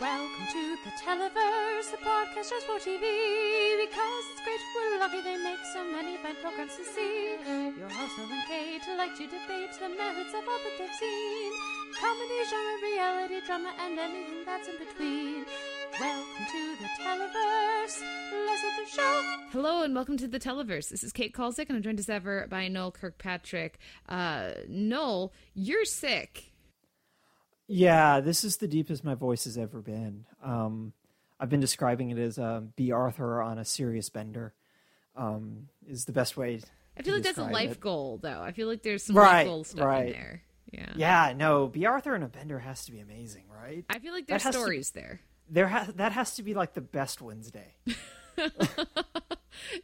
Welcome 0.00 0.46
to 0.52 0.76
the 0.82 0.90
Televerse, 0.96 1.90
the 1.90 1.98
podcast 1.98 2.48
just 2.48 2.64
for 2.64 2.80
TV. 2.80 3.04
Because 3.84 4.24
it's 4.32 4.40
great, 4.42 4.58
we're 4.74 4.98
lucky 4.98 5.20
they 5.20 5.36
make 5.36 5.58
so 5.74 5.84
many 5.92 6.16
fine 6.16 6.36
programs 6.40 6.74
to 6.76 6.84
see. 6.86 7.36
Your 7.76 7.90
host, 7.90 8.16
Noel 8.16 8.32
and 8.32 8.48
Kate, 8.48 8.82
to 8.84 8.96
like 8.96 9.14
to 9.16 9.24
debate 9.24 9.76
the 9.78 9.90
merits 9.90 10.32
of 10.32 10.48
all 10.48 10.56
that 10.56 10.72
they've 10.78 10.94
seen. 10.94 11.52
Comedy, 12.00 12.40
genre, 12.48 12.76
reality, 12.82 13.40
drama, 13.44 13.74
and 13.78 13.98
anything 13.98 14.42
that's 14.46 14.68
in 14.68 14.78
between. 14.78 15.44
Welcome 16.00 16.46
to 16.50 16.76
the 16.80 16.88
Televerse. 17.04 18.00
Let's 18.46 18.62
the 18.62 18.96
show. 18.96 19.22
Hello 19.52 19.82
and 19.82 19.94
welcome 19.94 20.16
to 20.16 20.26
the 20.26 20.40
Televerse. 20.40 20.88
This 20.88 21.04
is 21.04 21.12
Kate 21.12 21.34
Kulzick, 21.34 21.68
and 21.68 21.76
I'm 21.76 21.82
joined 21.82 21.98
as 21.98 22.08
ever 22.08 22.46
by 22.48 22.68
Noel 22.68 22.90
Kirkpatrick. 22.90 23.78
Uh, 24.08 24.52
Noel, 24.66 25.34
you're 25.52 25.84
sick. 25.84 26.49
Yeah, 27.72 28.18
this 28.20 28.42
is 28.42 28.56
the 28.56 28.66
deepest 28.66 29.04
my 29.04 29.14
voice 29.14 29.44
has 29.44 29.56
ever 29.56 29.80
been. 29.80 30.24
Um, 30.42 30.92
I've 31.38 31.48
been 31.48 31.60
describing 31.60 32.10
it 32.10 32.18
as 32.18 32.36
uh, 32.38 32.62
Bea 32.74 32.90
Arthur 32.92 33.40
on 33.40 33.58
a 33.58 33.64
serious 33.64 34.08
bender. 34.10 34.52
Um, 35.16 35.68
is 35.88 36.04
the 36.04 36.12
best 36.12 36.36
way. 36.36 36.60
I 36.98 37.02
feel 37.02 37.14
like 37.14 37.22
that's 37.22 37.38
a 37.38 37.44
life 37.44 37.72
it. 37.72 37.80
goal, 37.80 38.18
though. 38.22 38.40
I 38.42 38.52
feel 38.52 38.66
like 38.68 38.82
there's 38.82 39.04
some 39.04 39.16
Right, 39.16 39.38
life 39.38 39.46
goal 39.46 39.64
stuff 39.64 40.00
in 40.00 40.12
there. 40.12 40.42
Yeah. 40.72 40.92
Yeah, 40.96 41.32
no, 41.36 41.68
Bea 41.68 41.86
Arthur 41.86 42.14
on 42.14 42.22
a 42.22 42.28
bender 42.28 42.58
has 42.58 42.84
to 42.86 42.92
be 42.92 43.00
amazing, 43.00 43.44
right? 43.48 43.84
I 43.88 43.98
feel 44.00 44.12
like 44.12 44.26
there's 44.26 44.42
has 44.42 44.54
to- 44.54 44.60
stories 44.60 44.90
there. 44.90 45.20
There, 45.48 45.66
ha- 45.68 45.88
that 45.96 46.12
has 46.12 46.36
to 46.36 46.42
be 46.44 46.54
like 46.54 46.74
the 46.74 46.80
best 46.80 47.20
Wednesday. 47.20 47.74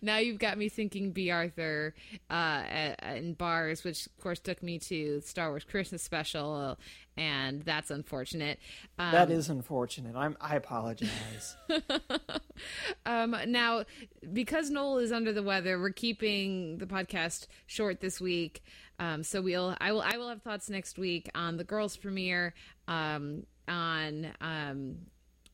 Now 0.00 0.18
you've 0.18 0.38
got 0.38 0.56
me 0.56 0.68
thinking 0.68 1.12
Bea 1.12 1.30
Arthur 1.30 1.94
uh, 2.30 2.32
at- 2.32 3.16
in 3.16 3.34
bars, 3.34 3.84
which 3.84 4.06
of 4.06 4.18
course 4.18 4.38
took 4.38 4.62
me 4.62 4.78
to 4.78 5.20
Star 5.20 5.50
Wars 5.50 5.64
Christmas 5.64 6.02
special, 6.02 6.78
and 7.16 7.62
that's 7.62 7.90
unfortunate. 7.90 8.58
Um, 8.98 9.12
that 9.12 9.30
is 9.30 9.50
unfortunate. 9.50 10.14
I'm. 10.16 10.36
I 10.40 10.56
apologize. 10.56 11.56
Um, 13.04 13.36
now, 13.48 13.84
because 14.32 14.70
Noel 14.70 14.98
is 14.98 15.12
under 15.12 15.30
the 15.32 15.42
weather, 15.42 15.78
we're 15.78 15.90
keeping 15.90 16.78
the 16.78 16.86
podcast 16.86 17.46
short 17.66 18.00
this 18.00 18.20
week. 18.20 18.62
Um, 18.98 19.22
so 19.22 19.42
we'll, 19.42 19.76
I 19.78 19.92
will, 19.92 20.00
I 20.00 20.16
will 20.16 20.28
have 20.30 20.40
thoughts 20.42 20.70
next 20.70 20.98
week 20.98 21.30
on 21.34 21.58
the 21.58 21.64
girls' 21.64 21.96
premiere, 21.98 22.54
um, 22.88 23.44
on 23.68 24.28
um, 24.40 24.96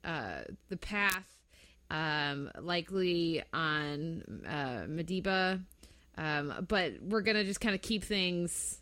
uh, 0.04 0.42
the 0.68 0.76
path, 0.76 1.26
um, 1.92 2.50
likely 2.60 3.42
on 3.52 4.24
uh, 4.48 4.86
Madiba. 4.88 5.62
Um, 6.18 6.66
but 6.66 6.94
we're 7.02 7.20
gonna 7.20 7.44
just 7.44 7.60
kind 7.60 7.74
of 7.74 7.82
keep 7.82 8.02
things 8.02 8.80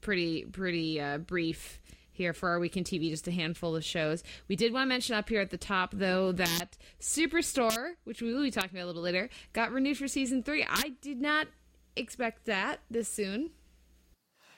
pretty 0.00 0.44
pretty 0.46 1.00
uh, 1.00 1.18
brief 1.18 1.80
here 2.12 2.32
for 2.32 2.48
our 2.48 2.60
weekend 2.60 2.86
TV, 2.86 3.10
just 3.10 3.26
a 3.26 3.32
handful 3.32 3.74
of 3.74 3.84
shows. 3.84 4.22
We 4.48 4.54
did 4.54 4.72
want 4.72 4.84
to 4.84 4.88
mention 4.88 5.16
up 5.16 5.28
here 5.28 5.40
at 5.40 5.50
the 5.50 5.58
top, 5.58 5.90
though, 5.92 6.30
that 6.32 6.78
Superstore, 7.00 7.94
which 8.04 8.22
we 8.22 8.32
will 8.32 8.42
be 8.42 8.52
talking 8.52 8.70
about 8.70 8.84
a 8.84 8.86
little 8.86 9.02
later, 9.02 9.28
got 9.52 9.72
renewed 9.72 9.98
for 9.98 10.06
season 10.06 10.44
three. 10.44 10.64
I 10.68 10.94
did 11.02 11.20
not 11.20 11.48
expect 11.96 12.44
that 12.46 12.80
this 12.88 13.08
soon. 13.08 13.50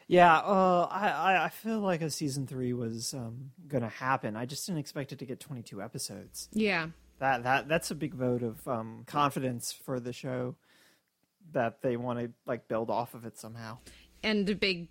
Yeah, 0.07 0.37
uh, 0.37 0.87
I, 0.91 1.47
I 1.47 1.49
feel 1.49 1.81
like 1.81 2.03
a 2.03 2.11
season 2.11 2.47
three 2.47 2.75
was 2.75 3.15
um, 3.15 3.51
gonna 3.67 3.89
happen. 3.89 4.37
I 4.37 4.45
just 4.45 4.67
didn't 4.67 4.79
expect 4.79 5.13
it 5.13 5.19
to 5.19 5.25
get 5.25 5.41
22 5.41 5.83
episodes. 5.83 6.49
Yeah. 6.53 6.89
That 7.19 7.45
that 7.45 7.69
that's 7.69 7.91
a 7.91 7.95
big 7.95 8.14
vote 8.14 8.42
of 8.42 8.67
um, 8.69 9.05
confidence 9.06 9.72
for 9.72 10.00
the 10.00 10.12
show 10.12 10.56
that 11.53 11.83
they 11.83 11.97
want 11.97 12.19
to 12.19 12.31
like 12.47 12.69
build 12.69 12.91
off 12.91 13.14
of 13.14 13.25
it 13.25 13.39
somehow. 13.39 13.78
And 14.22 14.48
a 14.48 14.55
big 14.55 14.89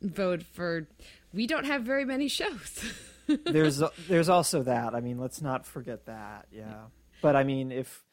vote 0.00 0.42
for 0.42 0.86
we 1.32 1.46
don't 1.46 1.64
have 1.64 1.82
very 1.82 2.04
many 2.04 2.28
shows. 2.28 2.84
There's 3.46 3.82
there's 4.06 4.28
also 4.28 4.62
that. 4.64 4.94
I 4.94 5.00
mean, 5.00 5.18
let's 5.18 5.40
not 5.40 5.64
forget 5.66 6.04
that. 6.06 6.46
Yeah, 6.52 6.84
but 7.22 7.36
I 7.36 7.44
mean, 7.44 7.72
if 7.72 8.04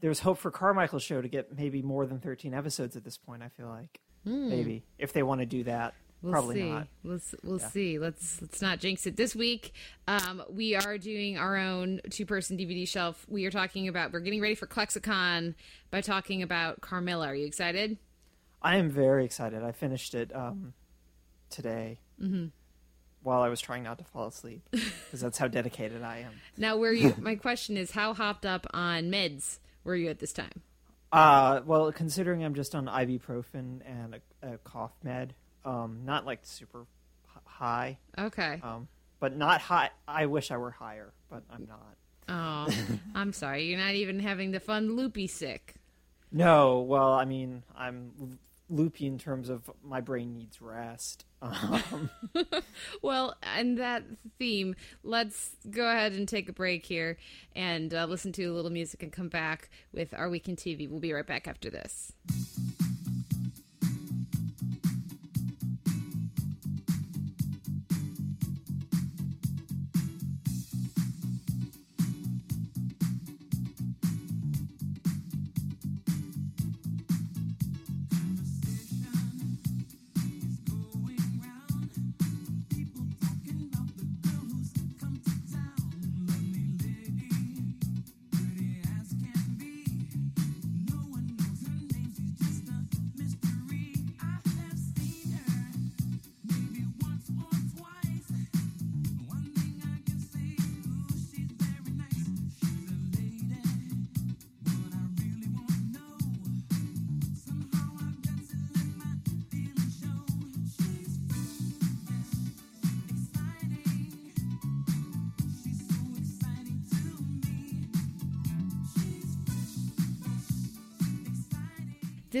there's 0.00 0.20
hope 0.20 0.38
for 0.38 0.50
Carmichael's 0.50 1.02
show 1.02 1.20
to 1.20 1.28
get 1.28 1.54
maybe 1.56 1.82
more 1.82 2.06
than 2.06 2.18
13 2.18 2.54
episodes 2.54 2.96
at 2.96 3.04
this 3.04 3.18
point, 3.18 3.42
I 3.42 3.48
feel 3.48 3.68
like 3.68 4.00
maybe 4.24 4.84
if 4.98 5.12
they 5.12 5.22
want 5.22 5.40
to 5.40 5.46
do 5.46 5.64
that, 5.64 5.94
We'll 6.22 6.32
probably 6.32 6.56
see. 6.56 6.70
not. 6.70 6.88
We'll 7.04 7.20
we'll 7.44 7.58
see. 7.58 7.98
Let's 7.98 8.42
let's 8.42 8.60
not 8.60 8.80
jinx 8.80 9.06
it. 9.06 9.16
This 9.16 9.36
week, 9.36 9.72
um, 10.08 10.42
we 10.50 10.74
are 10.74 10.98
doing 10.98 11.38
our 11.38 11.56
own 11.56 12.00
two 12.10 12.26
person 12.26 12.58
DVD 12.58 12.88
shelf. 12.88 13.24
We 13.28 13.46
are 13.46 13.50
talking 13.50 13.86
about. 13.86 14.12
We're 14.12 14.20
getting 14.20 14.40
ready 14.40 14.56
for 14.56 14.66
ClexaCon 14.66 15.54
by 15.90 16.00
talking 16.00 16.42
about 16.42 16.80
Carmilla. 16.80 17.28
Are 17.28 17.34
you 17.34 17.46
excited? 17.46 17.98
I 18.60 18.76
am 18.76 18.90
very 18.90 19.24
excited. 19.24 19.62
I 19.62 19.70
finished 19.70 20.14
it 20.14 20.34
um, 20.34 20.72
today 21.50 22.00
while 23.22 23.42
I 23.42 23.48
was 23.48 23.60
trying 23.60 23.84
not 23.84 23.98
to 23.98 24.04
fall 24.04 24.28
asleep 24.28 24.62
because 24.70 25.20
that's 25.20 25.38
how 25.38 25.48
dedicated 25.48 26.02
I 26.02 26.18
am. 26.18 26.32
Now, 26.56 26.76
where 26.76 26.92
you? 26.92 27.14
my 27.20 27.36
question 27.36 27.76
is, 27.76 27.92
how 27.92 28.14
hopped 28.14 28.44
up 28.44 28.66
on 28.72 29.04
meds 29.04 29.58
were 29.84 29.94
you 29.94 30.08
at 30.08 30.18
this 30.18 30.32
time? 30.32 30.62
Uh, 31.12 31.60
well, 31.64 31.90
considering 31.92 32.44
I'm 32.44 32.54
just 32.54 32.74
on 32.74 32.86
ibuprofen 32.86 33.80
and 33.86 34.16
a, 34.42 34.54
a 34.54 34.58
cough 34.58 34.92
med, 35.04 35.34
um, 35.68 36.00
not 36.04 36.24
like 36.26 36.40
super 36.42 36.86
high, 37.44 37.98
Okay. 38.18 38.60
um, 38.62 38.88
but 39.20 39.36
not 39.36 39.60
high. 39.60 39.90
I 40.06 40.26
wish 40.26 40.50
I 40.50 40.56
were 40.56 40.70
higher, 40.70 41.12
but 41.30 41.42
I'm 41.50 41.66
not. 41.68 41.96
Oh, 42.28 42.72
I'm 43.14 43.32
sorry. 43.32 43.64
You're 43.66 43.78
not 43.78 43.94
even 43.94 44.20
having 44.20 44.50
the 44.52 44.60
fun 44.60 44.96
loopy 44.96 45.26
sick. 45.26 45.74
No, 46.30 46.80
well, 46.80 47.12
I 47.14 47.24
mean, 47.24 47.62
I'm 47.76 48.38
loopy 48.70 49.06
in 49.06 49.16
terms 49.18 49.48
of 49.48 49.70
my 49.82 50.00
brain 50.02 50.34
needs 50.34 50.60
rest. 50.60 51.24
Um, 51.40 52.10
Well, 53.02 53.36
and 53.42 53.78
that 53.78 54.02
theme, 54.40 54.74
let's 55.04 55.50
go 55.70 55.88
ahead 55.88 56.12
and 56.12 56.26
take 56.28 56.48
a 56.48 56.52
break 56.52 56.84
here 56.84 57.16
and 57.54 57.94
uh, 57.94 58.06
listen 58.06 58.32
to 58.32 58.44
a 58.46 58.52
little 58.52 58.72
music 58.72 59.02
and 59.04 59.12
come 59.12 59.28
back 59.28 59.70
with 59.92 60.12
our 60.14 60.28
weekend 60.28 60.58
TV. 60.58 60.88
We'll 60.90 60.98
be 61.00 61.12
right 61.12 61.26
back 61.26 61.46
after 61.46 61.70
this. 61.70 62.12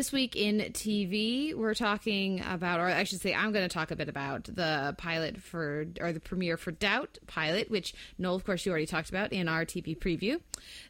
This 0.08 0.14
week 0.14 0.36
in 0.36 0.60
TV, 0.72 1.52
we're 1.52 1.74
talking 1.74 2.42
about, 2.42 2.80
or 2.80 2.86
I 2.86 3.04
should 3.04 3.20
say, 3.20 3.34
I'm 3.34 3.52
going 3.52 3.68
to 3.68 3.72
talk 3.72 3.90
a 3.90 3.96
bit 3.96 4.08
about 4.08 4.44
the 4.44 4.94
pilot 4.96 5.36
for, 5.42 5.84
or 6.00 6.14
the 6.14 6.20
premiere 6.20 6.56
for 6.56 6.70
Doubt 6.70 7.18
pilot, 7.26 7.70
which 7.70 7.92
Noel, 8.16 8.34
of 8.34 8.42
course, 8.42 8.64
you 8.64 8.70
already 8.70 8.86
talked 8.86 9.10
about 9.10 9.34
in 9.34 9.48
our 9.48 9.66
TV 9.66 9.94
preview. 9.94 10.40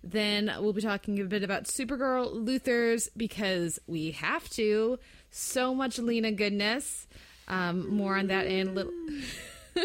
Then 0.05 0.53
we'll 0.61 0.73
be 0.73 0.83
talking 0.83 1.19
a 1.19 1.25
bit 1.25 1.43
about 1.43 1.65
Supergirl 1.65 2.33
Luthors 2.33 3.09
because 3.17 3.81
we 3.89 4.13
have 4.13 4.49
to. 4.51 5.01
So 5.33 5.75
much 5.75 5.99
Lena 5.99 6.31
goodness. 6.31 7.09
Um, 7.49 7.93
more 7.93 8.17
on 8.17 8.29
that 8.29 8.47
in 8.47 8.69
a 8.69 8.73
little. 8.73 8.93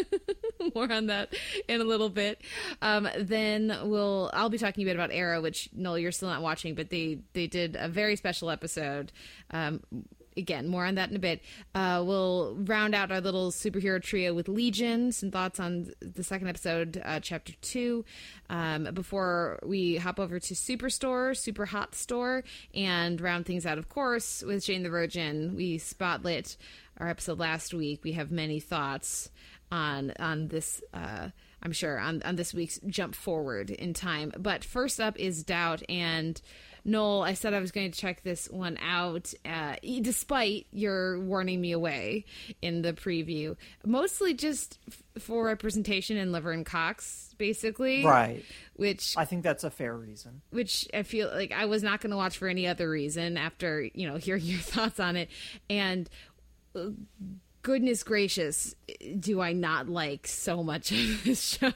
more 0.74 0.90
on 0.92 1.06
that 1.06 1.34
in 1.68 1.80
a 1.80 1.84
little 1.84 2.08
bit. 2.08 2.40
Um, 2.82 3.08
then 3.18 3.76
we'll 3.84 4.30
I'll 4.32 4.50
be 4.50 4.58
talking 4.58 4.82
a 4.82 4.86
bit 4.86 4.96
about 4.96 5.10
Arrow, 5.12 5.40
which 5.40 5.68
Noel 5.72 5.98
you're 5.98 6.12
still 6.12 6.28
not 6.28 6.42
watching, 6.42 6.74
but 6.74 6.90
they 6.90 7.18
they 7.32 7.46
did 7.46 7.76
a 7.78 7.88
very 7.88 8.16
special 8.16 8.50
episode. 8.50 9.12
Um, 9.50 9.80
again, 10.36 10.68
more 10.68 10.84
on 10.84 10.96
that 10.96 11.10
in 11.10 11.16
a 11.16 11.20
bit. 11.20 11.42
Uh, 11.74 12.02
we'll 12.04 12.56
round 12.56 12.94
out 12.94 13.12
our 13.12 13.20
little 13.20 13.50
superhero 13.50 14.02
trio 14.02 14.34
with 14.34 14.48
Legion. 14.48 15.12
Some 15.12 15.30
thoughts 15.30 15.60
on 15.60 15.90
the 16.00 16.24
second 16.24 16.48
episode, 16.48 17.00
uh, 17.04 17.20
chapter 17.20 17.52
two. 17.60 18.04
Um, 18.50 18.88
before 18.92 19.58
we 19.64 19.96
hop 19.96 20.18
over 20.18 20.38
to 20.38 20.54
Superstore, 20.54 21.36
Super 21.36 21.66
Hot 21.66 21.94
Store, 21.94 22.44
and 22.74 23.20
round 23.20 23.46
things 23.46 23.66
out, 23.66 23.78
of 23.78 23.88
course, 23.88 24.42
with 24.42 24.64
Jane 24.64 24.82
the 24.82 24.90
Virgin. 24.90 25.54
We 25.56 25.78
spotlit 25.78 26.56
our 26.98 27.08
episode 27.08 27.38
last 27.38 27.74
week. 27.74 28.04
We 28.04 28.12
have 28.12 28.30
many 28.30 28.60
thoughts 28.60 29.30
on 29.74 30.12
on 30.18 30.48
this. 30.48 30.82
Uh, 30.92 31.28
I'm 31.62 31.72
sure 31.72 31.98
on 31.98 32.22
on 32.22 32.36
this 32.36 32.54
week's 32.54 32.78
jump 32.86 33.14
forward 33.14 33.70
in 33.70 33.92
time. 33.94 34.32
But 34.38 34.64
first 34.64 35.00
up 35.00 35.18
is 35.18 35.42
Doubt 35.44 35.82
and. 35.88 36.40
Noel, 36.86 37.22
I 37.22 37.32
said 37.32 37.54
I 37.54 37.60
was 37.60 37.72
going 37.72 37.90
to 37.90 37.98
check 37.98 38.22
this 38.24 38.46
one 38.50 38.76
out, 38.76 39.32
uh, 39.46 39.76
despite 40.02 40.66
your 40.70 41.18
warning 41.18 41.58
me 41.62 41.72
away 41.72 42.26
in 42.60 42.82
the 42.82 42.92
preview. 42.92 43.56
Mostly 43.86 44.34
just 44.34 44.78
f- 44.86 45.22
for 45.22 45.46
representation 45.46 46.18
in 46.18 46.30
Laverne 46.30 46.62
Cox, 46.62 47.34
basically. 47.38 48.04
Right. 48.04 48.44
Which 48.74 49.14
I 49.16 49.24
think 49.24 49.44
that's 49.44 49.64
a 49.64 49.70
fair 49.70 49.96
reason. 49.96 50.42
which 50.50 50.86
I 50.92 51.04
feel 51.04 51.30
like 51.32 51.52
I 51.52 51.64
was 51.64 51.82
not 51.82 52.02
going 52.02 52.10
to 52.10 52.18
watch 52.18 52.36
for 52.36 52.48
any 52.48 52.66
other 52.66 52.90
reason 52.90 53.38
after 53.38 53.88
you 53.94 54.06
know 54.06 54.16
hearing 54.18 54.42
your 54.44 54.60
thoughts 54.60 55.00
on 55.00 55.16
it. 55.16 55.30
And 55.70 56.06
uh, 56.76 56.90
goodness 57.64 58.04
gracious, 58.04 58.76
do 59.18 59.40
I 59.40 59.52
not 59.54 59.88
like 59.88 60.28
so 60.28 60.62
much 60.62 60.92
of 60.92 61.24
this 61.24 61.42
show? 61.42 61.72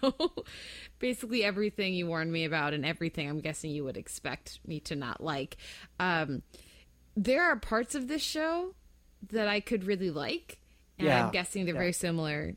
Basically 1.01 1.43
everything 1.43 1.95
you 1.95 2.07
warned 2.07 2.31
me 2.33 2.45
about 2.45 2.75
and 2.75 2.87
everything 2.87 3.29
I'm 3.29 3.41
guessing 3.41 3.71
you 3.73 3.83
would 3.85 3.97
expect 3.97 4.61
me 4.67 4.79
to 4.81 4.95
not 4.95 5.21
like. 5.21 5.57
Um, 5.99 6.43
there 7.17 7.43
are 7.51 7.57
parts 7.57 7.95
of 7.97 8.07
this 8.07 8.23
show 8.23 8.75
that 9.31 9.49
I 9.49 9.59
could 9.61 9.83
really 9.85 10.11
like, 10.11 10.59
and 10.99 11.09
Yeah. 11.09 11.25
I'm 11.27 11.33
guessing 11.33 11.65
they're 11.65 11.75
Yeah. 11.75 11.81
very 11.81 11.93
similar 11.93 12.55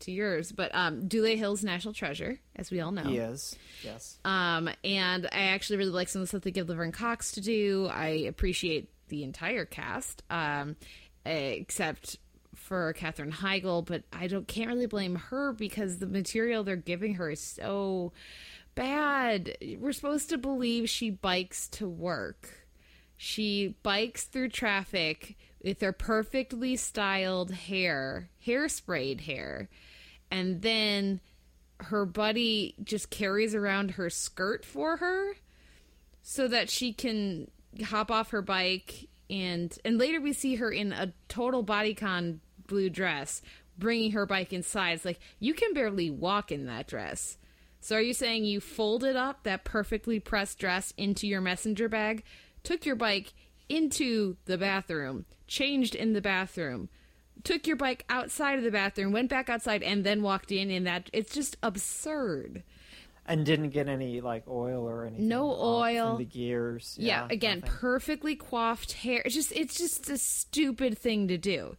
to 0.00 0.10
yours. 0.12 0.50
But 0.50 0.74
um, 0.74 1.06
Dule 1.06 1.36
Hill's 1.36 1.62
National 1.62 1.92
Treasure, 1.92 2.40
as 2.56 2.70
we 2.70 2.80
all 2.80 2.90
know. 2.92 3.02
He 3.04 3.18
is. 3.18 3.56
Yes. 3.84 4.18
Um, 4.24 4.70
and 4.82 5.26
I 5.26 5.42
actually 5.48 5.76
really 5.76 5.90
like 5.90 6.08
some 6.08 6.22
of 6.22 6.24
the 6.24 6.28
stuff 6.28 6.42
they 6.42 6.50
give 6.50 6.68
Laverne 6.68 6.90
Cox 6.92 7.32
to 7.32 7.40
do. 7.40 7.86
I 7.92 8.06
appreciate 8.26 8.88
the 9.08 9.22
entire 9.24 9.64
cast, 9.66 10.22
um, 10.30 10.76
except 11.26 12.16
for 12.70 12.92
Katherine 12.92 13.32
Heigl, 13.32 13.84
but 13.84 14.04
I 14.12 14.28
don't 14.28 14.46
can't 14.46 14.68
really 14.68 14.86
blame 14.86 15.16
her 15.16 15.52
because 15.52 15.98
the 15.98 16.06
material 16.06 16.62
they're 16.62 16.76
giving 16.76 17.14
her 17.14 17.28
is 17.30 17.40
so 17.40 18.12
bad. 18.76 19.56
We're 19.80 19.90
supposed 19.90 20.28
to 20.28 20.38
believe 20.38 20.88
she 20.88 21.10
bikes 21.10 21.66
to 21.70 21.88
work. 21.88 22.68
She 23.16 23.74
bikes 23.82 24.22
through 24.22 24.50
traffic 24.50 25.36
with 25.60 25.80
her 25.80 25.90
perfectly 25.90 26.76
styled 26.76 27.50
hair, 27.50 28.30
hairsprayed 28.46 29.22
hair, 29.22 29.68
and 30.30 30.62
then 30.62 31.20
her 31.80 32.06
buddy 32.06 32.76
just 32.84 33.10
carries 33.10 33.52
around 33.52 33.92
her 33.92 34.08
skirt 34.08 34.64
for 34.64 34.98
her 34.98 35.32
so 36.22 36.46
that 36.46 36.70
she 36.70 36.92
can 36.92 37.50
hop 37.82 38.12
off 38.12 38.30
her 38.30 38.42
bike 38.42 39.08
and 39.28 39.78
and 39.84 39.98
later 39.98 40.20
we 40.20 40.32
see 40.32 40.56
her 40.56 40.70
in 40.70 40.92
a 40.92 41.12
total 41.28 41.64
bodycon 41.64 42.38
blue 42.70 42.88
dress 42.88 43.42
bringing 43.76 44.12
her 44.12 44.24
bike 44.24 44.52
inside 44.54 44.92
it's 44.92 45.04
like 45.04 45.20
you 45.38 45.52
can 45.52 45.74
barely 45.74 46.08
walk 46.10 46.50
in 46.50 46.64
that 46.66 46.86
dress 46.86 47.36
so 47.80 47.96
are 47.96 48.00
you 48.00 48.14
saying 48.14 48.44
you 48.44 48.60
folded 48.60 49.16
up 49.16 49.42
that 49.42 49.64
perfectly 49.64 50.18
pressed 50.18 50.58
dress 50.58 50.94
into 50.96 51.26
your 51.26 51.40
messenger 51.42 51.88
bag 51.88 52.22
took 52.62 52.86
your 52.86 52.96
bike 52.96 53.34
into 53.68 54.36
the 54.46 54.56
bathroom 54.58 55.26
changed 55.46 55.94
in 55.94 56.12
the 56.14 56.20
bathroom 56.22 56.88
took 57.44 57.66
your 57.66 57.76
bike 57.76 58.04
outside 58.08 58.58
of 58.58 58.64
the 58.64 58.70
bathroom 58.70 59.12
went 59.12 59.30
back 59.30 59.48
outside 59.48 59.82
and 59.82 60.04
then 60.04 60.22
walked 60.22 60.52
in 60.52 60.70
in 60.70 60.84
that 60.84 61.08
it's 61.12 61.32
just 61.34 61.56
absurd 61.62 62.62
And 63.26 63.46
didn't 63.46 63.70
get 63.70 63.88
any 63.88 64.20
like 64.20 64.44
oil 64.48 64.88
or 64.88 65.06
anything. 65.06 65.28
No 65.28 65.54
oil. 65.58 66.16
the 66.16 66.24
gears. 66.24 66.96
yeah, 66.98 67.26
again 67.30 67.60
nothing. 67.60 67.76
perfectly 67.78 68.34
coiffed 68.36 68.92
hair 68.92 69.22
it's 69.24 69.34
just 69.34 69.52
it's 69.52 69.76
just 69.78 70.10
a 70.10 70.18
stupid 70.18 70.98
thing 70.98 71.28
to 71.28 71.38
do 71.38 71.76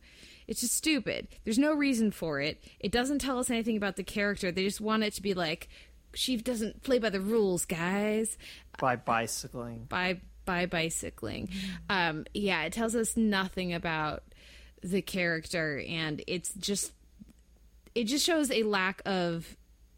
it's 0.52 0.60
just 0.60 0.74
stupid. 0.74 1.30
There's 1.46 1.58
no 1.58 1.74
reason 1.74 2.12
for 2.12 2.42
it. 2.42 2.62
It 2.82 2.92
doesn't 2.92 3.20
tell 3.20 3.40
us 3.40 3.50
anything 3.50 3.78
about 3.78 3.96
the 3.96 4.04
character. 4.04 4.52
They 4.52 4.66
just 4.66 4.82
want 4.82 5.04
it 5.04 5.14
to 5.14 5.22
be 5.22 5.34
like 5.34 5.70
she 6.14 6.36
doesn't 6.36 6.84
play 6.84 7.00
by 7.00 7.10
the 7.10 7.22
rules 7.22 7.64
guys. 7.66 8.38
By 8.78 8.98
bicycling. 8.98 9.86
by 9.88 10.20
by 10.44 10.66
bicycling. 10.66 11.50
Um 11.90 12.26
yeah 12.34 12.64
it 12.64 12.74
tells 12.74 12.98
us 12.98 13.16
nothing 13.16 13.74
about 13.74 14.24
the 14.84 15.02
character 15.02 15.82
and 15.88 16.22
it's 16.28 16.54
just 16.56 16.92
it 17.96 18.04
just 18.04 18.26
shows 18.26 18.52
a 18.52 18.64
lack 18.64 19.02
of 19.06 19.56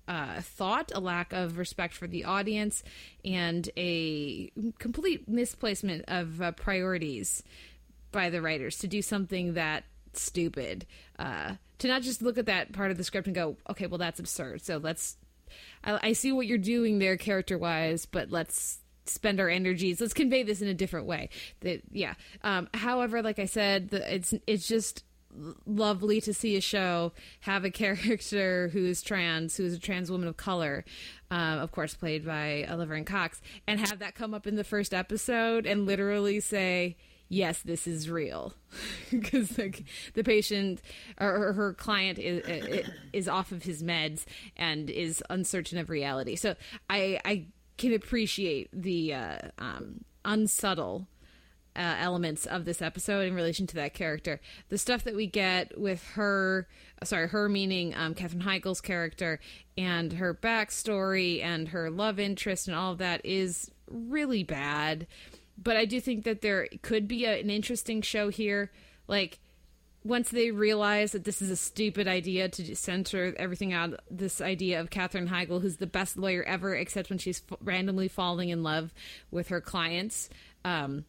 uh, 0.08 0.40
thought, 0.42 0.92
a 0.94 1.00
lack 1.00 1.34
of 1.34 1.58
respect 1.58 1.96
for 1.96 2.08
the 2.08 2.26
audience, 2.26 2.84
and 3.24 3.70
a 3.78 4.52
complete 4.78 5.30
misplacement 5.30 6.04
of 6.10 6.42
uh, 6.42 6.52
priorities 6.52 7.42
by 8.12 8.30
the 8.30 8.42
writers 8.42 8.78
to 8.80 8.88
do 8.88 9.02
something 9.02 9.54
that 9.54 9.86
stupid. 10.22 10.86
Uh, 11.18 11.56
to 11.80 11.88
not 11.88 12.02
just 12.02 12.22
look 12.22 12.38
at 12.38 12.46
that 12.46 12.74
part 12.74 12.92
of 12.92 12.98
the 12.98 13.04
script 13.04 13.28
and 13.28 13.36
go, 13.36 13.58
okay, 13.70 13.88
well, 13.88 13.98
that's 13.98 14.20
absurd. 14.20 14.62
So 14.64 14.78
let's. 14.78 15.18
I, 15.84 16.10
I 16.10 16.14
see 16.14 16.32
what 16.32 16.48
you're 16.48 16.58
doing 16.58 17.00
there, 17.00 17.18
character 17.18 17.58
wise, 17.58 18.06
but 18.06 18.32
let's 18.32 18.80
spend 19.06 19.40
our 19.40 19.50
energies. 19.50 20.00
Let's 20.00 20.14
convey 20.14 20.44
this 20.44 20.62
in 20.62 20.68
a 20.68 20.74
different 20.74 21.08
way. 21.08 21.30
That 21.62 21.82
yeah. 21.92 22.14
Um, 22.44 22.70
however, 22.74 23.22
like 23.22 23.40
I 23.40 23.46
said, 23.46 23.90
the, 23.90 24.16
it's 24.16 24.34
it's 24.48 24.68
just 24.68 25.04
lovely 25.66 26.22
to 26.22 26.34
see 26.34 26.56
a 26.56 26.62
show 26.62 27.12
have 27.42 27.66
a 27.66 27.72
character 27.72 28.70
who's 28.70 29.02
trans, 29.02 29.58
who's 29.58 29.74
a 29.74 29.80
trans 29.80 30.12
woman 30.12 30.28
of 30.28 30.38
color, 30.38 30.86
um, 31.32 31.60
of 31.60 31.72
course, 31.72 31.96
played 31.96 32.26
by 32.26 32.68
Laverne 32.70 33.06
Cox, 33.06 33.42
and 33.68 33.80
have 33.80 34.00
that 34.00 34.16
come 34.16 34.34
up 34.34 34.48
in 34.48 34.56
the 34.56 34.64
first 34.64 34.94
episode 34.94 35.66
and 35.66 35.86
literally 35.86 36.40
say, 36.40 36.98
"Yes, 37.30 37.62
this 37.62 37.88
is 37.88 38.10
real," 38.10 38.54
because 39.12 39.58
like 39.58 39.84
the 40.14 40.24
patient 40.24 40.82
or, 41.20 41.54
her 41.54 41.74
client 41.74 42.20
is 42.20 42.88
is 43.12 43.28
off 43.28 43.52
of 43.52 43.64
his 43.64 43.84
meds 43.84 44.26
and 44.56 44.90
is 44.90 45.24
uncertain 45.30 45.78
of 45.78 45.90
reality. 45.90 46.36
So 46.36 46.56
I 46.90 47.20
I 47.26 47.48
can 47.78 47.94
appreciate 47.94 48.70
the 48.72 49.14
uh, 49.14 49.38
um, 49.58 50.06
unsubtle 50.24 51.08
uh, 51.76 51.96
elements 52.00 52.46
of 52.46 52.66
this 52.66 52.82
episode 52.82 53.28
in 53.28 53.34
relation 53.34 53.66
to 53.68 53.76
that 53.76 53.94
character. 53.94 54.40
The 54.70 54.78
stuff 54.78 55.04
that 55.04 55.16
we 55.16 55.28
get 55.28 55.80
with 55.80 56.04
her, 56.10 56.68
sorry, 57.04 57.28
her 57.30 57.50
meaning 57.50 57.96
um, 57.96 58.14
Katherine 58.14 58.44
Heigl's 58.44 58.82
character 58.82 59.40
and 59.78 60.14
her 60.14 60.34
backstory 60.34 61.44
and 61.44 61.70
her 61.70 61.90
love 61.90 62.20
interest 62.20 62.68
and 62.68 62.78
all 62.78 62.92
of 62.92 63.00
that 63.00 63.26
is 63.26 63.72
really 63.90 64.44
bad. 64.44 65.08
But 65.58 65.78
I 65.78 65.86
do 65.86 66.00
think 66.02 66.24
that 66.26 66.42
there 66.42 66.68
could 66.82 67.08
be 67.08 67.26
a, 67.26 67.40
an 67.40 67.50
interesting 67.50 68.02
show 68.02 68.30
here. 68.30 68.72
Like, 69.08 69.40
once 70.04 70.30
they 70.30 70.52
realize 70.52 71.12
that 71.14 71.24
this 71.24 71.42
is 71.42 71.50
a 71.50 71.56
stupid 71.56 72.08
idea 72.08 72.50
to 72.50 72.76
center 72.76 73.34
everything 73.38 73.72
out, 73.72 74.00
this 74.12 74.42
idea 74.42 74.80
of 74.82 74.90
Katherine 74.90 75.30
Heigl, 75.30 75.62
who's 75.62 75.78
the 75.78 75.88
best 75.88 76.18
lawyer 76.18 76.44
ever, 76.44 76.76
except 76.76 77.10
when 77.10 77.20
she's 77.20 77.42
f- 77.50 77.58
randomly 77.62 78.08
falling 78.10 78.50
in 78.50 78.64
love 78.64 78.94
with 79.32 79.48
her 79.50 79.62
clients. 79.62 80.30
Um, 80.66 81.06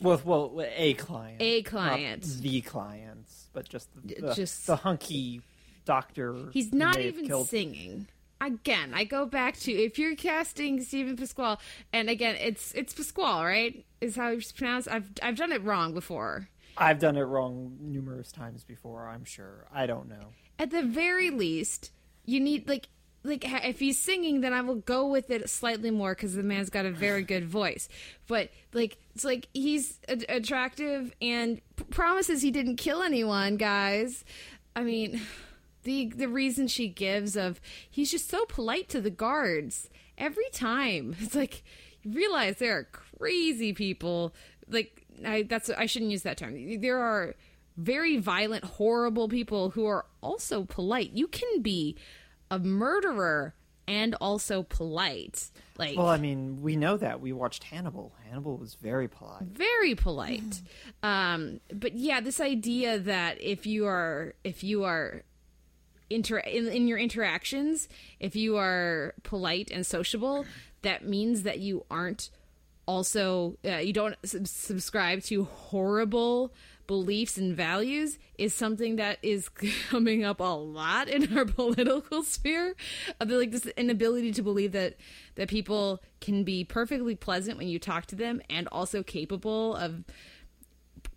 With 0.00 0.24
well, 0.24 0.62
a 0.76 0.94
client. 0.94 1.40
A 1.40 1.62
Not 1.62 1.70
client. 1.70 2.22
the 2.40 2.60
clients, 2.60 3.48
but 3.52 3.68
just 3.68 3.88
the, 3.94 4.14
the, 4.20 4.34
Just- 4.34 4.66
the 4.66 4.76
hunky 4.76 5.40
doctor. 5.84 6.36
He's 6.52 6.72
not 6.72 6.98
even 7.00 7.26
killed- 7.26 7.48
singing. 7.48 8.06
Again, 8.44 8.92
I 8.94 9.04
go 9.04 9.24
back 9.24 9.56
to 9.60 9.72
if 9.72 9.98
you're 9.98 10.14
casting 10.16 10.82
Steven 10.82 11.16
Pasquale, 11.16 11.56
and 11.92 12.10
again, 12.10 12.36
it's 12.38 12.72
it's 12.72 12.92
Pasquale, 12.92 13.44
right? 13.44 13.86
Is 14.00 14.16
how 14.16 14.28
it's 14.32 14.52
pronounced. 14.52 14.88
I've 14.88 15.10
I've 15.22 15.36
done 15.36 15.50
it 15.52 15.62
wrong 15.62 15.94
before. 15.94 16.48
I've 16.76 16.98
done 16.98 17.16
it 17.16 17.22
wrong 17.22 17.76
numerous 17.80 18.32
times 18.32 18.64
before. 18.64 19.06
I'm 19.08 19.24
sure. 19.24 19.66
I 19.72 19.86
don't 19.86 20.08
know. 20.08 20.32
At 20.58 20.70
the 20.70 20.82
very 20.82 21.30
least, 21.30 21.92
you 22.26 22.38
need 22.40 22.68
like 22.68 22.88
like 23.22 23.44
if 23.64 23.78
he's 23.78 23.98
singing, 23.98 24.42
then 24.42 24.52
I 24.52 24.60
will 24.60 24.74
go 24.74 25.06
with 25.06 25.30
it 25.30 25.48
slightly 25.48 25.90
more 25.90 26.14
because 26.14 26.34
the 26.34 26.42
man's 26.42 26.68
got 26.68 26.84
a 26.84 26.90
very 26.90 27.22
good 27.32 27.46
voice. 27.46 27.88
But 28.26 28.50
like 28.74 28.98
it's 29.14 29.24
like 29.24 29.48
he's 29.54 30.00
a- 30.06 30.36
attractive 30.36 31.14
and 31.22 31.62
p- 31.76 31.84
promises 31.84 32.42
he 32.42 32.50
didn't 32.50 32.76
kill 32.76 33.02
anyone, 33.02 33.56
guys. 33.56 34.22
I 34.76 34.82
mean, 34.82 35.22
the 35.84 36.06
the 36.06 36.28
reason 36.28 36.66
she 36.66 36.88
gives 36.88 37.36
of 37.36 37.60
he's 37.88 38.10
just 38.10 38.28
so 38.28 38.44
polite 38.46 38.88
to 38.90 39.00
the 39.00 39.10
guards 39.10 39.88
every 40.18 40.48
time. 40.52 41.16
It's 41.20 41.34
like 41.34 41.62
you 42.02 42.12
realize 42.12 42.56
there 42.56 42.78
are 42.78 42.84
crazy 42.84 43.72
people. 43.72 44.34
Like 44.68 45.06
I 45.24 45.42
that's 45.42 45.70
I 45.70 45.86
shouldn't 45.86 46.10
use 46.10 46.22
that 46.22 46.36
term. 46.38 46.80
There 46.80 46.98
are 46.98 47.34
very 47.76 48.18
violent, 48.18 48.64
horrible 48.64 49.28
people 49.28 49.70
who 49.70 49.86
are 49.86 50.06
also 50.20 50.64
polite. 50.64 51.12
You 51.12 51.26
can 51.26 51.62
be 51.62 51.96
a 52.50 52.58
murderer 52.58 53.54
and 53.86 54.14
also 54.20 54.62
polite. 54.62 55.50
Like 55.76 55.98
Well, 55.98 56.08
I 56.08 56.18
mean, 56.18 56.62
we 56.62 56.76
know 56.76 56.96
that. 56.96 57.20
We 57.20 57.32
watched 57.32 57.64
Hannibal. 57.64 58.14
Hannibal 58.28 58.56
was 58.56 58.74
very 58.74 59.08
polite. 59.08 59.42
very 59.42 59.94
polite. 59.94 60.62
Um, 61.02 61.60
but 61.70 61.92
yeah, 61.92 62.22
this 62.22 62.40
idea 62.40 62.98
that 62.98 63.38
if 63.38 63.66
you 63.66 63.86
are 63.86 64.34
if 64.42 64.64
you 64.64 64.84
are 64.84 65.22
inter 66.14 66.38
in, 66.38 66.68
in 66.68 66.88
your 66.88 66.98
interactions, 66.98 67.88
if 68.20 68.36
you 68.36 68.56
are 68.56 69.14
polite 69.22 69.70
and 69.70 69.84
sociable, 69.84 70.46
that 70.82 71.06
means 71.06 71.42
that 71.42 71.58
you 71.58 71.84
aren't 71.90 72.30
also 72.86 73.56
uh, 73.64 73.76
you 73.76 73.92
don't 73.92 74.16
sub- 74.24 74.46
subscribe 74.46 75.22
to 75.22 75.44
horrible 75.44 76.52
beliefs 76.86 77.38
and 77.38 77.56
values 77.56 78.18
is 78.36 78.54
something 78.54 78.96
that 78.96 79.18
is 79.22 79.48
coming 79.88 80.24
up 80.24 80.40
a 80.40 80.44
lot 80.44 81.08
in 81.08 81.36
our 81.36 81.44
political 81.60 82.22
sphere. 82.22 82.74
Of 83.20 83.30
like 83.30 83.50
this 83.50 83.66
inability 83.66 84.32
to 84.32 84.42
believe 84.42 84.72
that 84.72 84.96
that 85.36 85.48
people 85.48 86.02
can 86.20 86.44
be 86.44 86.64
perfectly 86.64 87.14
pleasant 87.14 87.58
when 87.58 87.68
you 87.68 87.78
talk 87.78 88.06
to 88.06 88.16
them 88.16 88.40
and 88.50 88.68
also 88.68 89.02
capable 89.02 89.74
of 89.76 90.04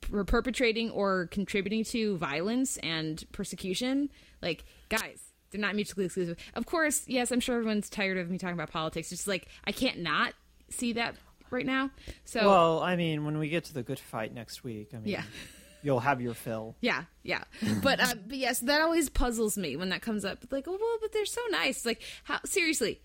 per- 0.01 0.23
perpetrating 0.23 0.89
or 0.91 1.27
contributing 1.27 1.83
to 1.85 2.17
violence 2.17 2.77
and 2.77 3.23
persecution. 3.31 4.09
Like, 4.41 4.65
guys, 4.89 5.21
they're 5.51 5.61
not 5.61 5.75
mutually 5.75 6.05
exclusive. 6.05 6.37
Of 6.55 6.65
course, 6.65 7.03
yes, 7.07 7.31
I'm 7.31 7.39
sure 7.39 7.55
everyone's 7.57 7.89
tired 7.89 8.17
of 8.17 8.29
me 8.29 8.37
talking 8.37 8.53
about 8.53 8.71
politics. 8.71 9.11
It's 9.11 9.21
just 9.21 9.27
like 9.27 9.47
I 9.65 9.71
can't 9.71 9.99
not 9.99 10.33
see 10.69 10.93
that 10.93 11.15
right 11.49 11.65
now. 11.65 11.91
So 12.25 12.45
Well, 12.45 12.79
I 12.81 12.95
mean, 12.95 13.25
when 13.25 13.37
we 13.37 13.49
get 13.49 13.65
to 13.65 13.73
the 13.73 13.83
good 13.83 13.99
fight 13.99 14.33
next 14.33 14.63
week, 14.63 14.89
I 14.93 14.97
mean, 14.97 15.07
Yeah. 15.07 15.23
you'll 15.83 15.99
have 16.01 16.19
your 16.21 16.33
fill. 16.33 16.75
Yeah, 16.81 17.03
yeah, 17.23 17.43
but 17.83 17.99
uh, 17.99 18.15
but 18.27 18.37
yes, 18.37 18.59
that 18.59 18.81
always 18.81 19.09
puzzles 19.09 19.57
me 19.57 19.75
when 19.77 19.89
that 19.89 20.01
comes 20.01 20.25
up. 20.25 20.39
Like, 20.51 20.67
oh 20.67 20.77
well, 20.79 20.97
but 21.01 21.13
they're 21.13 21.25
so 21.25 21.41
nice. 21.51 21.85
Like, 21.85 22.01
how 22.23 22.39
seriously? 22.45 22.99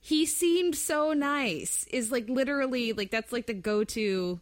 He 0.00 0.26
seemed 0.26 0.74
so 0.74 1.12
nice. 1.12 1.86
Is 1.90 2.10
like 2.12 2.28
literally 2.28 2.92
like 2.92 3.10
that's 3.10 3.32
like 3.32 3.46
the 3.46 3.54
go 3.54 3.82
to. 3.84 4.40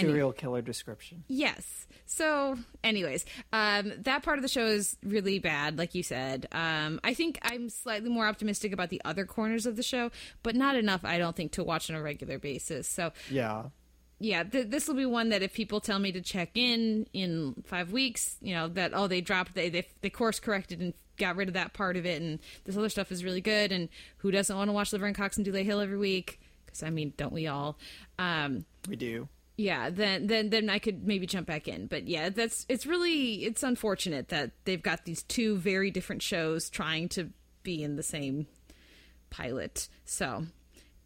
Serial 0.00 0.32
killer 0.32 0.62
description. 0.62 1.24
Yes. 1.28 1.86
So, 2.06 2.58
anyways, 2.84 3.24
um, 3.52 3.92
that 3.98 4.22
part 4.22 4.38
of 4.38 4.42
the 4.42 4.48
show 4.48 4.66
is 4.66 4.96
really 5.02 5.38
bad, 5.38 5.78
like 5.78 5.94
you 5.94 6.02
said. 6.02 6.46
Um, 6.52 7.00
I 7.02 7.14
think 7.14 7.38
I'm 7.42 7.68
slightly 7.70 8.10
more 8.10 8.26
optimistic 8.26 8.72
about 8.72 8.90
the 8.90 9.00
other 9.04 9.24
corners 9.24 9.64
of 9.66 9.76
the 9.76 9.82
show, 9.82 10.10
but 10.42 10.54
not 10.54 10.76
enough, 10.76 11.04
I 11.04 11.18
don't 11.18 11.34
think, 11.34 11.52
to 11.52 11.64
watch 11.64 11.88
on 11.90 11.96
a 11.96 12.02
regular 12.02 12.38
basis. 12.38 12.86
So, 12.86 13.12
Yeah. 13.30 13.64
yeah, 14.18 14.42
th- 14.44 14.68
this 14.68 14.88
will 14.88 14.94
be 14.96 15.06
one 15.06 15.30
that 15.30 15.42
if 15.42 15.54
people 15.54 15.80
tell 15.80 15.98
me 15.98 16.12
to 16.12 16.20
check 16.20 16.50
in 16.54 17.06
in 17.14 17.62
five 17.64 17.92
weeks, 17.92 18.36
you 18.42 18.54
know 18.54 18.68
that 18.68 18.92
oh 18.94 19.06
they 19.06 19.20
dropped 19.22 19.54
they 19.54 19.68
they, 19.70 19.86
they 20.02 20.10
course 20.10 20.38
corrected 20.38 20.80
and 20.80 20.92
got 21.18 21.36
rid 21.36 21.48
of 21.48 21.54
that 21.54 21.72
part 21.72 21.96
of 21.96 22.04
it, 22.04 22.20
and 22.20 22.38
this 22.64 22.76
other 22.76 22.88
stuff 22.90 23.10
is 23.10 23.24
really 23.24 23.40
good. 23.40 23.72
And 23.72 23.88
who 24.18 24.30
doesn't 24.30 24.54
want 24.56 24.68
to 24.68 24.72
watch 24.72 24.92
Laverne 24.92 25.14
Cox 25.14 25.36
and 25.38 25.44
Dule 25.46 25.62
Hill 25.64 25.80
every 25.80 25.98
week? 25.98 26.40
Because 26.66 26.82
I 26.82 26.90
mean, 26.90 27.14
don't 27.16 27.32
we 27.32 27.46
all? 27.46 27.78
Um, 28.18 28.64
We 28.88 28.96
do. 28.96 29.28
Yeah, 29.62 29.90
then 29.90 30.26
then 30.26 30.50
then 30.50 30.68
I 30.68 30.78
could 30.78 31.06
maybe 31.06 31.26
jump 31.26 31.46
back 31.46 31.68
in. 31.68 31.86
But 31.86 32.08
yeah, 32.08 32.28
that's 32.30 32.66
it's 32.68 32.84
really 32.84 33.44
it's 33.44 33.62
unfortunate 33.62 34.28
that 34.28 34.50
they've 34.64 34.82
got 34.82 35.04
these 35.04 35.22
two 35.22 35.56
very 35.56 35.90
different 35.90 36.22
shows 36.22 36.68
trying 36.68 37.08
to 37.10 37.30
be 37.62 37.82
in 37.82 37.96
the 37.96 38.02
same 38.02 38.46
pilot. 39.30 39.88
So, 40.04 40.44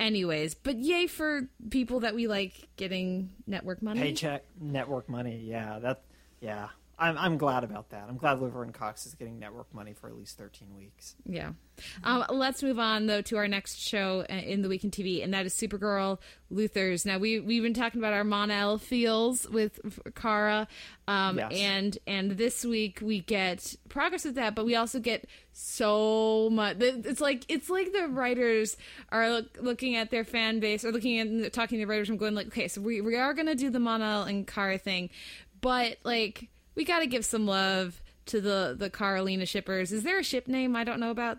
anyways, 0.01 0.55
but 0.55 0.79
yay 0.79 1.07
for 1.07 1.49
people 1.71 2.01
that 2.01 2.15
we 2.15 2.27
like 2.27 2.69
getting 2.77 3.31
network 3.47 3.83
money. 3.83 4.01
Paycheck, 4.01 4.45
network 4.61 5.09
money. 5.09 5.43
Yeah, 5.45 5.79
that. 5.81 6.03
Yeah, 6.41 6.69
I'm 6.99 7.19
I'm 7.19 7.37
glad 7.37 7.63
about 7.63 7.91
that. 7.91 8.07
I'm 8.09 8.17
glad 8.17 8.41
Laverne 8.41 8.73
Cox 8.73 9.05
is 9.05 9.15
getting 9.15 9.39
network 9.39 9.73
money 9.75 9.93
for 9.93 10.09
at 10.09 10.17
least 10.17 10.39
13 10.39 10.75
weeks. 10.77 11.15
Yeah. 11.27 11.51
Um, 12.05 12.25
let's 12.31 12.63
move 12.63 12.79
on 12.79 13.05
though 13.07 13.21
to 13.23 13.37
our 13.37 13.47
next 13.49 13.79
show 13.79 14.25
uh, 14.31 14.33
in 14.33 14.63
the 14.63 14.69
week 14.71 14.83
in 14.83 14.91
TV, 14.91 15.23
and 15.23 15.35
that 15.35 15.45
is 15.45 15.53
Supergirl 15.55 16.19
Luthors. 16.51 17.05
Now 17.05 17.19
we 17.19 17.39
we've 17.39 17.63
been 17.63 17.75
talking 17.75 18.01
about 18.01 18.15
our 18.15 18.25
Mon-El 18.25 18.79
feels 18.79 19.47
with 19.51 19.79
Kara, 20.15 20.69
um, 21.07 21.37
Yes. 21.37 21.53
and 21.55 21.99
and 22.07 22.31
this 22.33 22.65
week 22.65 23.01
we 23.03 23.21
get 23.21 23.75
progress 23.91 24.25
with 24.25 24.37
that, 24.37 24.55
but 24.55 24.65
we 24.65 24.75
also 24.75 24.99
get 24.99 25.27
so 25.53 26.49
much. 26.51 26.77
It's 26.81 27.21
like 27.21 27.45
it's 27.49 27.69
like 27.69 27.93
the 27.93 28.09
writers 28.09 28.77
are 29.11 29.29
look, 29.31 29.59
looking 29.61 29.97
at 29.97 30.11
their 30.11 30.25
fan 30.25 30.61
base 30.61 30.83
or 30.85 30.93
looking 30.93 31.19
at 31.45 31.53
talking 31.53 31.79
to 31.79 31.85
the 31.85 31.91
writers 31.91 32.09
and 32.09 32.19
going 32.19 32.35
like, 32.35 32.47
okay, 32.49 32.69
so 32.69 32.81
we 32.81 33.03
we 33.03 33.17
are 33.17 33.35
gonna 33.35 33.55
do 33.55 33.69
the 33.69 33.81
Mon-El 33.81 34.23
and 34.23 34.47
Kara 34.47 34.79
thing, 34.79 35.11
but 35.61 35.99
like 36.05 36.49
we 36.77 36.85
got 36.85 37.01
to 37.01 37.07
give 37.07 37.25
some 37.25 37.47
love 37.47 38.01
to 38.27 38.41
the 38.41 38.77
the 38.79 38.91
Carolina 38.91 39.47
shippers. 39.47 39.91
Is 39.93 40.03
there 40.05 40.19
a 40.19 40.23
ship 40.25 40.47
name 40.47 40.77
I 40.77 40.85
don't 40.85 41.01
know 41.01 41.11
about? 41.11 41.39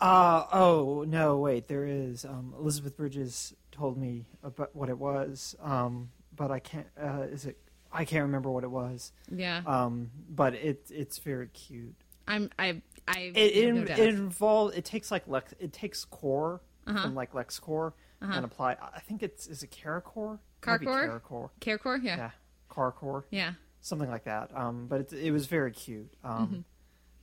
Uh 0.00 0.44
oh 0.52 1.04
no 1.06 1.38
wait 1.38 1.66
there 1.68 1.84
is. 1.84 2.24
Um, 2.24 2.54
Elizabeth 2.58 2.96
Bridges 2.96 3.52
told 3.72 3.98
me 3.98 4.26
about 4.42 4.74
what 4.74 4.88
it 4.88 4.98
was 4.98 5.54
um, 5.62 6.10
but 6.34 6.50
I 6.50 6.60
can't 6.60 6.86
uh, 7.02 7.22
is 7.30 7.46
it 7.46 7.58
I 7.92 8.04
can't 8.04 8.22
remember 8.22 8.50
what 8.50 8.64
it 8.64 8.70
was. 8.70 9.12
Yeah, 9.30 9.62
um, 9.66 10.10
but 10.28 10.54
it 10.54 10.86
it's 10.90 11.18
very 11.18 11.48
cute. 11.48 11.96
I'm 12.28 12.50
I 12.58 12.82
I 13.08 13.32
it 13.34 13.36
it, 13.36 13.74
no 13.74 13.80
it 13.82 13.98
involves 14.14 14.76
it 14.76 14.84
takes 14.84 15.10
like 15.10 15.26
Lex 15.26 15.52
it 15.58 15.72
takes 15.72 16.04
core 16.04 16.60
Uh-huh. 16.86 17.02
from 17.02 17.14
like 17.14 17.32
LexCorp 17.32 17.92
and 18.20 18.44
apply 18.44 18.76
I 18.94 19.00
think 19.00 19.22
it's 19.22 19.46
is 19.48 19.62
it 19.62 19.70
CaraCore? 19.70 20.38
Carcore? 20.60 21.20
CaraCore. 21.20 21.50
Carecore, 21.60 22.02
yeah. 22.02 22.16
yeah. 22.16 22.30
CarCore. 22.70 23.24
Yeah, 23.30 23.52
something 23.80 24.10
like 24.10 24.24
that. 24.24 24.50
Um, 24.56 24.86
but 24.88 25.00
it, 25.00 25.12
it 25.12 25.30
was 25.30 25.46
very 25.46 25.72
cute. 25.72 26.12
Um, 26.24 26.32
Mm-hmm. 26.46 26.60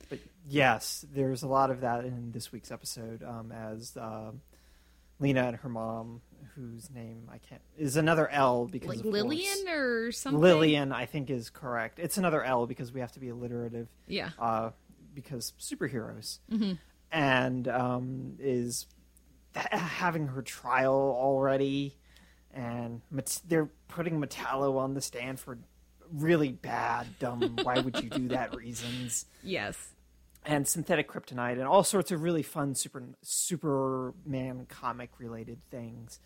But 0.08 0.20
yes, 0.48 1.04
there's 1.12 1.42
a 1.42 1.48
lot 1.48 1.70
of 1.72 1.80
that 1.80 2.04
in 2.04 2.30
this 2.30 2.52
week's 2.52 2.70
episode. 2.70 3.24
Um, 3.24 3.50
as 3.50 3.96
uh, 3.96 4.30
Lena 5.18 5.42
and 5.48 5.56
her 5.56 5.68
mom, 5.68 6.20
whose 6.54 6.88
name 6.90 7.28
I 7.32 7.38
can't 7.38 7.60
is 7.76 7.96
another 7.96 8.28
L 8.28 8.66
because 8.66 8.88
like 8.88 8.98
of 8.98 9.02
course- 9.02 9.14
Lillian 9.14 9.68
or 9.68 10.12
something. 10.12 10.40
Lillian, 10.40 10.92
I 10.92 11.06
think 11.06 11.28
is 11.28 11.50
correct. 11.50 11.98
It's 11.98 12.18
another 12.18 12.44
L 12.44 12.68
because 12.68 12.92
we 12.92 13.00
have 13.00 13.10
to 13.12 13.20
be 13.20 13.30
alliterative. 13.30 13.88
Yeah, 14.06 14.30
Uh, 14.38 14.70
because 15.12 15.52
superheroes, 15.58 16.38
Mm-hmm. 16.52 16.74
and 17.10 17.66
um, 17.66 18.36
is 18.38 18.86
having 19.54 20.28
her 20.28 20.42
trial 20.42 21.16
already, 21.18 21.96
and 22.52 23.00
they're 23.48 23.70
putting 23.88 24.20
Metallo 24.20 24.78
on 24.78 24.94
the 24.94 25.00
stand 25.00 25.40
for 25.40 25.58
really 26.12 26.52
bad, 26.52 27.06
dumb. 27.18 27.56
why 27.62 27.78
would 27.78 28.02
you 28.02 28.10
do 28.10 28.28
that? 28.28 28.54
Reasons 28.54 29.26
yes, 29.42 29.76
and 30.44 30.66
synthetic 30.66 31.10
kryptonite 31.10 31.52
and 31.52 31.64
all 31.64 31.82
sorts 31.82 32.10
of 32.12 32.22
really 32.22 32.42
fun 32.42 32.74
super 32.74 33.02
Superman 33.22 34.66
comic 34.68 35.10
related 35.18 35.62
things. 35.70 36.20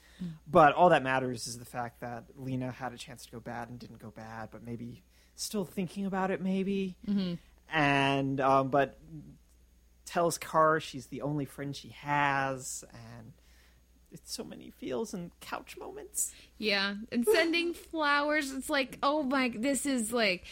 But 0.47 0.75
all 0.75 0.91
that 0.91 1.03
matters 1.03 1.47
is 1.47 1.59
the 1.59 1.65
fact 1.65 2.01
that 2.01 2.25
Lena 2.37 2.71
had 2.71 2.93
a 2.93 2.99
chance 2.99 3.25
to 3.25 3.31
go 3.33 3.41
bad 3.41 3.71
and 3.71 3.79
didn't 3.79 4.01
go 4.01 4.11
bad, 4.11 4.51
but 4.53 4.63
maybe 4.63 5.03
still 5.35 5.65
thinking 5.65 6.05
about 6.05 6.31
it, 6.31 6.43
maybe. 6.43 6.97
And 7.73 8.41
um, 8.41 8.69
but 8.69 8.99
tells 10.05 10.37
Kara 10.37 10.81
she's 10.81 11.07
the 11.07 11.23
only 11.23 11.45
friend 11.47 11.75
she 11.75 11.91
has, 11.91 12.85
and 12.93 13.33
it's 14.13 14.35
so 14.35 14.45
many 14.45 14.71
feels 14.71 15.15
and 15.15 15.31
couch 15.41 15.77
moments. 15.79 16.33
yeah. 16.59 16.95
And 17.13 17.27
sending 17.27 17.75
flowers. 17.91 18.53
It's 18.53 18.71
like, 18.71 18.99
oh 19.03 19.23
my, 19.23 19.53
this 19.55 19.87
is 19.87 20.13
like, 20.13 20.45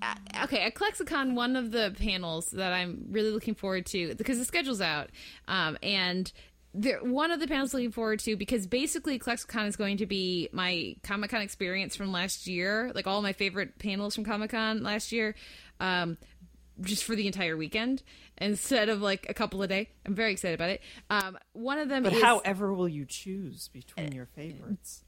uh, 0.00 0.14
okay. 0.44 0.60
At 0.60 0.74
ClexaCon, 0.74 1.34
one 1.34 1.56
of 1.56 1.70
the 1.72 1.94
panels 1.98 2.50
that 2.50 2.72
I'm 2.72 3.06
really 3.10 3.30
looking 3.30 3.54
forward 3.54 3.86
to 3.86 4.14
because 4.14 4.38
the 4.38 4.44
schedule's 4.44 4.80
out, 4.80 5.10
um, 5.48 5.78
and. 5.82 6.30
There, 6.74 7.04
one 7.04 7.30
of 7.30 7.38
the 7.38 7.46
panels 7.46 7.74
looking 7.74 7.92
forward 7.92 8.20
to 8.20 8.34
because 8.34 8.66
basically 8.66 9.18
ClexaCon 9.18 9.66
is 9.66 9.76
going 9.76 9.98
to 9.98 10.06
be 10.06 10.48
my 10.52 10.96
Comic 11.02 11.30
Con 11.30 11.42
experience 11.42 11.94
from 11.94 12.12
last 12.12 12.46
year, 12.46 12.90
like 12.94 13.06
all 13.06 13.20
my 13.20 13.34
favorite 13.34 13.78
panels 13.78 14.14
from 14.14 14.24
Comic 14.24 14.52
Con 14.52 14.82
last 14.82 15.12
year. 15.12 15.34
Um, 15.80 16.16
just 16.82 17.04
for 17.04 17.16
the 17.16 17.26
entire 17.26 17.56
weekend 17.56 18.02
instead 18.38 18.88
of 18.88 19.00
like 19.00 19.26
a 19.28 19.34
couple 19.34 19.62
a 19.62 19.68
day. 19.68 19.90
I'm 20.06 20.14
very 20.14 20.32
excited 20.32 20.54
about 20.54 20.70
it. 20.70 20.82
Um, 21.10 21.38
one 21.52 21.78
of 21.78 21.88
them 21.88 22.02
But 22.02 22.14
is 22.14 22.22
however 22.22 22.72
will 22.74 22.88
you 22.88 23.04
choose 23.04 23.68
between 23.68 24.12
your 24.12 24.26
favorites? 24.26 25.04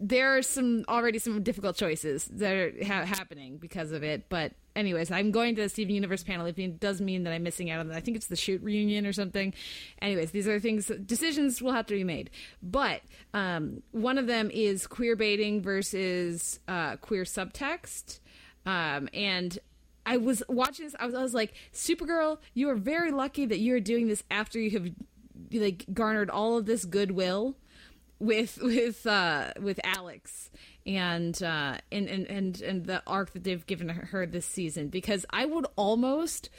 there 0.00 0.36
are 0.36 0.42
some 0.42 0.84
already 0.88 1.18
some 1.18 1.42
difficult 1.42 1.76
choices 1.76 2.24
that 2.26 2.52
are 2.52 2.72
ha- 2.84 3.04
happening 3.04 3.58
because 3.58 3.92
of 3.92 4.02
it. 4.04 4.28
But 4.28 4.52
anyways, 4.76 5.10
I'm 5.10 5.30
going 5.30 5.56
to 5.56 5.62
the 5.62 5.68
Steven 5.68 5.94
Universe 5.94 6.22
panel. 6.22 6.46
If 6.46 6.58
it 6.58 6.78
does 6.78 7.00
mean 7.00 7.24
that 7.24 7.32
I'm 7.32 7.42
missing 7.42 7.70
out 7.70 7.80
on 7.80 7.88
that, 7.88 7.96
I 7.96 8.00
think 8.00 8.16
it's 8.16 8.28
the 8.28 8.36
shoot 8.36 8.62
reunion 8.62 9.06
or 9.06 9.12
something. 9.12 9.54
Anyways, 10.00 10.30
these 10.30 10.46
are 10.46 10.60
things 10.60 10.90
decisions 11.04 11.60
will 11.60 11.72
have 11.72 11.86
to 11.86 11.94
be 11.94 12.04
made. 12.04 12.30
But 12.62 13.02
um, 13.34 13.82
one 13.90 14.18
of 14.18 14.26
them 14.26 14.50
is 14.52 14.86
queer 14.86 15.16
baiting 15.16 15.62
versus 15.62 16.60
uh, 16.68 16.96
queer 16.96 17.24
subtext, 17.24 18.20
um, 18.66 19.08
and. 19.12 19.58
I 20.08 20.16
was 20.16 20.42
watching 20.48 20.86
this. 20.86 20.96
I 20.98 21.04
was, 21.04 21.14
I 21.14 21.22
was 21.22 21.34
like, 21.34 21.52
Supergirl, 21.74 22.38
you 22.54 22.70
are 22.70 22.76
very 22.76 23.10
lucky 23.10 23.44
that 23.44 23.58
you 23.58 23.74
are 23.74 23.80
doing 23.80 24.08
this 24.08 24.24
after 24.30 24.58
you 24.58 24.70
have 24.70 24.90
like 25.52 25.84
garnered 25.92 26.30
all 26.30 26.56
of 26.56 26.64
this 26.64 26.86
goodwill 26.86 27.56
with 28.18 28.58
with 28.60 29.06
uh 29.06 29.52
with 29.60 29.78
Alex 29.84 30.50
and 30.86 31.40
uh 31.42 31.76
and 31.92 32.08
and 32.08 32.26
and, 32.26 32.60
and 32.62 32.86
the 32.86 33.02
arc 33.06 33.32
that 33.34 33.44
they've 33.44 33.64
given 33.66 33.88
her 33.88 34.26
this 34.26 34.46
season 34.46 34.88
because 34.88 35.24
I 35.30 35.44
would 35.44 35.66
almost 35.76 36.50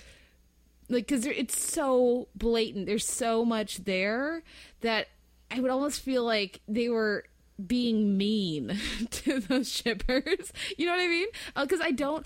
like 0.88 1.08
because 1.08 1.26
it's 1.26 1.60
so 1.60 2.30
blatant 2.36 2.86
there's 2.86 3.08
so 3.08 3.44
much 3.44 3.84
there 3.84 4.44
that 4.82 5.08
I 5.52 5.60
would 5.60 5.72
almost 5.72 6.02
feel 6.02 6.24
like 6.24 6.62
they 6.68 6.88
were 6.88 7.26
being 7.66 8.18
mean 8.18 8.80
to 9.12 9.40
those 9.40 9.70
shippers 9.70 10.54
you 10.78 10.86
know 10.86 10.94
what 10.94 11.02
I 11.02 11.08
mean 11.08 11.28
because 11.58 11.82
I 11.82 11.92
don't 11.92 12.26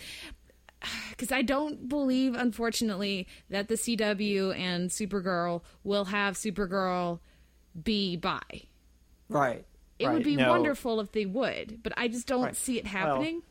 because 1.11 1.31
I 1.31 1.41
don't 1.41 1.87
believe, 1.89 2.35
unfortunately, 2.35 3.27
that 3.49 3.67
the 3.67 3.75
CW 3.75 4.57
and 4.57 4.89
Supergirl 4.89 5.61
will 5.83 6.05
have 6.05 6.35
Supergirl 6.35 7.19
be 7.81 8.15
bi. 8.17 8.39
Right. 9.29 9.65
It 9.99 10.07
right. 10.07 10.13
would 10.13 10.23
be 10.23 10.35
No. 10.35 10.49
wonderful 10.49 10.99
if 10.99 11.11
they 11.11 11.25
would, 11.25 11.81
but 11.83 11.93
I 11.97 12.07
just 12.07 12.27
don't 12.27 12.43
Right. 12.43 12.55
see 12.55 12.77
it 12.77 12.83
Well, 12.85 12.91
happening. 12.93 13.41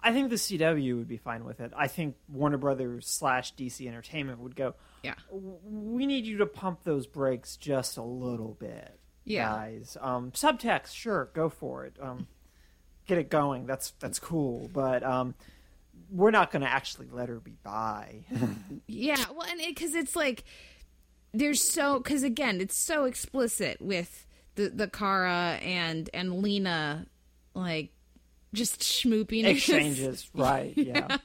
I 0.00 0.12
think 0.12 0.28
the 0.28 0.36
CW 0.36 0.98
would 0.98 1.08
be 1.08 1.16
fine 1.16 1.44
with 1.44 1.60
it. 1.60 1.72
I 1.74 1.88
think 1.88 2.16
Warner 2.28 2.58
Brothers 2.58 3.06
slash 3.08 3.54
DC 3.56 3.88
Entertainment 3.88 4.38
would 4.40 4.54
go. 4.54 4.74
Yeah. 5.02 5.14
We 5.30 6.04
need 6.06 6.26
you 6.26 6.36
to 6.38 6.46
pump 6.46 6.84
those 6.84 7.06
brakes 7.06 7.56
just 7.56 7.96
a 7.96 8.02
little 8.02 8.54
bit, 8.60 8.98
Yeah. 9.24 9.48
guys. 9.50 9.96
Um, 10.00 10.30
subtext, 10.32 10.94
sure, 10.94 11.30
go 11.32 11.48
for 11.48 11.86
it. 11.86 11.96
Um, 12.00 12.26
get 13.06 13.16
it 13.16 13.30
going. 13.30 13.64
That's 13.66 13.92
that's 13.92 14.18
cool, 14.18 14.68
but 14.74 15.02
um, 15.02 15.34
we're 16.14 16.30
not 16.30 16.50
going 16.52 16.62
to 16.62 16.70
actually 16.70 17.08
let 17.10 17.28
her 17.28 17.40
be 17.40 17.56
by. 17.62 18.24
Yeah, 18.86 19.16
well, 19.34 19.46
and 19.50 19.60
because 19.66 19.94
it's 19.94 20.14
like 20.14 20.44
there's 21.32 21.62
so 21.62 21.98
because 21.98 22.22
again, 22.22 22.60
it's 22.60 22.76
so 22.76 23.04
explicit 23.04 23.80
with 23.80 24.26
the 24.54 24.68
the 24.68 24.88
Kara 24.88 25.58
and 25.62 26.08
and 26.14 26.42
Lena 26.42 27.06
like 27.54 27.90
just 28.52 28.80
schmooping 28.82 29.44
Exchanges, 29.46 30.30
right? 30.34 30.72
Yeah. 30.76 31.18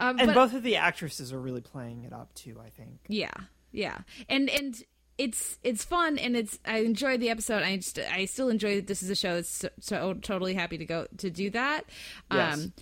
um, 0.00 0.18
And 0.18 0.28
but- 0.28 0.34
both 0.34 0.54
of 0.54 0.62
the 0.62 0.76
actresses 0.76 1.32
are 1.32 1.40
really 1.40 1.60
playing 1.60 2.04
it 2.04 2.12
up 2.12 2.32
too. 2.34 2.58
I 2.64 2.70
think. 2.70 3.00
Yeah, 3.08 3.32
yeah, 3.72 3.98
and 4.28 4.48
and 4.48 4.82
it's 5.18 5.58
it's 5.62 5.84
fun 5.84 6.18
and 6.18 6.34
it's 6.36 6.58
I 6.64 6.78
enjoyed 6.78 7.20
the 7.20 7.28
episode. 7.30 7.62
I 7.62 7.76
just 7.76 7.98
I 7.98 8.24
still 8.24 8.48
enjoy 8.48 8.76
that 8.76 8.86
this 8.86 9.02
is 9.02 9.10
a 9.10 9.14
show 9.14 9.34
that's 9.34 9.50
so, 9.50 9.68
so 9.80 10.14
totally 10.14 10.54
happy 10.54 10.78
to 10.78 10.86
go 10.86 11.06
to 11.18 11.30
do 11.30 11.50
that. 11.50 11.84
Yes. 12.32 12.54
Um, 12.54 12.72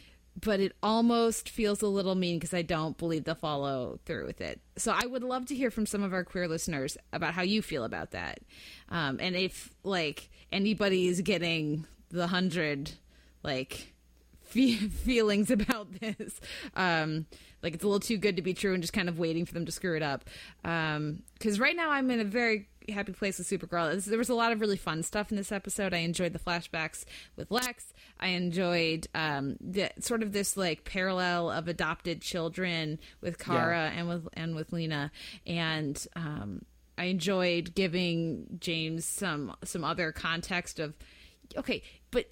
but 0.40 0.60
it 0.60 0.72
almost 0.82 1.48
feels 1.48 1.82
a 1.82 1.86
little 1.86 2.14
mean 2.14 2.38
because 2.38 2.54
I 2.54 2.62
don't 2.62 2.96
believe 2.96 3.24
they'll 3.24 3.34
follow 3.34 3.98
through 4.04 4.26
with 4.26 4.40
it. 4.40 4.60
So 4.76 4.92
I 4.96 5.06
would 5.06 5.22
love 5.22 5.46
to 5.46 5.54
hear 5.54 5.70
from 5.70 5.86
some 5.86 6.02
of 6.02 6.12
our 6.12 6.24
queer 6.24 6.48
listeners 6.48 6.96
about 7.12 7.34
how 7.34 7.42
you 7.42 7.62
feel 7.62 7.84
about 7.84 8.12
that, 8.12 8.40
um, 8.88 9.18
and 9.20 9.36
if 9.36 9.74
like 9.82 10.30
anybody 10.52 11.08
is 11.08 11.20
getting 11.20 11.86
the 12.10 12.26
hundred 12.26 12.92
like 13.42 13.92
fe- 14.42 14.74
feelings 14.76 15.50
about 15.50 15.88
this. 16.00 16.40
Um, 16.74 17.26
like 17.62 17.74
it's 17.74 17.84
a 17.84 17.86
little 17.86 18.00
too 18.00 18.16
good 18.16 18.36
to 18.36 18.42
be 18.42 18.54
true, 18.54 18.72
and 18.72 18.82
just 18.82 18.92
kind 18.92 19.08
of 19.08 19.18
waiting 19.18 19.44
for 19.44 19.52
them 19.54 19.66
to 19.66 19.72
screw 19.72 19.96
it 19.96 20.02
up. 20.02 20.24
Because 20.62 21.60
right 21.60 21.76
now 21.76 21.90
I'm 21.90 22.10
in 22.10 22.20
a 22.20 22.24
very 22.24 22.68
happy 22.88 23.12
place 23.12 23.38
with 23.38 23.48
Supergirl. 23.48 24.04
There 24.04 24.18
was 24.18 24.28
a 24.28 24.34
lot 24.34 24.52
of 24.52 24.60
really 24.60 24.76
fun 24.76 25.02
stuff 25.02 25.30
in 25.30 25.36
this 25.36 25.52
episode. 25.52 25.92
I 25.94 25.98
enjoyed 25.98 26.32
the 26.32 26.38
flashbacks 26.38 27.04
with 27.36 27.50
Lex. 27.50 27.92
I 28.18 28.28
enjoyed 28.28 29.06
um, 29.14 29.56
the 29.60 29.90
sort 30.00 30.22
of 30.22 30.32
this 30.32 30.56
like 30.56 30.84
parallel 30.84 31.50
of 31.50 31.68
adopted 31.68 32.20
children 32.22 32.98
with 33.20 33.38
Kara 33.38 33.92
and 33.94 34.08
with 34.08 34.28
and 34.34 34.54
with 34.54 34.72
Lena, 34.72 35.10
and 35.46 36.04
um, 36.16 36.62
I 36.98 37.04
enjoyed 37.04 37.74
giving 37.74 38.58
James 38.60 39.04
some 39.04 39.54
some 39.64 39.84
other 39.84 40.12
context 40.12 40.78
of 40.80 40.94
okay, 41.56 41.82
but 42.10 42.26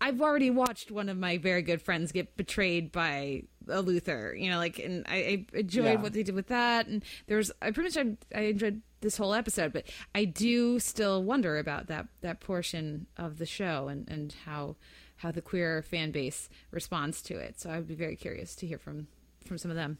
I've 0.00 0.20
already 0.20 0.50
watched 0.50 0.90
one 0.90 1.08
of 1.08 1.16
my 1.16 1.38
very 1.38 1.62
good 1.62 1.80
friends 1.80 2.10
get 2.10 2.36
betrayed 2.36 2.90
by 2.90 3.44
a 3.68 3.80
Luthor, 3.84 4.36
you 4.36 4.50
know, 4.50 4.58
like, 4.58 4.80
and 4.80 5.06
I, 5.08 5.46
I 5.54 5.58
enjoyed 5.58 5.84
Yeah. 5.84 5.94
what 6.02 6.12
they 6.12 6.24
did 6.24 6.34
with 6.34 6.48
that. 6.48 6.88
And 6.88 7.04
there's, 7.28 7.52
I 7.62 7.70
pretty 7.70 7.96
much, 8.00 8.16
I, 8.34 8.36
I 8.36 8.42
enjoyed 8.46 8.82
this 9.02 9.18
whole 9.18 9.34
episode, 9.34 9.72
but 9.72 9.84
I 10.14 10.24
do 10.24 10.78
still 10.78 11.22
wonder 11.22 11.58
about 11.58 11.88
that, 11.88 12.06
that 12.22 12.40
portion 12.40 13.06
of 13.16 13.38
the 13.38 13.46
show 13.46 13.88
and, 13.88 14.08
and 14.08 14.34
how, 14.46 14.76
how 15.16 15.30
the 15.30 15.42
queer 15.42 15.82
fan 15.82 16.10
base 16.10 16.48
responds 16.70 17.20
to 17.22 17.36
it. 17.36 17.60
So 17.60 17.70
I'd 17.70 17.86
be 17.86 17.94
very 17.94 18.16
curious 18.16 18.54
to 18.56 18.66
hear 18.66 18.78
from, 18.78 19.08
from 19.46 19.58
some 19.58 19.70
of 19.70 19.76
them. 19.76 19.98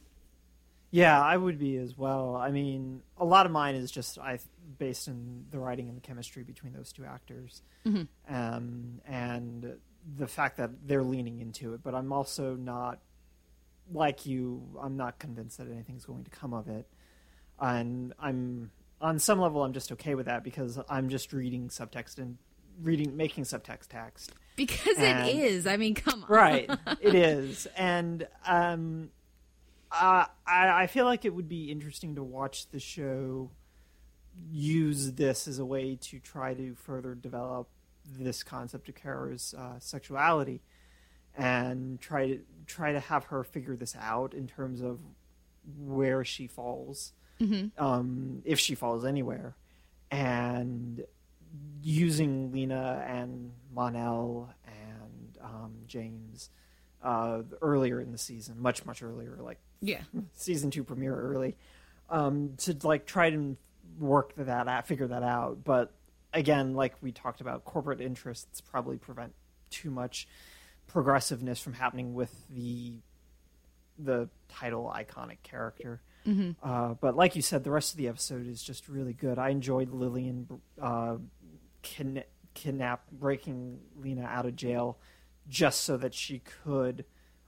Yeah, 0.89 1.19
I 1.19 1.37
would 1.37 1.57
be 1.57 1.77
as 1.77 1.97
well. 1.97 2.35
I 2.35 2.51
mean, 2.51 3.01
a 3.17 3.25
lot 3.25 3.47
of 3.47 3.51
mine 3.51 3.73
is 3.73 3.89
just 3.89 4.19
I 4.19 4.37
based 4.77 5.07
in 5.07 5.45
the 5.49 5.57
writing 5.57 5.87
and 5.87 5.97
the 5.97 6.01
chemistry 6.01 6.43
between 6.43 6.71
those 6.71 6.93
two 6.93 7.03
actors, 7.03 7.63
um, 8.29 9.01
and 9.07 9.75
the 10.17 10.27
fact 10.27 10.57
that 10.57 10.69
they're 10.85 11.01
leaning 11.01 11.39
into 11.39 11.73
it. 11.73 11.81
But 11.81 11.95
I'm 11.95 12.13
also 12.13 12.55
not 12.55 12.99
like 13.91 14.27
you. 14.27 14.61
I'm 14.79 14.95
not 14.95 15.17
convinced 15.17 15.57
that 15.57 15.67
anything's 15.67 16.05
going 16.05 16.25
to 16.25 16.29
come 16.29 16.53
of 16.53 16.67
it, 16.67 16.87
and 17.59 18.13
I'm 18.19 18.69
on 19.03 19.19
some 19.19 19.39
level 19.39 19.63
I'm 19.63 19.73
just 19.73 19.91
okay 19.91 20.15
with 20.15 20.25
that 20.25 20.43
because 20.43 20.79
I'm 20.89 21.09
just 21.09 21.31
reading 21.33 21.67
subtext 21.69 22.17
and 22.17 22.37
reading 22.81 23.15
making 23.15 23.43
subtext 23.43 23.87
text. 23.89 24.31
Because 24.55 24.97
And- 24.97 25.27
it 25.29 25.35
is. 25.35 25.67
I 25.67 25.77
mean, 25.77 25.93
come 25.93 26.23
on. 26.23 26.29
right 26.29 26.69
it 27.01 27.13
is 27.13 27.67
and 27.77 28.27
um 28.47 29.09
uh, 29.91 30.25
I, 30.47 30.83
I 30.83 30.87
feel 30.87 31.05
like 31.05 31.23
it 31.23 31.35
would 31.35 31.47
be 31.47 31.69
interesting 31.69 32.15
to 32.15 32.23
watch 32.23 32.67
the 32.71 32.79
show 32.79 33.51
use 34.49 35.11
this 35.11 35.47
as 35.47 35.59
a 35.59 35.65
way 35.65 35.95
to 36.01 36.17
try 36.19 36.55
to 36.55 36.73
further 36.73 37.13
develop 37.13 37.67
this 38.17 38.41
concept 38.41 38.89
of 38.89 38.95
Kara's 38.95 39.53
uh, 39.55 39.77
sexuality 39.77 40.61
and 41.37 41.99
try 42.01 42.27
to 42.27 42.39
try 42.65 42.91
to 42.91 42.99
have 42.99 43.25
her 43.25 43.43
figure 43.43 43.75
this 43.75 43.95
out 43.99 44.33
in 44.33 44.47
terms 44.47 44.81
of 44.81 44.99
where 45.79 46.23
she 46.25 46.47
falls 46.47 47.13
um, 47.77 48.41
if 48.45 48.59
she 48.59 48.75
falls 48.75 49.03
anywhere 49.05 49.55
and 50.11 51.03
using 51.81 52.51
Lena 52.51 53.03
and 53.07 53.51
Mon-El 53.73 54.53
and 54.65 55.37
um, 55.43 55.73
James 55.87 56.49
uh, 57.01 57.41
earlier 57.61 57.99
in 57.99 58.11
the 58.11 58.17
season, 58.17 58.61
much 58.61 58.85
much 58.85 59.03
earlier, 59.03 59.37
like 59.41 59.59
Yeah. 59.81 60.01
season 60.33 60.71
two 60.71 60.83
premiere 60.83 61.15
early, 61.15 61.57
um, 62.09 62.53
to 62.59 62.77
like 62.83 63.05
try 63.05 63.29
to 63.29 63.57
work 63.99 64.33
that 64.37 64.67
out, 64.67 64.87
figure 64.87 65.07
that 65.07 65.23
out. 65.23 65.63
But 65.63 65.91
again, 66.31 66.73
like 66.73 66.95
we 67.01 67.11
talked 67.11 67.41
about, 67.41 67.65
corporate 67.65 67.99
interests 68.01 68.61
probably 68.61 68.97
prevent 68.97 69.33
too 69.69 69.91
much 69.91 70.27
progressiveness 70.87 71.59
from 71.59 71.73
happening 71.73 72.13
with 72.13 72.33
the 72.49 72.93
the 73.99 74.29
title 74.47 74.91
iconic 74.95 75.43
character. 75.43 76.01
Uh, 76.61 76.93
but 76.99 77.15
like 77.15 77.35
you 77.35 77.41
said, 77.41 77.63
the 77.63 77.71
rest 77.71 77.91
of 77.91 77.97
the 77.97 78.07
episode 78.07 78.47
is 78.47 78.63
just 78.63 78.87
really 78.87 79.13
good. 79.13 79.37
I 79.37 79.49
enjoyed 79.49 79.91
Lillian 79.91 80.47
uh, 80.81 81.17
kidna- 81.83 82.25
kidnap 82.53 83.09
breaking 83.11 83.79
Lena 83.99 84.23
out 84.23 84.45
of 84.45 84.55
jail 84.55 84.97
just 85.49 85.81
so 85.81 85.97
that 85.97 86.13
she 86.13 86.39
could 86.39 87.05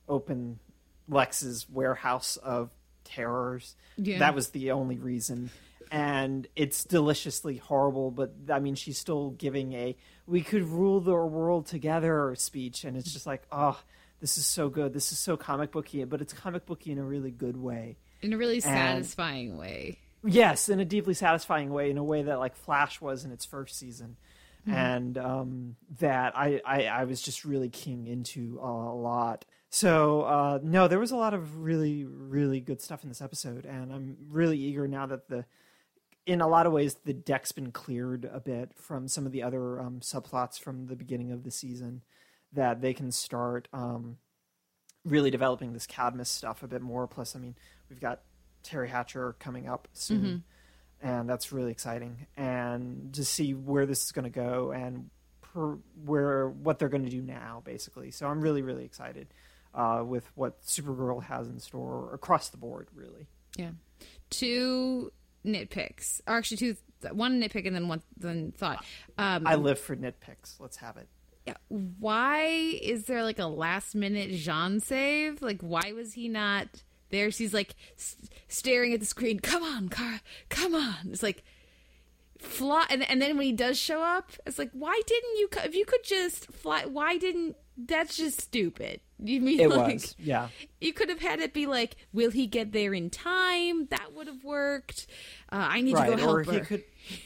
open 0.09 0.59
Lex's 1.07 1.67
warehouse 1.69 2.37
of 2.37 2.69
terrors. 3.03 3.75
Yeah. 3.97 4.19
That 4.19 4.35
was 4.35 4.49
the 4.49 4.71
only 4.71 4.97
reason. 4.97 5.51
And 5.91 6.47
it's 6.55 6.83
deliciously 6.83 7.57
horrible, 7.57 8.11
but 8.11 8.33
I 8.49 8.59
mean, 8.59 8.75
she's 8.75 8.97
still 8.97 9.29
giving 9.31 9.73
a 9.73 9.95
"we 10.25 10.41
could 10.41 10.63
rule 10.63 10.99
the 10.99 11.13
world 11.13 11.67
together" 11.67 12.33
speech, 12.35 12.83
and 12.83 12.97
it's 12.97 13.13
just 13.13 13.27
like, 13.27 13.43
oh, 13.51 13.79
this 14.25 14.39
is 14.39 14.47
so 14.47 14.69
good. 14.69 14.91
This 14.91 15.11
is 15.11 15.19
so 15.19 15.37
comic 15.37 15.71
booky, 15.71 16.03
but 16.03 16.19
it's 16.19 16.33
comic 16.33 16.65
booky 16.65 16.91
in 16.91 16.97
a 16.97 17.03
really 17.03 17.29
good 17.29 17.55
way. 17.55 17.97
In 18.23 18.33
a 18.33 18.37
really 18.37 18.59
satisfying 18.59 19.55
way. 19.55 19.99
Yes, 20.23 20.67
in 20.67 20.79
a 20.79 20.85
deeply 20.85 21.13
satisfying 21.13 21.69
way, 21.69 21.91
in 21.91 21.99
a 21.99 22.03
way 22.03 22.23
that 22.23 22.39
like 22.39 22.55
Flash 22.55 22.99
was 22.99 23.23
in 23.23 23.31
its 23.31 23.45
first 23.45 23.77
season, 23.77 24.17
and 24.65 25.15
um, 25.19 25.75
that 25.99 26.35
I, 26.35 26.59
I 26.65 26.85
I 26.85 27.03
was 27.03 27.21
just 27.21 27.45
really 27.45 27.69
keying 27.69 28.07
into 28.07 28.57
a 28.63 28.95
lot. 28.95 29.45
So 29.69 30.23
uh, 30.23 30.59
no, 30.63 30.87
there 30.87 30.97
was 30.97 31.11
a 31.11 31.17
lot 31.17 31.35
of 31.35 31.59
really 31.59 32.03
really 32.05 32.59
good 32.61 32.81
stuff 32.81 33.03
in 33.03 33.09
this 33.09 33.21
episode, 33.21 33.67
and 33.67 33.93
I'm 33.93 34.17
really 34.31 34.57
eager 34.57 34.87
now 34.87 35.05
that 35.05 35.29
the 35.29 35.45
in 36.25 36.41
a 36.41 36.47
lot 36.47 36.65
of 36.65 36.73
ways 36.73 36.95
the 37.05 37.13
deck's 37.13 37.51
been 37.51 37.71
cleared 37.71 38.27
a 38.33 38.39
bit 38.39 38.71
from 38.73 39.07
some 39.07 39.27
of 39.27 39.31
the 39.31 39.43
other 39.43 39.79
um, 39.79 39.99
subplots 39.99 40.59
from 40.59 40.87
the 40.87 40.95
beginning 40.95 41.31
of 41.31 41.43
the 41.43 41.51
season 41.51 42.01
that 42.55 42.81
they 42.81 42.93
can 42.93 43.11
start 43.11 43.67
um, 43.73 44.17
really 45.05 45.29
developing 45.29 45.73
this 45.73 45.85
Cadmus 45.85 46.29
stuff 46.29 46.63
a 46.63 46.67
bit 46.67 46.81
more. 46.81 47.07
Plus, 47.07 47.35
I 47.35 47.39
mean, 47.39 47.55
we've 47.89 47.99
got 48.01 48.21
Teri 48.63 48.87
Hatcher 48.89 49.35
coming 49.39 49.67
up 49.67 49.87
soon, 49.93 50.43
and 51.01 51.29
that's 51.29 51.51
really 51.51 51.71
exciting. 51.71 52.25
And 52.35 53.13
to 53.13 53.23
see 53.23 53.53
where 53.53 53.85
this 53.85 54.03
is 54.03 54.11
going 54.11 54.23
to 54.23 54.29
go 54.29 54.71
and 54.71 55.09
per, 55.41 55.77
where 56.03 56.49
what 56.49 56.79
they're 56.79 56.89
going 56.89 57.03
to 57.05 57.09
do 57.09 57.21
now, 57.21 57.61
basically. 57.63 58.11
So 58.11 58.27
I'm 58.27 58.41
really 58.41 58.61
really 58.61 58.85
excited 58.85 59.27
uh, 59.73 60.03
with 60.05 60.29
what 60.35 60.63
Supergirl 60.63 61.23
has 61.23 61.47
in 61.47 61.59
store 61.59 62.13
across 62.13 62.49
the 62.49 62.57
board. 62.57 62.87
Really, 62.95 63.27
Yeah. 63.57 63.71
Two 64.29 65.11
nitpicks, 65.45 66.21
or 66.27 66.35
actually 66.37 66.57
two, 66.57 66.75
one 67.11 67.39
nitpick 67.41 67.67
and 67.67 67.75
then 67.75 67.87
one 67.87 68.01
then 68.17 68.51
thought. 68.57 68.83
Um, 69.17 69.45
I 69.45 69.55
live 69.55 69.79
for 69.79 69.95
nitpicks. 69.95 70.59
Let's 70.59 70.77
have 70.77 70.97
it. 70.97 71.07
Yeah, 71.45 71.53
why 71.67 72.43
is 72.45 73.05
there 73.05 73.23
like 73.23 73.39
a 73.39 73.45
last 73.45 73.93
minute 73.95 74.31
Jean 74.31 74.79
save? 74.79 75.41
Like, 75.41 75.61
why 75.61 75.91
was 75.93 76.13
he 76.13 76.27
not 76.27 76.83
there? 77.09 77.29
She's 77.31 77.53
like 77.53 77.75
s- 77.97 78.15
staring 78.47 78.93
at 78.93 78.99
the 78.99 79.05
screen. 79.05 79.39
Come 79.39 79.63
on, 79.63 79.89
Kara, 79.89 80.21
come 80.49 80.73
on. 80.73 80.95
It's 81.11 81.21
like 81.23 81.43
fly, 82.39 82.85
and 82.89 83.07
and 83.09 83.21
then 83.21 83.37
when 83.37 83.45
he 83.45 83.51
does 83.53 83.77
show 83.77 84.01
up, 84.01 84.31
it's 84.45 84.57
like, 84.59 84.71
why 84.73 84.99
didn't 85.05 85.37
you? 85.37 85.47
co- 85.49 85.63
If 85.63 85.75
you 85.75 85.85
could 85.85 86.03
just 86.03 86.51
fly, 86.51 86.85
why 86.85 87.17
didn't? 87.17 87.55
That's 87.77 88.15
just 88.15 88.39
stupid. 88.39 89.01
You 89.19 89.41
mean 89.41 89.59
It 89.59 89.69
like, 89.69 89.95
was, 89.95 90.15
yeah. 90.17 90.47
You 90.79 90.93
could 90.93 91.09
have 91.09 91.19
had 91.19 91.41
it 91.41 91.53
be 91.53 91.65
like, 91.65 91.95
will 92.13 92.31
he 92.31 92.47
get 92.47 92.71
there 92.71 92.93
in 92.93 93.09
time? 93.09 93.87
That 93.87 94.13
would 94.13 94.27
have 94.27 94.43
worked. 94.45 95.07
Uh, 95.51 95.55
I 95.71 95.81
need 95.81 95.93
right 95.95 96.09
to 96.09 96.15
go 96.15 96.29
or 96.31 96.43
help 96.43 96.55
he 96.55 96.61
could 96.61 96.83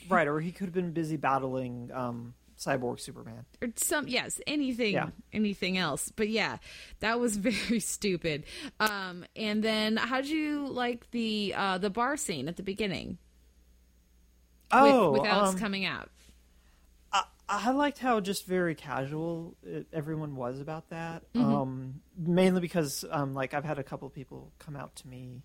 right 0.10 0.28
or 0.28 0.40
he 0.40 0.52
could 0.52 0.66
have 0.66 0.74
been 0.74 0.92
busy 0.92 1.18
battling 1.18 1.90
um 1.94 2.34
cyborg 2.60 3.00
Superman. 3.00 3.46
or 3.62 3.70
some 3.78 4.08
yes 4.08 4.42
anything 4.46 4.94
Yeah. 4.94 5.10
anything 5.32 5.78
else 5.78 6.12
but 6.16 6.28
yeah 6.30 6.58
that 7.00 7.20
was 7.20 7.38
very 7.50 7.80
stupid 7.80 8.44
um 8.82 9.24
and 9.36 9.64
then 9.64 9.96
how'd 9.98 10.26
you 10.26 10.68
like 10.68 11.10
the 11.12 11.54
uh 11.56 11.78
the 11.78 11.90
bar 11.90 12.18
scene 12.18 12.48
at 12.50 12.58
the 12.58 12.64
beginning 12.64 13.18
Oh, 14.72 15.10
with, 15.12 15.22
with 15.22 15.30
Alex 15.30 15.54
um, 15.54 15.58
coming 15.60 15.86
out 15.86 16.10
I, 17.12 17.24
I 17.48 17.72
liked 17.72 17.98
how 17.98 18.20
just 18.20 18.46
very 18.46 18.76
casual 18.76 19.56
it, 19.64 19.88
everyone 19.92 20.36
was 20.36 20.60
about 20.60 20.90
that. 20.92 21.24
Um, 21.34 22.02
mainly 22.16 22.62
because, 22.62 23.04
um, 23.10 23.34
like, 23.34 23.56
I've 23.56 23.64
had 23.66 23.80
a 23.80 23.84
couple 23.84 24.08
of 24.08 24.14
people 24.14 24.52
come 24.60 24.76
out 24.76 24.96
to 24.98 25.08
me, 25.08 25.42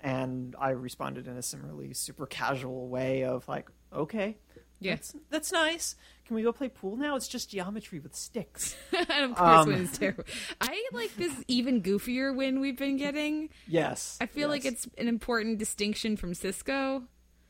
and 0.00 0.54
I 0.60 0.70
responded 0.70 1.26
in 1.26 1.36
a 1.36 1.42
similarly 1.42 1.92
super 1.94 2.26
casual 2.26 2.86
way 2.88 3.24
of 3.24 3.48
like, 3.48 3.68
"Okay, 3.92 4.36
Yeah. 4.84 4.94
that's, 4.94 5.14
that's 5.30 5.52
nice. 5.52 5.96
Can 6.26 6.36
we 6.36 6.42
go 6.42 6.52
play 6.52 6.68
pool 6.68 6.96
now? 6.96 7.16
It's 7.16 7.28
just 7.28 7.50
geometry 7.50 7.98
with 7.98 8.14
sticks." 8.14 8.76
and 8.92 9.10
of 9.32 9.34
course 9.36 9.60
Um, 9.62 9.68
when 9.68 9.82
it's 9.82 9.98
terrible 9.98 10.24
i 10.60 10.84
like 10.92 11.14
this 11.16 11.32
even 11.48 11.82
goofier 11.82 12.34
win 12.34 12.60
we've 12.60 12.76
been 12.76 12.96
getting 12.96 13.48
yes, 13.66 14.18
i 14.20 14.26
feel 14.26 14.48
like 14.48 14.64
it's 14.64 14.86
an 14.98 15.08
important 15.08 15.58
distinction 15.58 16.16
from 16.16 16.34
cisco 16.34 17.02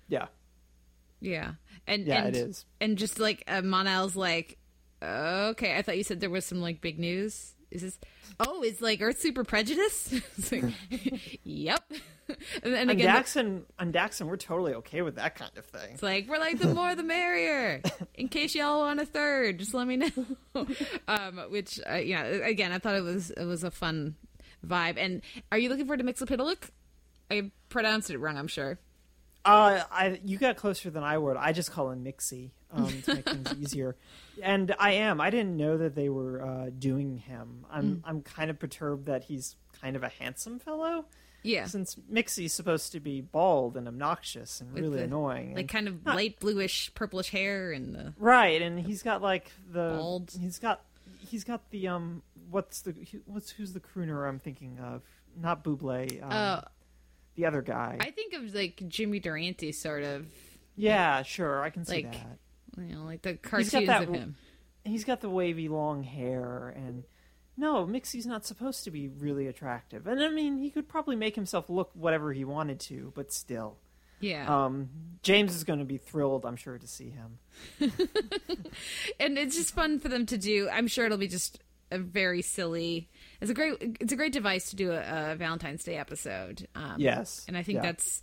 yeah, 0.09 0.27
yeah 1.21 1.53
and 1.87 2.07
yeah, 2.07 2.25
and, 2.25 2.37
it 2.37 2.49
is. 2.49 2.65
and 2.81 2.99
just 2.99 3.19
like 3.19 3.43
uh, 3.47 3.63
Mon-El's 3.63 4.17
like 4.17 4.59
okay 5.03 5.77
i 5.77 5.83
thought 5.83 5.97
you 5.97 6.05
said 6.05 6.21
there 6.21 6.31
was 6.31 6.45
some 6.45 6.61
like 6.61 6.81
big 6.81 6.99
news 6.99 7.55
is 7.73 7.83
this 7.83 7.99
oh 8.41 8.63
is 8.63 8.81
like 8.81 9.01
earth 9.01 9.21
super 9.21 9.45
prejudice? 9.45 10.15
Like, 10.53 10.65
yep. 11.45 11.83
And 12.63 12.75
On 12.75 12.89
again 12.89 13.15
Daxam, 13.15 13.63
on 13.79 13.93
Daxam, 13.93 14.27
we're 14.27 14.37
totally 14.37 14.75
okay 14.75 15.03
with 15.03 15.17
that 15.17 15.35
kind 15.35 15.51
of 15.57 15.67
thing. 15.67 15.91
it's 15.93 16.03
like 16.03 16.29
we're 16.29 16.39
like 16.39 16.59
the 16.59 16.73
more 16.73 16.95
the 16.95 17.03
merrier. 17.03 17.83
In 18.15 18.29
case 18.29 18.55
y'all 18.55 18.81
want 18.81 19.01
a 19.01 19.07
third 19.07 19.59
just 19.59 19.75
let 19.75 19.87
me 19.87 19.97
know. 19.97 20.11
Um 21.09 21.39
which 21.51 21.81
uh, 21.91 21.97
yeah 21.97 22.23
again 22.25 22.73
i 22.73 22.79
thought 22.79 22.95
it 22.95 23.03
was 23.03 23.31
it 23.31 23.45
was 23.45 23.65
a 23.65 23.71
fun 23.71 24.17
vibe. 24.67 24.97
And 24.99 25.23
are 25.51 25.59
you 25.59 25.69
looking 25.69 25.85
forward 25.87 25.99
to 25.99 26.05
Mxyzptlk 26.05 26.71
i 27.31 27.51
pronounced 27.69 28.11
it 28.11 28.19
wrong 28.19 28.39
i'm 28.39 28.49
sure. 28.49 28.79
Uh, 29.45 29.83
I 29.91 30.21
you 30.25 30.39
got 30.39 30.57
closer 30.57 30.89
than 30.89 31.03
I 31.03 31.19
would. 31.19 31.37
I 31.37 31.53
just 31.53 31.73
call 31.73 31.91
him 31.91 32.05
Mixie 32.05 32.53
um, 32.73 33.03
to 33.03 33.15
make 33.15 33.29
things 33.29 33.55
easier, 33.61 33.97
and 34.43 34.75
I 34.79 34.93
am. 34.93 35.21
I 35.21 35.31
didn't 35.31 35.57
know 35.57 35.77
that 35.79 35.95
they 35.95 36.09
were 36.09 36.43
uh, 36.45 36.71
doing 36.79 37.19
him. 37.19 37.65
I'm 37.71 37.97
Mm. 37.97 38.01
I'm 38.05 38.23
kind 38.23 38.51
of 38.51 38.59
perturbed 38.59 39.07
that 39.07 39.25
he's 39.25 39.57
kind 39.81 39.97
of 39.97 40.03
a 40.03 40.09
handsome 40.09 40.59
fellow, 40.59 41.07
yeah 41.43 41.67
since 41.67 41.97
Mixie's 42.09 42.53
supposed 42.53 42.93
to 42.93 43.01
be 43.01 43.21
bald 43.21 43.77
and 43.77 43.89
obnoxious 43.89 44.61
and 44.61 44.73
With 44.73 44.83
really 44.85 44.99
the- 44.99 45.05
annoying. 45.05 45.51
like 45.55 45.61
and- 45.63 45.69
kind 45.69 45.89
of 45.89 46.07
light 46.07 46.39
bluish 46.41 46.93
purplish 46.95 47.31
hair 47.31 47.73
and 47.73 47.95
the 47.95 48.15
right, 48.19 48.63
and 48.63 48.79
he's 48.81 49.03
got 49.03 49.21
like 49.23 49.51
the 49.71 49.97
Bald. 49.99 50.31
he's 50.41 50.59
got 50.59 50.85
he's 51.19 51.45
got 51.45 51.71
the 51.71 51.89
um 51.89 52.23
what's 52.51 52.83
the 52.83 52.95
what's 53.27 53.51
who's 53.51 53.73
the 53.73 53.81
crooner 53.81 54.29
I'm 54.29 54.39
thinking 54.39 54.79
of? 54.79 55.03
Not 55.37 55.65
Buble. 55.65 56.23
Um, 56.23 56.29
uh 56.31 56.61
the 57.35 57.47
other 57.47 57.63
guy. 57.63 57.97
i 58.01 58.11
think 58.11 58.35
of 58.35 58.55
like 58.55 58.83
jimmy 58.89 59.19
durante 59.19 59.73
sort 59.73 60.03
of 60.05 60.27
yeah, 60.77 61.23
sure, 61.23 61.63
I 61.63 61.69
can 61.71 61.85
see 61.85 61.97
Like, 61.97 62.13
that. 62.13 62.39
You 62.79 62.95
know 62.95 63.05
like 63.05 63.23
the 63.23 63.31
He's 63.31 63.39
cartoons 63.43 63.87
that 63.87 64.03
of 64.03 64.15
him 64.15 64.37
he's 64.85 65.05
got 65.05 65.21
the 65.21 65.31
wavy 65.31 65.69
long 65.69 66.03
hair 66.03 66.73
and 66.77 67.05
no 67.57 67.87
mixie's 67.87 68.27
not 68.27 68.45
supposed 68.45 68.85
to 68.85 68.91
be 68.91 69.09
really 69.09 69.47
attractive 69.47 70.07
and 70.07 70.23
i 70.23 70.29
mean 70.29 70.59
he 70.59 70.71
could 70.71 70.89
probably 70.89 71.17
make 71.17 71.35
himself 71.35 71.69
look 71.69 71.91
whatever 71.95 72.33
he 72.33 72.45
wanted 72.45 72.81
to 72.81 73.13
but 73.15 73.33
still 73.33 73.77
yeah 74.21 74.65
um 74.65 74.89
james 75.23 75.55
is 75.55 75.65
going 75.65 75.79
to 75.79 75.85
be 75.85 75.99
thrilled 75.99 76.47
i'm 76.47 76.57
sure 76.57 76.79
to 76.79 76.87
see 76.87 77.11
him 77.11 77.39
and 79.21 79.39
it's 79.39 79.57
just 79.57 79.75
fun 79.75 79.99
for 79.99 80.09
them 80.09 80.27
to 80.27 80.39
do. 80.39 80.69
I'm 80.71 80.87
sure 80.87 81.07
it'll 81.07 81.19
be 81.19 81.29
just 81.29 81.59
a 81.91 81.99
very 81.99 82.43
silly. 82.43 83.09
It's 83.41 83.51
a 83.51 83.55
great. 83.55 83.77
It's 84.01 84.13
a 84.13 84.17
great 84.17 84.33
device 84.33 84.71
to 84.71 84.77
do 84.77 84.93
a, 84.93 85.33
a 85.33 85.37
Valentine's 85.37 85.85
Day 85.85 85.97
episode. 85.97 86.67
Um, 86.75 86.97
Yes, 86.99 87.45
and 87.49 87.57
I 87.57 87.63
think 87.63 87.77
yeah. 87.77 87.83
that's 87.83 88.23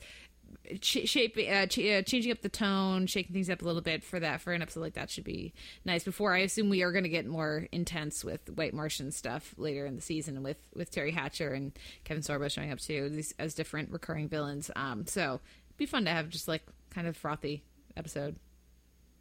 shaping, 0.81 1.49
uh, 1.49 1.63
uh, 1.63 2.01
changing 2.01 2.31
up 2.31 2.41
the 2.41 2.49
tone, 2.49 3.07
shaking 3.07 3.33
things 3.33 3.49
up 3.49 3.61
a 3.61 3.65
little 3.65 3.81
bit 3.81 4.03
for 4.03 4.19
that 4.19 4.41
for 4.41 4.53
an 4.53 4.61
episode 4.61 4.81
like 4.81 4.93
that 4.93 5.09
should 5.09 5.23
be 5.23 5.53
nice. 5.85 6.03
Before 6.03 6.33
I 6.33 6.39
assume 6.39 6.69
we 6.69 6.83
are 6.83 6.91
going 6.91 7.03
to 7.03 7.09
get 7.09 7.25
more 7.25 7.67
intense 7.71 8.23
with 8.23 8.41
White 8.55 8.73
Martian 8.73 9.11
stuff 9.11 9.53
later 9.57 9.85
in 9.85 9.95
the 9.95 10.01
season 10.01 10.41
with 10.43 10.57
with 10.75 10.91
Teri 10.91 11.13
Hatcher 11.13 11.53
and 11.53 11.71
Kevin 12.03 12.23
Sorbo 12.23 12.49
showing 12.51 12.71
up 12.71 12.79
too 12.79 13.09
these, 13.09 13.33
as 13.39 13.53
different 13.53 13.91
recurring 13.91 14.29
villains. 14.29 14.69
Um, 14.75 15.05
so 15.05 15.39
it'd 15.67 15.77
be 15.77 15.85
fun 15.85 16.05
to 16.05 16.11
have 16.11 16.29
just 16.29 16.47
like 16.47 16.63
kind 16.89 17.07
of 17.07 17.15
frothy 17.15 17.63
episode. 17.97 18.35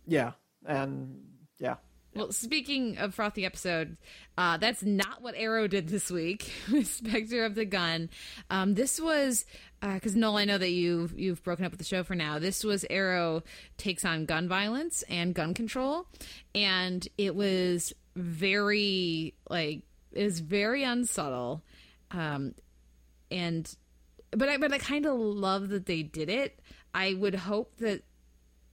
yeah 0.07 0.33
and 0.67 1.21
yeah 1.59 1.77
Well, 2.15 2.33
speaking 2.33 2.99
of 2.99 3.15
frothy 3.15 3.45
episode, 3.45 3.97
uh, 4.37 4.57
that's 4.57 4.83
not 4.83 5.23
what 5.23 5.35
Arrow 5.37 5.69
did 5.69 5.89
this 5.89 6.11
week 6.11 6.51
Spectre 6.85 7.45
of 7.45 7.55
the 7.55 7.65
Gun. 7.65 8.11
Um, 8.51 8.75
this 8.75 9.01
was 9.01 9.45
because 9.81 10.17
Noel, 10.17 10.39
I 10.39 10.45
know 10.45 10.59
that 10.59 10.71
you've 10.71 11.19
you've 11.19 11.43
broken 11.45 11.65
up 11.65 11.71
with 11.71 11.79
the 11.79 11.85
show 11.85 12.03
for 12.03 12.15
now. 12.15 12.39
This 12.39 12.65
was 12.65 12.85
Arrow 12.91 13.43
takes 13.77 14.05
on 14.05 14.25
gun 14.25 14.49
violence 14.49 15.05
and 15.09 15.35
gun 15.35 15.55
control, 15.55 16.07
and 16.55 17.07
it 17.17 17.35
was 17.35 17.93
very 18.17 19.35
like 19.49 19.83
it 20.13 20.25
was 20.25 20.41
very 20.41 20.83
unsubtle, 20.83 21.63
um, 22.11 22.55
and 23.31 23.73
but 24.31 24.49
I 24.49 24.57
but 24.57 24.73
I 24.73 24.79
kind 24.79 25.07
of 25.07 25.19
love 25.19 25.69
that 25.69 25.87
they 25.87 26.03
did 26.03 26.29
it. 26.29 26.59
I 26.95 27.15
would 27.15 27.35
hope 27.35 27.77
that 27.79 28.03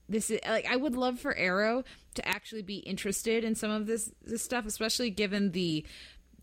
this 0.08 0.30
is 0.30 0.40
like 0.46 0.66
I 0.66 0.76
would 0.76 0.96
love 0.96 1.20
for 1.20 1.36
Arrow 1.36 1.84
to 2.16 2.28
actually 2.28 2.62
be 2.62 2.78
interested 2.78 3.44
in 3.44 3.54
some 3.54 3.70
of 3.70 3.86
this 3.86 4.10
this 4.22 4.42
stuff, 4.42 4.66
especially 4.66 5.10
given 5.10 5.52
the 5.52 5.84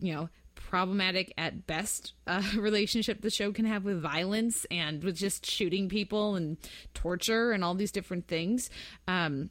you 0.00 0.12
know 0.12 0.28
problematic 0.54 1.32
at 1.36 1.66
best 1.66 2.14
uh, 2.26 2.42
relationship 2.56 3.20
the 3.20 3.30
show 3.30 3.52
can 3.52 3.64
have 3.64 3.84
with 3.84 4.00
violence 4.00 4.66
and 4.70 5.02
with 5.04 5.16
just 5.16 5.48
shooting 5.48 5.88
people 5.88 6.36
and 6.36 6.56
torture 6.94 7.52
and 7.52 7.62
all 7.62 7.74
these 7.74 7.92
different 7.92 8.26
things. 8.26 8.70
Um, 9.06 9.50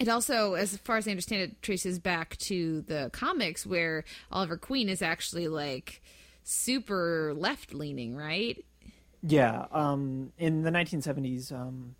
it 0.00 0.08
also, 0.08 0.54
as 0.54 0.76
far 0.78 0.96
as 0.96 1.06
I 1.06 1.10
understand 1.10 1.42
it, 1.42 1.62
traces 1.62 1.98
back 1.98 2.36
to 2.38 2.82
the 2.82 3.10
comics 3.12 3.66
where 3.66 4.04
Oliver 4.30 4.56
Queen 4.56 4.88
is 4.88 5.02
actually 5.02 5.48
like 5.48 6.02
super 6.42 7.34
left 7.36 7.72
leaning, 7.72 8.16
right? 8.16 8.64
yeah 9.22 9.66
um 9.70 10.32
in 10.38 10.62
the 10.62 10.70
1970s 10.70 11.52
um 11.52 11.94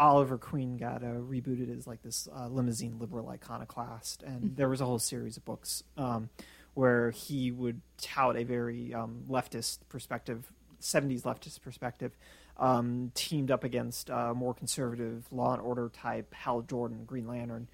Oliver 0.00 0.38
Queen 0.38 0.78
got 0.78 1.04
uh, 1.04 1.08
rebooted 1.08 1.76
as 1.76 1.86
like 1.86 2.02
this 2.02 2.26
uh, 2.34 2.48
limousine 2.48 2.98
liberal 2.98 3.28
iconoclast, 3.28 4.22
and 4.22 4.56
there 4.56 4.70
was 4.70 4.80
a 4.80 4.86
whole 4.86 4.98
series 4.98 5.36
of 5.36 5.44
books 5.44 5.84
um, 5.98 6.30
where 6.72 7.10
he 7.10 7.50
would 7.50 7.82
tout 8.00 8.34
a 8.34 8.44
very 8.44 8.94
um, 8.94 9.24
leftist 9.28 9.80
perspective, 9.90 10.50
'70s 10.80 11.22
leftist 11.22 11.60
perspective, 11.60 12.12
um, 12.56 13.12
teamed 13.14 13.50
up 13.50 13.62
against 13.62 14.10
uh, 14.10 14.32
more 14.32 14.54
conservative 14.54 15.26
Law 15.30 15.52
and 15.52 15.60
Order 15.60 15.90
type 15.90 16.32
Hal 16.32 16.62
Jordan, 16.62 17.04
Green 17.04 17.28
Lantern, 17.28 17.68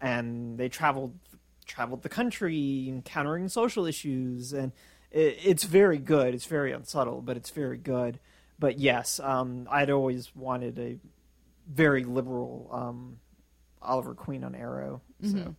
and 0.00 0.56
they 0.56 0.68
traveled 0.68 1.18
traveled 1.66 2.02
the 2.02 2.08
country 2.08 2.86
encountering 2.88 3.48
social 3.48 3.86
issues, 3.86 4.52
and 4.52 4.70
it, 5.10 5.36
it's 5.44 5.64
very 5.64 5.98
good. 5.98 6.32
It's 6.32 6.46
very 6.46 6.70
unsubtle, 6.70 7.22
but 7.22 7.36
it's 7.36 7.50
very 7.50 7.76
good. 7.76 8.20
But 8.60 8.78
yes, 8.78 9.18
um, 9.18 9.66
I'd 9.68 9.90
always 9.90 10.30
wanted 10.36 10.78
a 10.78 10.98
very 11.72 12.04
liberal 12.04 12.68
um, 12.72 13.18
Oliver 13.80 14.14
Queen 14.14 14.44
on 14.44 14.54
Arrow. 14.54 15.00
So 15.22 15.54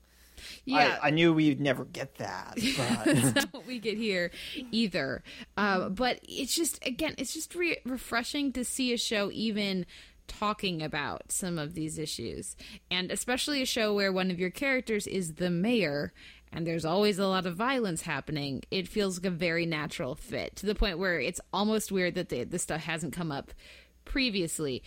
Yeah, 0.66 1.00
I, 1.02 1.08
I 1.08 1.10
knew 1.12 1.34
we'd 1.34 1.62
never 1.62 1.86
get 1.86 2.16
that. 2.16 2.58
But 3.34 3.54
what 3.54 3.66
we 3.66 3.80
get 3.80 3.98
here 3.98 4.32
either. 4.72 5.24
Uh, 5.58 5.90
but 5.90 6.20
it's 6.24 6.56
just 6.56 6.86
again, 6.86 7.16
it's 7.18 7.34
just 7.34 7.56
re- 7.56 7.80
refreshing 7.86 8.52
to 8.54 8.64
see 8.64 8.94
a 8.94 8.98
show 8.98 9.30
even 9.32 9.86
talking 10.28 10.82
about 10.82 11.32
some 11.32 11.60
of 11.60 11.74
these 11.74 11.98
issues, 11.98 12.56
and 12.90 13.12
especially 13.12 13.62
a 13.62 13.66
show 13.66 13.94
where 13.94 14.12
one 14.12 14.32
of 14.32 14.40
your 14.40 14.50
characters 14.50 15.08
is 15.08 15.36
the 15.36 15.50
mayor. 15.50 16.14
And 16.56 16.68
there's 16.68 16.86
always 16.86 17.18
a 17.18 17.26
lot 17.26 17.48
of 17.48 17.56
violence 17.56 18.04
happening. 18.04 18.62
It 18.70 18.88
feels 18.88 19.18
like 19.18 19.26
a 19.26 19.36
very 19.36 19.66
natural 19.66 20.14
fit 20.14 20.56
to 20.58 20.68
the 20.68 20.76
point 20.76 21.00
where 21.00 21.20
it's 21.20 21.42
almost 21.52 21.92
weird 21.92 22.14
that 22.14 22.30
the, 22.30 22.44
this 22.44 22.62
stuff 22.62 22.82
hasn't 22.82 23.12
come 23.12 23.32
up 23.32 23.54
previously. 24.06 24.84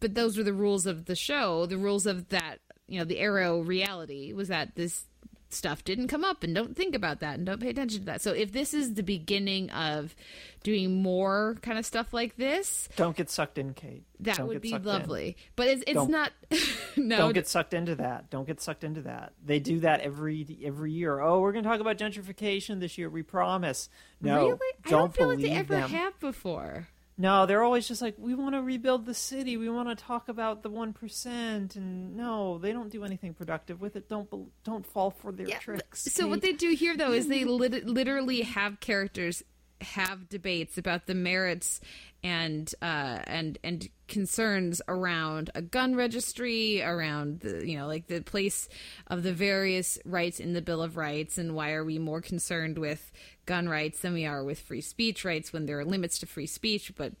But 0.00 0.14
those 0.14 0.36
were 0.36 0.44
the 0.44 0.52
rules 0.54 0.86
of 0.86 1.04
the 1.04 1.14
show. 1.16 1.66
The 1.66 1.78
rules 1.78 2.06
of 2.06 2.28
that, 2.30 2.58
you 2.88 2.98
know, 2.98 3.04
the 3.04 3.18
Arrow 3.18 3.60
reality 3.60 4.32
was 4.32 4.48
that 4.48 4.74
this 4.74 5.04
stuff 5.52 5.82
didn't 5.82 6.06
come 6.06 6.24
up 6.24 6.44
and 6.44 6.54
don't 6.54 6.76
think 6.76 6.94
about 6.94 7.18
that 7.18 7.34
and 7.36 7.44
don't 7.44 7.60
pay 7.60 7.70
attention 7.70 7.98
to 7.98 8.06
that. 8.06 8.22
So 8.22 8.32
if 8.32 8.52
this 8.52 8.72
is 8.72 8.94
the 8.94 9.02
beginning 9.02 9.68
of 9.70 10.14
doing 10.62 11.02
more 11.02 11.56
kind 11.60 11.76
of 11.76 11.84
stuff 11.84 12.12
like 12.14 12.36
this, 12.36 12.88
don't 12.94 13.16
get 13.16 13.28
sucked 13.30 13.58
in, 13.58 13.74
Kate. 13.74 14.04
that 14.20 14.36
Don't 14.36 14.46
would 14.46 14.60
be 14.60 14.70
sucked 14.70 14.84
in. 14.84 14.88
lovely. 14.88 15.36
But 15.56 15.66
it's 15.66 15.82
it's 15.88 15.94
Don't- 15.94 16.10
not 16.10 16.30
no 16.96 17.16
Don't 17.18 17.32
get 17.32 17.48
sucked 17.48 17.74
into 17.74 17.96
that. 17.96 18.30
Don't 18.30 18.46
get 18.46 18.60
sucked 18.60 18.84
into 18.84 19.02
that. 19.02 19.32
They 19.44 19.58
do 19.58 19.80
that 19.80 20.00
every 20.02 20.46
every 20.64 20.92
year. 20.92 21.18
Oh, 21.20 21.40
we're 21.40 21.50
going 21.52 21.64
to 21.64 21.68
talk 21.68 21.80
about 21.80 21.98
gentrification 21.98 22.78
this 22.78 22.96
year. 22.96 23.10
We 23.10 23.22
promise. 23.24 23.88
No, 24.20 24.36
really. 24.46 24.58
I 24.86 24.88
don't 24.88 25.12
feel 25.14 25.26
like 25.28 25.40
they 25.40 25.50
ever 25.50 25.74
them. 25.74 25.90
have 25.90 26.18
before. 26.20 26.86
No, 27.20 27.44
they're 27.44 27.62
always 27.62 27.86
just 27.86 28.00
like, 28.00 28.14
we 28.16 28.34
want 28.34 28.54
to 28.54 28.62
rebuild 28.62 29.04
the 29.04 29.12
city. 29.12 29.58
We 29.58 29.68
want 29.68 29.90
to 29.90 29.94
talk 29.94 30.30
about 30.30 30.62
the 30.62 30.70
one 30.70 30.94
percent, 30.94 31.76
and 31.76 32.16
no, 32.16 32.56
they 32.56 32.72
don't 32.72 32.88
do 32.90 33.04
anything 33.04 33.34
productive 33.34 33.78
with 33.82 33.94
it. 33.94 34.08
Don't 34.08 34.26
don't 34.64 34.86
fall 34.86 35.10
for 35.10 35.30
their 35.30 35.46
Yeah, 35.46 35.58
tricks. 35.58 36.04
So 36.04 36.26
what 36.26 36.40
they 36.40 36.52
do 36.54 36.70
here, 36.70 36.96
though, 36.96 37.12
is 37.12 37.28
they 37.28 37.44
lit- 37.60 37.86
literally 37.86 38.40
have 38.40 38.80
characters 38.80 39.42
have 39.80 40.28
debates 40.28 40.78
about 40.78 41.06
the 41.06 41.14
merits 41.14 41.80
and 42.22 42.72
uh, 42.82 43.18
and 43.26 43.58
and 43.64 43.88
concerns 44.08 44.82
around 44.88 45.50
a 45.54 45.62
gun 45.62 45.94
registry, 45.96 46.82
around 46.82 47.40
the 47.40 47.66
you 47.66 47.78
know 47.78 47.86
like 47.86 48.06
the 48.06 48.20
place 48.20 48.68
of 49.06 49.22
the 49.22 49.32
various 49.32 49.98
rights 50.04 50.40
in 50.40 50.52
the 50.52 50.62
Bill 50.62 50.82
of 50.82 50.96
Rights, 50.96 51.38
and 51.38 51.54
why 51.54 51.72
are 51.72 51.84
we 51.84 51.98
more 51.98 52.20
concerned 52.20 52.78
with 52.78 53.10
gun 53.46 53.68
rights 53.68 54.00
than 54.00 54.12
we 54.12 54.26
are 54.26 54.44
with 54.44 54.60
free 54.60 54.80
speech 54.80 55.24
rights 55.24 55.52
when 55.52 55.66
there 55.66 55.78
are 55.78 55.84
limits 55.84 56.18
to 56.18 56.26
free 56.26 56.46
speech, 56.46 56.92
but 56.96 57.12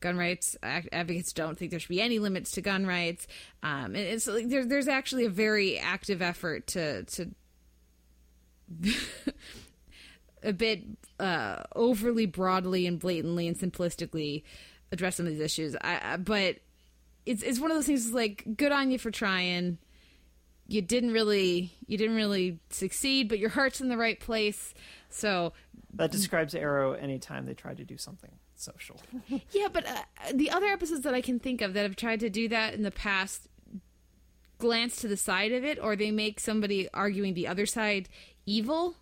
gun 0.00 0.18
rights 0.18 0.56
advocates 0.62 1.32
don't 1.32 1.56
think 1.56 1.70
there 1.70 1.80
should 1.80 1.88
be 1.88 2.02
any 2.02 2.18
limits 2.18 2.50
to 2.50 2.60
gun 2.60 2.84
rights. 2.86 3.26
Um, 3.62 3.94
and 3.94 3.96
it's 3.96 4.26
like 4.26 4.48
there, 4.48 4.66
there's 4.66 4.88
actually 4.88 5.24
a 5.24 5.30
very 5.30 5.78
active 5.78 6.20
effort 6.20 6.66
to 6.68 7.04
to 7.04 7.30
a 10.42 10.52
bit 10.52 10.82
uh, 11.18 11.62
overly 11.74 12.26
broadly 12.26 12.86
and 12.86 12.98
blatantly 12.98 13.46
and 13.48 13.58
simplistically 13.58 14.42
address 14.90 15.16
some 15.16 15.26
of 15.26 15.32
these 15.32 15.40
issues. 15.40 15.76
I, 15.80 16.00
I, 16.02 16.16
but 16.16 16.56
it's 17.26 17.42
it's 17.42 17.60
one 17.60 17.70
of 17.70 17.76
those 17.76 17.86
things. 17.86 18.12
Like 18.12 18.44
good 18.56 18.72
on 18.72 18.90
you 18.90 18.98
for 18.98 19.10
trying. 19.10 19.78
You 20.66 20.82
didn't 20.82 21.12
really 21.12 21.72
you 21.86 21.98
didn't 21.98 22.16
really 22.16 22.60
succeed, 22.70 23.28
but 23.28 23.38
your 23.38 23.50
heart's 23.50 23.80
in 23.80 23.88
the 23.88 23.96
right 23.96 24.18
place. 24.18 24.74
So 25.08 25.52
that 25.94 26.10
describes 26.10 26.54
Arrow 26.54 26.92
anytime 26.92 27.46
they 27.46 27.54
try 27.54 27.74
to 27.74 27.84
do 27.84 27.96
something 27.96 28.30
social. 28.54 29.00
yeah, 29.50 29.68
but 29.72 29.86
uh, 29.86 30.02
the 30.32 30.50
other 30.50 30.66
episodes 30.66 31.02
that 31.02 31.14
I 31.14 31.20
can 31.20 31.38
think 31.38 31.60
of 31.60 31.74
that 31.74 31.82
have 31.82 31.96
tried 31.96 32.20
to 32.20 32.30
do 32.30 32.48
that 32.48 32.74
in 32.74 32.82
the 32.82 32.90
past 32.90 33.48
glance 34.58 34.96
to 34.96 35.08
the 35.08 35.16
side 35.16 35.52
of 35.52 35.64
it, 35.64 35.78
or 35.82 35.96
they 35.96 36.10
make 36.10 36.38
somebody 36.38 36.88
arguing 36.94 37.34
the 37.34 37.48
other 37.48 37.66
side 37.66 38.08
evil. 38.46 38.96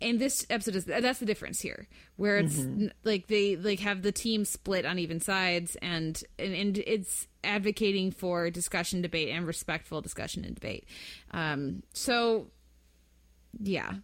And 0.00 0.18
this 0.18 0.46
episode 0.50 0.76
is 0.76 0.84
that's 0.84 1.20
the 1.20 1.26
difference 1.26 1.60
here, 1.60 1.88
where 2.16 2.36
it's 2.36 2.58
n 2.58 2.92
like 3.02 3.28
they 3.28 3.56
like 3.56 3.80
have 3.80 4.02
the 4.02 4.12
team 4.12 4.44
split 4.44 4.84
on 4.84 4.98
even 4.98 5.20
sides, 5.20 5.74
and, 5.80 6.22
and 6.38 6.54
and 6.54 6.78
it's 6.78 7.26
advocating 7.42 8.10
for 8.10 8.50
discussion, 8.50 9.00
debate, 9.00 9.30
and 9.30 9.46
respectful 9.46 10.02
discussion 10.02 10.44
and 10.44 10.54
debate. 10.54 10.84
Um, 11.30 11.82
so, 11.94 12.48
yeah, 13.58 13.94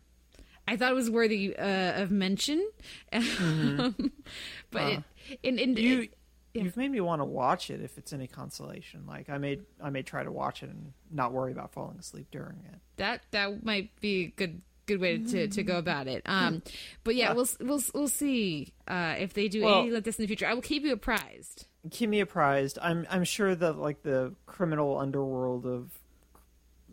I 0.67 0.77
thought 0.79 0.93
it 0.93 0.95
was 0.95 1.11
worthy 1.11 1.55
uh, 1.57 2.03
of 2.03 2.11
mention, 2.11 2.67
but 3.13 4.93
it, 4.93 5.03
in, 5.43 5.59
in, 5.59 5.77
you 5.77 6.01
it- 6.03 6.15
yeah. 6.55 6.63
you've 6.63 6.77
made 6.77 6.91
me 6.91 7.01
want 7.01 7.21
to 7.21 7.25
watch 7.27 7.71
it 7.71 7.83
if 7.83 7.99
it's 7.99 8.13
any 8.13 8.27
consolation. 8.27 9.05
Like 9.07 9.29
I 9.29 9.39
may 9.39 9.59
I 9.83 9.91
may 9.91 10.03
try 10.03 10.23
to 10.25 10.33
watch 10.33 10.63
it 10.63 10.71
and 10.71 10.93
not 11.11 11.33
worry 11.33 11.53
about 11.53 11.73
falling 11.73 11.99
asleep 11.99 12.29
during 12.31 12.59
it. 12.73 12.81
that 12.97 13.23
that 13.33 13.65
might 13.65 13.99
be 14.01 14.25
a 14.25 14.29
good 14.29 14.63
good 14.87 15.01
way 15.01 15.19
to, 15.19 15.49
to 15.49 15.63
go 15.63 15.79
about 15.79 16.09
it. 16.09 16.23
Um, 16.27 16.63
but 17.05 17.15
yeah, 17.15 17.33
we'll 17.33 17.49
we'll 17.61 17.83
we'll 17.95 18.09
see 18.09 18.73
uh, 18.89 19.15
if 19.19 19.35
they 19.35 19.49
do 19.49 19.63
Well- 19.65 19.81
anything 19.81 19.95
like 19.95 20.05
this 20.05 20.19
in 20.19 20.23
the 20.25 20.27
future. 20.29 20.47
I 20.47 20.55
will 20.55 20.63
keep 20.63 20.83
you 20.83 20.93
apprised. 20.93 21.67
Keep 21.91 22.11
me 22.11 22.21
apprised. 22.21 22.79
I'm 22.81 23.07
I'm 23.11 23.25
sure 23.25 23.55
that 23.55 23.77
like 23.79 24.03
the 24.03 24.35
criminal 24.47 24.99
underworld 24.99 25.67
of 25.67 25.91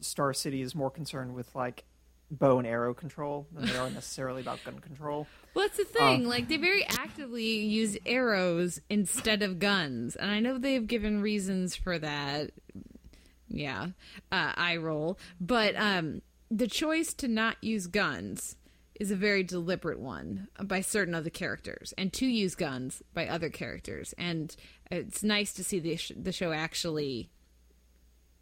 Star 0.01 0.33
City 0.33 0.61
is 0.61 0.73
more 0.73 0.89
concerned 0.89 1.35
with 1.35 1.53
like 1.55 1.83
bow 2.31 2.59
and 2.59 2.67
arrow 2.67 2.93
control 2.93 3.47
than 3.51 3.65
they 3.65 3.75
are 3.77 3.89
necessarily 3.89 4.41
about 4.41 4.63
gun 4.63 4.79
control. 4.79 5.27
Well, 5.55 5.65
that's 5.65 5.77
the 5.77 5.83
thing. 5.83 6.25
like 6.25 6.47
they 6.47 6.57
very 6.57 6.85
actively 6.85 7.61
use 7.65 7.97
arrows 8.05 8.79
instead 8.87 9.41
of 9.41 9.57
guns, 9.57 10.15
and 10.15 10.29
I 10.29 10.39
know 10.39 10.59
they've 10.59 10.85
given 10.85 11.21
reasons 11.21 11.75
for 11.75 11.97
that. 11.97 12.51
Yeah, 13.47 13.87
uh, 14.31 14.53
I 14.55 14.77
roll. 14.77 15.17
But 15.41 15.75
um, 15.75 16.21
the 16.51 16.67
choice 16.67 17.13
to 17.15 17.27
not 17.27 17.57
use 17.63 17.87
guns 17.87 18.55
is 18.99 19.11
a 19.11 19.15
very 19.15 19.43
deliberate 19.43 19.99
one 19.99 20.47
by 20.63 20.81
certain 20.81 21.15
other 21.15 21.29
characters, 21.29 21.93
and 21.97 22.11
to 22.13 22.25
use 22.25 22.55
guns 22.55 23.01
by 23.13 23.27
other 23.27 23.49
characters. 23.49 24.13
And 24.17 24.53
it's 24.91 25.23
nice 25.23 25.53
to 25.53 25.63
see 25.63 25.79
the 25.79 25.95
sh- 25.95 26.11
the 26.17 26.31
show 26.33 26.51
actually 26.51 27.29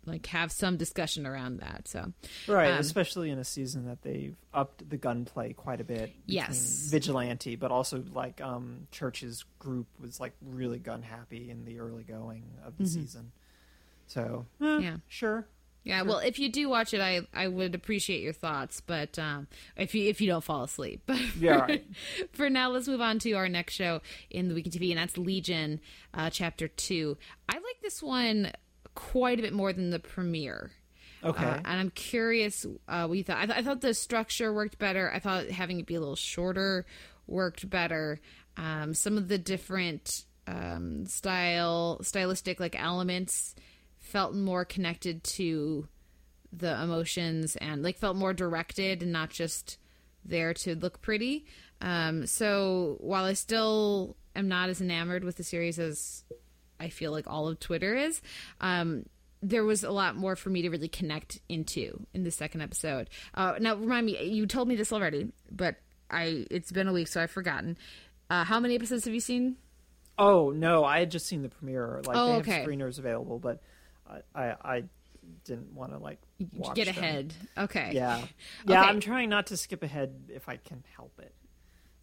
like 0.05 0.25
have 0.27 0.53
some 0.53 0.77
discussion 0.77 1.27
around 1.27 1.59
that. 1.59 1.85
So 1.87 2.13
Right, 2.47 2.71
Um, 2.71 2.79
especially 2.79 3.29
in 3.29 3.39
a 3.39 3.43
season 3.43 3.85
that 3.87 4.01
they've 4.03 4.37
upped 4.53 4.89
the 4.89 4.95
gunplay 4.95 5.51
quite 5.51 5.81
a 5.81 5.83
bit. 5.83 6.13
Yes. 6.25 6.87
vigilante, 6.89 7.57
but 7.57 7.71
also 7.71 8.03
like 8.13 8.39
um, 8.39 8.87
Church's 8.89 9.43
group 9.59 9.87
was 9.99 10.19
like 10.21 10.31
really 10.41 10.79
gun 10.79 11.01
happy 11.03 11.49
in 11.49 11.65
the 11.65 11.79
early 11.81 12.03
going 12.03 12.45
of 12.65 12.77
the 12.77 12.87
season. 12.87 13.31
So 14.07 14.45
eh, 14.61 14.63
Mm-hmm. 14.63 14.83
Yeah. 14.83 14.97
sure. 15.09 15.45
Yeah, 15.87 16.01
well, 16.01 16.19
if 16.19 16.37
you 16.37 16.49
do 16.51 16.67
watch 16.69 16.93
it, 16.93 16.99
I 17.01 17.21
I 17.33 17.47
would 17.47 17.73
appreciate 17.73 18.21
your 18.21 18.33
thoughts. 18.33 18.81
But 18.81 19.17
um, 19.17 19.47
if 19.75 19.95
you 19.95 20.09
if 20.09 20.19
you 20.19 20.27
don't 20.27 20.43
fall 20.43 20.63
asleep, 20.63 21.01
but 21.07 21.17
Yeah, 21.37 21.59
right. 21.61 21.85
for 22.33 22.49
now, 22.49 22.69
let's 22.71 22.87
move 22.87 23.01
on 23.01 23.19
to 23.19 23.31
our 23.33 23.47
next 23.47 23.73
show 23.73 24.01
in 24.29 24.49
the 24.49 24.53
weekend 24.55 24.73
TV, 24.75 24.89
and 24.89 24.97
that's 24.99 25.17
Legion, 25.17 25.79
uh, 26.13 26.29
Chapter 26.29 26.67
Two. 26.67 27.17
I 27.47 27.53
like 27.53 27.81
this 27.81 28.03
one 28.03 28.51
quite 28.95 29.39
a 29.39 29.41
bit 29.41 29.53
more 29.53 29.71
than 29.71 29.89
the 29.91 29.99
premiere. 29.99 30.71
Okay. 31.23 31.43
Uh, 31.43 31.55
and 31.57 31.67
I'm 31.79 31.89
curious 31.91 32.65
uh, 32.87 33.05
what 33.07 33.17
you 33.17 33.23
thought. 33.23 33.37
I, 33.37 33.45
th- 33.47 33.57
I 33.57 33.61
thought 33.63 33.81
the 33.81 33.93
structure 33.93 34.53
worked 34.53 34.77
better. 34.77 35.11
I 35.11 35.19
thought 35.19 35.47
having 35.49 35.79
it 35.79 35.85
be 35.87 35.95
a 35.95 35.99
little 35.99 36.15
shorter 36.15 36.85
worked 37.27 37.69
better. 37.69 38.19
Um, 38.55 38.93
some 38.93 39.17
of 39.17 39.27
the 39.27 39.37
different 39.37 40.25
um, 40.47 41.05
style, 41.05 41.99
stylistic 42.03 42.59
like 42.59 42.75
elements 42.79 43.55
felt 43.99 44.33
more 44.33 44.65
connected 44.65 45.23
to 45.23 45.87
the 46.53 46.81
emotions 46.81 47.55
and 47.57 47.83
like 47.83 47.97
felt 47.97 48.15
more 48.15 48.33
directed 48.33 49.03
and 49.03 49.11
not 49.11 49.29
just 49.29 49.77
there 50.23 50.53
to 50.53 50.75
look 50.75 51.01
pretty. 51.01 51.45
Um, 51.81 52.25
so 52.25 52.97
while 52.99 53.25
I 53.25 53.33
still 53.33 54.15
am 54.35 54.47
not 54.47 54.69
as 54.69 54.81
enamored 54.81 55.23
with 55.23 55.35
the 55.35 55.43
series 55.43 55.77
as 55.79 56.23
I 56.79 56.89
feel 56.89 57.11
like 57.11 57.27
all 57.27 57.47
of 57.47 57.59
Twitter 57.59 57.95
is, 57.95 58.21
um, 58.61 59.05
there 59.41 59.63
was 59.63 59.83
a 59.83 59.91
lot 59.91 60.15
more 60.15 60.35
for 60.35 60.49
me 60.49 60.63
to 60.63 60.69
really 60.69 60.87
connect 60.87 61.39
into 61.47 62.05
in 62.13 62.23
the 62.23 62.31
second 62.31 62.61
episode. 62.61 63.09
Uh, 63.33 63.55
now, 63.59 63.75
remind 63.75 64.05
me, 64.05 64.23
you 64.23 64.47
told 64.47 64.67
me 64.67 64.75
this 64.75 64.91
already, 64.91 65.31
but 65.51 65.75
I 66.09 66.45
it's 66.49 66.71
been 66.71 66.87
a 66.87 66.93
week, 66.93 67.07
so 67.07 67.21
I've 67.21 67.31
forgotten. 67.31 67.77
Uh, 68.29 68.43
how 68.43 68.59
many 68.59 68.75
episodes 68.75 69.05
have 69.05 69.13
you 69.13 69.19
seen? 69.19 69.57
oh 70.19 70.49
no, 70.49 70.83
I 70.83 70.97
had 70.99 71.11
just 71.11 71.27
seen 71.27 71.43
the 71.43 71.49
premiere. 71.49 72.01
Like 72.05 72.17
Oh, 72.17 72.27
they 72.33 72.39
okay. 72.39 72.51
have 72.53 72.67
screeners 72.67 72.97
available, 72.97 73.37
but 73.37 73.61
I 74.09 74.21
I, 74.35 74.55
I 74.63 74.83
didn't 75.43 75.73
want 75.73 75.91
to 75.91 75.97
like 75.97 76.19
watch 76.53 76.75
Get 76.75 76.85
them. 76.85 76.97
ahead. 76.97 77.33
Okay. 77.57 77.91
Yeah, 77.93 78.23
yeah. 78.65 78.81
Okay. 78.81 78.89
I'm 78.89 78.99
trying 78.99 79.29
not 79.29 79.47
to 79.47 79.57
skip 79.57 79.83
ahead 79.83 80.29
if 80.29 80.47
I 80.47 80.57
can 80.57 80.83
help 80.95 81.19
it 81.19 81.33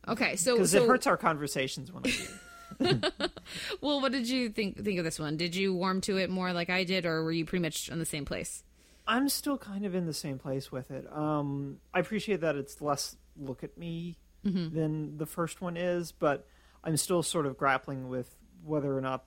Okay. 0.09 0.37
So, 0.37 0.55
because 0.55 0.73
so 0.73 0.85
it 0.85 0.87
hurts 0.88 1.07
our 1.07 1.17
conversations 1.17 1.93
when 1.93 2.05
I 2.07 2.11
do. 2.11 3.01
well, 3.81 4.01
what 4.01 4.11
did 4.12 4.29
you 4.29 4.49
think 4.51 4.83
think 4.83 4.99
of 4.99 5.05
this 5.05 5.19
one? 5.19 5.37
Did 5.37 5.55
you 5.55 5.75
warm 5.75 6.01
to 6.03 6.17
it 6.17 6.29
more 6.29 6.53
like 6.53 6.71
I 6.71 6.85
did, 6.85 7.07
or 7.07 7.23
were 7.23 7.33
you 7.33 7.45
pretty 7.45 7.62
much 7.62 7.90
on 7.90 7.99
the 7.99 8.05
same 8.05 8.25
place? 8.25 8.64
I'm 9.07 9.29
still 9.29 9.59
kind 9.59 9.85
of 9.85 9.95
in 9.95 10.07
the 10.07 10.14
same 10.14 10.38
place 10.38 10.73
with 10.73 10.90
it. 10.90 11.07
Um, 11.12 11.79
I 11.93 12.01
appreciate 12.01 12.40
that 12.40 12.57
it's 12.57 12.81
less 12.81 13.17
look 13.37 13.62
at 13.62 13.77
me 13.77 14.17
than 14.43 15.19
the 15.19 15.27
first 15.27 15.61
one 15.61 15.77
is, 15.77 16.12
but 16.12 16.47
I'm 16.83 16.97
still 16.97 17.23
sort 17.23 17.47
of 17.47 17.57
grappling 17.57 18.09
with 18.09 18.35
whether 18.62 18.97
or 18.97 19.01
not 19.01 19.25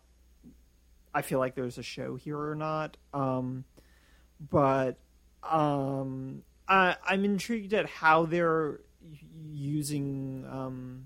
I 1.13 1.22
feel 1.22 1.39
like 1.39 1.56
there's 1.56 1.78
a 1.78 1.84
show 1.84 2.15
here 2.15 2.39
or 2.39 2.56
not. 2.56 2.98
Um, 3.13 3.63
but 4.52 4.98
um, 5.43 6.43
I, 6.67 6.96
I'm 7.06 7.26
intrigued 7.26 7.74
at 7.74 7.88
how 7.88 8.26
they're 8.26 8.82
using. 9.52 10.46
Um, 10.50 11.06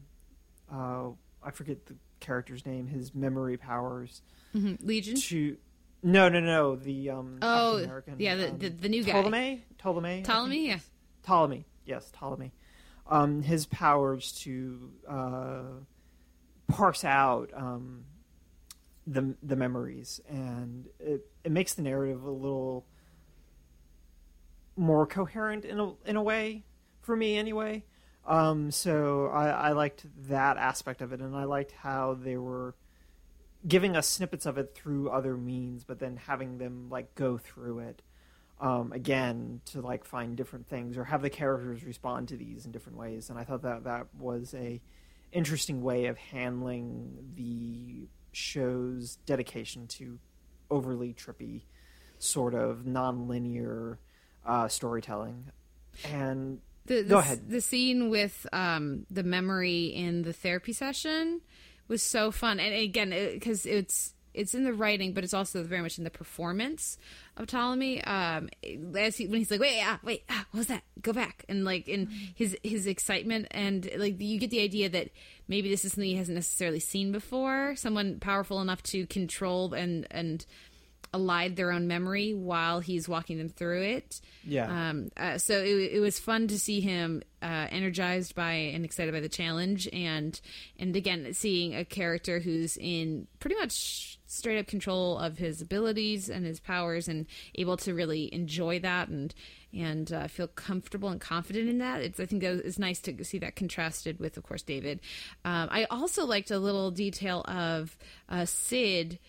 uh, 0.74 1.10
I 1.44 1.52
forget 1.52 1.86
the 1.86 1.96
character's 2.20 2.66
name. 2.66 2.88
His 2.88 3.14
memory 3.16 3.58
powers 3.58 4.22
hmm 4.54 4.74
Legion. 4.82 5.16
to. 5.16 5.58
No, 6.04 6.30
no, 6.30 6.40
no. 6.40 6.76
The 6.76 7.12
um, 7.12 7.38
Oh, 7.44 7.76
African-American, 7.78 8.16
yeah, 8.20 8.36
the, 8.36 8.50
um, 8.50 8.58
the 8.58 8.70
the 8.70 8.90
new 8.90 9.04
guy. 9.04 9.12
Ptonomy? 9.14 9.60
Ptonomy? 9.80 10.26
Ptonomy. 10.26 10.68
Yeah. 10.68 10.80
Ptonomy. 11.26 11.64
Yes, 11.86 12.12
Ptonomy. 12.20 12.52
Um, 13.08 13.42
his 13.44 13.66
powers 13.68 14.32
to 14.44 14.92
uh, 15.08 15.62
parse 16.68 17.04
out 17.06 17.52
um, 17.56 18.06
the 19.08 19.36
the 19.42 19.56
memories, 19.56 20.22
and 20.30 20.88
it 21.00 21.26
it 21.44 21.52
makes 21.52 21.74
the 21.74 21.82
narrative 21.82 22.24
a 22.24 22.32
little 22.32 22.86
more 24.76 25.06
coherent 25.06 25.66
in 25.66 25.80
a 25.80 25.94
in 26.06 26.16
a 26.16 26.24
way 26.24 26.64
for 27.02 27.16
me 27.16 27.38
anyway. 27.38 27.84
Um, 28.26 28.70
so 28.72 29.28
I, 29.28 29.50
I 29.50 29.72
liked 29.72 30.06
that 30.28 30.58
aspect 30.58 31.02
of 31.02 31.12
it, 31.12 31.22
and 31.22 31.36
I 31.36 31.46
liked 31.46 31.72
how 31.72 32.14
they 32.14 32.38
were 32.38 32.76
giving 33.68 33.96
us 33.96 34.08
snippets 34.08 34.46
of 34.46 34.58
it 34.58 34.74
through 34.76 35.10
other 35.10 35.36
means, 35.38 35.84
but 35.84 36.00
then 36.00 36.18
having 36.18 36.58
them 36.58 36.90
like 36.90 37.14
go 37.16 37.38
through 37.38 37.80
it 37.80 38.02
um, 38.60 38.92
again 38.92 39.62
to 39.66 39.82
like 39.82 40.06
find 40.06 40.36
different 40.36 40.68
things 40.68 40.98
or 40.98 41.04
have 41.06 41.22
the 41.22 41.30
characters 41.30 41.84
respond 41.84 42.28
to 42.30 42.38
these 42.38 42.66
in 42.66 42.72
different 42.72 42.98
ways. 42.98 43.30
And 43.30 43.38
I 43.38 43.44
thought 43.44 43.64
that 43.64 43.84
that 43.86 44.08
was 44.18 44.54
a 44.54 44.82
interesting 45.32 45.82
way 45.82 46.06
of 46.06 46.18
handling 46.18 47.34
the 47.36 48.08
show's 48.32 49.17
dedication 49.26 49.88
to 49.88 50.20
overly 50.70 51.13
trippy, 51.13 51.63
sort 52.20 52.54
of 52.54 52.86
non-linear 52.86 54.00
uh, 54.46 54.67
storytelling. 54.67 55.52
And 56.06 56.60
The, 56.86 57.02
the, 57.02 57.10
Go 57.10 57.17
ahead. 57.20 57.50
The 57.50 57.62
scene 57.62 58.10
with 58.10 58.48
um, 58.54 59.06
the 59.12 59.24
memory 59.24 59.86
in 59.86 60.24
the 60.24 60.34
therapy 60.34 60.74
session 60.74 61.41
was 61.88 62.02
so 62.02 62.32
fun, 62.32 62.60
and 62.60 62.74
again, 62.74 63.10
because 63.34 63.65
it's 63.65 64.13
it's 64.34 64.54
in 64.54 64.63
the 64.63 64.74
writing, 64.74 65.13
but 65.13 65.24
it's 65.24 65.34
also 65.34 65.63
very 65.63 65.82
much 65.82 65.98
in 65.98 66.04
the 66.04 66.10
performance 66.10 66.98
of 67.38 67.48
Ptonomy. 67.48 68.06
Um, 68.08 68.50
as 68.96 69.17
he, 69.17 69.28
when 69.28 69.39
he's 69.39 69.52
like, 69.52 69.60
"Wait, 69.60 69.82
ah, 69.84 70.00
wait, 70.04 70.24
ah, 70.30 70.46
what 70.52 70.60
was 70.60 70.67
that? 70.67 70.84
Go 71.02 71.13
back!" 71.13 71.46
and 71.50 71.65
like, 71.65 71.88
in 71.88 72.08
his 72.36 72.58
his 72.63 72.88
excitement, 72.88 73.48
and 73.52 73.89
like, 73.98 74.20
you 74.20 74.39
get 74.39 74.50
the 74.50 74.62
idea 74.62 74.89
that 74.89 75.10
maybe 75.48 75.70
this 75.70 75.86
is 75.86 75.94
something 75.94 76.10
he 76.10 76.15
hasn't 76.15 76.36
necessarily 76.36 76.80
seen 76.80 77.12
before. 77.12 77.76
Someone 77.76 78.20
powerful 78.20 78.62
enough 78.62 78.84
to 78.84 79.06
control 79.08 79.74
and 79.74 80.08
and 80.12 80.46
elide 81.13 81.56
their 81.56 81.71
own 81.71 81.88
memory 81.88 82.34
while 82.34 82.80
he's 82.80 83.10
walking 83.10 83.38
them 83.38 83.50
through 83.50 83.82
it. 83.82 84.21
Yeah. 84.43 84.89
Um, 84.89 85.10
uh, 85.17 85.38
so 85.38 85.58
it, 85.58 85.93
it 85.93 86.00
was 86.00 86.19
fun 86.19 86.47
to 86.47 86.58
see 86.58 86.80
him 86.80 87.21
uh, 87.41 87.67
energized 87.69 88.34
by 88.34 88.54
and 88.54 88.86
excited 88.86 89.13
by 89.13 89.19
the 89.19 89.30
challenge, 89.30 89.89
and 89.91 90.39
and 90.80 90.95
again 90.95 91.34
seeing 91.34 91.76
a 91.76 91.84
character 91.84 92.39
who's 92.39 92.78
in 92.78 93.28
pretty 93.39 93.56
much 93.58 94.19
straight 94.26 94.58
up 94.58 94.67
control 94.67 95.17
of 95.17 95.38
his 95.38 95.62
abilities 95.62 96.30
and 96.30 96.45
his 96.45 96.60
powers, 96.60 97.08
and 97.08 97.26
able 97.56 97.76
to 97.78 97.93
really 97.93 98.34
enjoy 98.34 98.80
that 98.80 99.10
and 99.10 99.36
and 99.74 100.13
uh, 100.13 100.28
feel 100.28 100.47
comfortable 100.47 101.10
and 101.10 101.19
confident 101.19 101.67
in 101.67 101.80
that. 101.80 102.02
It's 102.02 102.19
I 102.19 102.26
think 102.26 102.41
that 102.41 102.65
it's 102.65 102.80
nice 102.80 103.00
to 103.02 103.24
see 103.26 103.39
that 103.39 103.56
contrasted 103.56 104.19
with, 104.19 104.38
of 104.38 104.43
course, 104.43 104.62
David. 104.62 105.02
Um, 105.43 105.67
I 105.71 105.86
also 105.89 106.26
liked 106.26 106.52
a 106.52 106.60
little 106.60 106.91
detail 106.91 107.41
of 107.47 107.97
uh, 108.30 108.45
Syd 108.45 109.19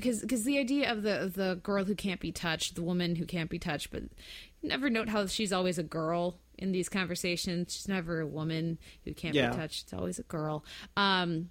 because 0.00 0.20
because 0.20 0.44
the 0.44 0.58
idea 0.58 0.90
of 0.90 1.02
the 1.02 1.30
the 1.34 1.60
girl 1.62 1.84
who 1.84 1.94
can't 1.94 2.20
be 2.20 2.32
touched, 2.32 2.74
the 2.74 2.82
woman 2.82 3.16
who 3.16 3.26
can't 3.26 3.50
be 3.50 3.58
touched, 3.58 3.90
but 3.90 4.02
you 4.02 4.68
never 4.68 4.90
note 4.90 5.08
how 5.08 5.26
she's 5.26 5.52
always 5.52 5.78
a 5.78 5.82
girl 5.82 6.38
in 6.58 6.72
these 6.72 6.88
conversations. 6.88 7.74
She's 7.74 7.88
never 7.88 8.20
a 8.20 8.26
woman 8.26 8.78
who 9.04 9.14
can't 9.14 9.34
Yeah. 9.34 9.50
be 9.50 9.56
touched. 9.56 9.84
It's 9.84 9.92
always 9.92 10.18
a 10.18 10.22
girl. 10.24 10.64
Um, 10.96 11.50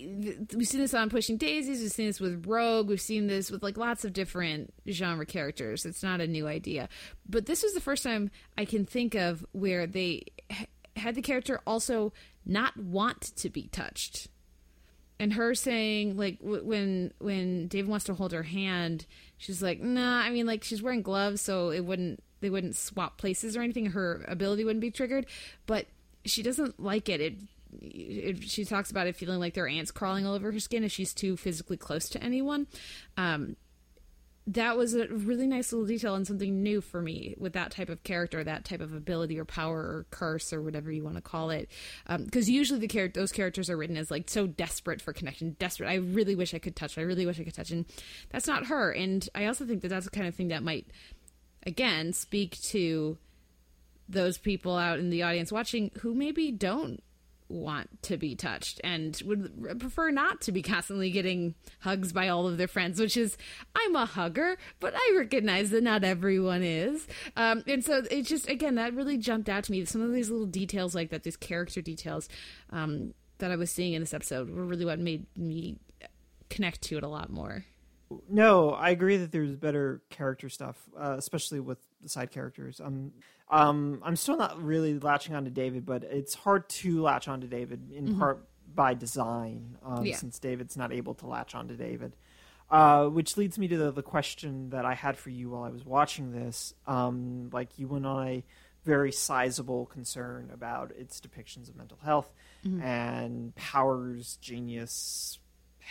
we've 0.00 0.66
seen 0.66 0.80
this 0.80 0.94
on 0.94 1.08
Pushing 1.10 1.36
Daisies. 1.36 1.80
We've 1.80 1.92
seen 1.92 2.06
this 2.06 2.20
with 2.20 2.46
Rogue. 2.46 2.88
We've 2.88 3.00
seen 3.00 3.26
this 3.28 3.50
with 3.50 3.62
like 3.62 3.76
lots 3.76 4.04
of 4.04 4.12
different 4.12 4.72
genre 4.88 5.26
characters. 5.26 5.84
It's 5.86 6.02
not 6.02 6.20
a 6.20 6.26
new 6.26 6.46
idea, 6.46 6.88
but 7.28 7.46
this 7.46 7.62
was 7.62 7.74
the 7.74 7.80
first 7.80 8.02
time 8.02 8.30
I 8.58 8.64
can 8.64 8.84
think 8.84 9.14
of 9.14 9.44
where 9.52 9.86
they 9.86 10.24
had 10.96 11.14
the 11.14 11.22
character 11.22 11.60
also 11.66 12.12
not 12.44 12.76
want 12.76 13.20
to 13.36 13.48
be 13.48 13.68
touched 13.68 14.28
and 15.22 15.34
her 15.34 15.54
saying 15.54 16.16
like 16.16 16.40
w- 16.40 16.64
when 16.64 17.12
when 17.20 17.68
David 17.68 17.88
wants 17.88 18.06
to 18.06 18.14
hold 18.14 18.32
her 18.32 18.42
hand, 18.42 19.06
she's 19.38 19.62
like, 19.62 19.80
nah. 19.80 20.20
I 20.20 20.30
mean, 20.30 20.46
like 20.46 20.64
she's 20.64 20.82
wearing 20.82 21.00
gloves, 21.00 21.40
so 21.40 21.70
it 21.70 21.84
wouldn't 21.84 22.20
they 22.40 22.50
wouldn't 22.50 22.74
swap 22.74 23.18
places 23.18 23.56
or 23.56 23.62
anything. 23.62 23.86
Her 23.86 24.24
ability 24.26 24.64
wouldn't 24.64 24.80
be 24.80 24.90
triggered, 24.90 25.26
but 25.64 25.86
she 26.24 26.42
doesn't 26.42 26.82
like 26.82 27.08
it. 27.08 27.20
It, 27.20 27.34
it 27.80 28.42
she 28.42 28.64
talks 28.64 28.90
about 28.90 29.06
it 29.06 29.14
feeling 29.14 29.38
like 29.38 29.54
there 29.54 29.64
are 29.64 29.68
ants 29.68 29.92
crawling 29.92 30.26
all 30.26 30.34
over 30.34 30.50
her 30.50 30.58
skin 30.58 30.82
if 30.82 30.90
she's 30.90 31.14
too 31.14 31.36
physically 31.36 31.76
close 31.76 32.08
to 32.08 32.20
anyone. 32.20 32.66
Um, 33.16 33.54
that 34.48 34.76
was 34.76 34.94
a 34.94 35.06
really 35.06 35.46
nice 35.46 35.72
little 35.72 35.86
detail 35.86 36.16
and 36.16 36.26
something 36.26 36.62
new 36.62 36.80
for 36.80 37.00
me 37.00 37.34
with 37.38 37.52
that 37.52 37.70
type 37.70 37.88
of 37.88 38.02
character, 38.02 38.42
that 38.42 38.64
type 38.64 38.80
of 38.80 38.92
ability 38.92 39.38
or 39.38 39.44
power 39.44 39.78
or 39.78 40.06
curse 40.10 40.52
or 40.52 40.60
whatever 40.60 40.90
you 40.90 41.04
want 41.04 41.14
to 41.14 41.22
call 41.22 41.50
it. 41.50 41.68
Um, 42.08 42.24
because 42.24 42.50
usually 42.50 42.80
the 42.80 42.88
character, 42.88 43.20
those 43.20 43.30
characters 43.30 43.70
are 43.70 43.76
written 43.76 43.96
as 43.96 44.10
like 44.10 44.28
so 44.28 44.48
desperate 44.48 45.00
for 45.00 45.12
connection, 45.12 45.54
desperate. 45.60 45.88
I 45.88 45.96
really 45.96 46.34
wish 46.34 46.54
I 46.54 46.58
could 46.58 46.74
touch. 46.74 46.98
I 46.98 47.02
really 47.02 47.24
wish 47.24 47.38
I 47.38 47.44
could 47.44 47.54
touch, 47.54 47.70
and 47.70 47.86
that's 48.30 48.48
not 48.48 48.66
her. 48.66 48.90
And 48.90 49.28
I 49.34 49.46
also 49.46 49.64
think 49.64 49.82
that 49.82 49.88
that's 49.88 50.06
the 50.06 50.10
kind 50.10 50.26
of 50.26 50.34
thing 50.34 50.48
that 50.48 50.64
might, 50.64 50.88
again, 51.64 52.12
speak 52.12 52.60
to 52.62 53.18
those 54.08 54.38
people 54.38 54.76
out 54.76 54.98
in 54.98 55.10
the 55.10 55.22
audience 55.22 55.52
watching 55.52 55.92
who 56.00 56.14
maybe 56.14 56.50
don't 56.50 57.00
want 57.52 58.02
to 58.02 58.16
be 58.16 58.34
touched 58.34 58.80
and 58.82 59.20
would 59.24 59.78
prefer 59.78 60.10
not 60.10 60.40
to 60.40 60.52
be 60.52 60.62
constantly 60.62 61.10
getting 61.10 61.54
hugs 61.80 62.12
by 62.12 62.28
all 62.28 62.48
of 62.48 62.56
their 62.56 62.68
friends 62.68 62.98
which 62.98 63.16
is 63.16 63.36
i'm 63.76 63.94
a 63.94 64.06
hugger 64.06 64.56
but 64.80 64.94
i 64.96 65.14
recognize 65.16 65.70
that 65.70 65.82
not 65.82 66.04
everyone 66.04 66.62
is. 66.62 67.06
Um, 67.36 67.62
and 67.66 67.84
so 67.84 68.02
it 68.10 68.22
just 68.22 68.48
again 68.48 68.76
that 68.76 68.94
really 68.94 69.18
jumped 69.18 69.48
out 69.48 69.64
to 69.64 69.72
me. 69.72 69.84
Some 69.84 70.02
of 70.02 70.12
these 70.12 70.30
little 70.30 70.46
details 70.46 70.94
like 70.94 71.10
that 71.10 71.22
these 71.22 71.36
character 71.36 71.80
details 71.80 72.28
um, 72.70 73.14
that 73.38 73.50
i 73.50 73.56
was 73.56 73.70
seeing 73.70 73.92
in 73.92 74.02
this 74.02 74.14
episode 74.14 74.50
were 74.50 74.64
really 74.64 74.84
what 74.84 74.98
made 74.98 75.26
me 75.36 75.76
connect 76.48 76.82
to 76.82 76.96
it 76.96 77.02
a 77.02 77.08
lot 77.08 77.30
more 77.30 77.64
No, 78.28 78.70
I 78.70 78.90
agree 78.90 79.16
that 79.18 79.32
there's 79.32 79.54
better 79.56 80.02
character 80.10 80.48
stuff, 80.48 80.76
uh, 80.98 81.14
especially 81.18 81.60
with 81.60 81.78
the 82.02 82.08
side 82.08 82.30
characters. 82.30 82.80
Um, 82.80 83.12
um, 83.50 84.00
I'm 84.04 84.16
still 84.16 84.36
not 84.36 84.62
really 84.62 84.98
latching 84.98 85.34
on 85.34 85.44
to 85.44 85.50
David, 85.50 85.84
but 85.86 86.04
it's 86.04 86.34
hard 86.34 86.68
to 86.70 87.02
latch 87.02 87.28
on 87.28 87.40
to 87.42 87.46
David 87.46 87.90
in 87.92 88.18
part 88.18 88.46
by 88.74 88.94
design, 88.94 89.76
um, 89.82 90.04
Yeah. 90.06 90.16
since 90.16 90.38
David's 90.38 90.76
not 90.76 90.92
able 90.92 91.14
to 91.16 91.26
latch 91.26 91.54
on 91.54 91.68
to 91.68 91.76
David. 91.76 92.16
Uh, 92.70 93.06
which 93.06 93.36
leads 93.36 93.58
me 93.58 93.68
to 93.68 93.76
the, 93.76 93.90
the 93.90 94.02
question 94.02 94.70
that 94.70 94.86
I 94.86 94.94
had 94.94 95.18
for 95.18 95.28
you 95.28 95.50
while 95.50 95.62
I 95.64 95.68
was 95.68 95.84
watching 95.84 96.32
this. 96.32 96.72
Um, 96.86 97.50
like 97.52 97.78
you 97.78 97.86
went 97.86 98.06
on 98.06 98.26
a 98.26 98.44
very 98.84 99.12
sizable 99.12 99.84
concern 99.86 100.50
about 100.52 100.90
its 100.92 101.20
depictions 101.20 101.68
of 101.68 101.76
mental 101.76 101.98
health 102.02 102.32
and 102.64 103.54
powers, 103.56 104.38
genius, 104.40 105.38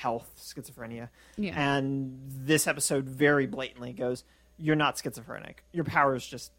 health, 0.01 0.31
schizophrenia. 0.37 1.09
Yeah. 1.37 1.53
And 1.55 2.19
this 2.25 2.65
episode 2.65 3.05
very 3.05 3.45
blatantly 3.45 3.93
goes, 3.93 4.23
"You're 4.57 4.75
not 4.75 4.97
schizophrenic. 4.97 5.63
Your 5.71 5.83
powers 5.83 6.25
just 6.25 6.51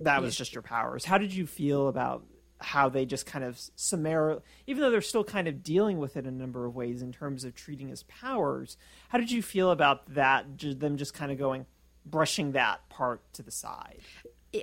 that 0.00 0.20
was 0.20 0.36
just 0.36 0.52
your 0.52 0.62
powers." 0.62 1.04
How 1.06 1.16
did 1.16 1.32
you 1.32 1.46
feel 1.46 1.88
about 1.88 2.26
how 2.58 2.90
they 2.90 3.06
just 3.06 3.24
kind 3.24 3.42
of 3.42 3.58
summary, 3.74 4.36
even 4.66 4.82
though 4.82 4.90
they're 4.90 5.00
still 5.00 5.24
kind 5.24 5.48
of 5.48 5.62
dealing 5.62 5.98
with 5.98 6.18
it 6.18 6.26
in 6.26 6.34
a 6.34 6.36
number 6.36 6.66
of 6.66 6.74
ways 6.74 7.00
in 7.00 7.10
terms 7.10 7.42
of 7.44 7.54
treating 7.54 7.88
his 7.88 8.02
powers? 8.02 8.76
How 9.08 9.16
did 9.16 9.30
you 9.30 9.40
feel 9.40 9.70
about 9.70 10.14
that? 10.14 10.58
Them 10.58 10.98
just 10.98 11.14
kind 11.14 11.32
of 11.32 11.38
going, 11.38 11.64
brushing 12.04 12.52
that 12.52 12.86
part 12.90 13.22
to 13.32 13.42
the 13.42 13.50
side. 13.50 14.00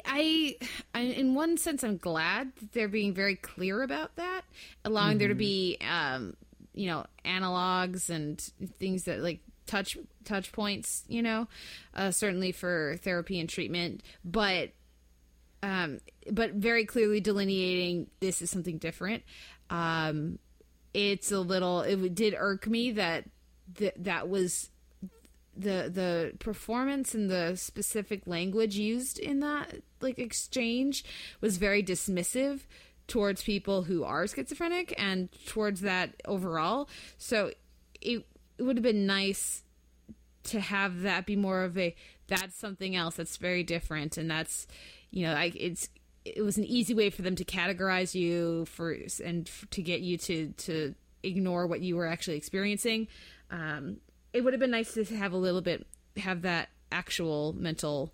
I, 0.06 0.58
I, 0.94 1.00
in 1.00 1.34
one 1.34 1.58
sense, 1.58 1.84
I'm 1.84 1.98
glad 1.98 2.52
that 2.60 2.74
they're 2.74 2.90
being 2.90 3.14
very 3.14 3.36
clear 3.36 3.82
about 3.82 4.16
that, 4.18 4.42
allowing 4.84 5.18
there 5.18 5.30
to 5.30 5.34
be, 5.36 5.78
um, 5.90 6.36
you 6.78 6.88
know, 6.88 7.06
analogs 7.26 8.10
and 8.10 8.40
things 8.80 9.06
that 9.06 9.20
like 9.20 9.42
touch 9.66 9.98
touch 10.24 10.52
points, 10.52 11.04
you 11.08 11.22
know, 11.22 11.48
uh, 11.96 12.12
certainly 12.12 12.52
for 12.52 12.98
therapy 13.02 13.40
and 13.40 13.50
treatment, 13.50 14.04
but, 14.24 14.70
um, 15.64 16.00
but 16.32 16.54
very 16.54 16.86
clearly 16.86 17.20
delineating 17.20 18.08
this 18.20 18.42
is 18.42 18.50
something 18.50 18.78
different. 18.78 19.24
Um, 19.70 20.40
it's 20.94 21.32
a 21.32 21.40
little. 21.40 21.82
It 21.82 22.16
did 22.16 22.36
irk 22.38 22.68
me 22.68 22.92
that 22.92 23.26
th- 23.76 23.96
that 23.98 24.30
was 24.30 24.70
the 25.56 25.90
the 25.92 26.34
performance 26.40 27.14
and 27.14 27.30
the 27.30 27.56
specific 27.56 28.28
language 28.28 28.76
used 28.76 29.20
in 29.20 29.40
that 29.40 29.82
like 30.02 30.20
exchange 30.20 31.04
was 31.42 31.58
very 31.58 31.84
dismissive 31.84 32.62
towards 33.08 33.44
people 33.44 33.84
who 33.84 34.04
are 34.04 34.28
schizophrenic 34.28 34.94
and 34.98 35.30
towards 35.46 35.82
that 35.82 36.22
overall. 36.26 36.90
So 37.18 37.52
it, 38.02 38.26
it 38.58 38.64
would 38.64 38.78
have 38.78 38.84
been 38.84 39.06
nice 39.06 39.64
to 40.44 40.60
have 40.60 41.02
that 41.02 41.26
be 41.26 41.36
more 41.36 41.64
of 41.64 41.78
a 41.78 41.96
that's 42.28 42.58
something 42.58 42.96
else 42.96 43.16
that's 43.16 43.38
very 43.38 43.64
different. 43.64 44.18
And 44.18 44.30
that's 44.30 44.68
you 45.12 45.26
know 45.26 45.34
I, 45.34 45.52
it's 45.56 45.90
it 46.26 46.42
was 46.42 46.58
an 46.58 46.66
easy 46.66 46.94
way 46.94 47.10
for 47.10 47.22
them 47.22 47.36
to 47.36 47.46
categorize 47.46 48.14
you 48.14 48.66
for 48.66 48.96
and 49.24 49.50
to 49.72 49.82
get 49.82 50.02
you 50.02 50.18
to 50.18 50.50
to 50.50 50.96
ignore 51.24 51.68
what 51.68 51.82
you 51.82 51.96
were 51.96 52.08
actually 52.08 52.38
experiencing. 52.38 53.08
Um 53.52 53.98
it 54.34 54.42
would 54.42 54.54
have 54.54 54.60
been 54.60 54.72
nice 54.72 54.94
to 54.94 55.04
have 55.06 55.34
a 55.34 55.38
little 55.38 55.62
bit 55.62 55.88
have 56.18 56.42
that 56.42 56.70
actual 56.92 57.54
mental 57.54 58.14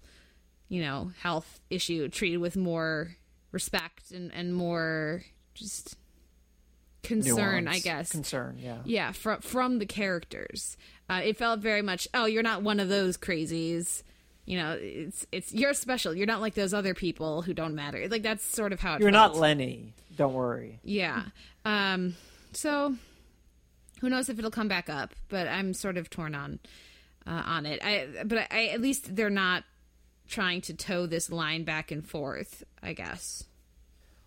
you 0.70 0.82
know 0.82 1.12
health 1.22 1.60
issue 1.70 2.08
treated 2.10 2.38
with 2.38 2.56
more 2.56 3.16
respect 3.54 4.12
and 4.12 4.34
and 4.34 4.54
more 4.54 5.24
just 5.54 5.96
concern 7.04 7.68
i 7.68 7.80
guess 7.80 8.12
Concern, 8.12 8.58
yeah. 8.60 8.78
yeah 8.86 9.12
from 9.12 9.40
from 9.42 9.80
the 9.80 9.86
characters 9.86 10.78
uh, 11.10 11.22
it 11.24 11.38
felt 11.38 11.60
very 11.60 11.82
much 11.82 12.08
oh 12.14 12.26
you're 12.26 12.44
not 12.44 12.64
one 12.64 12.80
of 12.80 12.88
those 12.90 13.18
crazies 13.18 14.04
you 14.46 14.58
know 14.58 14.78
it's 14.82 15.26
it's 15.32 15.54
you're 15.54 15.74
special 15.74 16.14
you're 16.16 16.26
not 16.26 16.42
like 16.42 16.54
those 16.56 16.74
other 16.74 16.94
people 16.94 17.42
who 17.42 17.54
don't 17.54 17.76
matter 17.76 18.08
like 18.10 18.24
that's 18.24 18.44
sort 18.46 18.72
of 18.74 18.80
how 18.80 18.96
it 18.96 19.02
You're 19.02 19.12
felt. 19.12 19.34
not 19.34 19.40
Lenny. 19.40 19.94
Don't 20.18 20.34
worry. 20.34 20.80
yeah 20.84 21.24
um 21.66 22.16
so 22.54 22.96
who 24.00 24.10
knows 24.10 24.30
if 24.30 24.40
it'll 24.40 24.52
come 24.52 24.68
back 24.70 24.90
up 24.90 25.14
but 25.30 25.48
i'm 25.48 25.74
sort 25.74 25.98
of 25.98 26.10
torn 26.10 26.34
on 26.36 26.60
uh, 27.28 27.44
on 27.46 27.66
it 27.66 27.80
i 27.84 28.08
but 28.26 28.48
I 28.52 28.68
at 28.68 28.82
least 28.82 29.16
they're 29.16 29.30
not 29.30 29.64
trying 30.28 30.62
to 30.62 30.74
toe 30.74 31.06
this 31.06 31.30
line 31.32 31.64
back 31.64 31.92
and 31.92 32.08
forth 32.08 32.64
i 32.82 32.94
guess 32.94 33.44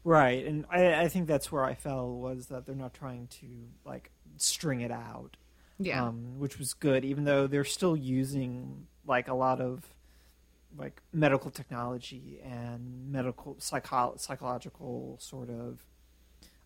Right, 0.05 0.47
and 0.47 0.67
I, 0.71 0.95
I 1.03 1.09
think 1.09 1.27
that's 1.27 1.51
where 1.51 1.65
I 1.65 1.75
fell 1.75 2.15
was 2.15 2.47
that 2.47 2.65
they're 2.65 2.77
not 2.77 2.95
trying 2.95 3.27
to 3.41 3.47
like 3.85 4.13
string 4.37 4.81
it 4.81 4.93
out, 4.93 5.37
Yeah. 5.81 6.05
um, 6.05 6.39
which 6.39 6.61
was 6.61 6.75
good. 6.75 7.05
Even 7.05 7.25
though 7.25 7.49
they're 7.49 7.65
still 7.65 7.97
using 7.97 8.87
like 9.05 9.27
a 9.27 9.35
lot 9.35 9.61
of 9.61 9.83
like 10.79 11.03
medical 11.13 11.51
technology 11.51 12.39
and 12.45 13.11
medical 13.11 13.57
psycho- 13.59 14.15
psychological 14.17 15.17
sort 15.21 15.51
of 15.51 15.81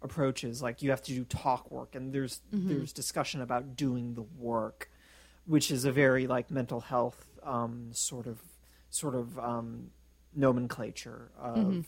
approaches. 0.03 0.61
Like 0.63 0.83
you 0.83 0.91
have 0.91 1.03
to 1.05 1.13
do 1.15 1.25
talk 1.25 1.71
work, 1.71 1.95
and 1.95 2.13
there's 2.13 2.43
there's 2.53 2.93
discussion 2.93 3.41
about 3.41 3.75
doing 3.75 4.15
the 4.15 4.23
work, 4.39 4.91
which 5.47 5.71
is 5.71 5.87
a 5.87 5.93
very 5.93 6.27
like 6.27 6.51
mental 6.51 6.81
health 6.81 7.27
um, 7.43 7.89
sort 7.93 8.27
of 8.27 8.39
sort 8.91 9.15
of 9.15 9.39
um, 9.39 9.91
nomenclature 10.35 11.31
of 11.39 11.87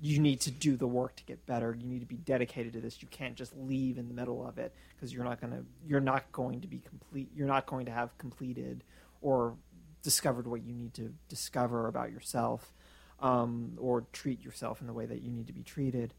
you 0.00 0.18
need 0.18 0.40
to 0.42 0.50
do 0.50 0.76
the 0.76 0.86
work 0.86 1.16
to 1.16 1.24
get 1.24 1.46
better. 1.46 1.74
You 1.78 1.86
need 1.86 2.00
to 2.00 2.06
be 2.06 2.16
dedicated 2.16 2.74
to 2.74 2.80
this. 2.80 3.00
You 3.00 3.08
can't 3.08 3.34
just 3.34 3.56
leave 3.56 3.96
in 3.98 4.08
the 4.08 4.14
middle 4.14 4.46
of 4.46 4.58
it 4.58 4.74
because 4.94 5.12
you're 5.12 5.24
not 5.24 5.40
gonna 5.40 5.62
you're 5.86 6.00
not 6.00 6.30
going 6.32 6.60
to 6.60 6.68
be 6.68 6.78
complete. 6.78 7.30
You're 7.34 7.46
not 7.46 7.66
going 7.66 7.86
to 7.86 7.92
have 7.92 8.16
completed 8.18 8.84
or 9.22 9.56
discovered 10.02 10.46
what 10.46 10.62
you 10.62 10.72
need 10.72 10.94
to 10.94 11.12
discover 11.28 11.88
about 11.88 12.12
yourself, 12.12 12.72
um, 13.20 13.72
or 13.78 14.02
treat 14.12 14.44
yourself 14.44 14.80
in 14.80 14.86
the 14.86 14.92
way 14.92 15.06
that 15.06 15.22
you 15.22 15.30
need 15.30 15.46
to 15.46 15.52
be 15.52 15.62
treated. 15.62 16.12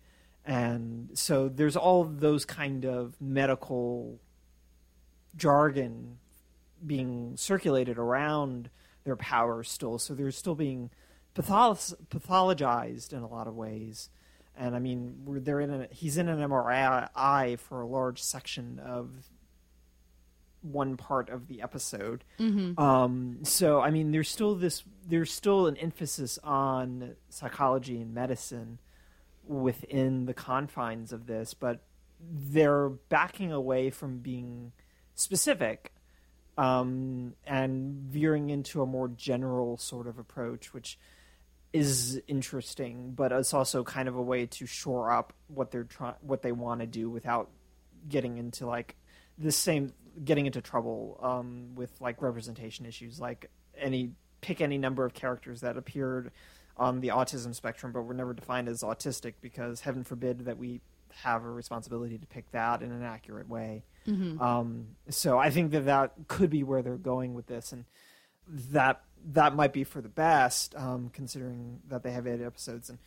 And 0.45 1.09
so 1.13 1.47
there's 1.49 1.75
all 1.75 2.03
those 2.03 2.45
kind 2.45 2.85
of 2.85 3.15
medical 3.21 4.19
jargon 5.35 6.17
being 6.85 7.35
circulated 7.37 7.97
around 7.97 8.69
their 9.07 9.15
power 9.15 9.63
still. 9.63 9.97
So 9.97 10.13
they're 10.13 10.31
still 10.31 10.53
being 10.53 10.91
patholo- 11.33 11.95
pathologized 12.09 13.13
in 13.13 13.19
a 13.19 13.27
lot 13.27 13.47
of 13.47 13.55
ways. 13.55 14.09
And 14.55 14.75
I 14.75 14.79
mean, 14.79 15.21
we're, 15.25 15.39
they're 15.39 15.61
in 15.61 15.71
a, 15.71 15.87
he's 15.91 16.17
in 16.17 16.27
an 16.27 16.39
MRI 16.39 17.57
for 17.57 17.81
a 17.81 17.87
large 17.87 18.21
section 18.21 18.79
of 18.79 19.09
one 20.61 20.97
part 20.97 21.29
of 21.29 21.47
the 21.47 21.61
episode. 21.61 22.25
Um, 22.77 23.39
so 23.43 23.79
I 23.79 23.91
mean, 23.91 24.11
there's 24.11 24.29
still 24.29 24.55
this, 24.55 24.83
there's 25.07 25.31
still 25.31 25.67
an 25.67 25.77
emphasis 25.77 26.37
on 26.43 27.15
psychology 27.29 28.01
and 28.01 28.13
medicine 28.13 28.79
within 29.47 30.25
the 30.25 30.33
confines 30.33 31.13
of 31.13 31.27
this, 31.27 31.53
but 31.53 31.79
they're 32.19 32.89
backing 32.89 33.53
away 33.53 33.89
from 33.89 34.17
being 34.17 34.73
specific 35.15 35.93
um, 36.57 37.33
and 37.45 37.95
veering 38.09 38.49
into 38.49 38.81
a 38.81 38.85
more 38.85 39.07
general 39.09 39.77
sort 39.77 40.07
of 40.07 40.17
approach, 40.17 40.73
which 40.73 40.97
is 41.73 42.19
interesting, 42.27 43.11
but 43.11 43.31
it's 43.31 43.53
also 43.53 43.83
kind 43.83 44.07
of 44.07 44.15
a 44.15 44.21
way 44.21 44.45
to 44.47 44.65
shore 44.65 45.11
up 45.11 45.33
what 45.47 45.71
they're 45.71 45.83
trying, 45.83 46.15
what 46.21 46.41
they 46.41 46.51
want 46.51 46.81
to 46.81 46.87
do 46.87 47.09
without 47.09 47.49
getting 48.09 48.37
into 48.37 48.65
like 48.65 48.95
the 49.37 49.51
same, 49.51 49.93
getting 50.23 50.45
into 50.45 50.61
trouble 50.61 51.19
um, 51.21 51.75
with 51.75 51.91
like 52.01 52.21
representation 52.21 52.85
issues, 52.85 53.19
like 53.19 53.51
any 53.77 54.11
pick 54.41 54.61
any 54.61 54.77
number 54.77 55.05
of 55.05 55.13
characters 55.13 55.61
that 55.61 55.77
appeared 55.77 56.31
on 56.77 57.01
the 57.01 57.09
autism 57.09 57.53
spectrum, 57.53 57.91
but 57.91 58.03
were 58.03 58.13
never 58.13 58.33
defined 58.33 58.67
as 58.67 58.81
autistic 58.81 59.33
because 59.41 59.81
heaven 59.81 60.03
forbid 60.03 60.45
that 60.45 60.57
we 60.57 60.79
have 61.11 61.43
a 61.43 61.49
responsibility 61.49 62.17
to 62.17 62.25
pick 62.25 62.51
that 62.51 62.81
in 62.81 62.91
an 62.91 63.03
accurate 63.03 63.49
way. 63.49 63.83
Um, 64.41 64.87
so 65.09 65.37
I 65.37 65.49
think 65.49 65.71
that 65.71 65.85
that 65.85 66.13
could 66.27 66.49
be 66.49 66.63
where 66.63 66.81
they're 66.81 66.95
going 66.95 67.33
with 67.33 67.47
this, 67.47 67.73
and 67.73 67.85
that 68.71 69.01
that 69.33 69.55
might 69.55 69.73
be 69.73 69.83
for 69.83 69.99
the 69.99 70.09
best, 70.09 70.75
um, 70.75 71.09
considering 71.11 71.81
that 71.89 72.03
they 72.03 72.11
have 72.11 72.25
eight 72.27 72.41
episodes, 72.41 72.89
and 72.89 72.99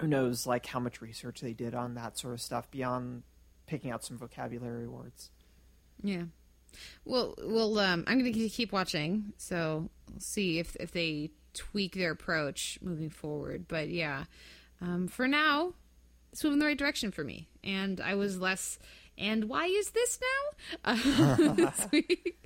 who 0.00 0.06
knows 0.08 0.46
like 0.46 0.66
how 0.66 0.80
much 0.80 1.00
research 1.00 1.40
they 1.40 1.52
did 1.52 1.74
on 1.74 1.94
that 1.94 2.18
sort 2.18 2.34
of 2.34 2.40
stuff 2.40 2.70
beyond 2.70 3.22
picking 3.66 3.90
out 3.90 4.04
some 4.04 4.18
vocabulary 4.18 4.88
words. 4.88 5.30
Yeah. 6.02 6.24
Well, 7.04 7.34
well, 7.42 7.78
um, 7.78 8.04
I'm 8.06 8.18
going 8.18 8.32
to 8.32 8.48
keep 8.48 8.72
watching, 8.72 9.32
so 9.36 9.88
we'll 10.10 10.20
see 10.20 10.58
if 10.58 10.76
if 10.80 10.90
they 10.90 11.30
tweak 11.54 11.94
their 11.94 12.12
approach 12.12 12.78
moving 12.82 13.10
forward. 13.10 13.66
But 13.68 13.88
yeah, 13.88 14.24
um, 14.80 15.08
for 15.08 15.26
now, 15.26 15.74
moving 16.42 16.54
in 16.54 16.58
the 16.60 16.66
right 16.66 16.78
direction 16.78 17.10
for 17.10 17.24
me, 17.24 17.48
and 17.62 18.00
I 18.00 18.14
was 18.14 18.38
less. 18.38 18.78
And 19.16 19.48
why 19.48 19.66
is 19.66 19.90
this 19.90 20.18
now? 20.20 20.92
Uh, 20.92 21.52
this 21.54 21.88
week, 21.90 22.40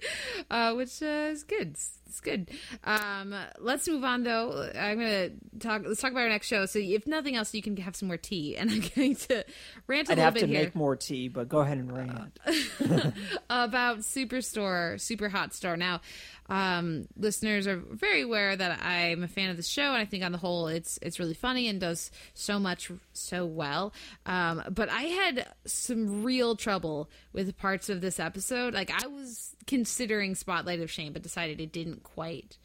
uh, 0.51 0.73
which 0.75 1.03
uh, 1.03 1.31
is 1.33 1.43
good. 1.45 1.73
It's, 1.73 1.99
it's 2.13 2.21
good. 2.21 2.51
Um, 2.85 3.35
let's 3.59 3.89
move 3.89 4.05
on 4.05 4.23
though. 4.23 4.71
I'm 4.79 4.99
gonna 4.99 5.31
talk. 5.61 5.83
Let's 5.87 6.01
talk 6.01 6.13
about 6.13 6.25
our 6.25 6.29
next 6.29 6.47
show. 6.47 6.67
So, 6.67 6.79
if 6.79 7.07
nothing 7.07 7.37
else, 7.37 7.55
you 7.55 7.63
can 7.63 7.75
have 7.79 7.97
some 7.97 8.09
more 8.09 8.19
tea, 8.19 8.55
and 8.57 8.71
I'm 8.71 8.83
going 8.95 9.17
to 9.17 9.45
rant 9.87 10.09
a 10.09 10.13
I'd 10.13 10.19
little 10.19 10.25
have 10.25 10.35
bit 10.35 10.41
to 10.41 10.47
here 10.47 10.61
make 10.65 10.75
more 10.75 10.95
tea, 10.95 11.29
but 11.29 11.49
go 11.49 11.61
ahead 11.61 11.79
and 11.79 11.91
rant. 11.91 12.39
about 13.51 14.01
Superstore, 14.01 15.01
Super 15.01 15.31
Hot 15.31 15.55
Store. 15.55 15.79
Now, 15.79 16.03
um, 16.51 17.09
listeners 17.17 17.67
are 17.67 17.77
very 17.77 18.21
aware 18.21 18.55
that 18.55 18.83
I'm 18.83 19.23
a 19.23 19.29
fan 19.29 19.49
of 19.49 19.57
the 19.57 19.63
show, 19.63 19.85
and 19.85 19.97
I 19.97 20.05
think 20.05 20.23
on 20.23 20.33
the 20.33 20.39
whole, 20.39 20.69
it's 20.69 20.99
it's 21.01 21.19
really 21.19 21.33
funny 21.33 21.67
and 21.67 21.81
does 21.81 22.11
so 22.35 22.59
much 22.59 22.91
so 23.15 23.47
well. 23.47 23.95
Um, 24.27 24.63
but 24.71 24.91
I 24.91 25.05
had 25.05 25.49
some 25.65 26.23
real 26.23 26.57
trouble 26.57 27.09
with 27.33 27.57
parts 27.57 27.89
of 27.89 28.03
this 28.03 28.21
episode. 28.21 28.75
Like 28.75 28.91
I 29.03 29.07
was 29.07 29.57
considering 29.67 30.35
Spotlight 30.35 30.81
of 30.81 30.91
Shame, 30.91 31.13
but 31.13 31.23
decided 31.23 31.61
it 31.61 31.73
didn't 31.73 32.03
quite 32.03 32.59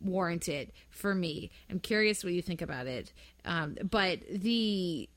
warrant 0.00 0.48
it 0.48 0.72
for 0.90 1.14
me. 1.14 1.50
I'm 1.68 1.80
curious 1.80 2.24
what 2.24 2.32
you 2.32 2.42
think 2.42 2.62
about 2.62 2.86
it. 2.86 3.12
Um, 3.44 3.76
but 3.82 4.20
the 4.30 5.08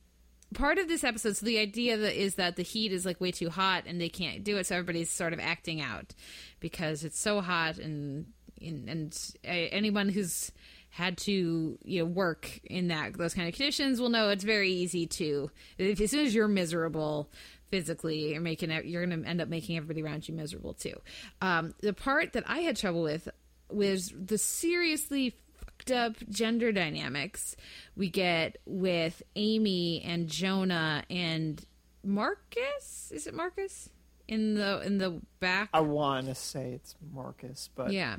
part 0.54 0.78
of 0.78 0.88
this 0.88 1.04
episode 1.04 1.36
so 1.36 1.46
the 1.46 1.58
idea 1.58 1.98
that 1.98 2.16
is 2.16 2.36
that 2.36 2.56
the 2.56 2.64
heat 2.64 2.92
is 2.92 3.08
like 3.08 3.20
way 3.20 3.32
too 3.32 3.50
hot 3.50 3.86
and 3.88 4.00
they 4.00 4.08
can't 4.08 4.44
do 4.44 4.58
it 4.58 4.68
so 4.68 4.76
everybody's 4.76 5.10
sort 5.10 5.34
of 5.34 5.40
acting 5.40 5.82
out 5.82 6.14
because 6.60 7.04
it's 7.04 7.20
so 7.20 7.42
hot 7.42 7.78
and 7.80 8.28
and, 8.62 9.18
anyone 9.44 10.08
who's 10.08 10.52
had 10.90 11.18
to 11.18 11.78
you 11.84 12.00
know 12.00 12.06
work 12.06 12.60
in 12.66 12.90
that 12.90 13.18
those 13.18 13.34
kind 13.34 13.48
of 13.48 13.56
conditions 13.56 14.00
will 14.00 14.10
know 14.10 14.30
it's 14.30 14.44
very 14.44 14.72
easy 14.72 15.08
to 15.08 15.50
if 15.78 16.00
as 16.00 16.12
soon 16.12 16.26
as 16.26 16.36
you're 16.36 16.48
miserable 16.48 17.30
physically 17.74 18.34
you're 18.34 18.42
making 18.42 18.70
it 18.70 18.86
you're 18.86 19.04
going 19.04 19.24
to 19.24 19.28
end 19.28 19.42
up 19.42 19.48
making 19.48 19.78
everybody 19.78 20.04
around 20.04 20.28
you 20.28 20.34
miserable 20.36 20.76
too 20.76 20.94
um, 21.42 21.74
the 21.82 21.92
part 21.92 22.34
that 22.34 22.44
i 22.48 22.60
had 22.60 22.78
trouble 22.78 23.02
with 23.02 23.28
was 23.72 24.14
the 24.16 24.38
seriously 24.38 25.36
fucked 25.58 25.92
up 25.92 26.16
gender 26.30 26.72
dynamics 26.72 27.56
we 27.96 28.10
get 28.10 28.58
with 28.66 29.24
Amy 29.36 30.04
and 30.06 30.28
Jonah 30.28 31.04
and 31.10 31.64
Marcus. 32.04 33.12
Is 33.14 33.28
it 33.28 33.34
Marcus 33.34 33.90
in 34.28 34.56
the 34.56 34.82
in 34.82 34.98
the 34.98 35.22
back? 35.40 35.70
I 35.74 35.82
want 35.82 36.28
to 36.28 36.36
say 36.36 36.74
it's 36.74 36.96
Marcus, 37.14 37.70
but 37.76 37.92
yeah, 37.92 38.18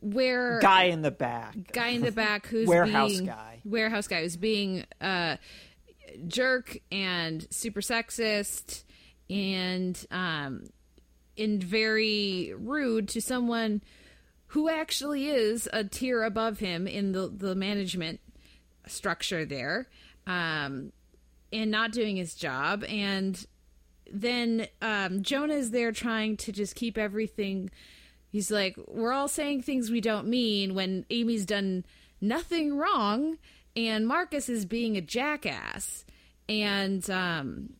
where 0.00 0.58
guy 0.60 0.84
in 0.84 1.02
the 1.02 1.10
back, 1.10 1.72
guy 1.72 1.88
in 1.88 2.02
the 2.02 2.12
back 2.12 2.46
who's 2.50 2.68
Warehouse 2.68 3.10
being, 3.12 3.26
guy. 3.26 3.60
warehouse 3.64 4.06
guy 4.08 4.22
who's 4.22 4.36
being 4.36 4.84
uh, 5.00 5.36
jerk 6.26 6.78
and 6.90 7.46
super 7.50 7.80
sexist 7.80 8.84
and 9.28 10.06
um 10.10 10.64
and 11.38 11.62
very 11.62 12.54
rude 12.56 13.08
to 13.08 13.20
someone 13.20 13.82
who 14.48 14.68
actually 14.68 15.28
is 15.28 15.68
a 15.72 15.84
tier 15.84 16.22
above 16.22 16.58
him 16.58 16.86
in 16.86 17.12
the 17.12 17.28
the 17.28 17.54
management 17.54 18.20
structure 18.86 19.44
there 19.44 19.88
um 20.26 20.92
and 21.52 21.70
not 21.70 21.92
doing 21.92 22.16
his 22.16 22.34
job. 22.34 22.84
And 22.84 23.44
then 24.12 24.68
um 24.80 25.22
Jonah 25.22 25.54
is 25.54 25.70
there 25.70 25.92
trying 25.92 26.36
to 26.38 26.52
just 26.52 26.74
keep 26.74 26.96
everything 26.96 27.70
he's 28.30 28.50
like 28.50 28.76
we're 28.86 29.12
all 29.12 29.28
saying 29.28 29.62
things 29.62 29.90
we 29.90 30.00
don't 30.00 30.28
mean 30.28 30.74
when 30.74 31.04
Amy's 31.10 31.46
done 31.46 31.84
nothing 32.20 32.76
wrong 32.76 33.38
and 33.74 34.06
Marcus 34.06 34.48
is 34.48 34.64
being 34.64 34.96
a 34.96 35.00
jackass. 35.00 36.04
And 36.48 37.08
um 37.10 37.70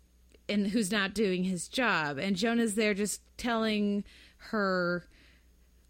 and 0.48 0.68
who's 0.68 0.92
not 0.92 1.14
doing 1.14 1.44
his 1.44 1.68
job 1.68 2.18
and 2.18 2.36
Jonah's 2.36 2.74
there 2.74 2.94
just 2.94 3.20
telling 3.36 4.04
her 4.50 5.06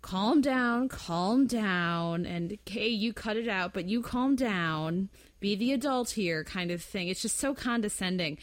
calm 0.07 0.41
down, 0.41 0.89
calm 0.89 1.49
down, 1.49 2.25
and 2.25 2.53
okay, 2.53 2.87
you 2.87 3.13
cut 3.13 3.37
it 3.37 3.49
out, 3.49 3.73
but 3.75 3.87
you 3.87 4.01
calm 4.01 4.37
down, 4.37 5.09
be 5.41 5.57
the 5.57 5.73
adult 5.73 6.11
here, 6.11 6.45
kind 6.45 6.71
of 6.71 6.81
thing. 6.81 7.09
It's 7.09 7.23
just 7.23 7.41
so 7.41 7.55
condescending. 7.55 8.39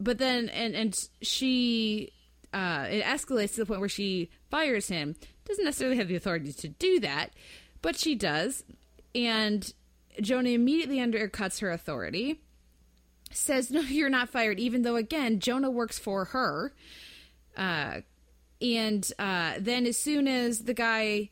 But 0.00 0.16
then, 0.16 0.48
and 0.48 0.74
and 0.74 0.94
she, 1.20 2.12
uh, 2.54 2.86
it 2.88 3.04
escalates 3.04 3.54
to 3.54 3.60
the 3.60 3.66
point 3.66 3.80
where 3.80 3.90
she 3.90 4.30
fires 4.50 4.88
him. 4.88 5.16
Doesn't 5.44 5.64
necessarily 5.66 5.98
have 5.98 6.08
the 6.08 6.16
authority 6.16 6.52
to 6.54 6.68
do 6.68 6.98
that, 7.00 7.30
but 7.82 7.96
she 7.96 8.14
does, 8.14 8.64
and 9.14 9.70
Jonah 10.20 10.50
immediately 10.50 10.96
undercuts 10.96 11.60
her 11.60 11.70
authority. 11.70 12.40
Says 13.36 13.70
no, 13.70 13.80
you're 13.80 14.08
not 14.10 14.28
fired. 14.28 14.58
Even 14.58 14.82
though 14.82 14.96
again, 14.96 15.40
Jonah 15.40 15.70
works 15.70 15.98
for 15.98 16.26
her. 16.26 16.72
Uh, 17.56 18.00
and 18.60 19.10
uh, 19.18 19.54
then 19.58 19.86
as 19.86 19.96
soon 19.96 20.26
as 20.26 20.60
the 20.60 20.74
guy 20.74 21.30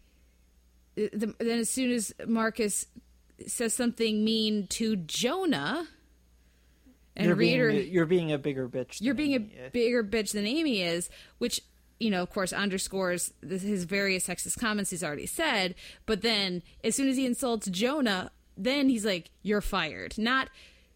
the, 0.96 1.34
then 1.38 1.58
as 1.58 1.70
soon 1.70 1.90
as 1.90 2.12
marcus 2.26 2.86
says 3.46 3.74
something 3.74 4.24
mean 4.24 4.66
to 4.68 4.94
jonah 4.96 5.88
and 7.16 7.26
you're 7.26 7.36
being, 7.36 7.92
you're 7.92 8.06
being 8.06 8.32
a 8.32 8.38
bigger 8.38 8.68
bitch. 8.68 9.00
you're 9.00 9.14
being 9.14 9.34
Amy 9.34 9.50
a 9.56 9.66
is. 9.66 9.72
bigger 9.72 10.04
bitch 10.04 10.32
than 10.32 10.46
Amy 10.46 10.82
is, 10.82 11.08
which 11.38 11.60
you 12.00 12.10
know, 12.10 12.22
of 12.22 12.30
course, 12.30 12.52
underscores 12.52 13.32
his 13.40 13.84
various 13.84 14.26
sexist 14.26 14.58
comments 14.58 14.90
he's 14.90 15.04
already 15.04 15.26
said. 15.26 15.76
But 16.06 16.22
then, 16.22 16.62
as 16.82 16.96
soon 16.96 17.08
as 17.08 17.16
he 17.16 17.24
insults 17.24 17.68
Jonah, 17.68 18.32
then 18.56 18.88
he's 18.88 19.04
like, 19.04 19.30
"You're 19.42 19.60
fired." 19.60 20.18
Not, 20.18 20.48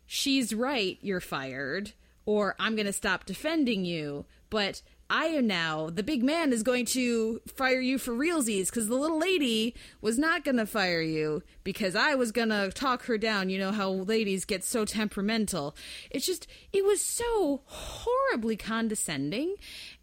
"She's 0.08 0.52
right, 0.52 0.98
you're 1.00 1.20
fired," 1.20 1.92
or 2.26 2.56
"I'm 2.58 2.74
going 2.74 2.86
to 2.86 2.92
stop 2.92 3.24
defending 3.24 3.84
you," 3.84 4.24
but. 4.50 4.82
I 5.10 5.28
am 5.28 5.46
now 5.46 5.88
the 5.88 6.02
big 6.02 6.22
man 6.22 6.52
is 6.52 6.62
going 6.62 6.84
to 6.86 7.40
fire 7.46 7.80
you 7.80 7.96
for 7.96 8.12
realsies 8.12 8.66
because 8.66 8.88
the 8.88 8.94
little 8.94 9.18
lady 9.18 9.74
was 10.02 10.18
not 10.18 10.44
going 10.44 10.58
to 10.58 10.66
fire 10.66 11.00
you 11.00 11.42
because 11.64 11.96
I 11.96 12.14
was 12.14 12.30
going 12.30 12.50
to 12.50 12.70
talk 12.70 13.04
her 13.04 13.16
down. 13.16 13.48
You 13.48 13.58
know 13.58 13.72
how 13.72 13.88
ladies 13.88 14.44
get 14.44 14.64
so 14.64 14.84
temperamental. 14.84 15.74
It's 16.10 16.26
just, 16.26 16.46
it 16.74 16.84
was 16.84 17.00
so 17.00 17.62
horribly 17.64 18.56
condescending. 18.56 19.56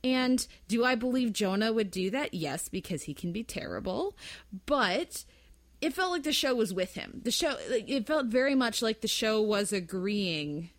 And 0.04 0.48
do 0.68 0.84
I 0.84 0.96
believe 0.96 1.34
Jonah 1.34 1.72
would 1.72 1.92
do 1.92 2.10
that? 2.10 2.34
Yes, 2.34 2.68
because 2.68 3.04
he 3.04 3.14
can 3.14 3.32
be 3.32 3.44
terrible. 3.44 4.18
But 4.66 5.24
it 5.82 5.94
felt 5.94 6.12
like 6.12 6.24
the 6.24 6.34
show 6.34 6.56
was 6.56 6.74
with 6.74 6.96
him. 6.96 7.22
The 7.24 7.32
show 7.32 7.56
it 7.70 8.08
felt 8.08 8.28
very 8.28 8.56
much 8.56 8.82
like 8.82 9.02
the 9.02 9.08
show 9.08 9.42
was 9.42 9.74
agreeing 9.74 10.70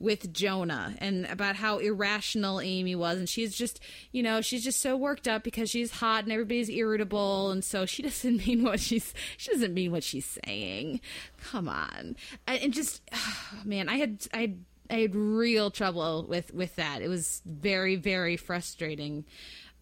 with 0.00 0.32
Jonah 0.32 0.94
and 0.98 1.24
about 1.26 1.56
how 1.56 1.78
irrational 1.78 2.60
Amy 2.60 2.94
was. 2.94 3.18
And 3.18 3.28
she's 3.28 3.56
just, 3.56 3.80
you 4.12 4.22
know, 4.22 4.40
she's 4.40 4.64
just 4.64 4.80
so 4.80 4.96
worked 4.96 5.28
up 5.28 5.42
because 5.44 5.70
she's 5.70 5.92
hot 5.92 6.24
and 6.24 6.32
everybody's 6.32 6.68
irritable. 6.68 7.50
And 7.50 7.64
so 7.64 7.86
she 7.86 8.02
doesn't 8.08 8.46
mean 8.46 8.64
what 8.64 8.80
she's, 8.80 9.14
she 9.36 9.52
doesn't 9.52 9.74
mean 9.74 9.92
what 9.92 10.04
she's 10.04 10.38
saying. 10.44 11.00
Come 11.42 11.68
on. 11.68 12.16
And 12.46 12.72
just, 12.72 13.02
man, 13.64 13.88
I 13.88 13.96
had, 13.96 14.26
I 14.32 14.40
had, 14.42 14.64
I 14.90 14.94
had 14.96 15.14
real 15.14 15.70
trouble 15.70 16.26
with, 16.28 16.52
with 16.52 16.76
that. 16.76 17.00
It 17.00 17.08
was 17.08 17.40
very, 17.46 17.96
very 17.96 18.36
frustrating 18.36 19.24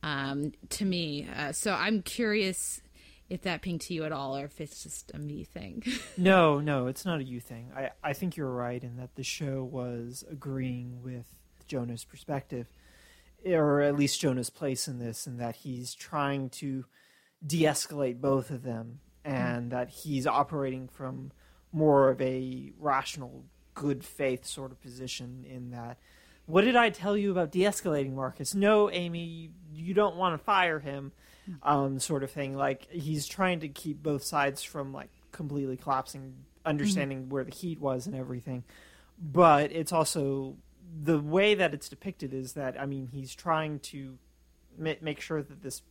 um, 0.03 0.53
to 0.71 0.85
me. 0.85 1.29
Uh, 1.37 1.53
so 1.53 1.73
I'm 1.73 2.03
curious 2.03 2.82
if 3.33 3.41
that 3.41 3.63
pinged 3.63 3.81
to 3.81 3.95
you 3.95 4.05
at 4.05 4.13
all 4.13 4.37
or 4.37 4.45
if 4.45 4.61
it's 4.61 4.83
just 4.83 5.11
a 5.15 5.19
me 5.19 5.43
thing. 5.43 5.83
No, 6.19 6.61
no, 6.61 6.89
it's 6.89 7.07
not 7.07 7.21
a 7.21 7.25
you 7.25 7.41
thing. 7.41 7.73
I, 7.75 7.91
I 8.05 8.13
think 8.13 8.37
you're 8.37 8.53
right 8.53 8.83
in 8.83 8.97
that 8.97 9.15
the 9.15 9.23
show 9.23 9.65
was 9.65 10.23
agreeing 10.31 11.03
with 11.03 11.25
Jonah's 11.67 12.05
perspective, 12.05 12.69
or 13.47 13.81
at 13.81 13.97
least 13.97 14.21
Jonah's 14.21 14.51
place 14.51 14.87
in 14.87 14.99
this, 14.99 15.27
and 15.27 15.41
that 15.41 15.57
he's 15.57 15.95
trying 15.95 16.51
to 16.51 16.85
de 17.45 17.63
escalate 17.63 18.21
both 18.21 18.51
of 18.51 18.63
them, 18.63 19.01
and 19.25 19.73
that 19.73 19.89
he's 19.89 20.27
operating 20.27 20.87
from 20.87 21.33
more 21.73 22.11
of 22.11 22.21
a 22.21 22.73
rational, 22.79 23.47
good 23.73 24.05
faith 24.05 24.45
sort 24.45 24.71
of 24.71 24.81
position 24.83 25.47
in 25.49 25.71
that. 25.71 25.99
What 26.45 26.65
did 26.65 26.77
I 26.77 26.91
tell 26.91 27.17
you 27.17 27.31
about 27.31 27.51
de 27.51 27.61
escalating 27.61 28.13
Marcus? 28.13 28.55
No, 28.55 28.91
Amy, 28.91 29.51
you 29.73 29.95
don't 29.95 30.17
want 30.17 30.39
to 30.39 30.45
fire 30.45 30.81
him, 30.81 31.13
um, 31.63 31.99
sort 31.99 32.23
of 32.23 32.31
thing. 32.31 32.57
Like, 32.57 32.91
he's 32.91 33.27
trying 33.27 33.61
to 33.61 33.69
keep 33.69 34.03
both 34.03 34.23
sides 34.23 34.63
from, 34.63 34.93
like, 34.93 35.11
completely 35.33 35.77
collapsing, 35.77 36.35
understanding 36.65 37.29
where 37.29 37.45
the 37.45 37.51
heat 37.55 37.81
was 37.81 38.07
and 38.07 38.15
everything. 38.15 38.65
But 39.19 39.73
it's 39.73 39.93
also 39.93 40.57
the 41.03 41.19
way 41.21 41.55
that 41.55 41.75
it's 41.75 41.89
depicted 41.89 42.35
is 42.35 42.53
that, 42.55 42.81
I 42.81 42.87
mean, 42.87 43.09
he's 43.13 43.35
trying 43.35 43.81
to 43.81 44.19
ma- 44.79 44.95
make 45.01 45.21
sure 45.21 45.43
that 45.43 45.63
this 45.63 45.83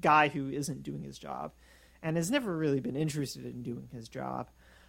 guy 0.00 0.28
who 0.28 0.50
isn't 0.50 0.82
doing 0.82 1.02
his 1.02 1.18
job 1.18 1.52
and 2.02 2.16
has 2.16 2.30
never 2.30 2.56
really 2.56 2.80
been 2.80 2.96
interested 2.96 3.44
in 3.46 3.62
doing 3.62 3.88
his 3.92 4.08
job 4.08 4.48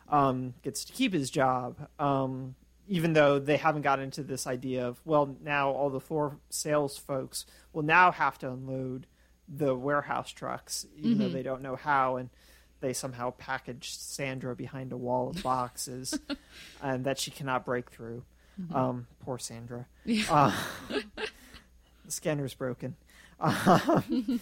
um, 0.10 0.54
gets 0.62 0.84
to 0.86 0.94
keep 0.94 1.14
his 1.14 1.30
job. 1.30 1.88
Um, 2.00 2.56
even 2.90 3.14
though 3.14 3.38
they 3.38 3.58
haven't 3.58 3.82
got 3.82 4.00
into 4.00 4.24
this 4.24 4.48
idea 4.48 4.88
of 4.88 5.02
well 5.04 5.36
now 5.44 5.70
all 5.70 5.90
the 5.90 6.00
floor 6.00 6.38
sales 6.50 6.98
folks 6.98 7.46
will 7.74 7.84
now 7.84 8.12
have 8.12 8.38
to 8.40 8.50
unload 8.50 9.06
the 9.48 9.76
warehouse 9.76 10.32
trucks 10.32 10.86
even 10.98 11.20
though 11.20 11.30
they 11.30 11.44
don't 11.44 11.62
know 11.62 11.76
how 11.76 12.18
and 12.18 12.30
they 12.80 12.94
somehow 12.94 13.32
packaged 13.32 14.00
sandra 14.00 14.56
behind 14.56 14.92
a 14.92 14.98
wall 14.98 15.30
of 15.30 15.42
boxes 15.42 16.20
and 16.82 17.06
that 17.06 17.18
she 17.18 17.32
cannot 17.32 17.66
break 17.66 17.90
through. 17.90 18.24
Um, 18.74 19.08
poor 19.20 19.38
sandra. 19.40 19.86
Uh, 20.30 20.52
the 20.90 22.12
scanner's 22.12 22.54
broken. 22.54 22.96
Um, 23.40 24.42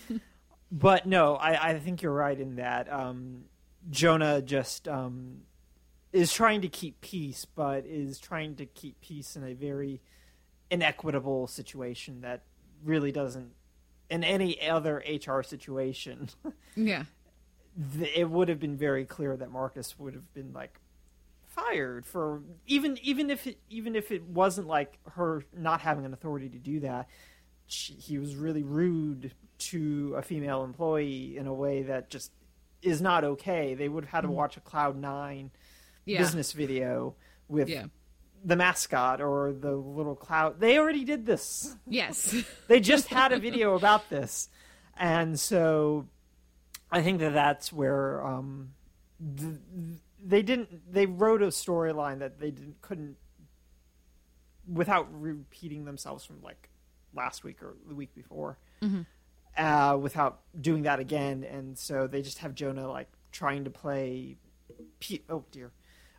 but 0.72 1.06
no 1.06 1.36
I, 1.36 1.72
I 1.72 1.80
think 1.80 2.02
you're 2.02 2.14
right 2.14 2.40
in 2.40 2.56
that 2.56 2.92
um, 2.92 3.44
jonah 3.90 4.42
just 4.42 4.88
um, 4.88 5.42
is 6.16 6.32
trying 6.32 6.62
to 6.62 6.70
keep 6.70 7.02
peace, 7.02 7.44
but 7.44 7.86
is 7.86 8.20
trying 8.20 8.56
to 8.56 8.66
keep 8.66 9.02
peace 9.02 9.36
in 9.36 9.44
a 9.44 9.54
very 9.54 10.02
inequitable 10.72 11.46
situation 11.48 12.22
that 12.22 12.44
really 12.84 13.12
doesn't. 13.12 13.52
In 14.10 14.24
any 14.24 14.70
other 14.70 15.04
HR 15.08 15.42
situation, 15.42 16.30
yeah. 16.76 17.06
it 18.16 18.30
would 18.30 18.50
have 18.50 18.60
been 18.60 18.78
very 18.78 19.06
clear 19.06 19.36
that 19.36 19.52
Marcus 19.52 19.98
would 19.98 20.14
have 20.14 20.32
been 20.34 20.54
like 20.54 20.80
fired 21.48 22.06
for 22.06 22.42
even 22.68 22.98
even 23.02 23.30
if 23.30 23.48
it 23.48 23.58
even 23.70 23.96
if 23.96 24.12
it 24.12 24.24
wasn't 24.24 24.68
like 24.68 25.00
her 25.12 25.44
not 25.56 25.80
having 25.82 26.06
an 26.06 26.14
authority 26.14 26.50
to 26.50 26.58
do 26.58 26.80
that. 26.82 27.08
She, 27.68 27.94
he 27.94 28.20
was 28.20 28.36
really 28.36 28.62
rude 28.62 29.34
to 29.58 30.14
a 30.16 30.22
female 30.22 30.64
employee 30.64 31.36
in 31.36 31.48
a 31.48 31.54
way 31.54 31.82
that 31.84 32.12
just 32.12 32.32
is 32.84 33.02
not 33.02 33.24
okay. 33.24 33.74
They 33.74 33.90
would 33.90 34.06
have 34.06 34.12
had 34.12 34.22
to 34.22 34.28
mm-hmm. 34.28 34.38
watch 34.38 34.58
a 34.58 34.60
Cloud 34.60 34.98
Nine 34.98 35.52
Yeah. 36.06 36.20
business 36.20 36.52
video 36.52 37.16
with 37.48 37.70
Yeah. 37.70 37.86
The 38.46 38.56
mascot 38.56 39.20
or 39.22 39.52
the 39.52 39.72
little 39.76 40.16
cloud. 40.16 40.60
They 40.60 40.78
already 40.78 41.04
did 41.04 41.26
this. 41.26 41.76
Yes. 41.88 42.36
They 42.68 42.80
just 42.80 43.08
had 43.08 43.32
a 43.32 43.40
video 43.40 43.76
about 43.76 44.10
this, 44.10 44.50
and 44.98 45.40
so 45.40 46.08
I 46.92 47.02
think 47.02 47.20
that 47.20 47.34
that's 47.34 47.74
where 47.74 48.26
um, 48.26 48.70
th- 49.38 49.60
they 50.24 50.42
didn't. 50.42 50.92
They 50.92 51.06
wrote 51.06 51.42
a 51.42 51.48
storyline 51.48 52.20
that 52.20 52.40
they 52.40 52.52
didn't 52.52 52.82
couldn't 52.82 53.18
without 54.72 55.08
repeating 55.12 55.86
themselves 55.86 56.26
from 56.26 56.42
like 56.42 56.70
last 57.14 57.44
week 57.44 57.62
or 57.62 57.76
the 57.88 57.96
week 57.96 58.14
before. 58.16 58.58
Uh, 59.58 59.98
without 60.02 60.42
doing 60.60 60.84
that 60.84 61.00
again, 61.00 61.44
and 61.50 61.78
so 61.78 62.08
they 62.08 62.22
just 62.22 62.40
have 62.40 62.54
Jonah 62.56 62.90
like 62.92 63.08
trying 63.32 63.64
to 63.64 63.70
play. 63.70 64.38
Pe- 65.00 65.22
oh 65.30 65.46
dear, 65.52 65.72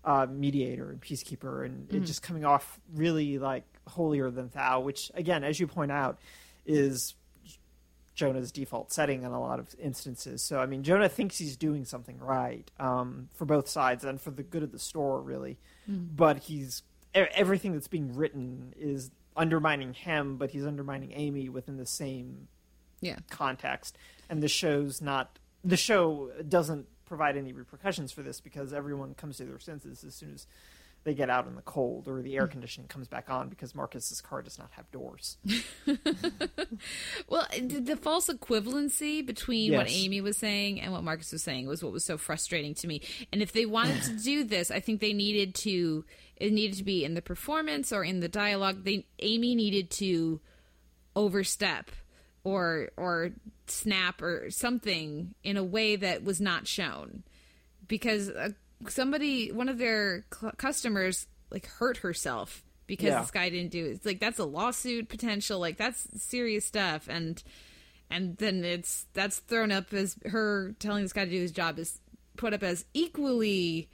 uh, 0.06 0.26
mediator 0.30 0.90
and 0.90 1.00
peacekeeper, 1.00 1.66
and 1.66 1.92
it 1.92 2.00
just 2.00 2.22
coming 2.22 2.44
off 2.44 2.80
really 2.94 3.38
like 3.38 3.64
holier 3.86 4.30
than 4.30 4.48
thou. 4.54 4.80
Which 4.80 5.10
again, 5.14 5.44
as 5.44 5.60
you 5.60 5.66
point 5.66 5.92
out, 5.92 6.18
is 6.64 7.14
Jonah's 8.14 8.50
default 8.52 8.92
setting 8.92 9.24
in 9.24 9.32
a 9.32 9.40
lot 9.40 9.58
of 9.58 9.74
instances. 9.78 10.42
So 10.42 10.58
I 10.60 10.66
mean, 10.66 10.82
Jonah 10.82 11.08
thinks 11.08 11.36
he's 11.36 11.56
doing 11.56 11.84
something 11.84 12.18
right 12.18 12.70
um, 12.80 13.28
for 13.34 13.44
both 13.44 13.68
sides 13.68 14.04
and 14.04 14.20
for 14.20 14.30
the 14.30 14.42
good 14.42 14.62
of 14.62 14.72
the 14.72 14.78
store, 14.78 15.20
really. 15.20 15.58
But 15.88 16.38
he's 16.44 16.82
everything 17.14 17.72
that's 17.72 17.88
being 17.88 18.14
written 18.14 18.74
is 18.76 19.10
undermining 19.36 19.92
him, 19.92 20.36
but 20.36 20.50
he's 20.50 20.66
undermining 20.66 21.12
Amy 21.12 21.48
within 21.48 21.76
the 21.76 21.86
same 21.86 22.48
yeah. 23.00 23.16
context 23.30 23.96
and 24.28 24.42
the 24.42 24.48
show's 24.48 25.00
not 25.00 25.38
the 25.64 25.76
show 25.76 26.30
doesn't 26.48 26.86
provide 27.06 27.36
any 27.36 27.52
repercussions 27.52 28.12
for 28.12 28.22
this 28.22 28.40
because 28.40 28.72
everyone 28.72 29.14
comes 29.14 29.38
to 29.38 29.44
their 29.44 29.58
senses 29.58 30.04
as 30.04 30.14
soon 30.14 30.34
as 30.34 30.46
they 31.06 31.14
get 31.14 31.30
out 31.30 31.46
in 31.46 31.54
the 31.54 31.62
cold 31.62 32.08
or 32.08 32.20
the 32.20 32.34
air 32.34 32.46
hmm. 32.46 32.52
conditioning 32.52 32.88
comes 32.88 33.06
back 33.06 33.30
on 33.30 33.48
because 33.48 33.74
Marcus's 33.74 34.20
car 34.20 34.42
does 34.42 34.58
not 34.58 34.70
have 34.72 34.90
doors. 34.90 35.38
Well, 37.28 37.46
the 37.50 37.96
false 37.96 38.28
equivalency 38.28 39.24
between 39.24 39.74
what 39.74 39.90
Amy 39.90 40.20
was 40.20 40.36
saying 40.36 40.80
and 40.80 40.92
what 40.92 41.02
Marcus 41.02 41.32
was 41.32 41.42
saying 41.42 41.66
was 41.66 41.82
what 41.82 41.92
was 41.92 42.04
so 42.04 42.18
frustrating 42.18 42.74
to 42.74 42.86
me. 42.86 43.02
And 43.32 43.42
if 43.42 43.52
they 43.52 43.66
wanted 43.66 44.02
to 44.02 44.16
do 44.18 44.44
this, 44.44 44.70
I 44.70 44.80
think 44.80 45.00
they 45.00 45.12
needed 45.12 45.54
to 45.56 46.04
it 46.36 46.52
needed 46.52 46.76
to 46.78 46.84
be 46.84 47.04
in 47.04 47.14
the 47.14 47.22
performance 47.22 47.92
or 47.92 48.04
in 48.04 48.20
the 48.20 48.28
dialogue. 48.28 48.84
They 48.84 49.06
Amy 49.20 49.54
needed 49.54 49.90
to 49.92 50.40
overstep 51.14 51.90
or 52.46 52.90
or 52.96 53.30
snap 53.66 54.22
or 54.22 54.48
something 54.50 55.34
in 55.42 55.56
a 55.56 55.64
way 55.64 55.96
that 55.96 56.22
was 56.22 56.40
not 56.40 56.68
shown 56.68 57.24
because 57.88 58.28
uh, 58.30 58.50
somebody 58.88 59.50
one 59.50 59.68
of 59.68 59.78
their 59.78 60.24
cl- 60.32 60.52
customers 60.56 61.26
like 61.50 61.66
hurt 61.66 61.96
herself 61.98 62.62
because 62.86 63.08
Yeah. 63.08 63.20
this 63.20 63.32
guy 63.32 63.48
didn't 63.50 63.72
do 63.72 63.84
it. 63.84 63.88
It's 63.90 64.06
like 64.06 64.20
that's 64.20 64.38
a 64.38 64.44
lawsuit 64.44 65.08
potential. 65.08 65.58
Like 65.58 65.76
that's 65.76 66.06
serious 66.22 66.64
stuff 66.64 67.08
and 67.08 67.42
and 68.10 68.36
then 68.36 68.64
it's 68.64 69.06
that's 69.12 69.38
thrown 69.40 69.72
up 69.72 69.92
as 69.92 70.16
her 70.26 70.72
telling 70.78 71.02
this 71.02 71.12
guy 71.12 71.24
to 71.24 71.30
do 71.32 71.40
his 71.40 71.50
job 71.50 71.80
is 71.80 71.98
put 72.36 72.54
up 72.54 72.62
as 72.62 72.84
equally 72.94 73.88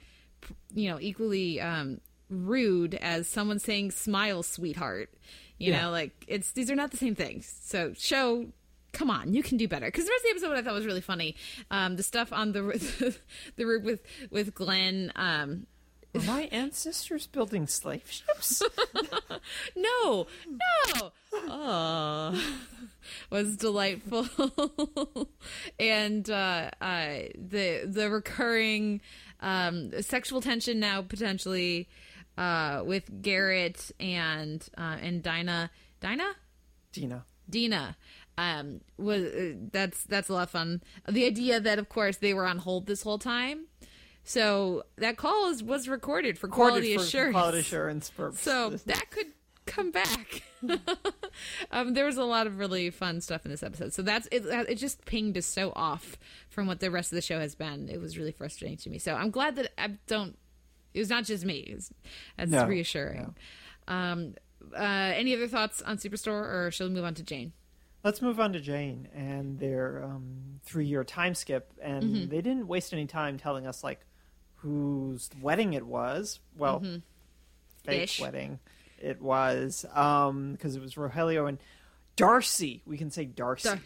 you 0.75 0.91
know 0.91 0.99
equally 0.99 1.59
um 1.59 1.99
rude 2.29 2.93
as 2.95 3.27
someone 3.27 3.57
saying 3.57 3.89
smile 3.89 4.43
sweetheart 4.43 5.09
you 5.63 5.71
Yeah. 5.71 5.83
know 5.83 5.91
like 5.91 6.11
it's 6.27 6.51
these 6.51 6.69
are 6.71 6.75
not 6.75 6.91
the 6.91 6.97
same 6.97 7.15
things 7.15 7.43
so 7.63 7.93
show 7.97 8.47
come 8.91 9.09
on 9.09 9.33
you 9.33 9.41
can 9.41 9.57
do 9.57 9.67
better 9.67 9.87
because 9.87 10.05
the 10.05 10.11
rest 10.11 10.23
of 10.25 10.29
the 10.29 10.31
episode 10.47 10.57
i 10.57 10.61
thought 10.61 10.73
was 10.75 10.85
really 10.85 11.01
funny 11.01 11.35
um 11.71 11.95
the 11.95 12.03
stuff 12.03 12.31
on 12.33 12.51
the 12.51 12.61
the 13.55 13.65
roof 13.65 13.83
with 13.83 14.01
with 14.29 14.53
glenn 14.53 15.11
um 15.15 15.65
Were 16.13 16.21
my 16.21 16.43
ancestors 16.51 17.25
building 17.25 17.65
slave 17.65 18.05
ships? 18.07 18.61
no, 19.75 20.27
no. 20.47 21.11
Oh, 21.33 22.59
was 23.31 23.57
delightful, 23.57 24.27
and 25.79 26.29
uh, 26.29 26.69
uh, 26.81 27.15
the 27.35 27.85
the 27.85 28.09
recurring 28.11 29.01
um, 29.41 29.91
sexual 30.03 30.39
tension 30.41 30.79
now 30.79 31.01
potentially 31.01 31.87
uh, 32.37 32.83
with 32.85 33.21
Garrett 33.21 33.91
and 33.99 34.67
uh, 34.77 34.97
and 35.01 35.21
Dinah, 35.23 35.71
Dinah, 35.99 36.33
Dina. 36.91 37.25
Dina. 37.49 37.97
Um, 38.37 38.81
was 38.97 39.23
uh, 39.23 39.53
that's 39.71 40.03
that's 40.05 40.29
a 40.29 40.33
lot 40.33 40.43
of 40.43 40.49
fun. 40.49 40.81
The 41.07 41.25
idea 41.25 41.59
that 41.59 41.77
of 41.79 41.89
course 41.89 42.17
they 42.17 42.33
were 42.33 42.45
on 42.45 42.57
hold 42.59 42.87
this 42.87 43.03
whole 43.03 43.19
time. 43.19 43.67
So 44.23 44.83
that 44.97 45.17
call 45.17 45.49
is, 45.49 45.61
was 45.61 45.89
recorded 45.89 46.39
for 46.39 46.47
quality 46.47 46.91
Recorded 46.91 46.93
for- 46.93 46.99
for 46.99 47.07
assurance. 47.07 47.33
Quality 47.33 47.59
assurance 47.59 48.09
purposes. 48.09 48.43
So 48.43 48.69
that 48.85 49.11
could 49.11 49.27
come 49.65 49.91
back. 49.91 50.43
um, 51.71 51.93
there 51.93 52.05
was 52.05 52.17
a 52.17 52.23
lot 52.23 52.47
of 52.47 52.57
really 52.57 52.89
fun 52.89 53.21
stuff 53.21 53.45
in 53.45 53.51
this 53.51 53.63
episode. 53.63 53.93
So 53.93 54.01
that's 54.01 54.27
it. 54.31 54.45
It 54.45 54.75
just 54.75 55.05
pinged 55.05 55.37
us 55.37 55.45
so 55.45 55.73
off 55.75 56.17
from 56.49 56.67
what 56.67 56.79
the 56.79 56.89
rest 56.89 57.11
of 57.11 57.15
the 57.17 57.21
show 57.21 57.39
has 57.39 57.53
been. 57.55 57.89
It 57.89 57.99
was 57.99 58.17
really 58.17 58.31
frustrating 58.31 58.77
to 58.77 58.89
me. 58.89 58.97
So 58.97 59.13
I'm 59.13 59.29
glad 59.29 59.55
that 59.57 59.71
I 59.77 59.97
don't. 60.07 60.37
It 60.93 60.99
was 60.99 61.09
not 61.09 61.25
just 61.25 61.43
me. 61.45 61.71
Was, 61.75 61.91
that's 62.37 62.51
No, 62.51 62.65
reassuring. 62.67 63.35
Um, 63.87 64.35
uh, 64.75 64.79
any 64.81 65.33
other 65.35 65.47
thoughts 65.47 65.81
on 65.81 65.97
Superstore, 65.97 66.43
or 66.67 66.71
shall 66.71 66.87
we 66.87 66.93
move 66.93 67.03
on 67.05 67.13
to 67.15 67.23
Jane? 67.23 67.51
Let's 68.03 68.21
move 68.21 68.39
on 68.39 68.53
to 68.53 68.59
Jane 68.59 69.07
and 69.15 69.59
their 69.59 70.03
um, 70.03 70.59
three-year 70.65 71.03
time 71.03 71.35
skip, 71.35 71.71
and 71.81 72.03
Mm-hmm. 72.03 72.29
they 72.29 72.41
didn't 72.41 72.67
waste 72.67 72.93
any 72.93 73.05
time 73.07 73.37
telling 73.37 73.65
us 73.65 73.83
like 73.83 74.01
whose 74.57 75.29
wedding 75.41 75.73
it 75.73 75.85
was. 75.85 76.39
Well, 76.57 76.79
fake 76.79 76.89
Mm-hmm. 77.85 77.91
Ish. 78.03 78.19
wedding 78.21 78.59
it 78.99 79.21
was 79.21 79.81
because 79.91 80.75
it 80.75 80.81
was 80.81 80.95
Rogelio 80.95 81.49
and 81.49 81.57
Darci. 82.15 82.81
We 82.85 82.97
can 82.97 83.11
say 83.11 83.25
Darci. 83.25 83.63
Dar- 83.63 83.79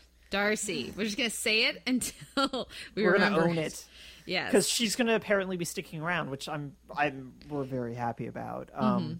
Darci. 0.51 0.95
We're 0.95 1.05
just 1.05 1.17
gonna 1.17 1.29
say 1.31 1.65
it 1.65 1.81
until 1.87 2.67
we 2.95 3.03
We're 3.03 3.13
remember 3.13 3.39
gonna 3.41 3.51
own 3.51 3.57
it 3.57 3.83
Yes. 4.27 4.51
because 4.51 4.67
she's 4.69 4.95
gonna 4.95 5.15
apparently 5.15 5.57
be 5.57 5.65
sticking 5.65 6.01
around, 6.01 6.29
which 6.29 6.47
I'm 6.49 6.73
I'm 6.95 7.33
we're 7.49 7.63
very 7.63 7.95
happy 7.95 8.27
about. 8.27 8.69
Um, 8.73 9.01
Mm-hmm. 9.03 9.13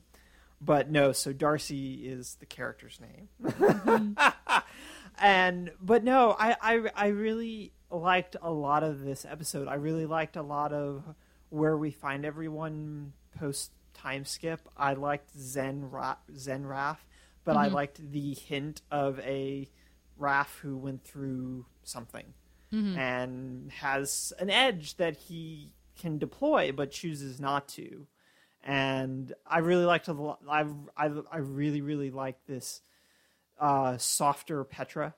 But 0.60 0.89
no, 0.89 1.12
so 1.12 1.34
Darci 1.34 2.03
is 2.03 2.36
the 2.39 2.47
character's 2.47 2.99
name. 2.99 3.30
Mm-hmm. 3.43 4.58
and 5.20 5.72
but 5.82 6.03
no, 6.03 6.36
I, 6.38 6.55
I 6.62 6.89
I 6.95 7.08
really 7.08 7.74
liked 7.91 8.36
a 8.41 8.51
lot 8.51 8.84
of 8.84 9.01
this 9.01 9.24
episode. 9.24 9.68
I 9.68 9.76
really 9.76 10.05
liked 10.05 10.36
a 10.36 10.41
lot 10.41 10.74
of 10.74 11.03
where 11.49 11.78
we 11.78 11.91
find 11.91 12.26
everyone 12.26 13.14
post 13.39 13.72
time 13.93 14.26
skip. 14.26 14.62
I 14.76 14.93
liked 14.93 15.30
Zen 15.38 15.89
Ra- 15.91 16.18
Zen 16.36 16.64
Raph, 16.64 16.97
but 17.45 17.51
Mm-hmm. 17.55 17.60
I 17.60 17.68
liked 17.68 18.12
the 18.12 18.34
hint 18.34 18.82
of 18.91 19.20
a 19.20 19.70
Raph 20.20 20.60
who 20.62 20.76
went 20.78 21.03
through 21.03 21.66
something 21.84 22.34
Mm-hmm. 22.74 22.97
and 22.97 23.72
has 23.72 24.34
an 24.39 24.49
edge 24.49 24.97
that 24.97 25.15
he 25.15 25.74
can 25.97 26.18
deploy 26.18 26.74
but 26.74 26.91
chooses 26.91 27.39
not 27.39 27.70
to. 27.70 28.07
And 28.63 29.34
I 29.45 29.59
really 29.59 29.86
liked 29.86 30.09
a 30.09 30.13
lot. 30.13 30.39
I 30.49 30.65
I 30.97 31.09
I 31.32 31.38
really 31.38 31.80
really 31.82 32.11
like 32.11 32.45
this 32.45 32.82
uh, 33.59 33.97
softer 33.97 34.63
Petra, 34.63 35.15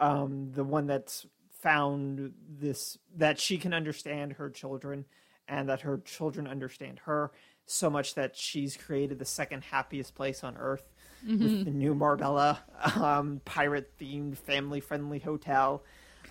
um, 0.00 0.52
the 0.52 0.64
one 0.64 0.86
that's 0.86 1.26
found 1.60 2.32
this 2.48 2.98
that 3.16 3.40
she 3.40 3.56
can 3.58 3.72
understand 3.72 4.34
her 4.34 4.50
children, 4.50 5.06
and 5.48 5.68
that 5.68 5.80
her 5.80 5.98
children 6.04 6.46
understand 6.46 7.00
her 7.04 7.32
so 7.64 7.90
much 7.90 8.14
that 8.14 8.36
she's 8.36 8.76
created 8.76 9.18
the 9.18 9.24
second 9.24 9.64
happiest 9.64 10.14
place 10.14 10.44
on 10.44 10.56
earth 10.56 10.84
with 11.26 11.64
the 11.64 11.70
new 11.70 11.94
Marbella 11.94 12.62
um, 12.96 13.40
pirate 13.44 13.90
themed 13.98 14.36
family 14.36 14.80
friendly 14.80 15.18
hotel, 15.18 15.82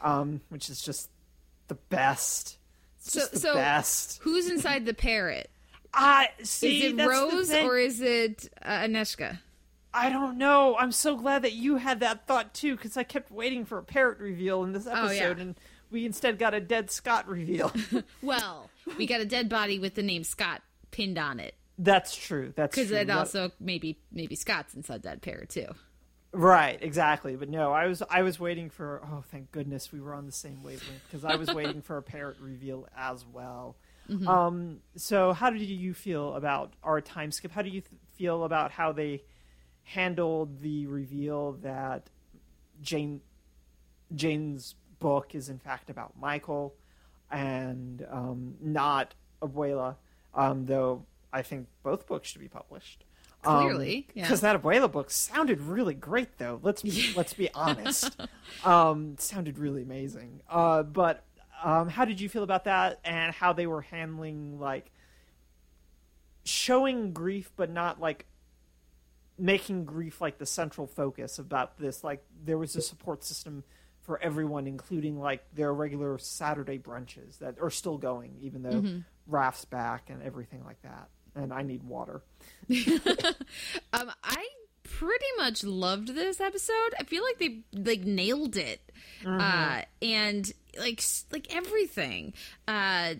um, 0.02 0.42
which 0.50 0.70
is 0.70 0.82
just 0.82 1.10
the 1.68 1.76
best. 1.76 2.58
It's 3.00 3.14
So- 3.14 3.26
the 3.28 3.40
so 3.40 3.54
best. 3.56 4.20
Who's 4.24 4.50
inside 4.50 4.86
the 4.86 4.94
parrot? 4.94 5.50
I 5.94 6.30
see. 6.44 6.80
Is 6.88 6.92
it 6.94 6.98
that's 6.98 7.08
the 7.08 7.14
Rose 7.36 7.52
or 7.54 7.78
is 7.78 8.02
it 8.02 8.50
uh, 8.62 8.80
Anezka? 8.80 9.40
I 9.94 10.10
don't 10.10 10.38
know. 10.38 10.76
I'm 10.78 10.92
so 10.92 11.16
glad 11.16 11.44
that 11.44 11.54
you 11.54 11.78
had 11.78 12.02
that 12.02 12.28
thought 12.28 12.54
too, 12.54 12.76
because 12.76 12.98
I 12.98 13.04
kept 13.04 13.32
waiting 13.32 13.64
for 13.64 13.78
a 13.78 13.84
parrot 13.84 14.20
reveal 14.20 14.64
in 14.66 14.74
this 14.74 14.88
Oh, 14.88 14.92
episode, 15.06 15.38
yeah. 15.38 15.42
and 15.44 15.56
we 15.90 16.06
instead 16.06 16.38
got 16.38 16.54
a 16.54 16.60
dead 16.60 16.92
Scott 16.92 17.30
reveal. 17.30 17.72
Well, 18.22 18.70
we 18.98 19.06
got 19.08 19.22
a 19.22 19.26
dead 19.26 19.48
body 19.48 19.80
with 19.80 19.96
the 19.96 20.04
name 20.04 20.26
Scott 20.26 20.62
pinned 20.92 21.18
on 21.18 21.40
it 21.40 21.56
That's 21.80 22.14
true. 22.16 22.52
That's 22.58 22.76
because 22.76 22.92
it 22.92 23.10
also 23.10 23.52
maybe 23.60 23.98
maybe 24.12 24.36
Scott's 24.36 24.74
inside 24.74 25.04
that 25.04 25.22
parrot 25.22 25.50
too. 25.50 25.68
Right, 26.36 26.78
exactly. 26.82 27.36
But 27.36 27.50
no, 27.50 27.72
I 27.72 27.88
was 27.88 28.04
I 28.10 28.22
was 28.22 28.40
waiting 28.40 28.70
for. 28.70 29.02
Oh, 29.04 29.24
thank 29.32 29.52
goodness 29.52 29.92
we 29.92 30.00
were 30.00 30.14
on 30.14 30.26
the 30.26 30.32
same 30.32 30.64
wavelength 30.64 31.04
because 31.08 31.26
I 31.26 31.36
was 31.36 31.54
waiting 31.54 31.82
for 31.82 31.98
a 31.98 32.04
parrot 32.04 32.38
reveal 32.40 32.88
as 32.98 33.26
well. 33.26 33.76
Mm-hmm. 34.10 34.28
Um. 34.28 34.80
So, 34.96 35.34
how 35.34 35.50
did 35.50 35.62
you 35.62 35.94
feel 35.94 36.36
about 36.36 36.74
our 36.84 37.02
time 37.02 37.32
skip? 37.32 37.52
How 37.52 37.62
do 37.62 37.70
you 37.70 37.82
th- 37.82 38.02
feel 38.16 38.44
about 38.44 38.72
how 38.72 38.92
they 38.92 39.24
handled 39.84 40.62
the 40.62 40.88
reveal 40.88 41.54
that 41.64 42.10
Jane 42.82 43.22
Jane's 44.14 44.76
book 45.00 45.36
is 45.36 45.50
in 45.50 45.60
fact 45.60 45.90
about 45.90 46.14
Michael 46.20 46.76
and 47.32 48.06
um, 48.10 48.56
not 48.62 49.14
Abuela, 49.42 49.96
um, 50.34 50.66
though 50.66 51.06
I 51.34 51.42
think 51.42 51.68
both 51.84 52.08
books 52.08 52.30
should 52.30 52.42
be 52.42 52.48
published. 52.48 53.04
Clearly, 53.46 54.08
yeah. 54.14 54.24
because 54.24 54.42
that 54.42 54.62
Abuela 54.62 54.92
book 54.92 55.10
sounded 55.12 55.62
really 55.62 55.94
great, 55.94 56.38
though. 56.38 56.60
Let's 56.64 56.82
be, 56.82 57.14
let's 57.16 57.34
be 57.34 57.54
honest. 57.54 58.20
um, 58.64 59.16
sounded 59.18 59.58
really 59.58 59.84
amazing. 59.84 60.42
Uh, 60.50 60.84
but 60.84 61.24
um, 61.64 61.90
how 61.90 62.06
did 62.06 62.20
you 62.20 62.30
feel 62.30 62.44
about 62.44 62.66
that, 62.66 63.00
and 63.04 63.34
how 63.34 63.54
they 63.54 63.68
were 63.68 63.82
handling 63.82 64.60
like 64.60 64.92
showing 66.44 67.14
grief, 67.14 67.52
but 67.56 67.70
not 67.70 68.00
like 68.00 68.26
making 69.38 69.86
grief 69.86 70.22
like 70.22 70.38
the 70.38 70.46
central 70.46 70.88
focus 70.88 71.40
about 71.40 71.78
this? 71.78 72.04
Like 72.04 72.24
there 72.44 72.58
was 72.58 72.76
a 72.76 72.82
support 72.82 73.24
system 73.24 73.64
for 74.02 74.22
everyone, 74.22 74.68
including 74.68 75.20
like 75.20 75.44
their 75.54 75.74
regular 75.74 76.18
Saturday 76.18 76.78
brunches 76.78 77.40
that 77.40 77.56
are 77.60 77.72
still 77.72 77.98
going, 77.98 78.36
even 78.42 78.62
though 78.62 79.02
Raph's 79.28 79.66
back 79.66 80.10
and 80.10 80.22
everything 80.22 80.64
like 80.64 80.82
that. 80.84 81.10
And 81.36 81.54
I 81.54 81.62
need 81.64 81.84
water. 81.84 82.22
Um, 83.94 84.12
I 84.24 84.48
pretty 84.84 85.26
much 85.38 85.64
loved 85.64 86.10
this 86.16 86.40
episode. 86.42 86.94
I 87.00 87.04
feel 87.04 87.24
like 87.24 87.38
they 87.40 87.60
like 87.74 88.02
nailed 88.06 88.56
it, 88.58 88.82
uh, 89.26 89.82
and 90.02 90.52
like 90.80 91.02
like 91.32 91.54
everything. 91.56 92.34
Uh, 92.68 93.16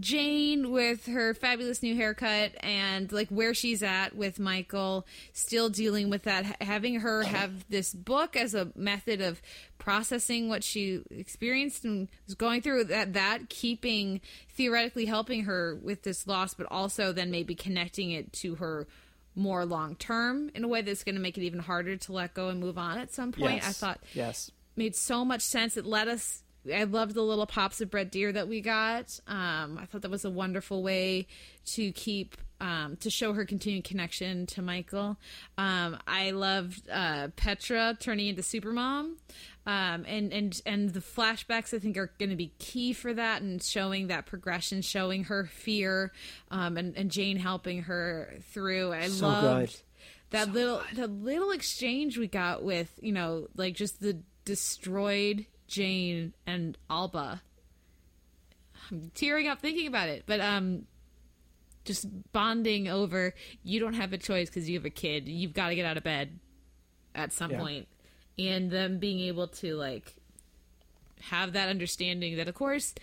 Jane 0.00 0.72
with 0.72 1.06
her 1.06 1.34
fabulous 1.34 1.82
new 1.82 1.94
haircut 1.94 2.52
and 2.60 3.10
like 3.12 3.28
where 3.28 3.54
she's 3.54 3.82
at 3.82 4.16
with 4.16 4.38
Michael, 4.38 5.06
still 5.32 5.68
dealing 5.68 6.10
with 6.10 6.24
that, 6.24 6.62
having 6.62 7.00
her 7.00 7.22
have 7.22 7.68
this 7.68 7.92
book 7.92 8.36
as 8.36 8.54
a 8.54 8.70
method 8.74 9.20
of 9.20 9.40
processing 9.78 10.48
what 10.48 10.62
she 10.62 11.02
experienced 11.10 11.84
and 11.84 12.08
was 12.26 12.34
going 12.34 12.60
through 12.60 12.84
that 12.84 13.14
that 13.14 13.48
keeping 13.48 14.20
theoretically 14.50 15.06
helping 15.06 15.44
her 15.44 15.74
with 15.82 16.02
this 16.02 16.26
loss 16.26 16.52
but 16.52 16.66
also 16.70 17.12
then 17.12 17.30
maybe 17.30 17.54
connecting 17.54 18.10
it 18.10 18.30
to 18.30 18.56
her 18.56 18.86
more 19.34 19.64
long 19.64 19.96
term 19.96 20.50
in 20.54 20.64
a 20.64 20.68
way 20.68 20.82
that's 20.82 21.04
going 21.04 21.14
to 21.14 21.20
make 21.20 21.38
it 21.38 21.42
even 21.42 21.60
harder 21.60 21.96
to 21.96 22.12
let 22.12 22.34
go 22.34 22.48
and 22.48 22.60
move 22.60 22.78
on 22.78 22.98
at 22.98 23.12
some 23.12 23.32
point. 23.32 23.66
I 23.66 23.72
thought 23.72 24.00
yes. 24.12 24.50
made 24.76 24.94
so 24.94 25.24
much 25.24 25.42
sense. 25.42 25.76
It 25.76 25.86
let 25.86 26.08
us. 26.08 26.42
I 26.72 26.84
loved 26.84 27.14
the 27.14 27.22
little 27.22 27.46
pops 27.46 27.80
of 27.80 27.90
Brett 27.90 28.10
Dier 28.12 28.32
that 28.32 28.48
we 28.48 28.60
got. 28.60 29.18
Um, 29.26 29.78
I 29.80 29.86
thought 29.86 30.02
that 30.02 30.10
was 30.10 30.24
a 30.24 30.30
wonderful 30.30 30.82
way 30.82 31.26
to 31.74 31.92
keep 31.92 32.36
um, 32.60 32.96
to 32.96 33.08
show 33.08 33.32
her 33.32 33.46
continued 33.46 33.84
connection 33.84 34.44
to 34.48 34.60
Michael. 34.60 35.16
Um, 35.56 35.96
I 36.06 36.32
loved 36.32 36.86
uh, 36.90 37.28
Petra 37.36 37.96
turning 37.98 38.26
into 38.28 38.42
Supermom, 38.42 39.14
um, 39.66 40.04
and 40.06 40.30
and 40.32 40.60
and 40.66 40.90
the 40.92 41.00
flashbacks 41.00 41.72
I 41.72 41.78
think 41.78 41.96
are 41.96 42.12
going 42.18 42.28
to 42.28 42.36
be 42.36 42.52
key 42.58 42.92
for 42.92 43.14
that 43.14 43.40
and 43.40 43.62
showing 43.62 44.08
that 44.08 44.26
progression, 44.26 44.82
showing 44.82 45.24
her 45.24 45.44
fear, 45.46 46.12
um, 46.50 46.76
and 46.76 46.94
and 46.98 47.10
Jane 47.10 47.38
helping 47.38 47.84
her 47.84 48.34
through. 48.52 48.92
I 48.92 49.08
So 49.08 49.26
loved 49.26 49.72
good. 49.72 49.80
that 50.30 50.52
little 50.52 50.82
the 50.94 51.06
little 51.06 51.52
exchange 51.52 52.18
we 52.18 52.26
got 52.26 52.62
with 52.62 52.92
you 53.00 53.12
know 53.12 53.46
like 53.56 53.74
just 53.74 54.00
the 54.02 54.18
destroyed 54.44 55.46
Jane 55.70 56.34
and 56.46 56.76
Alba. 56.90 57.40
I'm 58.90 59.10
tearing 59.14 59.46
up 59.46 59.60
thinking 59.60 59.86
about 59.86 60.08
it, 60.08 60.24
but 60.26 60.40
um, 60.40 60.82
just 61.84 62.06
bonding 62.32 62.88
over 62.88 63.34
you 63.62 63.78
don't 63.78 63.94
have 63.94 64.12
a 64.12 64.18
choice 64.18 64.50
because 64.50 64.68
you 64.68 64.76
have 64.78 64.84
a 64.84 64.90
kid. 64.90 65.28
You've 65.28 65.54
got 65.54 65.68
to 65.68 65.76
get 65.76 65.86
out 65.86 65.96
of 65.96 66.02
bed 66.02 66.40
at 67.14 67.32
some 67.32 67.52
Yeah. 67.52 67.60
point, 67.60 67.88
and 68.38 68.70
them 68.70 68.98
being 68.98 69.20
able 69.20 69.46
to 69.48 69.76
like 69.76 70.16
have 71.22 71.52
that 71.52 71.68
understanding 71.68 72.36
that 72.36 72.48
of 72.48 72.54
course 72.54 72.94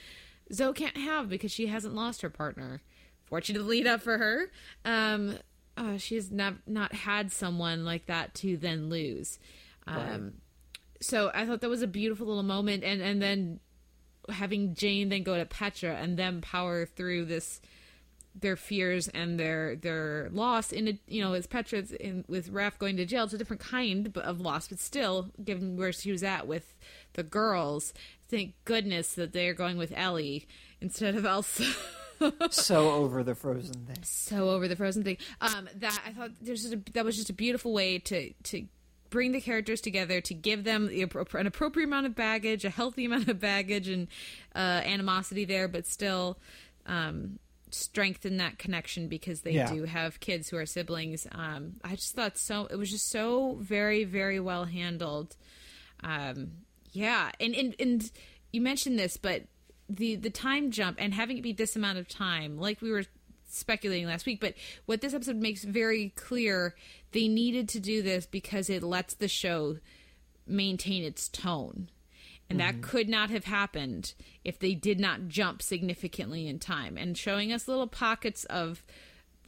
Zoe 0.52 0.74
can't 0.74 0.98
have 0.98 1.30
because 1.30 1.52
she 1.52 1.68
hasn't 1.68 1.94
lost 1.94 2.22
her 2.24 2.30
partner 2.32 2.82
fortunately 3.26 3.80
enough 3.82 4.02
for 4.02 4.18
her, 4.18 4.50
um, 4.86 5.38
uh, 5.78 5.98
she 5.98 6.16
has 6.16 6.32
not 6.32 6.56
not 6.66 6.94
had 6.94 7.32
someone 7.32 7.86
like 7.86 8.08
that 8.08 8.34
to 8.36 8.58
then 8.58 8.90
lose. 8.90 9.40
Um. 9.86 10.34
So 11.02 11.32
I 11.34 11.46
thought 11.46 11.62
that 11.62 11.70
was 11.70 11.82
a 11.82 11.88
beautiful 11.88 12.28
little 12.28 12.44
moment, 12.44 12.84
and 12.84 13.02
and 13.02 13.22
then 13.22 13.60
having 14.30 14.74
Jane 14.74 15.10
then 15.10 15.24
go 15.24 15.38
to 15.38 15.46
Petra 15.46 15.96
and 15.96 16.18
them 16.18 16.42
power 16.42 16.86
through 16.86 17.26
this 17.26 17.62
their 18.40 18.56
fears 18.56 19.08
and 19.10 19.40
their 19.40 19.76
their 19.76 20.30
loss 20.32 20.72
in 20.72 20.88
a 20.88 21.00
you 21.08 21.22
know 21.22 21.34
as 21.34 21.48
Petra's 21.48 21.92
in 21.92 22.24
with 22.28 22.52
Raph 22.52 22.78
going 22.78 22.98
to 22.98 23.06
jail. 23.06 23.24
It's 23.24 23.34
a 23.34 23.38
different 23.38 23.62
kind 23.62 24.16
of 24.18 24.40
loss 24.40 24.68
but 24.68 24.80
still 24.80 25.30
given 25.44 25.78
where 25.78 25.92
she 25.92 26.12
was 26.12 26.24
at 26.24 26.48
with 26.48 26.76
the 27.14 27.24
girls 27.24 27.94
thank 28.30 28.54
goodness 28.66 29.14
that 29.14 29.34
they're 29.34 29.54
going 29.54 29.78
with 29.78 29.94
Ellie 29.96 30.48
instead 30.82 31.16
of 31.16 31.26
Elsa. 31.26 31.66
So 32.50 32.90
over 32.90 33.22
the 33.24 33.36
frozen 33.36 33.86
thing. 33.86 33.98
so 34.02 34.50
over 34.50 34.68
the 34.68 34.76
frozen 34.76 35.04
thing. 35.04 35.18
Um 35.40 35.70
that 35.76 36.02
i 36.04 36.12
thought 36.12 36.32
there's 36.42 36.64
just 36.64 36.74
a, 36.74 36.82
that 36.94 37.06
was 37.06 37.16
just 37.16 37.30
a 37.30 37.34
beautiful 37.34 37.74
way 37.74 38.00
to 38.00 38.34
to 38.34 38.66
bring 39.10 39.32
the 39.32 39.42
characters 39.42 39.82
together 39.82 40.22
to 40.22 40.34
give 40.34 40.64
them 40.64 40.88
the, 40.88 41.02
an 41.02 41.48
appropriate 41.48 41.86
amount 41.86 42.06
of 42.06 42.16
baggage 42.16 42.66
a 42.66 42.70
healthy 42.70 43.06
amount 43.10 43.28
of 43.28 43.40
baggage 43.40 43.88
and 43.88 44.08
uh 44.56 44.82
animosity 44.86 45.46
there 45.46 45.68
but 45.68 45.86
still 45.88 46.38
um 46.86 47.40
strengthen 47.70 48.38
that 48.38 48.58
connection 48.58 49.08
because 49.10 49.42
they 49.42 49.52
Yeah. 49.52 49.74
do 49.74 49.84
have 49.84 50.20
kids 50.22 50.50
who 50.50 50.58
are 50.58 50.66
siblings 50.66 51.28
um 51.34 51.74
i 51.84 51.96
just 51.96 52.16
thought 52.16 52.38
so 52.38 52.66
it 52.72 52.76
was 52.78 52.90
just 52.90 53.10
so 53.10 53.58
very 53.60 54.04
very 54.06 54.40
well 54.40 54.66
handled 54.66 55.36
um 56.04 56.52
yeah 56.94 57.32
and 57.40 57.54
and 57.56 57.76
and 57.80 58.12
you 58.54 58.62
mentioned 58.62 58.98
this 58.98 59.18
but 59.18 59.44
the 59.90 60.16
the 60.16 60.30
time 60.30 60.72
jump 60.72 60.98
and 61.00 61.14
having 61.14 61.38
it 61.38 61.42
be 61.42 61.52
this 61.54 61.76
amount 61.76 61.98
of 61.98 62.08
time 62.08 62.58
like 62.58 62.82
we 62.82 62.90
were 62.92 63.04
speculating 63.50 64.06
last 64.08 64.26
week 64.26 64.40
but 64.42 64.54
what 64.86 65.02
this 65.02 65.14
episode 65.14 65.38
makes 65.38 65.64
very 65.64 66.10
clear 66.16 66.76
they 67.12 67.28
needed 67.28 67.70
to 67.70 67.80
do 67.80 68.02
this 68.02 68.26
because 68.26 68.70
it 68.70 68.84
lets 68.84 69.14
the 69.14 69.28
show 69.28 69.78
maintain 70.46 71.04
its 71.04 71.30
tone. 71.30 71.90
And 72.50 72.62
that 72.62 72.82
could 72.82 73.10
not 73.10 73.30
have 73.30 73.44
happened 73.44 74.14
if 74.46 74.58
they 74.58 74.74
did 74.74 75.02
not 75.02 75.28
jump 75.28 75.62
significantly 75.62 76.48
in 76.48 76.60
time. 76.60 76.98
And 76.98 77.18
showing 77.18 77.52
us 77.52 77.68
little 77.68 77.88
pockets 77.88 78.46
of 78.46 78.84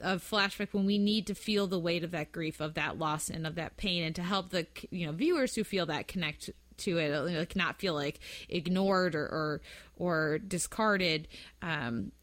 of 0.01 0.23
flashback 0.23 0.69
when 0.71 0.85
we 0.85 0.97
need 0.97 1.27
to 1.27 1.35
feel 1.35 1.67
the 1.67 1.79
weight 1.79 2.03
of 2.03 2.11
that 2.11 2.31
grief 2.31 2.61
of 2.61 2.73
that 2.75 2.97
loss 2.97 3.29
and 3.29 3.45
of 3.45 3.55
that 3.55 3.75
pain 3.75 4.03
and 4.03 4.15
to 4.15 4.21
help 4.21 4.49
the 4.49 4.65
you 4.91 5.05
know 5.05 5.11
viewers 5.11 5.55
who 5.55 5.63
feel 5.63 5.85
that 5.85 6.07
connect 6.07 6.49
to 6.77 6.97
it 6.97 7.13
like 7.13 7.55
not 7.55 7.79
feel 7.79 7.93
like 7.93 8.19
ignored 8.47 9.13
or 9.13 9.25
or, 9.25 9.61
or 9.97 10.39
discarded 10.39 11.27
um 11.61 12.13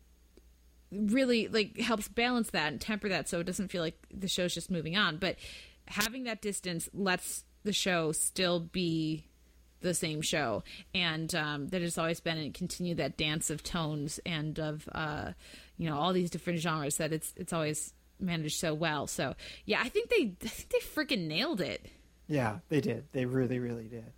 really 0.92 1.48
like 1.48 1.78
helps 1.78 2.08
balance 2.08 2.50
that 2.50 2.72
and 2.72 2.80
temper 2.80 3.08
that 3.08 3.28
so 3.28 3.40
it 3.40 3.44
doesn't 3.44 3.68
feel 3.68 3.82
like 3.82 3.98
the 4.14 4.28
show's 4.28 4.54
just 4.54 4.70
moving 4.70 4.96
on 4.96 5.16
but 5.16 5.36
having 5.88 6.24
that 6.24 6.40
distance 6.40 6.88
lets 6.94 7.44
the 7.64 7.72
show 7.72 8.12
still 8.12 8.60
be 8.60 9.26
the 9.80 9.94
same 9.94 10.20
show 10.22 10.62
and 10.94 11.34
um, 11.34 11.68
that 11.68 11.82
it's 11.82 11.98
always 11.98 12.20
been 12.20 12.38
and 12.38 12.54
continue 12.54 12.94
that 12.94 13.16
dance 13.16 13.50
of 13.50 13.62
tones 13.62 14.18
and 14.24 14.58
of 14.58 14.88
uh, 14.92 15.32
you 15.76 15.88
know 15.88 15.96
all 15.96 16.12
these 16.12 16.30
different 16.30 16.58
genres 16.60 16.96
that 16.96 17.12
it's 17.12 17.34
it's 17.36 17.52
always 17.52 17.92
managed 18.18 18.58
so 18.58 18.72
well 18.72 19.06
so 19.06 19.34
yeah 19.66 19.80
i 19.82 19.88
think 19.88 20.08
they 20.08 20.32
i 20.44 20.48
think 20.48 20.70
they 20.70 20.78
freaking 20.78 21.26
nailed 21.26 21.60
it 21.60 21.86
Yeah, 22.28 22.58
they 22.68 22.80
did. 22.80 23.04
They 23.12 23.24
really, 23.24 23.60
really 23.60 23.86
did. 23.86 24.12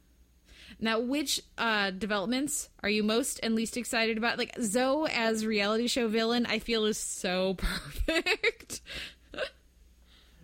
Now 0.80 0.98
which 1.00 1.40
uh 1.58 1.90
developments 1.90 2.68
are 2.82 2.88
you 2.88 3.02
most 3.02 3.40
and 3.42 3.54
least 3.54 3.76
excited 3.76 4.16
about 4.18 4.38
like 4.38 4.54
zoe 4.60 5.08
as 5.12 5.44
reality 5.46 5.86
show 5.86 6.08
villain 6.08 6.46
i 6.46 6.58
feel 6.58 6.84
is 6.84 6.98
so 6.98 7.54
perfect 8.06 8.80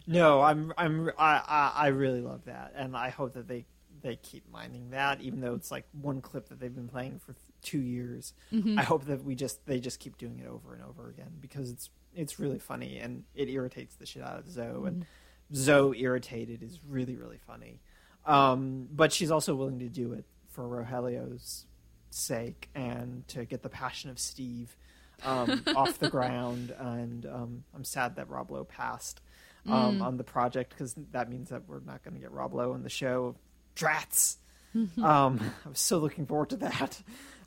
No, 0.06 0.42
I'm 0.42 0.72
I'm 0.76 1.08
I, 1.18 1.40
I 1.48 1.72
I 1.74 1.86
really 1.88 2.20
love 2.20 2.44
that, 2.44 2.72
and 2.76 2.94
I 2.94 3.08
hope 3.08 3.32
that 3.34 3.48
they 3.48 3.64
they 4.02 4.16
keep 4.16 4.50
mining 4.52 4.90
that, 4.90 5.22
even 5.22 5.40
though 5.40 5.54
it's 5.54 5.70
like 5.70 5.86
one 5.98 6.20
clip 6.20 6.50
that 6.50 6.60
they've 6.60 6.74
been 6.74 6.88
playing 6.88 7.20
for 7.20 7.34
two 7.62 7.80
years. 7.80 8.34
I 8.78 8.82
hope 8.82 9.06
that 9.06 9.24
we 9.24 9.34
just 9.34 9.64
they 9.64 9.80
just 9.80 10.00
keep 10.00 10.18
doing 10.18 10.40
it 10.40 10.46
over 10.46 10.74
and 10.74 10.82
over 10.84 11.08
again 11.08 11.32
because 11.40 11.70
it's 11.70 11.88
it's 12.14 12.38
really 12.38 12.58
funny 12.58 12.98
and 12.98 13.24
it 13.34 13.48
irritates 13.48 13.96
the 13.96 14.04
shit 14.04 14.22
out 14.22 14.38
of 14.38 14.50
Zoe, 14.50 14.86
and 14.86 15.06
Zoe 15.54 15.98
irritated 16.02 16.62
is 16.62 16.80
really 16.86 17.16
really 17.16 17.38
funny. 17.38 17.80
Um, 18.26 18.88
but 18.90 19.12
she's 19.12 19.30
also 19.30 19.54
willing 19.54 19.80
to 19.80 19.88
do 19.88 20.12
it 20.12 20.24
for 20.48 20.66
Rogelio's 20.66 21.66
sake 22.10 22.70
and 22.74 23.26
to 23.28 23.44
get 23.44 23.62
the 23.62 23.68
passion 23.68 24.10
of 24.10 24.18
Steve 24.18 24.76
um, 25.24 25.62
off 25.76 25.98
the 25.98 26.08
ground. 26.08 26.74
And 26.78 27.26
um, 27.26 27.64
I'm 27.74 27.84
sad 27.84 28.16
that 28.16 28.28
Rob 28.28 28.50
Lowe 28.50 28.64
passed 28.64 29.20
um, 29.66 30.02
on 30.02 30.16
the 30.16 30.24
project 30.24 30.70
because 30.70 30.94
that 31.12 31.30
means 31.30 31.50
that 31.50 31.62
we're 31.66 31.80
not 31.80 32.02
going 32.02 32.14
to 32.14 32.20
get 32.20 32.32
Rob 32.32 32.54
Lowe 32.54 32.74
in 32.74 32.82
the 32.82 32.90
show. 32.90 33.36
Drats. 33.76 34.36
um, 34.74 35.40
I 35.64 35.68
was 35.68 35.80
so 35.80 35.98
looking 35.98 36.26
forward 36.26 36.50
to 36.50 36.56
that. 36.58 37.00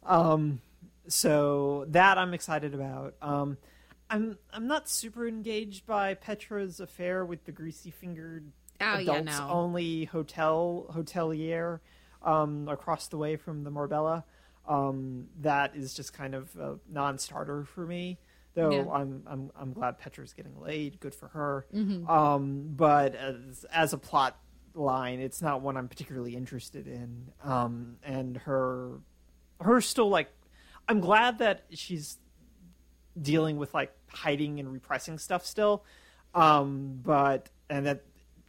Um, 0.06 0.62
so 1.08 1.86
that 1.90 2.18
I'm 2.18 2.34
excited 2.34 2.74
about. 2.74 3.16
Um, 3.22 3.58
I'm 4.10 4.38
I'm 4.54 4.68
not 4.68 4.90
super 4.90 5.28
engaged 5.28 5.86
by 5.86 6.14
Petra's 6.14 6.80
affair 6.80 7.26
with 7.26 7.46
the 7.46 7.52
greasy 7.52 7.92
fingered 7.92 8.52
Oh, 8.80 8.98
yeah, 8.98 9.00
adults 9.00 9.40
no. 9.40 9.50
only 9.50 10.06
hotel 10.06 10.86
hotelier 10.94 11.80
um, 12.22 12.68
across 12.68 13.08
the 13.08 13.18
way 13.18 13.36
from 13.36 13.64
the 13.64 13.72
Marbella. 13.72 14.24
Um, 14.68 15.28
that 15.42 15.76
is 15.76 15.94
just 15.94 16.14
kind 16.14 16.36
of 16.36 16.56
a 16.58 16.78
non-starter 16.92 17.64
for 17.64 17.86
me. 17.86 18.20
Though 18.54 18.72
Yeah. 18.72 18.92
I'm 18.92 19.24
I'm 19.28 19.52
I'm 19.60 19.74
glad 19.74 20.00
Petra's 20.00 20.34
getting 20.34 20.60
laid. 20.60 21.00
Good 21.00 21.14
for 21.14 21.28
her. 21.30 21.66
Mm-hmm. 21.74 22.10
Um, 22.10 22.74
but 22.76 23.16
as 23.16 23.66
as 23.72 23.94
a 23.94 23.98
plot 23.98 24.38
line, 24.74 25.20
it's 25.20 25.42
not 25.42 25.62
one 25.62 25.78
I'm 25.78 25.88
particularly 25.88 26.36
interested 26.36 26.88
in. 26.88 27.32
Um, 27.44 27.98
and 28.04 28.38
her 28.38 29.00
her 29.62 29.80
still 29.82 30.10
like 30.10 30.30
I'm 30.88 31.00
glad 31.02 31.40
that 31.40 31.66
she's 31.70 32.18
dealing 33.20 33.58
with 33.58 33.74
like 33.74 33.92
hiding 34.10 34.60
and 34.60 34.72
repressing 34.72 35.18
stuff 35.20 35.46
still. 35.46 35.84
Um, 36.34 37.00
but 37.04 37.50
and 37.70 37.86
that 37.86 38.04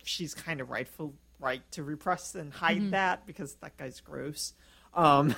she's 0.05 0.35
kind 0.35 0.61
of 0.61 0.71
rightful 0.71 1.15
right 1.41 1.63
to 1.73 1.83
repress 1.83 2.35
and 2.35 2.53
hide 2.53 2.91
that 2.91 3.27
because 3.27 3.55
that 3.57 3.77
guy's 3.77 4.01
gross. 4.01 4.55
Um, 4.95 5.35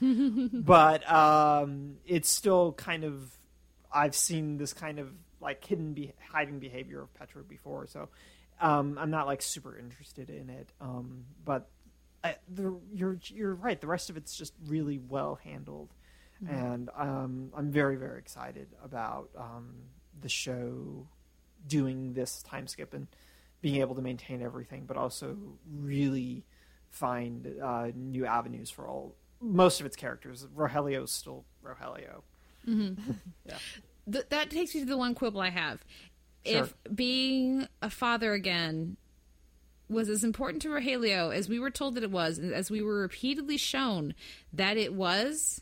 but 0.52 1.10
um, 1.10 1.96
it's 2.06 2.30
still 2.30 2.72
kind 2.72 3.04
of 3.04 3.36
I've 3.92 4.14
seen 4.14 4.56
this 4.56 4.72
kind 4.72 4.98
of 4.98 5.08
like 5.40 5.64
hidden 5.64 5.92
be- 5.92 6.12
hiding 6.30 6.60
behavior 6.60 7.02
of 7.02 7.12
Petra 7.14 7.42
before, 7.42 7.86
so 7.86 8.08
um, 8.60 8.96
I'm 8.98 9.10
not 9.10 9.26
like 9.26 9.42
super 9.42 9.76
interested 9.76 10.30
in 10.30 10.48
it. 10.48 10.68
Um, 10.80 11.24
but 11.44 11.68
I, 12.22 12.36
the, 12.48 12.78
you're 12.92 13.18
you're 13.26 13.54
right. 13.54 13.80
The 13.80 13.86
rest 13.86 14.08
of 14.10 14.16
it's 14.16 14.36
just 14.36 14.54
really 14.66 14.98
well 14.98 15.38
handled, 15.42 15.92
and 16.48 16.90
um, 16.96 17.52
I'm 17.56 17.70
very 17.70 17.96
very 17.96 18.18
excited 18.18 18.68
about 18.84 19.30
um, 19.36 19.74
the 20.20 20.28
show 20.28 21.06
doing 21.66 22.12
this 22.12 22.42
time 22.42 22.66
skip 22.66 22.94
and 22.94 23.06
being 23.62 23.80
able 23.80 23.94
to 23.94 24.02
maintain 24.02 24.42
everything, 24.42 24.84
but 24.86 24.96
also 24.96 25.36
really 25.72 26.44
find 26.90 27.54
uh, 27.62 27.88
new 27.94 28.26
avenues 28.26 28.68
for 28.70 28.86
all 28.86 29.16
most 29.40 29.80
of 29.80 29.86
its 29.86 29.96
characters. 29.96 30.46
Rogelio's 30.54 31.10
still 31.10 31.44
Rogelio. 31.64 32.22
yeah. 32.66 33.58
Th- 34.10 34.28
that 34.28 34.50
takes 34.50 34.74
me 34.74 34.80
to 34.80 34.86
the 34.86 34.96
one 34.96 35.14
quibble 35.14 35.40
I 35.40 35.50
have. 35.50 35.84
Sure. 36.44 36.64
If 36.64 36.74
being 36.94 37.66
a 37.80 37.88
father 37.88 38.32
again 38.32 38.96
was 39.88 40.08
as 40.08 40.24
important 40.24 40.62
to 40.62 40.68
Rogelio 40.68 41.34
as 41.34 41.48
we 41.48 41.58
were 41.58 41.70
told 41.70 41.94
that 41.94 42.02
it 42.02 42.10
was, 42.10 42.38
and 42.38 42.52
as 42.52 42.70
we 42.70 42.82
were 42.82 43.00
repeatedly 43.00 43.56
shown 43.56 44.14
that 44.52 44.76
it 44.76 44.92
was, 44.92 45.60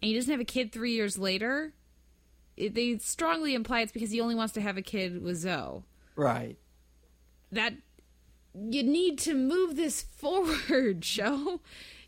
and 0.00 0.08
he 0.08 0.14
doesn't 0.14 0.30
have 0.30 0.40
a 0.40 0.44
kid 0.44 0.72
three 0.72 0.92
years 0.92 1.18
later, 1.18 1.74
it, 2.56 2.74
they 2.74 2.96
strongly 2.98 3.54
imply 3.54 3.80
it's 3.80 3.92
because 3.92 4.10
he 4.10 4.20
only 4.20 4.34
wants 4.34 4.54
to 4.54 4.60
have 4.60 4.76
a 4.76 4.82
kid 4.82 5.22
with 5.22 5.36
Zoe. 5.38 5.82
Right. 6.16 6.56
That 7.54 7.74
you 8.54 8.82
need 8.82 9.18
to 9.20 9.34
move 9.34 9.76
this 9.76 10.02
forward, 10.16 11.04
show. 11.04 11.60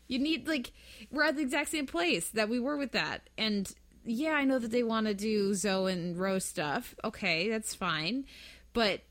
You 0.07 0.19
need 0.19 0.47
like 0.47 0.71
we're 1.11 1.23
at 1.23 1.35
the 1.35 1.41
exact 1.41 1.69
same 1.69 1.87
place 1.87 2.29
that 2.29 2.49
we 2.49 2.59
were 2.59 2.77
with 2.77 2.93
that, 2.93 3.29
and 3.37 3.73
yeah, 4.05 4.31
I 4.31 4.45
know 4.45 4.57
that 4.57 4.71
they 4.71 4.83
want 4.83 5.07
to 5.07 5.13
do 5.13 5.53
Zoe 5.53 5.91
and 5.91 6.17
Rose 6.17 6.45
stuff. 6.45 6.95
Okay, 7.03 7.49
that's 7.49 7.75
fine, 7.75 8.25
but 8.73 9.01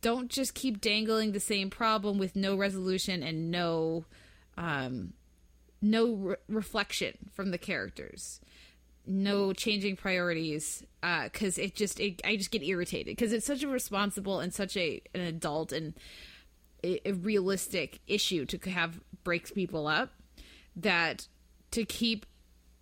don't 0.00 0.28
just 0.28 0.54
keep 0.54 0.80
dangling 0.80 1.32
the 1.32 1.40
same 1.40 1.70
problem 1.70 2.18
with 2.18 2.36
no 2.36 2.56
resolution 2.56 3.22
and 3.22 3.50
no, 3.50 4.04
um, 4.56 5.12
no 5.80 6.14
re- 6.14 6.36
reflection 6.48 7.16
from 7.32 7.50
the 7.50 7.58
characters. 7.58 8.40
No 9.08 9.52
changing 9.54 9.96
priorities, 9.96 10.84
because 11.00 11.56
it 11.56 11.74
just 11.74 11.98
it, 11.98 12.20
I 12.24 12.36
just 12.36 12.50
get 12.50 12.62
irritated 12.62 13.16
because 13.16 13.32
it's 13.32 13.46
such 13.46 13.62
a 13.62 13.68
responsible 13.68 14.40
and 14.40 14.52
such 14.52 14.76
a 14.76 15.00
an 15.14 15.22
adult 15.22 15.72
and 15.72 15.94
a, 16.84 17.08
a 17.08 17.12
realistic 17.12 18.00
issue 18.06 18.44
to 18.46 18.70
have 18.70 19.00
breaks 19.24 19.50
people 19.50 19.86
up 19.86 20.10
that 20.76 21.26
to 21.70 21.84
keep 21.84 22.26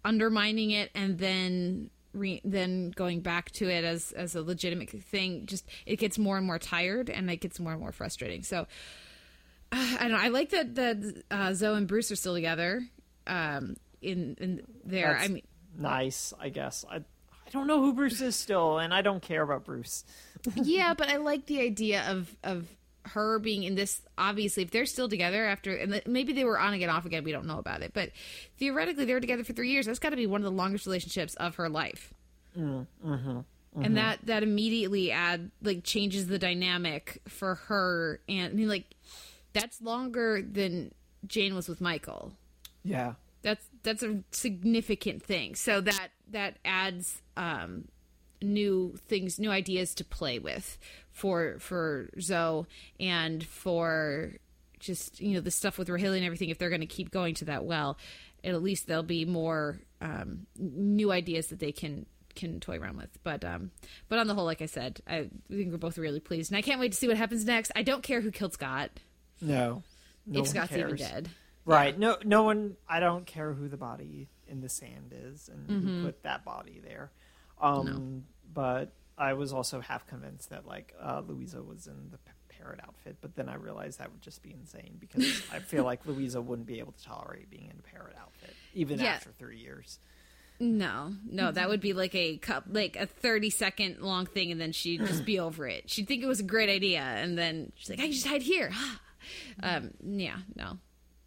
undermining 0.04 0.70
it 0.70 0.90
and 0.94 1.18
then 1.18 1.90
re- 2.12 2.40
then 2.44 2.90
going 2.90 3.20
back 3.20 3.50
to 3.52 3.68
it 3.68 3.84
as 3.84 4.12
as 4.12 4.34
a 4.34 4.42
legitimate 4.42 4.90
thing 4.90 5.46
just 5.46 5.64
it 5.84 5.96
gets 5.96 6.18
more 6.18 6.36
and 6.36 6.46
more 6.46 6.58
tired 6.58 7.10
and 7.10 7.30
it 7.30 7.36
gets 7.36 7.60
more 7.60 7.72
and 7.72 7.80
more 7.80 7.92
frustrating. 7.92 8.42
So 8.42 8.66
uh, 9.72 9.96
I 9.98 10.02
don't 10.02 10.12
know 10.12 10.18
I 10.18 10.28
like 10.28 10.50
that 10.50 10.74
that 10.76 11.22
uh, 11.30 11.54
Zoe 11.54 11.76
and 11.76 11.86
Bruce 11.86 12.10
are 12.10 12.16
still 12.16 12.34
together 12.34 12.82
um 13.26 13.76
in 14.00 14.36
in 14.40 14.62
there. 14.84 15.14
That's 15.14 15.24
I 15.24 15.28
mean 15.28 15.42
nice, 15.78 16.32
I 16.40 16.48
guess. 16.48 16.84
I 16.90 16.96
I 16.96 17.50
don't 17.52 17.66
know 17.68 17.80
who 17.80 17.92
Bruce 17.92 18.20
is 18.20 18.34
still, 18.36 18.78
and 18.78 18.92
I 18.92 19.02
don't 19.02 19.22
care 19.22 19.42
about 19.42 19.64
Bruce. 19.64 20.04
yeah, 20.56 20.94
but 20.94 21.08
I 21.08 21.16
like 21.18 21.46
the 21.46 21.60
idea 21.60 22.04
of 22.08 22.36
of 22.42 22.66
her 23.06 23.38
being 23.38 23.62
in 23.62 23.74
this. 23.76 24.02
Obviously, 24.18 24.64
if 24.64 24.70
they're 24.70 24.86
still 24.86 25.08
together 25.08 25.46
after, 25.46 25.74
and 25.76 26.02
maybe 26.06 26.32
they 26.32 26.44
were 26.44 26.58
on 26.58 26.72
again, 26.74 26.90
off 26.90 27.04
again, 27.06 27.24
we 27.24 27.32
don't 27.32 27.46
know 27.46 27.58
about 27.58 27.82
it. 27.82 27.92
But 27.94 28.10
theoretically, 28.58 29.04
they 29.04 29.14
were 29.14 29.20
together 29.20 29.44
for 29.44 29.52
three 29.52 29.70
years. 29.70 29.86
That's 29.86 29.98
got 30.00 30.10
to 30.10 30.16
be 30.16 30.26
one 30.26 30.40
of 30.40 30.44
the 30.44 30.50
longest 30.56 30.86
relationships 30.86 31.34
of 31.36 31.54
her 31.56 31.68
life. 31.68 32.12
Mm, 32.58 32.86
mm-hmm, 33.04 33.40
And 33.84 33.96
that 33.96 34.20
that 34.24 34.42
immediately 34.42 35.12
add 35.12 35.50
like 35.62 35.84
changes 35.84 36.26
the 36.26 36.38
dynamic 36.38 37.20
for 37.28 37.56
her, 37.56 38.20
and 38.28 38.52
I 38.52 38.54
mean 38.54 38.68
like 38.68 38.94
that's 39.52 39.80
longer 39.80 40.42
than 40.42 40.92
Jane 41.26 41.54
was 41.54 41.68
with 41.68 41.80
Michael. 41.80 42.32
Yeah, 42.82 43.14
That's 43.42 43.66
that's 43.86 44.02
a 44.02 44.22
significant 44.32 45.22
thing. 45.22 45.54
So 45.54 45.80
that 45.80 46.08
that 46.30 46.58
adds 46.64 47.22
um, 47.36 47.88
new 48.42 48.96
things, 49.06 49.38
new 49.38 49.50
ideas 49.50 49.94
to 49.94 50.04
play 50.04 50.38
with 50.38 50.78
for 51.10 51.56
for 51.58 52.10
Zoe 52.20 52.66
and 53.00 53.44
for 53.44 54.32
just 54.78 55.20
you 55.20 55.34
know 55.34 55.40
the 55.40 55.50
stuff 55.50 55.78
with 55.78 55.88
Rogelio 55.88 56.16
and 56.16 56.24
everything. 56.24 56.50
If 56.50 56.58
they're 56.58 56.68
going 56.68 56.80
to 56.80 56.86
keep 56.86 57.10
going 57.10 57.34
to 57.36 57.46
that 57.46 57.64
well, 57.64 57.96
at 58.44 58.62
least 58.62 58.86
there'll 58.86 59.02
be 59.02 59.24
more 59.24 59.80
um, 60.00 60.46
new 60.58 61.10
ideas 61.12 61.46
that 61.48 61.60
they 61.60 61.72
can 61.72 62.06
can 62.34 62.60
toy 62.60 62.78
around 62.78 62.96
with. 62.96 63.18
But 63.22 63.44
um, 63.44 63.70
but 64.08 64.18
on 64.18 64.26
the 64.26 64.34
whole, 64.34 64.44
like 64.44 64.62
I 64.62 64.66
said, 64.66 65.00
I 65.06 65.30
think 65.48 65.72
we're 65.72 65.78
both 65.78 65.96
really 65.96 66.20
pleased, 66.20 66.50
and 66.50 66.58
I 66.58 66.62
can't 66.62 66.80
wait 66.80 66.92
to 66.92 66.98
see 66.98 67.08
what 67.08 67.16
happens 67.16 67.44
next. 67.44 67.72
I 67.74 67.82
don't 67.82 68.02
care 68.02 68.20
who 68.20 68.30
killed 68.30 68.52
Scott 68.52 68.90
no, 69.40 69.82
no 70.26 70.40
if 70.40 70.48
Scott's 70.48 70.72
even 70.72 70.96
dead. 70.96 71.30
Right. 71.66 71.98
No, 71.98 72.16
no 72.24 72.42
one. 72.44 72.76
I 72.88 73.00
don't 73.00 73.26
care 73.26 73.52
who 73.52 73.68
the 73.68 73.76
body 73.76 74.28
in 74.46 74.60
the 74.62 74.68
sand 74.68 75.12
is 75.12 75.48
and 75.52 75.68
Mm-hmm. 75.68 75.98
who 75.98 76.04
put 76.06 76.22
that 76.22 76.44
body 76.44 76.80
there. 76.82 77.10
Um, 77.60 78.24
But 78.54 78.92
I 79.18 79.32
was 79.34 79.52
also 79.52 79.80
half 79.80 80.06
convinced 80.06 80.50
that 80.50 80.66
like 80.66 80.94
uh, 81.02 81.22
Luisa 81.26 81.62
was 81.62 81.86
in 81.86 82.10
the 82.10 82.18
parrot 82.48 82.80
outfit, 82.82 83.16
but 83.20 83.34
then 83.36 83.48
I 83.48 83.54
realized 83.56 83.98
that 83.98 84.10
would 84.12 84.22
just 84.22 84.42
be 84.42 84.52
insane 84.52 84.96
because 85.00 85.42
I 85.52 85.58
feel 85.58 85.84
like 85.84 86.06
Luisa 86.06 86.40
wouldn't 86.40 86.66
be 86.68 86.78
able 86.78 86.92
to 86.92 87.02
tolerate 87.04 87.50
being 87.50 87.64
in 87.64 87.78
a 87.78 87.82
parrot 87.82 88.14
outfit 88.18 88.54
even 88.74 88.98
Yeah. 88.98 89.06
after 89.14 89.30
three 89.38 89.58
years. 89.58 89.98
No, 90.58 91.12
no, 91.28 91.52
that 91.52 91.68
would 91.68 91.80
be 91.82 91.92
like 91.92 92.14
a 92.14 92.38
cup, 92.38 92.64
like 92.70 92.96
a 92.96 93.04
thirty 93.06 93.50
second 93.50 94.00
long 94.00 94.24
thing, 94.24 94.50
and 94.52 94.58
then 94.58 94.72
she'd 94.72 95.00
just 95.04 95.26
be 95.26 95.38
over 95.38 95.68
it. 95.68 95.90
She'd 95.90 96.08
think 96.08 96.22
it 96.22 96.26
was 96.26 96.40
a 96.40 96.44
great 96.44 96.70
idea, 96.70 97.00
and 97.02 97.36
then 97.36 97.72
she's 97.74 97.90
like, 97.90 97.98
"I 97.98 98.04
can 98.04 98.12
just 98.12 98.26
hide 98.26 98.40
here." 98.40 98.70
um, 99.62 99.90
yeah, 100.02 100.38
no. 100.54 100.78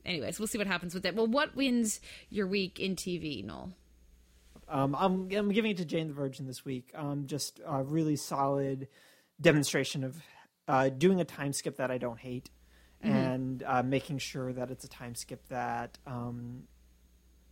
Anyways, 0.10 0.39
we'll 0.39 0.47
see 0.47 0.57
what 0.57 0.66
happens 0.66 0.95
with 0.95 1.05
it. 1.05 1.16
Well, 1.16 1.28
what 1.28 1.55
wins 1.55 2.01
your 2.32 2.47
week 2.47 2.80
in 2.80 2.95
TV, 2.95 3.45
Noel? 3.45 3.74
Um, 4.68 4.95
I'm, 4.95 5.30
I'm 5.32 5.51
giving 5.51 5.70
it 5.70 5.78
to 5.78 5.86
Jane 5.86 6.07
the 6.07 6.16
Virgin 6.16 6.47
this 6.47 6.66
week. 6.66 6.91
Um, 6.95 7.28
just 7.28 7.62
a 7.64 7.84
really 7.84 8.16
solid 8.16 8.88
demonstration 9.39 10.03
of 10.03 10.18
uh, 10.68 10.89
doing 10.89 11.22
a 11.22 11.26
time 11.26 11.53
skip 11.53 11.78
that 11.78 11.91
I 11.91 11.99
don't 11.99 12.20
hate, 12.20 12.49
and 13.01 13.64
uh, 13.66 13.84
making 13.84 14.18
sure 14.18 14.51
that 14.51 14.72
it's 14.72 14.84
a 14.84 14.89
time 14.89 15.14
skip 15.14 15.47
that 15.49 15.99
um, 16.07 16.64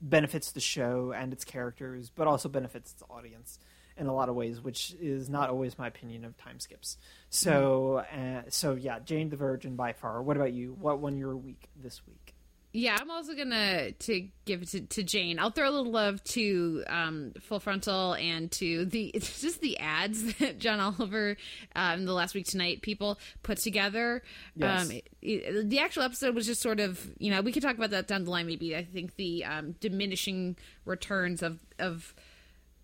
benefits 0.01 0.51
the 0.51 0.60
show 0.60 1.14
and 1.16 1.34
its 1.34 1.45
characters, 1.45 2.10
but 2.10 2.26
also 2.26 2.49
benefits 2.49 2.91
its 2.91 3.03
audience 3.08 3.60
in 3.97 4.08
a 4.08 4.14
lot 4.14 4.30
of 4.30 4.36
ways, 4.36 4.62
which 4.62 4.95
is 4.99 5.30
not 5.30 5.51
always 5.51 5.78
my 5.78 5.88
opinion 5.88 6.26
of 6.26 6.36
time 6.38 6.60
skips. 6.60 6.97
So, 7.30 7.97
uh, 7.97 8.43
so 8.49 8.74
yeah, 8.74 8.97
Jane 8.97 9.30
the 9.30 9.38
Virgin 9.38 9.76
by 9.76 9.93
far. 9.93 10.24
What 10.24 10.38
about 10.38 10.53
you? 10.53 10.76
What 10.80 10.99
won 10.99 11.18
your 11.18 11.36
week 11.36 11.70
this 11.76 12.01
week? 12.08 12.26
Yeah, 12.74 12.95
I'm 12.99 13.09
also 13.09 13.34
gonna 13.34 13.91
to 13.93 14.28
give 14.45 14.61
it 14.61 14.68
to, 14.70 14.82
to 14.82 15.03
Jane. 15.03 15.39
I'll 15.39 15.49
throw 15.49 15.68
a 15.68 15.72
little 15.72 15.91
love 15.91 16.24
to 16.26 16.84
um, 16.88 17.34
Full 17.41 17.59
Frontal 17.59 18.13
and 18.13 18.51
to 18.51 18.86
the 18.86 19.07
it's 19.07 19.41
just 19.41 19.61
the 19.61 19.80
ads 19.80 20.36
that 20.36 20.59
John 20.59 20.80
Oliver 20.80 21.38
um, 21.76 22.05
the 22.05 22.13
last 22.13 22.36
week 22.36 22.45
tonight 22.45 22.82
people 22.84 23.18
put 23.41 23.57
together. 23.57 24.22
Yes. 24.55 24.86
Um, 24.86 24.91
it- 24.91 25.07
it- 25.22 25.70
the 25.70 25.80
actual 25.80 26.03
episode 26.03 26.36
was 26.36 26.45
just 26.45 26.61
sort 26.61 26.80
of 26.80 27.03
you 27.18 27.32
know 27.32 27.41
we 27.41 27.51
could 27.51 27.63
talk 27.63 27.76
about 27.78 27.89
that 27.91 28.07
down 28.07 28.26
the 28.26 28.32
line 28.32 28.45
maybe. 28.45 28.76
I 28.76 28.84
think 28.84 29.15
the 29.15 29.43
um, 29.45 29.72
diminishing 29.80 30.55
returns 30.86 31.41
of 31.41 31.59
of 31.80 32.13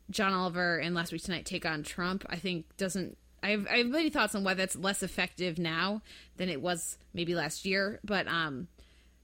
John 0.09 0.33
Oliver 0.33 0.77
and 0.79 0.95
last 0.95 1.11
week 1.11 1.21
tonight 1.23 1.45
take 1.45 1.65
on 1.65 1.83
Trump. 1.83 2.25
I 2.29 2.37
think 2.37 2.65
doesn't. 2.77 3.17
I 3.43 3.49
have, 3.49 3.67
I 3.69 3.77
have 3.79 3.87
many 3.87 4.09
thoughts 4.09 4.35
on 4.35 4.45
why 4.45 4.53
that's 4.53 4.75
less 4.77 5.03
effective 5.03 5.59
now 5.59 6.01
than 6.37 6.47
it 6.47 6.61
was 6.61 6.97
maybe 7.13 7.35
last 7.35 7.65
year, 7.65 7.99
but 8.01 8.25
um, 8.27 8.69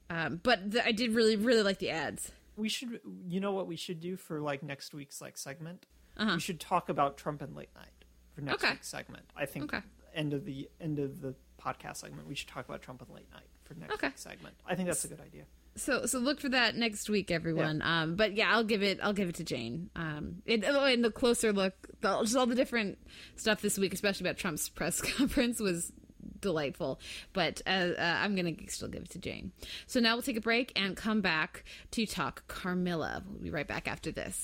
um, 0.09 0.39
but 0.43 0.71
the, 0.71 0.85
I 0.85 0.91
did 0.91 1.13
really 1.13 1.35
really 1.35 1.63
like 1.63 1.79
the 1.79 1.89
ads. 1.91 2.31
we 2.55 2.69
should 2.69 2.99
you 3.27 3.39
know 3.39 3.51
what 3.51 3.67
we 3.67 3.75
should 3.75 3.99
do 3.99 4.15
for 4.17 4.39
like 4.41 4.63
next 4.63 4.93
week's 4.93 5.21
like 5.21 5.37
segment 5.37 5.85
Uh-huh. 6.17 6.35
we 6.35 6.39
should 6.39 6.59
talk 6.59 6.89
about 6.89 7.17
trump 7.17 7.41
and 7.41 7.55
late 7.55 7.69
night 7.75 8.05
for 8.33 8.41
next 8.41 8.63
Okay. 8.63 8.73
week's 8.73 8.87
segment 8.89 9.25
i 9.35 9.45
think 9.45 9.73
Okay. 9.73 9.83
end 10.13 10.33
of 10.33 10.45
the 10.45 10.69
end 10.81 10.99
of 10.99 11.21
the 11.21 11.35
podcast 11.61 11.97
segment 11.97 12.27
we 12.27 12.35
should 12.35 12.47
talk 12.47 12.65
about 12.67 12.81
trump 12.81 13.01
and 13.01 13.09
late 13.15 13.31
night 13.33 13.47
for 13.63 13.73
next 13.75 13.93
Okay. 13.95 14.07
week's 14.07 14.21
segment 14.21 14.55
i 14.65 14.75
think 14.75 14.87
that's 14.87 15.03
a 15.05 15.07
good 15.09 15.21
idea 15.21 15.43
So 15.75 16.05
so 16.07 16.19
look 16.19 16.41
for 16.41 16.49
that 16.49 16.75
next 16.75 17.09
week, 17.09 17.31
everyone. 17.31 17.81
Um, 17.81 18.15
but 18.17 18.33
yeah, 18.35 18.51
I'll 18.51 18.65
give 18.65 18.83
it 18.83 18.99
I'll 19.01 19.13
give 19.13 19.29
it 19.29 19.35
to 19.35 19.43
Jane. 19.45 19.89
Um, 19.95 20.41
it, 20.45 20.65
oh, 20.67 20.83
and 20.83 21.03
the 21.05 21.11
closer 21.11 21.53
look, 21.53 21.73
the, 22.01 22.19
just 22.23 22.35
all 22.35 22.47
the 22.47 22.55
different 22.55 22.97
stuff 23.37 23.61
this 23.61 23.77
week, 23.77 23.93
especially 23.93 24.25
about 24.27 24.37
Trump's 24.37 24.67
press 24.67 24.99
conference, 25.17 25.59
was 25.61 25.93
delightful. 26.41 26.99
But 27.33 27.61
uh, 27.67 27.91
uh, 27.97 28.17
I'm 28.21 28.35
gonna 28.35 28.53
still 28.67 28.87
give 28.87 29.03
it 29.03 29.09
to 29.11 29.19
Jane. 29.19 29.51
So 29.87 29.99
now 29.99 30.15
we'll 30.15 30.23
take 30.23 30.37
a 30.37 30.41
break 30.41 30.71
and 30.75 30.95
come 30.95 31.21
back 31.21 31.63
to 31.91 32.05
talk 32.05 32.47
Carmilla. 32.47 33.23
We'll 33.27 33.43
be 33.43 33.49
right 33.49 33.67
back 33.67 33.87
after 33.87 34.11
this. 34.11 34.41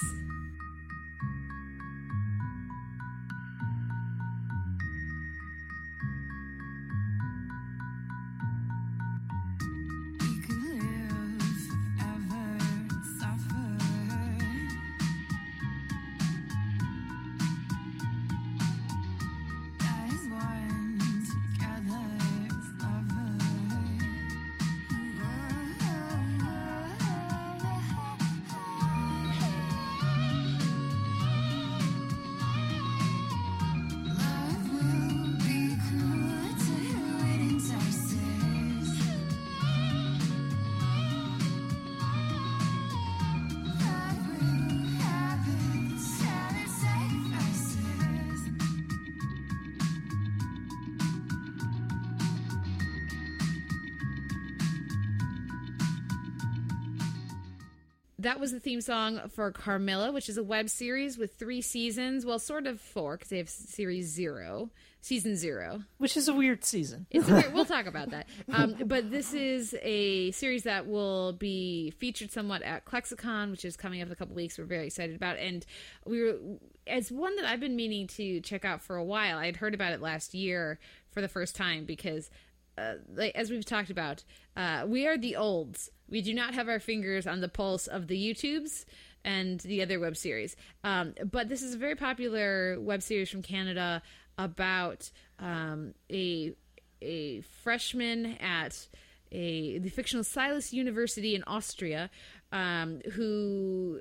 That 58.25 58.39
was 58.39 58.51
the 58.51 58.59
theme 58.59 58.81
song 58.81 59.21
for 59.29 59.51
Carmilla, 59.51 60.11
which 60.11 60.29
is 60.29 60.37
a 60.39 60.43
web 60.43 60.67
series 60.67 61.15
with 61.15 61.35
three 61.35 61.61
seasons. 61.61 62.25
Well, 62.25 62.39
sort 62.39 62.65
of 62.65 62.81
four 62.81 63.17
because 63.17 63.29
they 63.29 63.37
have 63.37 63.47
series 63.47 64.07
zero, 64.07 64.71
season 64.99 65.35
zero. 65.35 65.83
which 65.99 66.17
is 66.17 66.27
a 66.27 66.33
weird 66.33 66.63
season 66.63 67.05
It's 67.11 67.29
weird. 67.29 67.53
We'll 67.53 67.65
talk 67.75 67.85
about 67.85 68.09
that. 68.09 68.27
Um, 68.51 68.77
but 68.87 69.11
this 69.11 69.35
is 69.35 69.75
a 69.79 70.31
series 70.31 70.63
that 70.63 70.87
will 70.87 71.33
be 71.33 71.91
featured 71.99 72.31
somewhat 72.31 72.63
at 72.63 72.83
ClexaCon, 72.85 73.51
which 73.51 73.63
is 73.63 73.77
coming 73.77 74.01
up 74.01 74.07
in 74.07 74.11
a 74.13 74.15
couple 74.15 74.33
weeks. 74.33 74.57
We're 74.57 74.65
very 74.65 74.87
excited 74.87 75.15
about, 75.15 75.37
and 75.37 75.63
we 76.07 76.23
were 76.23 76.39
as 76.87 77.11
one 77.11 77.35
that 77.35 77.45
I've 77.45 77.59
been 77.59 77.75
meaning 77.75 78.07
to 78.07 78.41
check 78.41 78.65
out 78.65 78.81
for 78.81 78.95
a 78.95 79.03
while. 79.03 79.37
I 79.37 79.45
had 79.45 79.57
heard 79.57 79.75
about 79.75 79.93
it 79.93 80.01
last 80.01 80.33
year 80.33 80.79
for 81.11 81.21
the 81.21 81.29
first 81.29 81.55
time 81.55 81.85
because, 81.85 82.31
uh, 82.75 82.95
like, 83.13 83.35
as 83.35 83.51
we've 83.51 83.63
talked 83.63 83.91
about, 83.91 84.23
uh, 84.57 84.85
we 84.87 85.05
are 85.05 85.15
the 85.15 85.35
olds. 85.35 85.91
We 86.09 86.21
do 86.21 86.33
not 86.33 86.53
have 86.53 86.69
our 86.69 86.79
fingers 86.79 87.25
on 87.27 87.41
the 87.41 87.49
pulse 87.49 87.87
of 87.87 88.07
the 88.07 88.17
YouTubes 88.17 88.85
and 89.23 89.59
the 89.61 89.81
other 89.81 89.99
web 89.99 90.15
series. 90.15 90.55
Um, 90.83 91.13
but 91.31 91.49
this 91.49 91.61
is 91.61 91.73
a 91.73 91.77
very 91.77 91.95
popular 91.95 92.79
web 92.79 93.01
series 93.01 93.29
from 93.29 93.41
Canada 93.41 94.01
about 94.37 95.09
um, 95.39 95.93
a 96.11 96.53
a 97.01 97.41
freshman 97.41 98.37
at 98.39 98.87
a 99.31 99.79
the 99.79 99.89
fictional 99.89 100.23
Silas 100.23 100.73
University 100.73 101.35
in 101.35 101.43
Austria 101.43 102.09
um, 102.51 103.01
who 103.13 103.99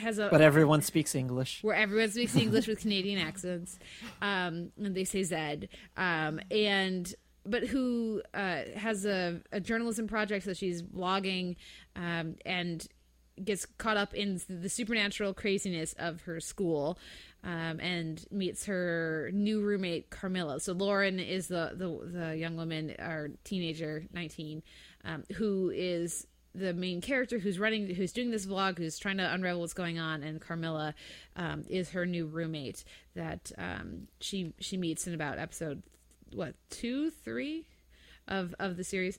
has 0.00 0.18
a 0.18 0.28
But 0.30 0.40
everyone 0.40 0.82
speaks 0.82 1.14
English. 1.14 1.62
where 1.62 1.74
everyone 1.74 2.10
speaks 2.10 2.36
English 2.36 2.66
with 2.66 2.80
Canadian 2.80 3.20
accents, 3.20 3.78
um, 4.22 4.72
and 4.82 4.94
they 4.94 5.04
say 5.04 5.22
Zed, 5.22 5.68
um, 5.96 6.40
and 6.50 7.14
but 7.46 7.64
who 7.64 8.22
uh, 8.32 8.62
has 8.76 9.04
a, 9.04 9.40
a 9.52 9.60
journalism 9.60 10.06
project 10.06 10.46
that 10.46 10.56
she's 10.56 10.82
blogging, 10.82 11.56
um, 11.96 12.36
and 12.44 12.86
gets 13.42 13.66
caught 13.78 13.96
up 13.96 14.14
in 14.14 14.40
the 14.48 14.68
supernatural 14.68 15.34
craziness 15.34 15.94
of 15.98 16.22
her 16.22 16.40
school. 16.40 16.98
Um, 17.42 17.78
and 17.78 18.24
meets 18.30 18.64
her 18.64 19.28
new 19.34 19.60
roommate 19.60 20.08
Carmilla. 20.08 20.60
So 20.60 20.72
Laura 20.72 21.10
is 21.10 21.48
the 21.48 21.72
the, 21.74 22.18
the 22.18 22.36
young 22.38 22.56
woman 22.56 22.92
or 22.98 23.32
teenager, 23.44 24.06
nineteen, 24.14 24.62
um, 25.04 25.24
who 25.34 25.68
is 25.68 26.26
the 26.54 26.72
main 26.72 27.00
character 27.00 27.38
who's 27.38 27.58
running 27.58 27.92
who's 27.94 28.12
doing 28.12 28.30
this 28.30 28.46
vlog 28.46 28.78
who's 28.78 28.98
trying 28.98 29.16
to 29.16 29.34
unravel 29.34 29.60
what's 29.60 29.74
going 29.74 29.98
on 29.98 30.22
and 30.22 30.40
carmilla 30.40 30.94
um, 31.36 31.64
is 31.68 31.90
her 31.90 32.06
new 32.06 32.26
roommate 32.26 32.84
that 33.14 33.50
um, 33.58 34.06
she 34.20 34.52
she 34.60 34.76
meets 34.76 35.06
in 35.06 35.14
about 35.14 35.38
episode 35.38 35.82
what 36.32 36.54
two 36.70 37.10
three 37.10 37.66
of 38.28 38.54
of 38.58 38.76
the 38.76 38.84
series 38.84 39.18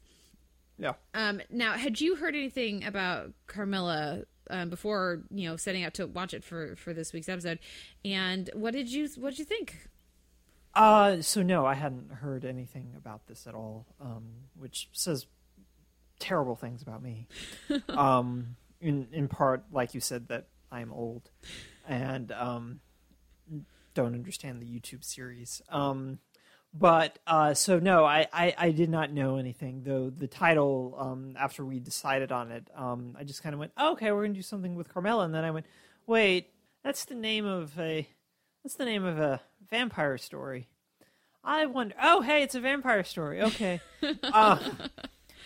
Yeah. 0.78 0.94
um, 1.14 1.42
now 1.50 1.74
had 1.74 2.02
you 2.02 2.16
heard 2.16 2.36
anything 2.36 2.84
about 2.84 3.32
carmilla 3.48 4.24
um, 4.50 4.70
before 4.70 5.24
you 5.32 5.50
know 5.50 5.58
setting 5.58 5.84
out 5.84 5.94
to 5.96 6.08
watch 6.08 6.34
it 6.34 6.44
for 6.44 6.76
for 6.76 6.94
this 6.94 7.14
week's 7.14 7.30
episode 7.30 7.60
and 8.04 8.50
what 8.54 8.74
did 8.74 8.92
you 8.92 9.08
what 9.18 9.32
did 9.32 9.40
you 9.40 9.46
think 9.46 9.88
Uh, 10.74 11.22
so 11.22 11.42
no, 11.42 11.66
I 11.66 11.74
hadn't 11.74 12.12
heard 12.12 12.44
anything 12.44 12.94
about 12.98 13.28
this 13.28 13.48
at 13.48 13.56
all, 13.56 13.86
um, 14.02 14.26
which 14.60 14.90
says 14.92 15.26
terrible 16.20 16.58
things 16.58 16.82
about 16.82 17.02
me. 17.02 17.28
um, 17.90 18.58
in 18.82 19.08
in 19.14 19.30
part, 19.30 19.64
like 19.72 19.94
you 19.94 20.02
said, 20.02 20.28
that 20.28 20.48
I'm 20.70 20.92
old 20.92 21.32
and 21.88 22.30
um, 22.34 22.82
don't 23.94 24.14
understand 24.16 24.62
the 24.62 24.66
YouTube 24.66 25.06
series. 25.06 25.62
Um, 25.70 26.20
but 26.78 27.20
uh, 27.26 27.54
so 27.54 27.80
no, 27.80 28.04
I, 28.04 28.28
I, 28.34 28.54
I 28.58 28.72
did 28.72 28.90
not 28.90 29.12
know 29.12 29.38
anything. 29.38 29.84
Though 29.84 30.10
the 30.10 30.28
title, 30.28 30.96
um, 30.98 31.36
after 31.40 31.64
we 31.64 31.80
decided 31.80 32.32
on 32.32 32.52
it, 32.52 32.68
um, 32.76 33.16
I 33.18 33.24
just 33.24 33.42
kind 33.42 33.54
of 33.54 33.60
went, 33.60 33.72
oh, 33.78 33.94
okay, 33.94 34.12
we're 34.12 34.24
gonna 34.24 34.34
do 34.34 34.42
something 34.42 34.76
with 34.76 34.90
Carmilla, 34.90 35.24
and 35.24 35.34
then 35.34 35.46
I 35.46 35.52
went, 35.52 35.66
wait, 36.06 36.50
that's 36.84 37.06
the 37.06 37.16
name 37.16 37.46
of 37.46 37.80
a 37.80 38.08
that's 38.64 38.76
the 38.76 38.86
name 38.86 39.06
of 39.06 39.20
a 39.20 39.42
vampire 39.70 40.18
story. 40.18 40.68
I 41.44 41.66
wonder. 41.68 41.96
Oh, 42.02 42.22
hey, 42.22 42.44
it's 42.44 42.56
a 42.56 42.60
vampire 42.60 43.04
story. 43.04 43.42
Okay. 43.42 43.80
uh, 44.24 44.58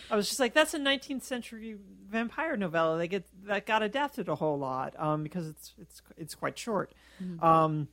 I 0.09 0.15
was 0.15 0.27
just 0.27 0.39
like, 0.39 0.53
that's 0.53 0.73
a 0.73 0.79
19th 0.79 1.23
century 1.23 1.77
vampire 2.09 2.57
novella. 2.57 2.97
They 2.97 3.07
get 3.07 3.25
that 3.45 3.65
got 3.65 3.83
adapted 3.83 4.29
a 4.29 4.35
whole 4.35 4.57
lot 4.57 4.95
um, 4.97 5.23
because 5.23 5.47
it's 5.47 5.73
it's 5.79 6.01
it's 6.17 6.35
quite 6.35 6.57
short. 6.57 6.93
Um, 7.41 7.89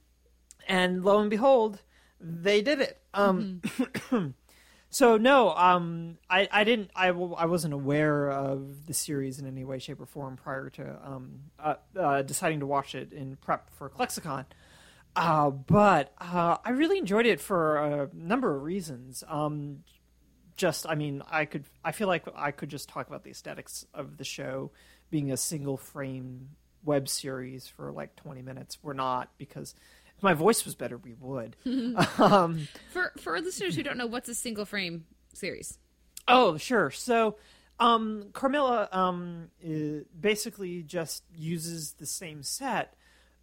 and 0.68 1.04
lo 1.04 1.18
and 1.18 1.28
behold, 1.28 1.82
they 2.20 2.62
did 2.62 2.80
it. 2.80 3.00
Um, 3.14 3.62
so 4.90 5.16
no, 5.16 5.54
um, 5.54 6.18
I, 6.28 6.48
I 6.50 6.64
didn't 6.64 6.90
I, 6.94 7.08
I 7.08 7.46
wasn't 7.46 7.74
aware 7.74 8.30
of 8.30 8.86
the 8.86 8.94
series 8.94 9.38
in 9.38 9.46
any 9.46 9.64
way, 9.64 9.78
shape, 9.78 10.00
or 10.00 10.06
form 10.06 10.36
prior 10.36 10.70
to 10.70 10.98
um, 11.04 11.40
uh, 11.58 11.74
uh, 11.98 12.22
deciding 12.22 12.60
to 12.60 12.66
watch 12.66 12.94
it 12.94 13.12
in 13.12 13.36
prep 13.36 13.70
for 13.70 13.90
ClexaCon. 13.90 14.46
Uh, 15.14 15.50
but 15.50 16.12
uh, 16.20 16.58
I 16.62 16.70
really 16.70 16.98
enjoyed 16.98 17.24
it 17.24 17.40
for 17.40 17.78
a 17.78 18.10
number 18.12 18.54
of 18.54 18.62
reasons. 18.62 19.24
Um, 19.26 19.78
just, 20.56 20.86
I 20.86 20.94
mean, 20.94 21.22
I 21.30 21.46
could, 21.46 21.64
I 21.82 21.92
feel 21.92 22.06
like 22.06 22.26
I 22.34 22.50
could 22.50 22.68
just 22.68 22.88
talk 22.88 23.08
about 23.08 23.24
the 23.24 23.30
aesthetics 23.30 23.86
of 23.94 24.18
the 24.18 24.24
show 24.24 24.72
being 25.10 25.32
a 25.32 25.36
single 25.36 25.78
frame 25.78 26.50
web 26.84 27.08
series 27.08 27.66
for 27.66 27.92
like 27.92 28.14
20 28.16 28.42
minutes. 28.42 28.78
We're 28.82 28.92
not 28.92 29.30
because 29.38 29.74
if 30.16 30.22
my 30.22 30.34
voice 30.34 30.64
was 30.64 30.74
better, 30.74 30.96
we 30.96 31.14
would. 31.14 31.56
um, 32.18 32.68
for 32.90 33.12
for 33.20 33.40
listeners 33.40 33.76
who 33.76 33.82
don't 33.82 33.98
know 33.98 34.06
what's 34.06 34.28
a 34.28 34.34
single 34.34 34.64
frame 34.64 35.04
series 35.34 35.78
Oh, 36.28 36.56
sure. 36.56 36.90
So, 36.90 37.36
um, 37.78 38.30
Carmilla 38.32 38.88
um, 38.90 39.48
basically 40.18 40.82
just 40.82 41.24
uses 41.34 41.92
the 41.92 42.06
same 42.06 42.42
set, 42.42 42.94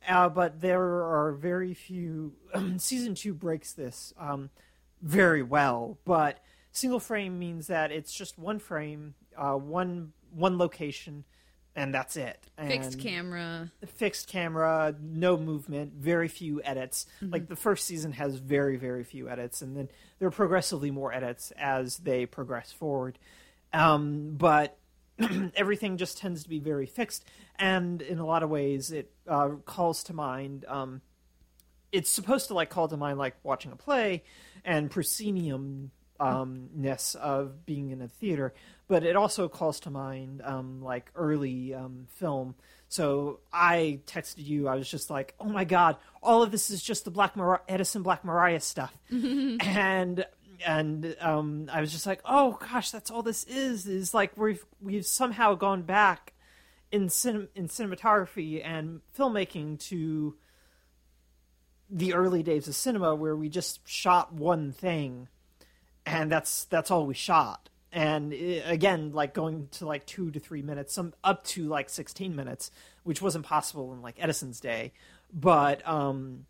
uh, 0.08 0.30
but 0.30 0.60
there 0.62 0.82
are 0.82 1.34
very 1.34 1.74
few. 1.74 2.34
season 2.78 3.16
two 3.16 3.34
breaks 3.34 3.74
this 3.74 4.14
um, 4.18 4.50
very 5.02 5.44
well, 5.44 5.98
but 6.04 6.40
single 6.72 7.00
frame 7.00 7.40
means 7.40 7.68
that 7.68 7.92
it's 7.92 8.14
just 8.14 8.38
one 8.38 8.60
frame, 8.60 9.14
uh, 9.38 9.54
one 9.54 10.12
one 10.32 10.58
location, 10.58 11.24
and 11.76 11.94
that's 11.94 12.16
it. 12.16 12.40
fixed 12.68 13.00
camera 13.00 13.72
fixed 13.86 14.28
camera, 14.28 14.96
no 15.02 15.38
movement, 15.38 15.94
very 15.94 16.28
few 16.28 16.62
edits. 16.64 17.06
Like 17.32 17.48
the 17.48 17.56
first 17.56 17.86
season 17.86 18.12
has 18.14 18.36
very, 18.36 18.78
very 18.78 19.04
few 19.04 19.30
edits, 19.30 19.62
and 19.62 19.76
then 19.76 19.90
there 20.20 20.28
are 20.28 20.32
progressively 20.32 20.92
more 20.92 21.14
edits 21.14 21.52
as 21.58 21.98
they 21.98 22.26
progress 22.26 22.72
forward. 22.72 23.18
Um, 23.72 24.36
but 24.38 24.78
everything 25.56 25.98
just 25.98 26.18
tends 26.18 26.44
to 26.44 26.50
be 26.50 26.60
very 26.60 26.86
fixed, 26.86 27.26
and 27.58 28.02
in 28.02 28.20
a 28.20 28.26
lot 28.26 28.44
of 28.44 28.50
ways, 28.50 28.92
it 28.92 29.12
uh, 29.28 29.50
calls 29.66 30.04
to 30.06 30.14
mind. 30.14 30.66
Um, 30.68 31.02
it's 31.92 32.10
supposed 32.10 32.48
to 32.48 32.56
like 32.56 32.70
call 32.70 32.88
to 32.88 32.98
mind 32.98 33.20
like 33.20 33.36
watching 33.44 33.72
a 33.72 33.76
play 33.76 34.24
and 34.66 34.90
proscenium 34.90 35.92
um 36.24 36.70
ness 36.74 37.16
of 37.16 37.66
being 37.66 37.92
in 37.92 38.02
a 38.02 38.08
theater 38.08 38.54
but 38.88 39.04
it 39.04 39.16
also 39.16 39.48
calls 39.48 39.80
to 39.80 39.90
mind 39.90 40.42
um 40.44 40.82
like 40.82 41.10
early 41.16 41.74
um 41.74 42.08
film. 42.10 42.56
So 42.90 43.40
i 43.52 44.00
texted 44.06 44.46
you 44.46 44.68
i 44.68 44.76
was 44.76 44.90
just 44.90 45.10
like 45.10 45.34
oh 45.40 45.50
my 45.50 45.64
god 45.66 45.98
all 46.22 46.44
of 46.44 46.52
this 46.52 46.70
is 46.70 46.82
just 46.84 47.06
the 47.06 47.12
black 47.12 47.36
Mar- 47.36 47.64
edison 47.68 48.04
Black 48.04 48.24
Maria 48.24 48.60
stuff. 48.60 48.94
And 49.12 50.26
and 50.66 51.16
um 51.20 51.68
i 51.74 51.82
was 51.82 51.92
just 51.92 52.06
like 52.06 52.22
oh 52.26 52.58
gosh 52.72 52.92
that's 52.92 53.12
all 53.12 53.24
this 53.24 53.44
is 53.46 53.86
is 53.88 54.14
like 54.14 54.38
we've 54.38 54.64
we've 54.80 55.06
somehow 55.06 55.56
gone 55.56 55.82
back 55.82 56.34
in 56.92 57.10
cin- 57.10 57.50
in 57.56 57.68
cinematography 57.68 58.62
and 58.64 59.02
filmmaking 59.18 59.80
to 59.80 60.36
the 61.90 62.14
early 62.14 62.44
days 62.44 62.68
of 62.68 62.76
cinema 62.76 63.14
where 63.16 63.36
we 63.36 63.50
just 63.50 63.86
shot 63.88 64.32
one 64.34 64.72
thing 64.72 65.28
and 66.06 66.32
that's 66.32 66.66
that's 66.66 66.92
all 66.92 67.06
we 67.06 67.14
shot. 67.14 67.70
And 67.92 68.34
i 68.34 68.62
again 68.66 69.12
like 69.12 69.34
going 69.34 69.68
to 69.74 69.86
like 69.86 70.06
2 70.06 70.32
to 70.32 70.40
3 70.40 70.62
minutes 70.64 70.94
some 70.94 71.14
up 71.24 71.44
to 71.46 71.68
like 71.68 71.90
16 71.90 72.36
minutes 72.36 72.72
which 73.04 73.22
wasn't 73.22 73.46
possible 73.46 73.94
in 73.94 74.02
like 74.02 74.16
Edison's 74.22 74.60
day. 74.60 74.94
But 75.34 75.88
um 75.88 76.46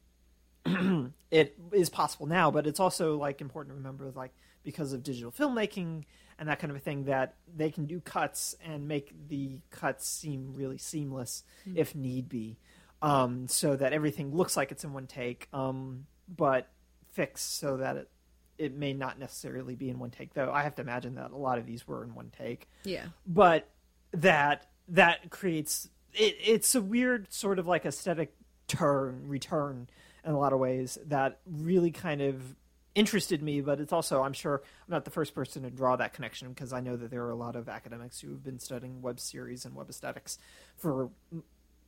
it 1.32 1.58
is 1.74 1.90
possible 1.90 2.26
now 2.26 2.50
but 2.50 2.66
it's 2.68 2.80
also 2.80 3.18
like 3.18 3.42
important 3.42 3.74
to 3.74 3.78
remember 3.78 4.12
like 4.16 4.32
because 4.64 4.94
of 4.94 5.04
digital 5.04 5.32
filmmaking 5.32 6.06
and 6.40 6.50
that 6.50 6.60
kind 6.60 6.72
of 6.72 6.78
a 6.78 6.80
thing 6.80 7.06
that 7.06 7.36
they 7.56 7.70
can 7.70 7.86
do 7.86 8.00
cuts 8.00 8.56
and 8.66 8.88
make 8.88 9.14
the 9.28 9.60
cuts 9.70 10.08
seem 10.08 10.54
really 10.54 10.78
seamless 10.78 11.44
if 11.76 11.96
need 11.96 12.30
be. 12.30 12.58
Um, 13.02 13.48
so 13.50 13.76
that 13.76 13.92
everything 13.92 14.34
looks 14.34 14.56
like 14.56 14.72
it's 14.72 14.86
in 14.86 14.94
one 14.94 15.08
take 15.08 15.50
um, 15.52 16.06
but 16.34 16.70
fixed 17.12 17.60
so 17.60 17.78
that 17.78 17.98
it 17.98 18.10
it 18.58 18.76
may 18.76 18.94
not 18.94 19.20
necessarily 19.20 19.76
be 19.76 19.90
in 19.90 20.00
one 20.00 20.12
take 20.12 20.34
though. 20.34 20.52
I 20.52 20.64
have 20.64 20.76
to 20.76 20.82
imagine 20.82 21.16
that 21.16 21.32
a 21.32 21.38
lot 21.38 21.58
of 21.58 21.66
these 21.66 21.88
were 21.88 22.04
in 22.04 22.14
one 22.16 22.32
take. 22.38 22.70
Yeah. 22.84 23.06
But 23.26 23.70
that 24.14 24.68
that 24.90 25.30
creates 25.30 25.90
it, 26.14 26.36
it's 26.44 26.76
a 26.76 26.82
weird 26.82 27.32
sort 27.34 27.60
of 27.60 27.68
like 27.68 27.86
aesthetic 27.86 28.34
turn 28.68 29.28
return 29.28 29.88
in 30.24 30.32
a 30.32 30.40
lot 30.40 30.54
of 30.54 30.60
ways 30.60 30.98
that 31.08 31.40
really 31.46 31.92
kind 31.92 32.22
of 32.22 32.56
interested 32.96 33.42
me 33.42 33.60
but 33.60 33.80
it's 33.80 33.92
also 33.92 34.22
i'm 34.22 34.34
sure 34.34 34.62
i'm 34.64 34.92
not 34.92 35.04
the 35.04 35.12
first 35.12 35.34
person 35.34 35.64
to 35.64 35.72
draw 35.72 35.96
that 35.96 36.14
connection 36.14 36.50
because 36.50 36.72
i 36.72 36.80
know 36.80 36.96
that 36.96 37.10
there 37.10 37.24
are 37.24 37.32
a 37.32 37.36
lot 37.36 37.56
of 37.56 37.68
academics 37.68 38.20
who 38.20 38.30
have 38.30 38.44
been 38.44 38.60
studying 38.60 39.02
web 39.02 39.20
series 39.20 39.66
and 39.66 39.74
web 39.74 39.90
aesthetics 39.90 40.38
for 40.78 41.10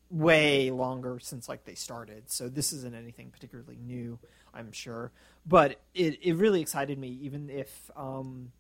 way 0.10 0.70
longer 0.72 1.20
since 1.20 1.50
like 1.50 1.66
they 1.66 1.76
started. 1.76 2.30
So 2.30 2.48
this 2.50 2.72
isn't 2.74 2.96
anything 2.96 3.30
particularly 3.32 3.78
new 3.78 4.20
i'm 4.54 4.72
sure. 4.72 5.12
But 5.46 5.80
it, 5.94 6.20
it 6.22 6.36
really 6.36 6.62
excited 6.62 6.98
me 6.98 7.10
even 7.22 7.50
if 7.50 7.92
um 7.96 8.52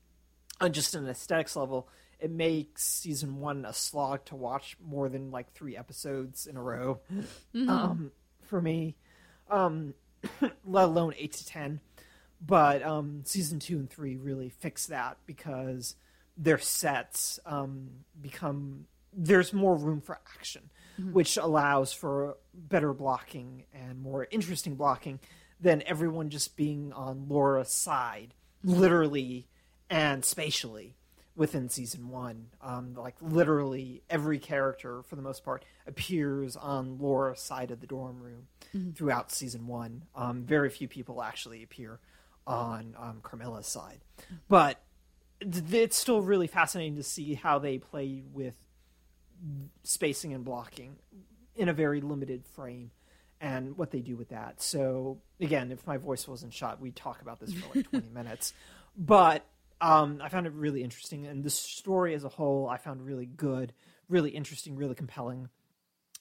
on 0.62 0.74
just 0.74 0.96
an 0.96 1.08
aesthetics 1.08 1.56
level, 1.56 1.90
it 2.20 2.32
makes 2.32 2.84
season 2.84 3.40
one 3.40 3.66
a 3.66 3.74
slog 3.74 4.24
to 4.26 4.36
watch 4.36 4.78
more 4.86 5.10
than 5.10 5.32
like 5.32 5.52
three 5.54 5.76
episodes 5.76 6.48
in 6.48 6.56
a 6.58 6.62
row. 6.62 7.00
Um, 7.70 8.12
for 8.44 8.62
me, 8.62 8.96
um, 9.50 9.94
let 10.66 10.86
alone 10.86 11.14
eight 11.18 11.34
to 11.34 11.46
ten. 11.46 11.82
But 12.46 12.84
um, 12.84 13.22
season 13.26 13.60
two 13.60 13.78
and 13.78 13.90
three 13.90 14.18
really 14.18 14.50
fix 14.50 14.88
that 14.88 15.18
because 15.26 15.96
their 16.38 16.58
sets 16.58 17.40
um, 17.46 17.90
become 18.22 18.86
there's 19.14 19.54
more 19.54 19.76
room 19.76 20.02
for 20.02 20.20
action, 20.38 20.70
which 20.98 21.38
allows 21.38 21.92
for 21.94 22.38
better 22.54 22.94
blocking 22.94 23.66
and 23.74 24.02
more 24.02 24.28
interesting 24.32 24.76
blocking 24.76 25.20
than 25.60 25.84
everyone 25.86 26.30
just 26.30 26.56
being 26.56 26.92
on 26.94 27.28
Laura's 27.28 27.72
side, 27.72 28.34
literally 28.64 29.48
and 29.90 30.24
spatially. 30.26 30.96
within 31.36 31.68
season 31.70 32.10
one. 32.10 32.48
Um, 32.62 32.94
like 32.96 33.16
literally 33.22 34.02
every 34.10 34.40
character, 34.40 35.02
for 35.04 35.16
the 35.16 35.22
most 35.22 35.44
part, 35.44 35.66
appears 35.86 36.56
on 36.56 36.98
Laura's 36.98 37.42
side 37.42 37.72
of 37.72 37.82
the 37.82 37.88
dorm 37.88 38.22
room 38.22 38.48
throughout 38.96 39.32
season 39.32 39.68
one. 39.68 40.04
Um, 40.16 40.44
very 40.44 40.70
few 40.70 40.88
people 40.88 41.22
actually 41.22 41.62
appear 41.64 42.00
on 42.48 42.96
um, 42.98 43.20
Carmilla's 43.22 43.68
side, 43.68 44.00
but 44.48 44.82
it's 45.42 45.98
still 45.98 46.22
really 46.22 46.48
fascinating 46.48 46.96
to 46.96 47.04
see 47.04 47.34
how 47.34 47.60
they 47.60 47.78
play 47.80 48.24
with 48.34 48.56
spacing 49.84 50.34
and 50.34 50.44
blocking 50.44 50.96
in 51.56 51.70
a 51.70 51.74
very 51.74 52.02
limited 52.02 52.46
frame 52.46 52.92
and 53.42 53.78
what 53.78 53.92
they 53.92 54.00
do 54.00 54.16
with 54.16 54.30
that. 54.30 54.62
So 54.62 55.20
again, 55.40 55.72
if 55.72 55.86
my 55.86 55.98
voice 55.98 56.28
wasn't 56.28 56.54
shot, 56.54 56.82
we'd 56.82 56.96
talk 56.96 57.22
about 57.22 57.40
this 57.40 57.54
for 57.54 57.76
like 57.76 57.90
20 57.92 58.10
minutes. 58.10 58.54
But 58.98 59.46
um, 59.82 60.22
I 60.24 60.30
found 60.30 60.48
it 60.48 60.54
really 60.54 60.84
interesting, 60.84 61.28
and 61.28 61.44
the 61.44 61.50
story 61.50 62.14
as 62.14 62.24
a 62.24 62.30
whole, 62.30 62.68
I 62.68 62.78
found 62.78 63.06
really 63.06 63.26
good, 63.26 63.74
really 64.08 64.30
interesting, 64.32 64.76
really 64.76 64.96
compelling. 64.96 65.50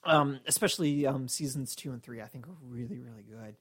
Um, 0.06 0.40
especially 0.46 1.06
um, 1.06 1.28
seasons 1.28 1.74
two 1.74 1.92
and 1.92 2.02
three, 2.02 2.20
I 2.20 2.26
think 2.26 2.46
are 2.46 2.56
really, 2.62 2.98
really 2.98 3.22
good. 3.22 3.56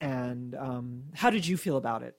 And 0.00 0.56
um, 0.56 1.04
how 1.14 1.30
did 1.30 1.46
you 1.46 1.56
feel 1.56 1.76
about 1.76 2.02
it? 2.02 2.16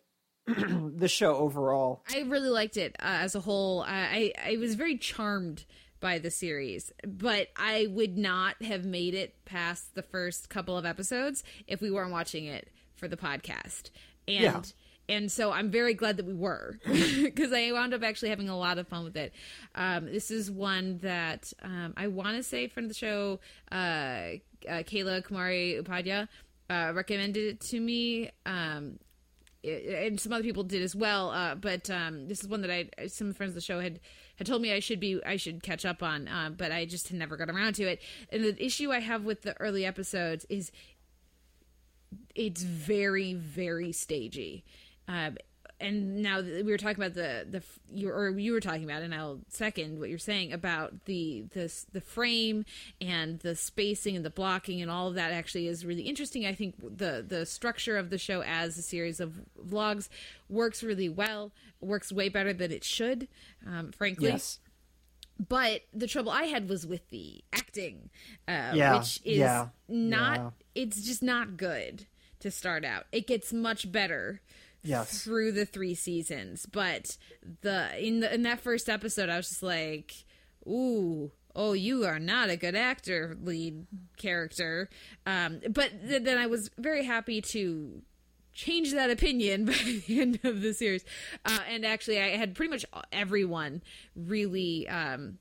the 0.48 1.08
show 1.08 1.36
overall. 1.36 2.04
I 2.10 2.22
really 2.22 2.50
liked 2.50 2.78
it 2.78 2.96
uh, 3.00 3.20
as 3.22 3.36
a 3.36 3.40
whole. 3.40 3.82
I, 3.82 4.32
I 4.46 4.52
I 4.54 4.58
was 4.58 4.76
very 4.76 4.98
charmed 4.98 5.66
by 6.02 6.20
the 6.20 6.30
series, 6.32 6.92
but 7.08 7.48
I 7.56 7.88
would 7.90 8.18
not 8.18 8.62
have 8.64 8.84
made 8.84 9.14
it 9.14 9.46
past 9.46 9.96
the 9.96 10.02
first 10.02 10.50
couple 10.50 10.78
of 10.78 10.86
episodes 10.86 11.44
if 11.68 11.80
we 11.80 11.90
weren't 11.92 12.12
watching 12.12 12.46
it 12.46 12.68
for 12.96 13.08
the 13.08 13.16
podcast. 13.18 13.92
And 14.28 14.44
Yeah. 14.44 14.62
and 15.08 15.32
so 15.32 15.52
I'm 15.52 15.72
very 15.72 15.94
glad 15.94 16.18
that 16.18 16.26
we 16.26 16.34
were 16.34 16.80
because 16.86 17.54
I 17.54 17.72
wound 17.72 17.94
up 17.94 18.04
actually 18.04 18.30
having 18.30 18.50
a 18.50 18.58
lot 18.58 18.78
of 18.78 18.88
fun 18.88 19.04
with 19.06 19.16
it. 19.16 19.34
Um, 19.76 20.06
this 20.06 20.32
is 20.32 20.50
one 20.52 20.98
that 21.04 21.54
um, 21.62 21.94
I 21.96 22.08
want 22.08 22.36
to 22.36 22.44
say 22.44 22.68
friend 22.68 22.86
of 22.86 22.90
the 22.90 22.98
show, 22.98 23.40
uh, 23.72 23.76
uh, 23.76 24.84
Kayla 24.84 25.24
Kumari 25.24 25.82
Upadhyaya, 25.82 26.28
uh, 26.70 26.94
recommended 26.94 27.46
it 27.56 27.60
to 27.62 27.80
me. 27.80 28.32
Um, 28.46 29.00
and 29.64 30.20
some 30.20 30.34
other 30.34 30.44
people 30.44 30.64
did 30.64 30.82
as 30.82 30.96
well. 30.96 31.30
Uh, 31.30 31.54
but 31.56 31.90
um, 31.90 32.28
this 32.28 32.42
is 32.42 32.48
one 32.48 32.62
that 32.62 32.72
I 32.72 33.08
some 33.08 33.34
friends 33.34 33.52
of 33.52 33.56
the 33.56 33.62
show 33.62 33.80
had 33.80 34.00
had 34.42 34.48
told 34.48 34.64
me 34.64 34.74
I 34.74 34.80
should 34.80 35.00
be 35.00 35.20
I 35.24 35.36
should 35.36 35.62
catch 35.62 35.86
up 35.86 36.02
on, 36.02 36.28
uh, 36.28 36.50
but 36.50 36.72
I 36.72 36.86
just 36.86 37.10
had 37.10 37.18
never 37.20 37.38
got 37.38 37.50
around 37.50 37.76
to 37.76 37.84
it. 37.84 38.02
And 38.32 38.44
the 38.44 38.64
issue 38.64 38.92
I 38.92 39.00
have 39.00 39.24
with 39.24 39.44
the 39.44 39.56
early 39.62 39.86
episodes 39.86 40.46
is 40.50 40.72
it's 42.34 42.64
very 42.64 43.36
very 43.36 43.92
stagey. 43.92 44.66
Um, 45.08 45.38
and 45.82 46.22
now 46.22 46.42
that 46.42 46.66
we 46.66 46.72
were 46.72 46.78
talking 46.78 47.02
about 47.04 47.14
the 47.16 47.46
the 47.50 47.64
you 47.92 48.10
or 48.10 48.30
you 48.30 48.54
were 48.54 48.60
talking 48.62 48.84
about, 48.84 49.02
and 49.02 49.14
I'll 49.14 49.40
second 49.50 50.00
what 50.00 50.10
you're 50.10 50.18
saying 50.20 50.54
about 50.54 51.06
the 51.06 51.46
the 51.54 51.74
the 51.92 52.02
frame 52.02 52.66
and 53.02 53.40
the 53.40 53.56
spacing 53.56 54.16
and 54.16 54.24
the 54.24 54.30
blocking 54.30 54.82
and 54.82 54.90
all 54.92 55.08
of 55.10 55.16
that. 55.16 55.32
Actually, 55.32 55.68
is 55.68 55.86
really 55.86 56.04
interesting. 56.04 56.46
I 56.46 56.54
think 56.54 56.76
the 56.80 57.26
the 57.28 57.46
structure 57.46 57.98
of 57.98 58.10
the 58.10 58.18
show 58.18 58.42
as 58.44 58.78
a 58.78 58.82
series 58.82 59.20
of 59.20 59.42
vlogs 59.62 60.08
works 60.50 60.84
really 60.84 61.10
well. 61.10 61.52
Works 61.82 62.12
way 62.12 62.30
better 62.30 62.54
than 62.54 62.72
it 62.72 62.84
should, 62.84 63.28
um, 63.66 63.92
frankly 63.92 64.28
Yes. 64.30 64.60
but 65.50 65.82
the 65.94 66.06
trouble 66.08 66.32
I 66.32 66.44
had 66.44 66.70
was 66.70 66.86
with 66.86 67.10
the 67.10 67.44
acting, 67.52 68.10
uh, 68.48 68.74
Yeah, 68.76 69.00
which 69.00 69.20
is 69.26 69.38
yeah, 69.40 69.70
not. 69.88 70.38
yeah. 70.40 70.50
It's 70.84 71.02
just 71.02 71.24
not 71.24 71.58
good 71.58 72.06
to 72.40 72.52
start 72.52 72.86
out. 72.86 73.06
It 73.12 73.26
gets 73.28 73.52
much 73.52 73.92
better 73.92 74.42
Yes. 74.84 75.24
through 75.24 75.52
the 75.52 75.66
three 75.66 75.96
seasons, 75.96 76.66
but 76.66 77.18
the 77.62 77.90
in 78.00 78.20
the 78.22 78.34
in 78.34 78.44
that 78.44 78.60
first 78.62 78.90
episode, 78.90 79.30
I 79.30 79.38
was 79.38 79.50
just 79.50 79.64
like, 79.64 80.14
"Ooh." 80.68 81.32
Oh, 81.54 81.74
you 81.74 82.06
are 82.06 82.18
not 82.18 82.50
a 82.50 82.56
good 82.56 82.76
actor, 82.76 83.36
lead 83.44 83.86
character. 84.16 84.90
Um, 85.26 85.60
but 85.70 85.92
th- 86.08 86.24
then 86.24 86.38
I 86.38 86.48
was 86.48 86.70
very 86.78 87.04
happy 87.04 87.42
to 87.42 88.02
change 88.54 88.94
that 88.94 89.10
opinion 89.10 89.66
by 89.66 89.74
the 89.74 90.22
end 90.22 90.40
of 90.46 90.62
the 90.62 90.74
series. 90.74 91.04
Uh, 91.44 91.60
and 91.70 91.86
actually, 91.86 92.22
I 92.22 92.38
had 92.38 92.56
pretty 92.56 92.70
much 92.70 92.86
everyone 93.12 93.82
really 94.16 94.88
um, 94.88 95.40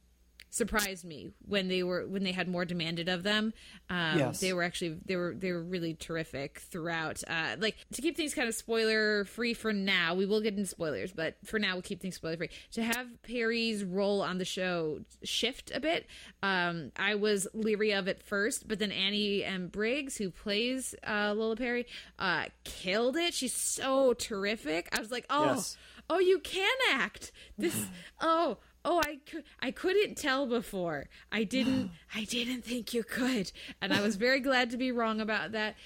surprised 0.50 1.04
me 1.04 1.30
when 1.46 1.68
they 1.68 1.82
were 1.82 2.06
when 2.06 2.24
they 2.24 2.32
had 2.32 2.48
more 2.48 2.64
demanded 2.64 3.08
of 3.08 3.22
them. 3.22 3.52
Um, 3.88 4.18
Yes. 4.18 4.40
They 4.40 4.52
were 4.52 4.62
actually 4.62 4.98
they 5.06 5.16
were 5.16 5.34
they 5.36 5.52
were 5.52 5.62
really 5.62 5.94
terrific 5.94 6.58
throughout. 6.58 7.22
Uh, 7.26 7.56
like 7.58 7.76
to 7.92 8.02
keep 8.02 8.16
things 8.16 8.34
kind 8.34 8.48
of 8.48 8.54
spoiler 8.54 9.24
free 9.24 9.54
for 9.54 9.72
now. 9.72 10.14
We 10.14 10.26
will 10.26 10.40
get 10.40 10.54
into 10.54 10.66
spoilers, 10.68 11.12
but 11.12 11.36
for 11.44 11.58
now 11.58 11.74
we'll 11.74 11.82
keep 11.82 12.00
things 12.00 12.16
spoiler 12.16 12.36
free. 12.36 12.50
To 12.72 12.82
have 12.82 13.06
Perry's 13.22 13.84
role 13.84 14.20
on 14.22 14.38
the 14.38 14.44
show 14.44 15.00
shift 15.22 15.70
a 15.74 15.80
bit, 15.80 16.06
um, 16.42 16.90
I 16.96 17.14
was 17.14 17.46
leery 17.54 17.92
of 17.92 18.08
it 18.08 18.22
first, 18.22 18.66
but 18.68 18.78
then 18.78 18.90
Annie 18.92 19.44
M. 19.44 19.68
Briggs, 19.68 20.16
who 20.16 20.30
plays 20.30 20.94
uh, 21.06 21.32
Lola 21.36 21.56
Perry, 21.56 21.86
uh, 22.18 22.46
killed 22.64 23.16
it. 23.16 23.34
She's 23.34 23.54
so 23.54 24.12
terrific. 24.14 24.88
I 24.92 25.00
was 25.00 25.10
like, 25.10 25.26
oh, 25.30 25.54
Yes. 25.54 25.76
oh, 26.08 26.18
you 26.18 26.38
can 26.40 26.76
act. 26.92 27.30
This, 27.56 27.86
oh, 28.20 28.58
oh, 28.84 29.00
I 29.04 29.18
could, 29.30 29.44
I 29.60 29.70
couldn't 29.70 30.16
tell 30.16 30.46
before. 30.46 31.08
I 31.30 31.44
didn't, 31.44 31.90
I 32.14 32.24
didn't 32.24 32.64
think 32.64 32.92
you 32.94 33.02
could, 33.04 33.52
and 33.80 33.92
I 33.92 34.00
was 34.00 34.16
very 34.16 34.40
glad 34.40 34.70
to 34.70 34.76
be 34.76 34.92
wrong 34.92 35.20
about 35.20 35.52
that. 35.52 35.76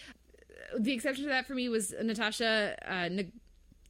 The 0.78 0.92
exception 0.92 1.24
to 1.24 1.30
that 1.30 1.46
for 1.46 1.54
me 1.54 1.68
was 1.68 1.94
Natasha. 2.02 2.76
Uh, 2.86 3.08
Nag- 3.08 3.32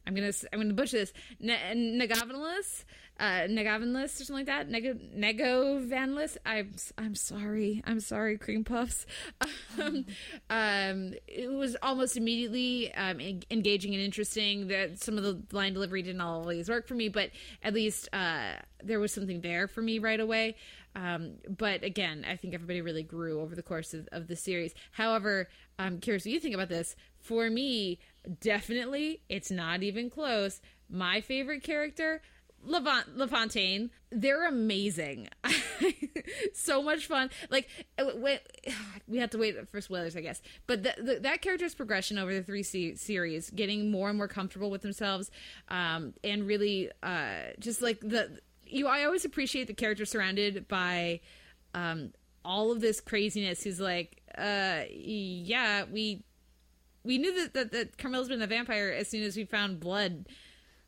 I'm 0.06 0.14
gonna, 0.14 0.32
I'm 0.52 0.60
gonna 0.60 0.74
butcher 0.74 0.98
this. 0.98 1.12
Ne- 1.40 1.98
Nagavanlis, 1.98 2.84
uh, 3.20 3.46
Nagavanlis 3.48 4.20
or 4.20 4.24
something 4.24 4.34
like 4.34 4.46
that. 4.46 4.68
Nego, 4.68 4.94
Negovanlis. 4.94 6.36
I'm, 6.44 6.74
I'm 6.98 7.14
sorry. 7.14 7.82
I'm 7.84 8.00
sorry, 8.00 8.38
cream 8.38 8.64
puffs. 8.64 9.06
Um, 9.76 10.06
um, 10.50 11.14
it 11.26 11.50
was 11.50 11.76
almost 11.82 12.16
immediately 12.16 12.94
um, 12.94 13.20
en- 13.20 13.42
engaging 13.50 13.92
and 13.92 14.02
interesting. 14.02 14.68
That 14.68 15.02
some 15.02 15.18
of 15.18 15.24
the 15.24 15.42
line 15.50 15.74
delivery 15.74 16.02
didn't 16.02 16.20
always 16.20 16.68
work 16.68 16.86
for 16.86 16.94
me, 16.94 17.08
but 17.08 17.30
at 17.60 17.74
least 17.74 18.08
uh, 18.12 18.52
there 18.84 19.00
was 19.00 19.12
something 19.12 19.40
there 19.40 19.66
for 19.66 19.82
me 19.82 19.98
right 19.98 20.20
away. 20.20 20.54
Um, 20.94 21.34
but 21.48 21.82
again, 21.82 22.24
I 22.28 22.36
think 22.36 22.54
everybody 22.54 22.80
really 22.80 23.02
grew 23.02 23.40
over 23.40 23.56
the 23.56 23.62
course 23.62 23.94
of, 23.94 24.08
of 24.12 24.28
the 24.28 24.36
series. 24.36 24.74
However, 24.92 25.48
I'm 25.78 25.98
curious 25.98 26.24
what 26.24 26.32
you 26.32 26.40
think 26.40 26.54
about 26.54 26.68
this. 26.68 26.94
For 27.18 27.50
me, 27.50 27.98
definitely, 28.40 29.22
it's 29.28 29.50
not 29.50 29.82
even 29.82 30.08
close. 30.08 30.60
My 30.88 31.20
favorite 31.20 31.62
character, 31.62 32.22
Levant 32.66 33.16
LaFontaine, 33.16 33.90
they're 34.10 34.46
amazing. 34.46 35.28
so 36.54 36.82
much 36.82 37.06
fun. 37.06 37.30
Like 37.50 37.68
uh, 37.98 38.10
wait, 38.16 38.40
we 39.08 39.18
have 39.18 39.30
to 39.30 39.38
wait 39.38 39.68
for 39.68 39.80
spoilers, 39.80 40.16
I 40.16 40.20
guess. 40.20 40.40
But 40.66 40.82
the, 40.82 40.94
the, 40.98 41.20
that 41.20 41.42
character's 41.42 41.74
progression 41.74 42.18
over 42.18 42.32
the 42.32 42.42
three 42.42 42.62
se- 42.62 42.96
series, 42.96 43.50
getting 43.50 43.90
more 43.90 44.08
and 44.08 44.18
more 44.18 44.28
comfortable 44.28 44.70
with 44.70 44.82
themselves, 44.82 45.30
um, 45.68 46.14
and 46.22 46.46
really 46.46 46.90
uh, 47.02 47.52
just 47.58 47.82
like 47.82 48.00
the 48.00 48.38
you. 48.66 48.86
I 48.86 49.04
always 49.04 49.24
appreciate 49.24 49.66
the 49.66 49.74
character 49.74 50.04
surrounded 50.04 50.68
by 50.68 51.20
um, 51.74 52.12
all 52.44 52.72
of 52.72 52.80
this 52.80 53.00
craziness. 53.00 53.62
Who's 53.62 53.80
like, 53.80 54.22
uh, 54.36 54.82
yeah, 54.90 55.84
we 55.90 56.22
we 57.04 57.18
knew 57.18 57.34
that, 57.42 57.54
that 57.54 57.72
that 57.72 57.98
Carmilla's 57.98 58.28
been 58.28 58.42
a 58.42 58.46
vampire 58.46 58.94
as 58.96 59.08
soon 59.08 59.22
as 59.22 59.36
we 59.36 59.44
found 59.44 59.80
blood 59.80 60.26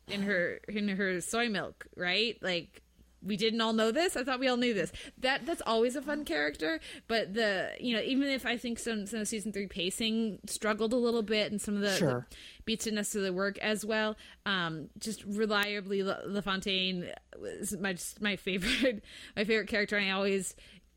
in 0.07 0.21
her 0.23 0.59
in 0.67 0.87
her 0.89 1.21
soy 1.21 1.49
milk, 1.49 1.85
right? 1.95 2.37
Like 2.41 2.81
we 3.23 3.35
didn't 3.35 3.59
all 3.61 3.73
know 3.73 3.91
this. 3.91 4.15
I 4.15 4.23
thought 4.23 4.39
we 4.39 4.47
all 4.47 4.57
knew 4.57 4.73
this. 4.73 4.91
That 5.19 5.45
that's 5.45 5.61
always 5.65 5.95
a 5.95 6.01
fun 6.01 6.23
character, 6.23 6.79
but 7.07 7.33
the 7.33 7.71
you 7.79 7.95
know 7.95 8.01
even 8.03 8.27
if 8.27 8.45
I 8.45 8.57
think 8.57 8.79
some 8.79 9.05
some 9.05 9.21
of 9.21 9.27
season 9.27 9.51
three 9.51 9.67
pacing 9.67 10.39
struggled 10.45 10.93
a 10.93 10.97
little 10.97 11.23
bit 11.23 11.51
and 11.51 11.59
some 11.59 11.75
of 11.75 11.81
the, 11.81 11.95
Sure. 11.95 12.27
the 12.29 12.35
beats 12.65 12.85
didn't 12.85 12.95
necessarily 12.97 13.31
work 13.31 13.57
as 13.59 13.83
well. 13.85 14.15
Um, 14.45 14.89
just 14.99 15.23
reliably, 15.25 16.03
La- 16.03 16.19
LaFontaine 16.25 17.09
was 17.39 17.75
my 17.79 17.97
my 18.21 18.35
favorite 18.35 19.03
my 19.35 19.43
favorite 19.43 19.67
character, 19.67 19.97
and 19.97 20.07
I 20.07 20.11
always. 20.11 20.55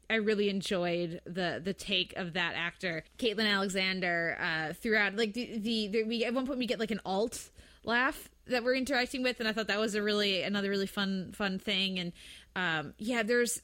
I 0.08 0.16
really 0.16 0.48
enjoyed 0.48 1.20
the 1.24 1.60
the 1.64 1.72
take 1.72 2.14
of 2.16 2.32
that 2.32 2.54
actor, 2.56 3.04
Kaitlyn 3.18 3.48
Alexander, 3.48 4.36
uh, 4.40 4.72
throughout. 4.72 5.14
Like 5.14 5.34
the, 5.34 5.56
the, 5.58 5.86
the 5.86 6.02
we 6.02 6.24
at 6.24 6.34
one 6.34 6.48
point 6.48 6.58
we 6.58 6.66
get 6.66 6.80
like 6.80 6.90
an 6.90 6.98
alt 7.04 7.48
LaF 7.84 8.28
that 8.46 8.64
we're 8.64 8.74
interacting 8.74 9.22
with, 9.22 9.40
and 9.40 9.48
I 9.48 9.52
thought 9.52 9.68
that 9.68 9.78
was 9.78 9.94
a 9.94 10.02
really 10.02 10.42
another 10.42 10.70
really 10.70 10.86
fun 10.86 11.32
fun 11.32 11.58
thing. 11.58 11.98
And 11.98 12.12
um, 12.56 12.94
yeah, 12.98 13.22
there's 13.22 13.62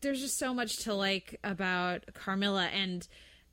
there's 0.00 0.20
just 0.20 0.38
so 0.38 0.54
much 0.54 0.78
to 0.84 0.94
like 0.94 1.38
about 1.44 2.04
Carmilla, 2.14 2.66
and 2.66 3.06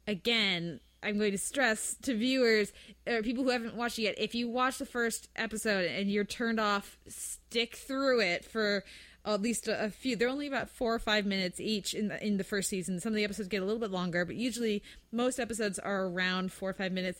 again. 0.07 0.79
I'm 1.01 1.17
going 1.17 1.31
to 1.31 1.37
stress 1.37 1.95
to 2.01 2.13
viewers 2.13 2.73
or 3.07 3.21
people 3.21 3.45
who 3.45 3.51
haven't 3.51 3.75
watched 3.75 3.99
it 3.99 4.01
yet. 4.01 4.15
If 4.19 4.35
you 4.35 4.49
watch 4.49 4.79
the 4.79 4.85
first 4.85 5.29
episode 5.37 5.85
and 5.85 6.11
you're 6.11 6.25
turned 6.25 6.59
off, 6.59 6.97
stick 7.07 7.77
through 7.77 8.19
it 8.19 8.43
for 8.43 8.83
at 9.25 9.41
least 9.41 9.67
a, 9.67 9.89
few. 9.89 10.15
They're 10.15 10.29
only 10.29 10.47
about 10.47 10.69
four 10.69 10.93
or 10.93 10.99
five 10.99 11.25
minutes 11.25 11.59
each 11.59 11.93
in 11.93 12.07
the 12.07 12.25
in 12.25 12.37
the 12.37 12.43
first 12.43 12.69
season. 12.69 12.99
Some 12.99 13.13
of 13.13 13.15
the 13.15 13.23
episodes 13.23 13.47
get 13.47 13.61
a 13.61 13.65
little 13.65 13.79
bit 13.79 13.91
longer, 13.91 14.25
but 14.25 14.35
usually 14.35 14.83
most 15.11 15.39
episodes 15.39 15.79
are 15.79 16.05
around 16.05 16.51
four 16.51 16.69
or 16.69 16.73
five 16.73 16.91
minutes. 16.91 17.19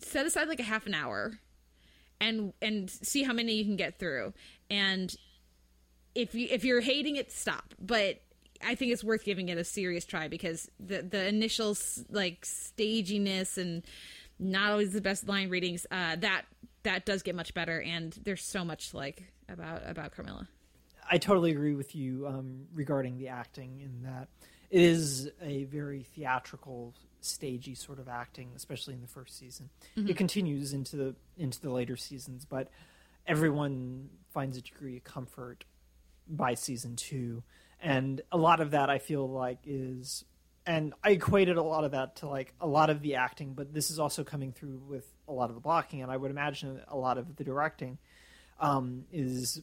Set 0.00 0.26
aside 0.26 0.48
like 0.48 0.60
a 0.60 0.64
half 0.64 0.86
an 0.86 0.94
hour 0.94 1.38
and 2.20 2.52
and 2.60 2.90
see 2.90 3.22
how 3.22 3.32
many 3.32 3.54
you 3.54 3.64
can 3.64 3.76
get 3.76 3.98
through 3.98 4.32
and 4.70 5.16
if 6.18 6.34
you 6.34 6.48
if 6.50 6.64
you're 6.64 6.80
hating 6.80 7.16
it, 7.16 7.30
stop. 7.30 7.74
But 7.80 8.20
I 8.64 8.74
think 8.74 8.92
it's 8.92 9.04
worth 9.04 9.24
giving 9.24 9.48
it 9.48 9.56
a 9.58 9.64
serious 9.64 10.04
try 10.04 10.28
because 10.28 10.68
the 10.80 11.02
the 11.02 11.26
initial 11.26 11.76
like 12.10 12.44
staginess 12.44 13.56
and 13.56 13.84
not 14.38 14.70
always 14.72 14.92
the 14.92 15.00
best 15.00 15.28
line 15.28 15.48
readings 15.48 15.86
uh, 15.90 16.16
that 16.16 16.42
that 16.82 17.06
does 17.06 17.22
get 17.22 17.34
much 17.34 17.54
better, 17.54 17.80
and 17.80 18.18
there's 18.24 18.44
so 18.44 18.64
much 18.64 18.90
to 18.90 18.96
like 18.96 19.32
about 19.48 19.82
about 19.88 20.12
Carmilla. 20.12 20.48
I 21.10 21.18
totally 21.18 21.52
agree 21.52 21.74
with 21.74 21.94
you 21.94 22.26
um, 22.26 22.66
regarding 22.74 23.16
the 23.16 23.28
acting 23.28 23.80
in 23.80 24.02
that 24.02 24.28
it 24.70 24.82
is 24.82 25.30
a 25.40 25.64
very 25.64 26.02
theatrical, 26.02 26.94
stagey 27.20 27.74
sort 27.74 27.98
of 27.98 28.08
acting, 28.08 28.50
especially 28.56 28.94
in 28.94 29.00
the 29.00 29.08
first 29.08 29.38
season. 29.38 29.70
It 30.08 30.16
continues 30.16 30.72
into 30.72 30.96
the 30.96 31.14
into 31.36 31.60
the 31.60 31.70
later 31.70 31.96
seasons, 31.96 32.44
but 32.44 32.68
everyone 33.26 34.08
finds 34.32 34.56
a 34.56 34.62
degree 34.62 34.96
of 34.96 35.04
comfort 35.04 35.64
by 36.28 36.54
season 36.54 36.96
two, 36.96 37.42
and 37.80 38.20
a 38.30 38.38
lot 38.38 38.60
of 38.60 38.72
that 38.72 38.90
I 38.90 38.98
feel 38.98 39.28
like 39.28 39.58
is, 39.64 40.24
and 40.66 40.94
I 41.02 41.10
equated 41.10 41.56
a 41.56 41.62
lot 41.62 41.84
of 41.84 41.92
that 41.92 42.16
to 42.16 42.28
like 42.28 42.54
a 42.60 42.66
lot 42.66 42.90
of 42.90 43.02
the 43.02 43.16
acting, 43.16 43.54
but 43.54 43.72
this 43.72 43.90
is 43.90 43.98
also 43.98 44.24
coming 44.24 44.52
through 44.52 44.82
with 44.88 45.06
a 45.26 45.32
lot 45.32 45.48
of 45.48 45.54
the 45.54 45.60
blocking, 45.60 46.02
and 46.02 46.10
I 46.10 46.16
would 46.16 46.30
imagine 46.30 46.80
a 46.88 46.96
lot 46.96 47.18
of 47.18 47.36
the 47.36 47.44
directing 47.44 47.98
um, 48.60 49.04
is 49.12 49.62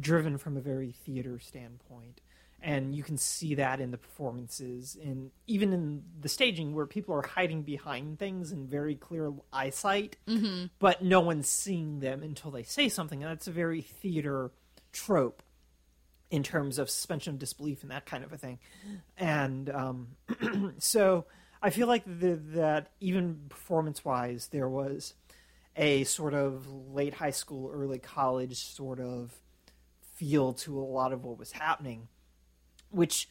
driven 0.00 0.38
from 0.38 0.56
a 0.56 0.60
very 0.60 0.92
theater 0.92 1.38
standpoint 1.38 2.20
and 2.62 2.94
you 2.94 3.02
can 3.02 3.16
see 3.16 3.54
that 3.54 3.80
in 3.80 3.90
the 3.90 3.98
performances 3.98 4.96
and 5.02 5.30
even 5.46 5.72
in 5.72 6.02
the 6.20 6.28
staging 6.28 6.74
where 6.74 6.86
people 6.86 7.14
are 7.14 7.22
hiding 7.22 7.62
behind 7.62 8.18
things 8.18 8.52
in 8.52 8.66
very 8.66 8.94
clear 8.94 9.32
eyesight 9.52 10.16
but 10.78 11.02
no 11.02 11.20
one's 11.20 11.48
seeing 11.48 12.00
them 12.00 12.22
until 12.22 12.50
they 12.50 12.62
say 12.62 12.88
something 12.88 13.22
and 13.22 13.30
that's 13.30 13.46
a 13.46 13.52
very 13.52 13.82
theater 13.82 14.50
trope 14.92 15.42
in 16.30 16.42
terms 16.42 16.78
of 16.78 16.90
suspension 16.90 17.34
of 17.34 17.38
disbelief 17.38 17.82
and 17.82 17.92
that 17.92 18.04
kind 18.04 18.24
of 18.24 18.32
a 18.32 18.36
thing. 18.36 18.58
And 19.16 19.70
um, 19.70 20.08
so 20.78 21.26
i 21.62 21.70
feel 21.70 21.86
like 21.86 22.04
the, 22.04 22.34
that 22.54 22.90
even 23.00 23.40
performance 23.48 24.04
wise 24.04 24.48
there 24.48 24.68
was 24.68 25.14
a 25.74 26.04
sort 26.04 26.34
of 26.34 26.66
late 26.92 27.14
high 27.14 27.30
school 27.30 27.70
early 27.72 27.98
college 27.98 28.56
sort 28.56 29.00
of 29.00 29.32
feel 30.16 30.54
to 30.54 30.78
a 30.78 30.80
lot 30.80 31.12
of 31.12 31.24
what 31.24 31.38
was 31.38 31.52
happening, 31.52 32.08
which 32.90 33.28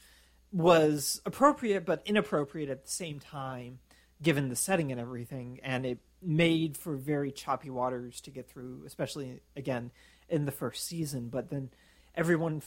was 0.52 1.22
appropriate 1.26 1.86
but 1.86 2.02
inappropriate 2.06 2.70
at 2.70 2.84
the 2.84 2.92
same 2.92 3.20
time, 3.20 3.80
given 4.22 4.50
the 4.50 4.56
setting 4.56 4.92
and 4.92 5.02
everything. 5.02 5.60
And 5.64 5.86
it 5.86 6.00
made 6.22 6.78
for 6.78 6.96
very 6.96 7.32
choppy 7.32 7.70
waters 7.70 8.22
to 8.22 8.32
get 8.32 8.50
through, 8.50 8.84
especially 8.86 9.42
again 9.56 9.92
in 10.30 10.46
the 10.46 10.52
first 10.52 10.86
season. 10.86 11.30
But 11.30 11.50
then 11.50 11.70
everyone, 12.16 12.62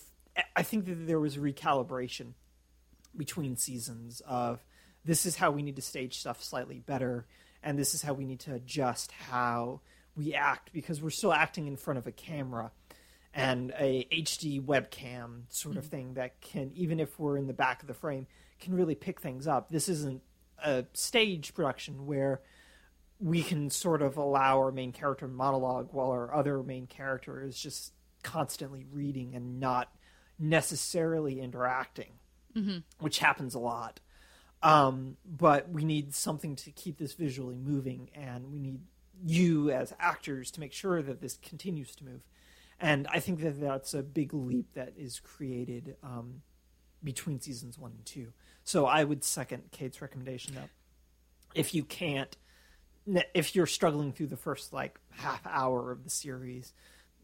I 0.55 0.63
think 0.63 0.87
that 0.87 1.07
there 1.07 1.21
was 1.21 1.37
a 1.37 1.41
recalibration 1.41 2.35
between 3.17 3.57
seasons 3.57 4.23
of 4.27 4.63
this 5.05 5.27
is 5.27 5.37
how 5.37 5.51
we 5.51 5.63
need 5.63 5.77
to 5.77 5.83
stage 5.83 6.19
stuff 6.19 6.43
slightly 6.43 6.81
better 6.81 7.27
and 7.63 7.79
this 7.79 7.95
is 7.95 8.03
how 8.03 8.13
we 8.13 8.25
need 8.25 8.41
to 8.41 8.55
adjust 8.55 9.13
how 9.13 9.81
we 10.17 10.35
act 10.35 10.73
because 10.73 11.03
we're 11.03 11.11
still 11.11 11.33
acting 11.33 11.67
in 11.67 11.77
front 11.77 11.99
of 11.99 12.07
a 12.07 12.13
camera 12.13 12.71
and 13.39 13.73
a 13.79 14.05
HD 14.11 14.61
webcam 14.61 15.43
sort 15.49 15.77
of 15.77 15.87
thing 15.87 16.15
that 16.15 16.41
can 16.41 16.73
even 16.75 16.99
if 16.99 17.19
we're 17.21 17.37
in 17.37 17.47
the 17.47 17.53
back 17.53 17.83
of 17.83 17.87
the 17.87 17.95
frame 17.95 18.27
can 18.59 18.75
really 18.75 18.97
pick 18.97 19.21
things 19.21 19.47
up. 19.47 19.69
This 19.71 19.89
isn't 19.89 20.23
a 20.63 20.85
stage 20.93 21.55
production 21.55 22.07
where 22.07 22.41
we 23.21 23.45
can 23.45 23.71
sort 23.71 24.03
of 24.03 24.17
allow 24.17 24.59
our 24.59 24.73
main 24.73 24.91
character 24.91 25.27
to 25.27 25.33
monologue 25.33 25.91
while 25.93 26.11
our 26.11 26.35
other 26.35 26.65
main 26.65 26.89
character 26.89 27.41
is 27.41 27.57
just 27.57 27.93
constantly 28.25 28.85
reading 28.93 29.37
and 29.37 29.61
not 29.61 29.93
necessarily 30.39 31.41
interacting, 31.41 32.15
which 32.99 33.21
happens 33.21 33.55
a 33.55 33.61
lot. 33.61 34.01
Um, 34.65 35.17
but 35.25 35.69
we 35.71 35.85
need 35.85 36.13
something 36.13 36.57
to 36.57 36.73
keep 36.73 36.99
this 36.99 37.13
visually 37.13 37.57
moving, 37.57 38.11
and 38.15 38.51
we 38.51 38.59
need 38.59 38.81
you 39.25 39.71
as 39.71 39.93
actors 40.01 40.51
to 40.53 40.61
make 40.61 40.73
sure 40.73 41.03
that 41.03 41.21
this 41.21 41.39
continues 41.41 41.95
to 41.97 42.05
move. 42.05 42.23
And 42.81 43.07
I 43.09 43.21
think 43.21 43.41
that 43.41 43.61
that's 43.61 43.95
a 43.95 44.03
big 44.03 44.33
leap 44.33 44.75
that 44.75 44.95
is 44.97 45.21
created 45.21 45.97
um, 46.03 46.43
between 47.03 47.41
seasons 47.41 47.79
one 47.79 47.93
and 47.93 48.05
two. 48.05 48.33
So 48.65 48.87
I 48.87 49.05
would 49.05 49.25
second 49.25 49.71
Kate's 49.73 50.01
recommendation 50.01 50.55
that 50.55 50.69
if 51.55 51.75
you 51.75 51.83
can't, 51.85 52.37
if 53.35 53.57
you're 53.57 53.67
struggling 53.67 54.13
through 54.13 54.29
the 54.29 54.37
first 54.37 54.73
like 54.73 55.01
half 55.11 55.45
hour 55.47 55.91
of 55.91 56.05
the 56.05 56.11
series, 56.11 56.73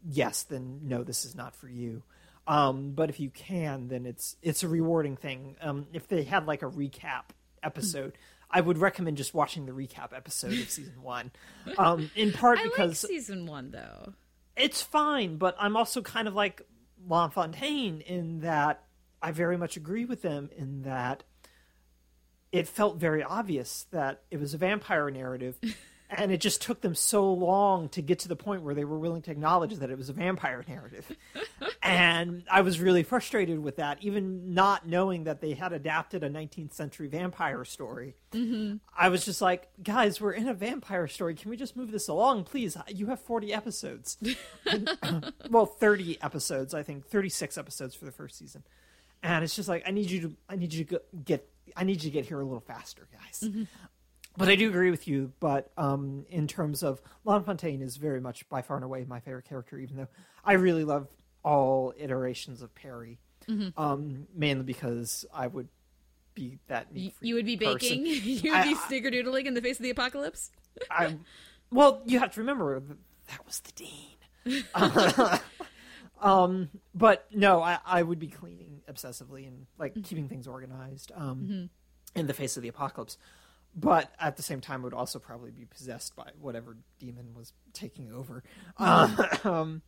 yes, 0.03 0.43
then 0.43 0.81
no, 0.83 1.03
this 1.03 1.23
is 1.25 1.35
not 1.35 1.55
for 1.55 1.69
you. 1.69 2.03
Um, 2.47 2.91
but 2.91 3.09
if 3.09 3.19
you 3.19 3.29
can, 3.29 3.87
then 3.87 4.05
it's 4.05 4.35
it's 4.41 4.63
a 4.63 4.67
rewarding 4.67 5.17
thing. 5.17 5.55
Um, 5.61 5.87
if 5.93 6.07
they 6.07 6.23
had 6.23 6.45
like 6.45 6.61
a 6.61 6.69
recap 6.69 7.23
episode, 7.63 8.17
I 8.51 8.61
would 8.61 8.77
recommend 8.77 9.17
just 9.17 9.33
watching 9.33 9.65
the 9.65 9.71
recap 9.71 10.13
episode 10.15 10.53
of 10.53 10.69
season 10.69 11.01
one. 11.01 11.31
Um, 11.77 12.11
in 12.15 12.31
part 12.31 12.59
I 12.59 12.63
like 12.63 12.71
because 12.71 12.99
season 12.99 13.47
one 13.47 13.71
though. 13.71 14.13
It's 14.55 14.81
fine, 14.81 15.37
but 15.37 15.55
I'm 15.59 15.75
also 15.75 16.01
kind 16.01 16.27
of 16.27 16.33
like 16.33 16.61
LaFontaine 17.07 18.01
in 18.01 18.39
that 18.39 18.83
I 19.21 19.31
very 19.31 19.57
much 19.57 19.75
agree 19.75 20.05
with 20.05 20.21
them 20.21 20.49
in 20.55 20.83
that 20.83 21.23
it 22.51 22.67
felt 22.67 22.97
very 22.97 23.21
obvious 23.21 23.85
that 23.91 24.21
it 24.31 24.39
was 24.39 24.53
a 24.53 24.57
vampire 24.57 25.09
narrative. 25.09 25.59
And 26.09 26.31
it 26.31 26.39
just 26.39 26.61
took 26.61 26.81
them 26.81 26.93
so 26.93 27.33
long 27.33 27.89
to 27.89 28.01
get 28.01 28.19
to 28.19 28.27
the 28.27 28.35
point 28.35 28.61
where 28.61 28.75
they 28.75 28.85
were 28.85 28.99
willing 28.99 29.23
to 29.23 29.31
acknowledge 29.31 29.75
that 29.75 29.89
it 29.89 29.97
was 29.97 30.07
a 30.07 30.13
vampire 30.13 30.63
narrative. 30.67 31.11
and 31.83 32.43
I 32.49 32.61
was 32.61 32.79
really 32.79 33.01
frustrated 33.03 33.59
with 33.59 33.77
that, 33.77 33.97
even 34.01 34.53
not 34.53 34.87
knowing 34.87 35.23
that 35.23 35.41
they 35.41 35.53
had 35.53 35.73
adapted 35.73 36.23
a 36.23 36.29
19th 36.29 36.73
century 36.73 37.07
vampire 37.07 37.65
story. 37.65 38.15
Mm-hmm. 38.33 38.77
I 38.95 39.09
was 39.09 39.25
just 39.25 39.41
like, 39.41 39.67
guys, 39.81 40.21
we're 40.21 40.33
in 40.33 40.47
a 40.47 40.53
vampire 40.53 41.07
story. 41.07 41.33
Can 41.33 41.49
we 41.49 41.57
just 41.57 41.75
move 41.75 41.91
this 41.91 42.07
along, 42.07 42.43
please? 42.43 42.77
You 42.87 43.07
have 43.07 43.19
40 43.21 43.53
episodes. 43.53 44.17
well, 45.49 45.65
30 45.65 46.21
episodes, 46.21 46.73
I 46.75 46.83
think, 46.83 47.07
36 47.07 47.57
episodes 47.57 47.95
for 47.95 48.05
the 48.05 48.11
first 48.11 48.37
season. 48.37 48.63
And 49.23 49.43
it's 49.43 49.55
just 49.55 49.67
like, 49.67 49.83
I 49.87 49.91
need 49.91 50.11
you 50.11 50.21
to, 50.21 50.35
I 50.47 50.55
need 50.55 50.71
you 50.71 50.85
to 50.85 51.01
get, 51.23 51.49
I 51.75 51.83
need 51.83 52.03
you 52.03 52.11
to 52.11 52.13
get 52.13 52.25
here 52.25 52.39
a 52.39 52.43
little 52.43 52.59
faster, 52.59 53.07
guys. 53.11 53.41
Mm-hmm. 53.43 53.63
But 54.37 54.49
I 54.49 54.55
do 54.55 54.67
agree 54.69 54.91
with 54.91 55.07
you. 55.07 55.31
But 55.39 55.71
um, 55.77 56.25
in 56.29 56.47
terms 56.47 56.83
of 56.83 57.01
LaFontaine 57.23 57.81
is 57.81 57.97
very 57.97 58.19
much 58.19 58.47
by 58.49 58.61
far 58.61 58.77
and 58.77 58.83
away 58.85 59.05
my 59.07 59.19
favorite 59.19 59.45
character, 59.45 59.77
even 59.79 59.97
though 59.97 60.07
I 60.43 60.53
really 60.53 60.83
love 60.83 61.07
all 61.43 61.93
iterations 61.97 62.61
of 62.61 62.73
Perry. 62.75 63.19
Um, 63.77 64.25
mainly 64.33 64.63
because 64.63 65.23
I 65.31 65.45
would 65.45 65.67
be 66.33 66.57
that 66.67 66.87
You, 66.91 67.11
you 67.21 67.35
would 67.35 67.45
be 67.45 67.57
person. 67.57 67.77
baking. 67.79 68.05
you 68.43 68.51
would 68.51 68.59
I- 68.59 68.63
be 68.63 68.75
snickerdoodling 68.75 69.45
in 69.45 69.53
the 69.53 69.61
face 69.61 69.77
of 69.77 69.83
the 69.83 69.91
apocalypse. 69.91 70.49
I, 70.89 71.17
well, 71.71 72.01
you 72.05 72.17
have 72.19 72.31
to 72.33 72.39
remember 72.41 72.79
that, 72.79 72.97
that 73.29 73.45
was 73.45 73.59
the 73.61 73.71
dean. 73.73 74.63
um, 76.21 76.69
but 76.93 77.27
no, 77.31 77.61
I, 77.61 77.77
I 77.85 78.01
would 78.03 78.19
be 78.19 78.27
cleaning 78.27 78.81
obsessively 78.89 79.47
and 79.47 79.67
like 79.77 79.93
keeping 80.03 80.27
things 80.27 80.47
organized 80.47 81.11
um, 81.15 81.69
in 82.15 82.27
the 82.27 82.33
face 82.33 82.57
of 82.57 82.63
the 82.63 82.69
apocalypse. 82.69 83.17
But 83.75 84.13
at 84.19 84.37
the 84.37 84.43
same 84.43 84.61
time, 84.61 84.83
would 84.83 84.93
also 84.93 85.19
probably 85.19 85.51
be 85.51 85.65
possessed 85.65 86.15
by 86.15 86.29
whatever 86.39 86.77
demon 86.99 87.33
was 87.33 87.51
taking 87.73 88.11
over. 88.13 88.41
um, 89.43 89.81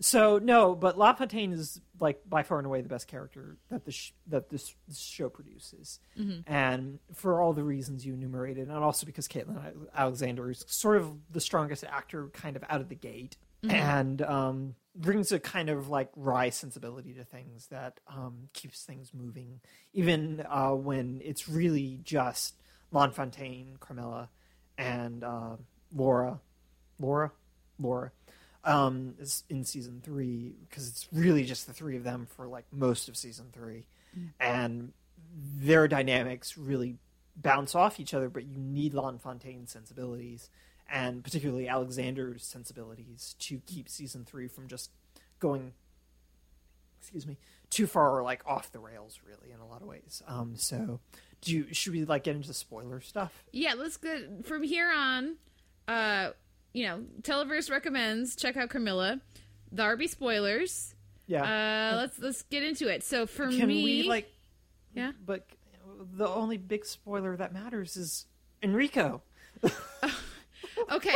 so 0.00 0.38
no, 0.38 0.74
but 0.74 0.98
La 0.98 1.14
Fontaine 1.14 1.52
is 1.52 1.80
like 2.00 2.20
by 2.28 2.42
far 2.42 2.58
and 2.58 2.66
away 2.66 2.80
the 2.80 2.88
best 2.88 3.06
character 3.06 3.56
that 3.70 3.84
the 3.84 3.92
sh- 3.92 4.12
that 4.26 4.50
this, 4.50 4.74
this 4.88 4.98
show 4.98 5.28
produces, 5.28 6.00
and 6.46 6.98
for 7.14 7.40
all 7.40 7.52
the 7.52 7.62
reasons 7.62 8.04
you 8.04 8.14
enumerated, 8.14 8.68
and 8.68 8.76
also 8.76 9.06
because 9.06 9.28
Kaitlyn 9.28 9.86
Alexander 9.94 10.50
is 10.50 10.64
sort 10.68 10.96
of 10.96 11.12
the 11.30 11.40
strongest 11.40 11.84
actor, 11.84 12.28
kind 12.32 12.56
of 12.56 12.64
out 12.68 12.80
of 12.80 12.88
the 12.88 12.96
gate, 12.96 13.36
and 13.68 14.20
um, 14.22 14.74
brings 14.96 15.30
a 15.32 15.38
kind 15.38 15.70
of 15.70 15.88
like 15.88 16.10
wry 16.16 16.50
sensibility 16.50 17.14
to 17.14 17.24
things 17.24 17.68
that 17.68 18.00
um, 18.08 18.48
keeps 18.52 18.82
things 18.82 19.12
moving, 19.14 19.60
even 19.92 20.44
uh, 20.48 20.70
when 20.72 21.20
it's 21.24 21.48
really 21.48 22.00
just 22.02 22.60
Lon 22.94 23.10
Fontaine, 23.10 23.76
Carmilla, 23.80 24.30
and 24.78 25.22
uh, 25.24 25.56
Laura, 25.94 26.40
Laura, 26.98 27.32
Laura 27.78 28.12
um, 28.64 29.14
is 29.18 29.42
in 29.50 29.64
season 29.64 30.00
three 30.02 30.54
because 30.68 30.88
it's 30.88 31.08
really 31.12 31.44
just 31.44 31.66
the 31.66 31.72
three 31.72 31.96
of 31.96 32.04
them 32.04 32.26
for 32.36 32.46
like 32.46 32.64
most 32.72 33.08
of 33.08 33.16
season 33.16 33.46
three, 33.52 33.84
and 34.40 34.92
their 35.56 35.88
dynamics 35.88 36.56
really 36.56 36.96
bounce 37.36 37.74
off 37.74 37.98
each 37.98 38.14
other. 38.14 38.28
But 38.28 38.44
you 38.44 38.56
need 38.56 38.94
LaFontaine's 38.94 39.72
sensibilities 39.72 40.48
and 40.88 41.24
particularly 41.24 41.68
Alexander's 41.68 42.44
sensibilities 42.44 43.34
to 43.40 43.60
keep 43.66 43.88
season 43.88 44.24
three 44.24 44.46
from 44.46 44.68
just 44.68 44.90
going, 45.40 45.72
excuse 47.00 47.26
me, 47.26 47.38
too 47.70 47.86
far 47.86 48.16
or 48.16 48.22
like 48.22 48.42
off 48.46 48.70
the 48.70 48.78
rails. 48.78 49.20
Really, 49.26 49.52
in 49.52 49.60
a 49.60 49.66
lot 49.66 49.82
of 49.82 49.88
ways. 49.88 50.22
Um, 50.28 50.54
so, 50.56 51.00
do 51.44 51.56
you, 51.56 51.66
should 51.72 51.92
we 51.92 52.04
like 52.04 52.24
get 52.24 52.36
into 52.36 52.48
the 52.48 52.54
spoiler 52.54 53.00
stuff? 53.00 53.44
Yeah, 53.52 53.74
let's 53.74 53.96
get 53.96 54.46
from 54.46 54.62
here 54.62 54.90
on. 54.90 55.36
Uh, 55.86 56.30
you 56.72 56.86
know, 56.86 57.02
Televerse 57.22 57.70
recommends 57.70 58.36
check 58.36 58.56
out 58.56 58.70
Carmilla. 58.70 59.20
There 59.70 59.96
be 59.96 60.06
spoilers. 60.06 60.94
Yeah. 61.26 61.42
Uh, 61.92 61.96
let's 61.96 62.18
let's 62.18 62.42
get 62.42 62.62
into 62.62 62.88
it. 62.88 63.02
So 63.02 63.26
for 63.26 63.48
Can 63.50 63.68
me, 63.68 63.84
we 63.84 64.08
like? 64.08 64.32
yeah. 64.94 65.12
But 65.24 65.46
the 66.16 66.28
only 66.28 66.56
big 66.56 66.84
spoiler 66.84 67.36
that 67.36 67.52
matters 67.52 67.96
is 67.96 68.26
Enrico. 68.62 69.22
Okay, 70.90 71.14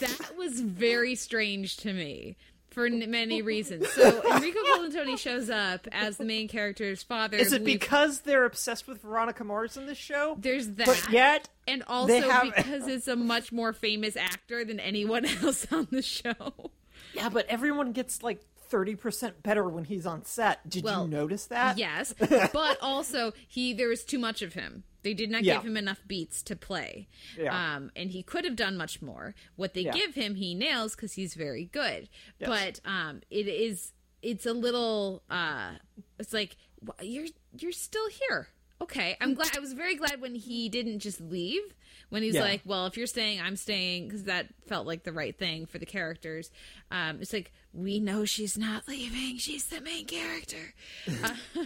that 0.00 0.36
was 0.36 0.60
very 0.60 1.14
strange 1.14 1.76
to 1.78 1.92
me 1.92 2.36
for 2.76 2.84
n- 2.84 3.10
many 3.10 3.40
reasons. 3.40 3.88
So 3.88 4.22
Enrico 4.30 4.58
Colantoni 4.60 5.18
shows 5.18 5.48
up 5.48 5.88
as 5.92 6.18
the 6.18 6.26
main 6.26 6.46
character's 6.46 7.02
father. 7.02 7.38
Is 7.38 7.54
it 7.54 7.62
We- 7.62 7.72
because 7.72 8.20
they're 8.20 8.44
obsessed 8.44 8.86
with 8.86 9.00
Veronica 9.00 9.44
Mars 9.44 9.78
in 9.78 9.86
this 9.86 9.96
show? 9.96 10.36
there's 10.38 10.68
that? 10.72 10.86
But 10.86 11.06
yet, 11.10 11.48
and 11.66 11.82
also 11.86 12.20
have- 12.28 12.54
because 12.54 12.86
it's 12.86 13.08
a 13.08 13.16
much 13.16 13.50
more 13.50 13.72
famous 13.72 14.14
actor 14.14 14.62
than 14.62 14.78
anyone 14.78 15.24
else 15.42 15.66
on 15.72 15.88
the 15.90 16.02
show. 16.02 16.70
yeah, 17.14 17.30
but 17.30 17.46
everyone 17.48 17.92
gets 17.92 18.22
like 18.22 18.42
thirty 18.68 18.94
percent 18.94 19.42
better 19.42 19.68
when 19.68 19.84
he's 19.84 20.06
on 20.06 20.24
set. 20.24 20.68
Did 20.68 20.84
Well, 20.84 21.04
you 21.04 21.10
notice 21.10 21.46
that? 21.46 21.78
Yes, 21.78 22.14
but 22.52 22.78
also 22.82 23.32
he 23.48 23.72
there 23.72 23.88
was 23.88 24.04
too 24.04 24.18
much 24.18 24.42
of 24.42 24.54
him. 24.54 24.84
They 25.02 25.14
did 25.14 25.30
not 25.30 25.44
Yeah. 25.44 25.54
give 25.56 25.66
him 25.66 25.76
enough 25.76 26.00
beats 26.06 26.42
to 26.44 26.56
play, 26.56 27.06
Yeah. 27.38 27.76
um, 27.76 27.90
and 27.94 28.10
he 28.10 28.22
could 28.24 28.44
have 28.44 28.56
done 28.56 28.76
much 28.76 29.00
more. 29.00 29.34
What 29.54 29.74
they 29.74 29.82
Yeah. 29.82 29.92
give 29.92 30.14
him, 30.14 30.34
he 30.34 30.54
nails 30.54 30.96
because 30.96 31.12
he's 31.12 31.34
very 31.34 31.66
good. 31.66 32.08
Yes. 32.40 32.48
But 32.48 32.80
um, 32.90 33.20
it 33.30 33.46
is 33.46 33.92
it's 34.22 34.46
a 34.46 34.52
little 34.52 35.22
uh, 35.30 35.72
it's 36.18 36.32
like 36.32 36.56
you're 37.02 37.28
you're 37.58 37.72
still 37.72 38.08
here. 38.28 38.48
Okay, 38.78 39.16
I'm 39.22 39.32
glad. 39.32 39.56
I 39.56 39.60
was 39.60 39.72
very 39.72 39.94
glad 39.94 40.20
when 40.20 40.34
he 40.34 40.68
didn't 40.68 40.98
just 40.98 41.18
leave. 41.20 41.62
When 42.10 42.22
he 42.22 42.28
was 42.28 42.36
Yeah. 42.36 42.42
like, 42.42 42.60
"Well, 42.66 42.86
if 42.86 42.96
you're 42.98 43.06
staying, 43.06 43.40
I'm 43.40 43.56
staying," 43.56 44.06
because 44.08 44.24
that 44.24 44.48
felt 44.66 44.86
like 44.86 45.02
the 45.04 45.12
right 45.12 45.36
thing 45.36 45.64
for 45.66 45.78
the 45.78 45.86
characters. 45.86 46.50
Um, 46.90 47.20
it's 47.22 47.32
like 47.32 47.52
we 47.76 48.00
know 48.00 48.24
she's 48.24 48.56
not 48.56 48.88
leaving; 48.88 49.36
she's 49.38 49.66
the 49.66 49.80
main 49.80 50.06
character. 50.06 50.74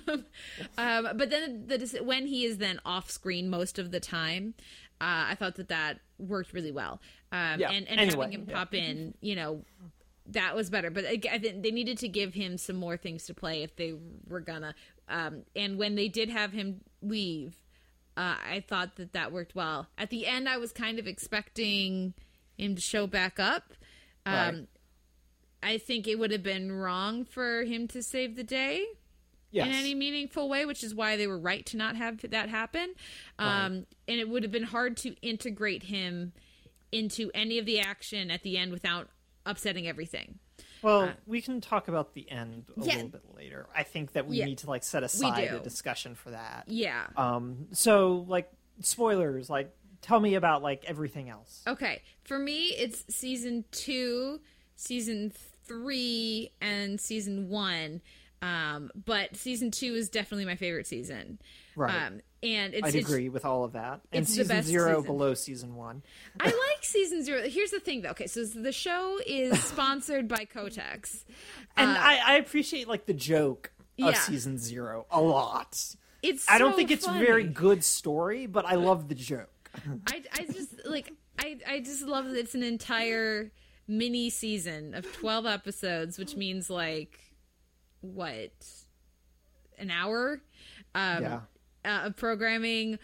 um, 0.09 0.25
um, 0.79 1.09
but 1.17 1.31
then 1.31 1.67
the 1.67 2.01
when 2.03 2.27
he 2.27 2.45
is 2.45 2.59
then 2.59 2.81
off 2.85 3.11
screen 3.11 3.49
most 3.49 3.79
of 3.79 3.91
the 3.93 4.01
time, 4.01 4.55
uh, 5.01 5.31
I 5.31 5.37
thought 5.39 5.55
that 5.57 5.69
that 5.69 6.01
worked 6.19 6.53
really 6.53 6.73
well. 6.73 7.01
Um, 7.33 7.61
Yeah. 7.61 7.71
and 7.71 7.89
and 7.89 8.01
Anyway, 8.01 8.25
having 8.27 8.41
him 8.41 8.47
yeah. 8.49 8.55
pop 8.57 8.75
in, 8.75 9.15
you 9.21 9.37
know, 9.37 9.65
that 10.27 10.55
was 10.57 10.69
better. 10.71 10.91
But 10.91 11.05
I 11.07 11.21
I 11.31 11.39
think 11.39 11.63
they 11.63 11.71
needed 11.71 11.99
to 11.99 12.09
give 12.09 12.35
him 12.35 12.59
some 12.59 12.77
more 12.77 12.97
things 12.97 13.25
to 13.27 13.35
play 13.35 13.63
if 13.63 13.77
they 13.77 13.95
were 14.27 14.41
gonna. 14.41 14.75
Um, 15.09 15.43
and 15.57 15.79
when 15.79 15.95
they 15.95 16.09
did 16.09 16.29
have 16.31 16.53
him 16.53 16.81
leave, 17.03 17.57
uh, 18.17 18.37
I 18.45 18.65
thought 18.69 18.97
that 18.97 19.13
that 19.13 19.33
worked 19.33 19.55
well. 19.55 19.89
At 19.97 20.11
the 20.11 20.27
end, 20.27 20.49
I 20.49 20.57
was 20.57 20.73
kind 20.73 20.99
of 20.99 21.07
expecting 21.07 22.15
him 22.57 22.75
to 22.75 22.81
show 22.81 23.07
back 23.07 23.39
up. 23.41 23.75
Um, 24.27 24.35
Right. 24.35 24.67
I 25.63 25.79
think 25.79 26.07
it 26.09 26.19
would 26.19 26.31
have 26.31 26.43
been 26.43 26.73
wrong 26.73 27.25
for 27.25 27.63
him 27.65 27.87
to 27.89 28.03
save 28.03 28.37
the 28.37 28.45
day 28.45 28.87
Yes. 29.53 29.67
in 29.67 29.73
any 29.73 29.95
meaningful 29.95 30.49
way, 30.49 30.65
which 30.65 30.85
is 30.85 30.95
why 30.95 31.17
they 31.17 31.27
were 31.27 31.39
right 31.39 31.67
to 31.67 31.77
not 31.77 31.97
have 31.97 32.21
that 32.31 32.49
happen. 32.49 32.95
Um, 33.39 33.87
And 34.09 34.21
it 34.21 34.29
would 34.29 34.43
have 34.43 34.53
been 34.53 34.63
hard 34.65 34.97
to 34.99 35.15
integrate 35.23 35.85
him 35.85 36.33
into 36.93 37.31
any 37.35 37.59
of 37.59 37.67
the 37.67 37.81
action 37.81 38.31
at 38.31 38.43
the 38.43 38.57
end 38.59 38.73
without 38.73 39.09
upsetting 39.47 39.87
everything. 39.89 40.39
Well, 40.83 41.13
we 41.27 41.43
can 41.43 41.61
talk 41.61 41.89
about 41.89 42.15
the 42.15 42.31
end 42.31 42.65
a 42.77 42.81
uh, 42.81 42.85
Yeah. 42.85 42.95
little 42.95 43.09
bit 43.11 43.35
later. 43.37 43.67
I 43.75 43.83
think 43.83 44.13
that 44.13 44.27
we 44.27 44.39
Yeah. 44.39 44.47
need 44.47 44.59
to 44.59 44.67
like 44.69 44.83
set 44.83 45.03
aside 45.03 45.45
a 45.53 45.61
discussion 45.61 46.15
for 46.15 46.31
that. 46.31 46.65
Yeah. 46.69 47.07
Um. 47.17 47.69
So, 47.73 48.25
like, 48.29 48.51
spoilers. 48.81 49.51
Like, 49.51 49.75
tell 50.01 50.21
me 50.21 50.35
about 50.37 50.63
like 50.63 50.85
everything 50.87 51.29
else. 51.29 51.63
Okay. 51.67 52.03
For 52.25 52.39
me, 52.39 52.69
it's 52.69 53.05
season 53.15 53.65
two, 53.73 54.41
season 54.77 55.33
three, 55.71 56.51
and 56.61 57.01
season 57.01 57.49
one. 57.49 58.01
Um, 58.43 58.91
but 59.05 59.37
season 59.37 59.71
two 59.71 59.95
is 59.95 60.09
definitely 60.09 60.47
my 60.47 60.57
favorite 60.57 60.87
season. 60.87 61.39
Right. 61.77 61.95
Um, 62.07 62.21
and 62.43 62.73
it's, 62.75 62.85
I'd 62.87 62.95
it's- 62.95 63.05
agree 63.05 63.29
with 63.29 63.45
all 63.45 63.65
of 63.65 63.73
that. 63.73 64.01
And 64.13 64.23
it's 64.23 64.31
the 64.31 64.43
season 64.45 64.57
best 64.57 64.69
zero 64.69 64.89
season. 65.01 65.03
below 65.05 65.35
season 65.35 65.75
one. 65.77 66.03
I 66.41 66.47
like 66.47 66.83
season 66.83 67.23
zero. 67.23 67.43
Here's 67.49 67.71
the 67.71 67.81
thing, 67.81 68.01
though. 68.03 68.11
Okay, 68.11 68.27
so 68.27 68.45
the 68.45 68.73
show 68.73 69.19
is 69.27 69.63
sponsored 69.65 70.27
by 70.27 70.47
Kotex. 70.47 71.25
And 71.77 71.91
Uh, 71.91 71.95
I, 71.99 72.21
I 72.25 72.35
appreciate 72.37 72.89
like 72.89 73.05
the 73.07 73.13
joke 73.15 73.73
of 73.79 74.07
Yeah. 74.07 74.13
season 74.15 74.57
zero 74.59 75.05
a 75.11 75.21
lot. 75.21 75.77
It's. 76.23 76.47
I 76.51 76.59
don't 76.59 76.73
so 76.73 76.77
think 76.79 76.91
it's 76.91 77.05
funny. 77.07 77.25
very 77.25 77.45
good 77.45 77.85
story, 77.85 78.47
but 78.47 78.65
I 78.65 78.75
love 78.77 79.09
the 79.09 79.15
joke. 79.15 79.51
I, 80.07 80.23
I 80.33 80.45
just 80.45 80.71
like 80.87 81.13
I 81.39 81.59
I 81.69 81.81
just 81.81 82.03
love 82.03 82.25
that 82.27 82.37
it's 82.37 82.55
an 82.55 82.63
entire 82.63 83.53
mini 83.91 84.31
season 84.31 84.95
of 84.95 85.11
twelve 85.13 85.45
episodes, 85.47 86.17
which 86.19 86.37
means 86.37 86.71
like 86.71 87.19
what 88.01 88.53
an 89.79 89.91
hour 89.91 90.41
um, 90.95 91.23
Yeah. 91.23 91.41
uh, 91.85 92.07
of 92.07 92.17
programming 92.17 92.99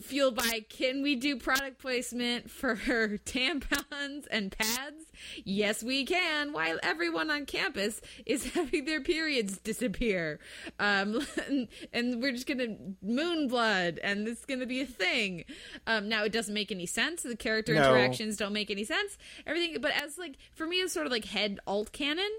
fueled 0.00 0.34
by 0.36 0.64
can 0.68 1.02
we 1.02 1.14
do 1.14 1.36
product 1.36 1.78
placement 1.78 2.50
for 2.50 2.74
tampons 3.26 4.26
and 4.30 4.50
pads? 4.56 5.04
Yes 5.44 5.82
we 5.82 6.04
can 6.04 6.52
while 6.52 6.78
everyone 6.82 7.30
on 7.30 7.46
campus 7.46 8.00
is 8.26 8.44
having 8.54 8.84
their 8.86 9.00
periods 9.00 9.58
disappear. 9.58 10.38
Um, 10.78 11.24
and, 11.48 11.68
and 11.92 12.22
we're 12.22 12.32
just 12.32 12.46
gonna 12.46 12.76
moon 13.02 13.48
blood 13.48 14.00
and 14.02 14.26
this 14.26 14.38
is 14.40 14.44
gonna 14.46 14.66
be 14.66 14.80
a 14.80 14.86
thing. 14.86 15.44
Um, 15.86 16.08
now 16.08 16.24
it 16.24 16.32
doesn't 16.32 16.54
make 16.54 16.72
any 16.72 16.86
sense. 16.86 17.22
The 17.22 17.36
character 17.36 17.74
No. 17.74 17.80
interactions 17.94 18.36
don't 18.36 18.52
make 18.52 18.70
any 18.70 18.84
sense. 18.84 19.18
Everything 19.46 19.80
but 19.80 19.92
as 20.02 20.16
like 20.18 20.36
for 20.54 20.66
me 20.66 20.76
it's 20.76 20.92
sort 20.94 21.06
of 21.06 21.12
like 21.12 21.24
head 21.26 21.60
alt 21.66 21.92
canon. 21.92 22.30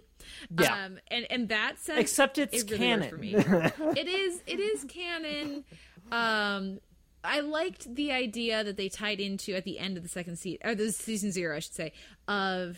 Yeah. 0.60 0.86
um, 0.86 0.98
and 1.10 1.28
and 1.30 1.50
that 1.50 1.80
sense 1.80 2.00
Except 2.00 2.38
it's 2.40 2.64
it 2.64 2.72
really 2.72 2.88
worked 2.98 3.10
for 3.12 3.18
me. 3.18 3.34
canon. 3.34 3.72
it 3.98 4.08
is 4.08 4.42
it 4.48 4.60
is 4.60 4.84
canon. 4.86 5.64
Um 6.12 6.80
i 7.26 7.40
liked 7.40 7.94
the 7.96 8.12
idea 8.12 8.64
that 8.64 8.78
they 8.78 8.90
tied 8.90 9.20
into 9.20 9.54
at 9.56 9.64
the 9.64 9.78
end 9.80 9.98
of 9.98 10.04
the 10.04 10.10
second 10.10 10.38
season 10.38 10.60
or 10.64 10.76
the 10.76 10.92
season 10.92 11.32
zero 11.32 11.56
i 11.56 11.60
should 11.60 11.74
say 11.74 11.92
of 12.28 12.78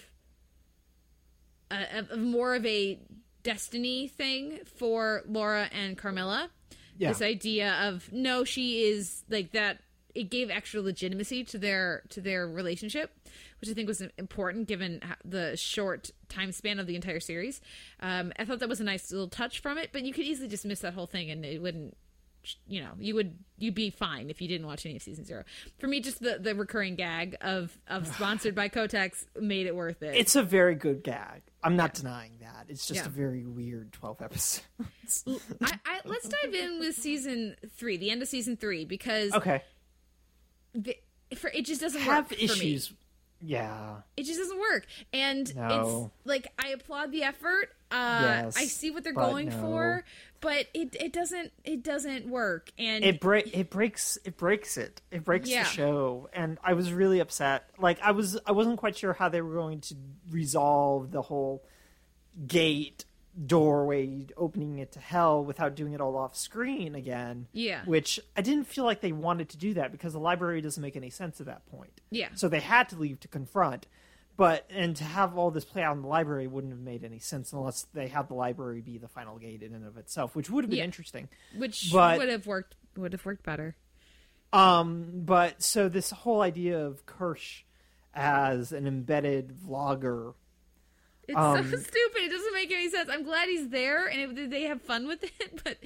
uh, 1.72 1.84
of 1.94 2.12
of 2.12 2.20
more 2.20 2.56
of 2.56 2.66
a 2.66 3.00
destiny 3.44 4.08
thing 4.08 4.60
for 4.78 5.22
laura 5.28 5.70
and 5.72 5.98
carmilla 5.98 6.50
Yeah. 6.98 7.10
this 7.10 7.22
idea 7.22 7.74
of 7.84 8.12
no 8.12 8.44
she 8.44 8.84
is 8.84 9.24
like 9.30 9.52
that 9.52 9.80
it 10.16 10.30
gave 10.32 10.50
extra 10.50 10.82
legitimacy 10.82 11.44
to 11.46 11.58
their 11.58 12.04
to 12.10 12.22
their 12.22 12.48
relationship 12.48 13.12
which 13.62 13.70
i 13.70 13.74
think 13.74 13.88
was 13.88 14.02
important 14.18 14.68
given 14.68 15.02
the 15.24 15.56
short 15.56 16.10
time 16.28 16.52
span 16.52 16.80
of 16.80 16.88
the 16.88 16.96
entire 16.96 17.20
series 17.20 17.62
um, 18.02 18.34
i 18.40 18.44
thought 18.46 18.60
that 18.60 18.68
was 18.70 18.80
a 18.82 18.84
nice 18.84 19.12
little 19.12 19.28
touch 19.30 19.60
from 19.60 19.78
it 19.78 19.90
but 19.94 20.02
you 20.04 20.12
could 20.14 20.26
easily 20.26 20.48
just 20.50 20.66
miss 20.66 20.80
that 20.80 20.94
whole 20.94 21.06
thing 21.08 21.30
and 21.30 21.46
it 21.46 21.62
wouldn't 21.62 21.96
you 22.68 22.82
know 22.82 22.92
you 23.00 23.14
would 23.16 23.38
you'd 23.58 23.74
be 23.76 23.90
fine 23.90 24.30
if 24.30 24.42
you 24.42 24.48
didn't 24.48 24.68
watch 24.68 24.86
any 24.86 24.96
of 24.96 25.02
season 25.02 25.26
zero 25.26 25.44
for 25.80 25.88
me 25.88 26.00
just 26.00 26.20
the 26.22 26.38
the 26.40 26.54
recurring 26.56 26.96
gag 26.96 27.36
of 27.42 27.78
of 27.88 28.08
sponsored 28.16 28.54
by 28.56 28.70
kotex 28.70 29.26
made 29.40 29.66
it 29.68 29.76
worth 29.76 30.02
it 30.04 30.16
It's 30.16 30.36
a 30.36 30.44
very 30.44 30.76
good 30.76 31.04
gag. 31.04 31.42
I'm 31.64 31.76
not 31.76 31.94
denying 31.96 32.34
that. 32.42 32.68
It's 32.70 32.86
just 32.86 33.02
Yeah. 33.02 33.08
a 33.08 33.10
very 33.10 33.44
weird 33.44 33.92
12 33.92 34.22
episodes. 34.22 35.26
I, 35.62 35.80
I 35.86 36.00
let's 36.06 36.30
dive 36.30 36.54
in 36.54 36.80
with 36.80 36.96
season 36.96 37.56
three 37.76 37.98
the 37.98 38.10
end 38.12 38.22
of 38.22 38.28
season 38.28 38.56
three 38.56 38.86
because 38.86 39.34
okay. 39.34 39.64
the, 40.74 40.96
for 41.36 41.50
it 41.50 41.66
just 41.66 41.82
doesn't 41.82 42.02
Have 42.02 42.30
work 42.32 42.40
for 42.40 42.46
me. 42.46 42.46
issues. 42.46 42.94
Yeah. 43.42 43.98
it 44.16 44.24
just 44.24 44.40
doesn't 44.40 44.60
work 44.60 44.88
and 45.14 45.56
No. 45.56 46.12
it's 46.16 46.28
like 46.28 46.48
i 46.58 46.70
applaud 46.70 47.12
the 47.12 47.22
effort 47.22 47.70
uh 47.92 48.20
Yes, 48.24 48.58
i 48.58 48.64
see 48.66 48.90
what 48.90 49.04
they're 49.04 49.14
going 49.14 49.50
no. 49.50 49.62
for 49.62 50.04
but 50.42 50.68
it 50.74 50.96
it 51.00 51.14
doesn't 51.14 51.52
it 51.64 51.84
doesn't 51.84 52.28
work 52.30 52.72
and 52.78 53.04
It 53.04 53.20
break 53.20 53.56
it 53.56 53.70
breaks 53.70 54.18
it 54.24 54.38
breaks 54.38 54.78
it. 54.78 55.02
It 55.12 55.24
breaks 55.24 55.50
Yeah. 55.50 55.64
the 55.64 55.70
show 55.70 56.30
and 56.34 56.58
I 56.64 56.74
was 56.74 56.92
really 56.94 57.20
upset. 57.20 57.70
Like 57.80 58.00
I 58.02 58.12
was 58.12 58.40
I 58.46 58.52
wasn't 58.52 58.78
quite 58.78 58.96
sure 58.98 59.14
how 59.14 59.30
they 59.30 59.42
were 59.42 59.54
going 59.56 59.82
to 59.82 59.96
resolve 60.30 61.12
the 61.12 61.22
whole 61.22 61.64
gate 62.46 63.06
doorway 63.46 64.26
opening 64.36 64.80
it 64.80 64.92
to 64.94 65.00
hell 65.00 65.44
without 65.44 65.76
doing 65.76 65.94
it 65.94 66.02
all 66.02 66.16
off 66.18 66.36
screen 66.36 66.96
again. 66.96 67.48
Yeah. 67.54 67.82
Which 67.86 68.20
I 68.36 68.42
didn't 68.42 68.66
feel 68.66 68.84
like 68.84 69.02
they 69.02 69.12
wanted 69.12 69.50
to 69.50 69.58
do 69.58 69.76
that 69.76 69.92
because 69.92 70.14
the 70.14 70.20
library 70.20 70.62
doesn't 70.62 70.82
make 70.82 70.96
any 70.96 71.10
sense 71.12 71.40
at 71.40 71.46
that 71.46 71.66
point. 71.68 72.02
Yeah. 72.10 72.30
So 72.36 72.50
they 72.50 72.60
had 72.60 72.90
to 72.90 72.96
leave 72.96 73.20
to 73.22 73.28
confront. 73.28 73.86
But 74.38 74.68
and 74.70 74.96
to 74.98 75.04
have 75.04 75.36
all 75.38 75.50
this 75.52 75.66
play 75.66 75.82
out 75.82 75.96
in 75.96 76.04
the 76.04 76.08
library 76.08 76.46
wouldn't 76.48 76.72
have 76.72 76.80
made 76.82 77.04
any 77.04 77.18
sense 77.20 77.52
unless 77.54 77.88
they 77.94 78.08
had 78.08 78.28
the 78.30 78.36
library 78.36 78.82
be 78.82 79.00
the 79.00 79.08
final 79.08 79.38
gate 79.40 79.64
in 79.64 79.74
and 79.74 79.86
of 79.86 79.98
itself, 79.98 80.36
which 80.36 80.50
would 80.50 80.64
have 80.64 80.70
been 80.70 80.78
Yeah. 80.80 80.86
interesting. 80.86 81.28
which 81.56 81.90
but- 81.92 82.18
would 82.20 82.30
have 82.30 82.46
worked 82.48 82.76
would 82.96 83.14
have 83.14 83.26
worked 83.26 83.44
better 83.44 83.76
Um, 84.54 85.24
but 85.26 85.62
so 85.62 85.90
this 85.90 86.12
whole 86.12 86.42
idea 86.42 86.80
of 86.86 87.06
Kirsch 87.06 87.64
as 88.14 88.72
an 88.72 88.88
embedded 88.88 89.50
vlogger, 89.50 90.34
it's 91.28 91.36
Um, 91.38 91.70
so 91.70 91.78
stupid 91.78 92.22
it 92.24 92.30
doesn't 92.32 92.54
make 92.54 92.72
any 92.72 92.90
sense 92.90 93.10
i'm 93.12 93.24
glad 93.24 93.50
he's 93.50 93.70
there 93.70 94.06
and 94.08 94.38
it, 94.40 94.50
they 94.50 94.64
have 94.64 94.82
fun 94.82 95.06
with 95.08 95.24
it 95.24 95.62
but 95.64 95.78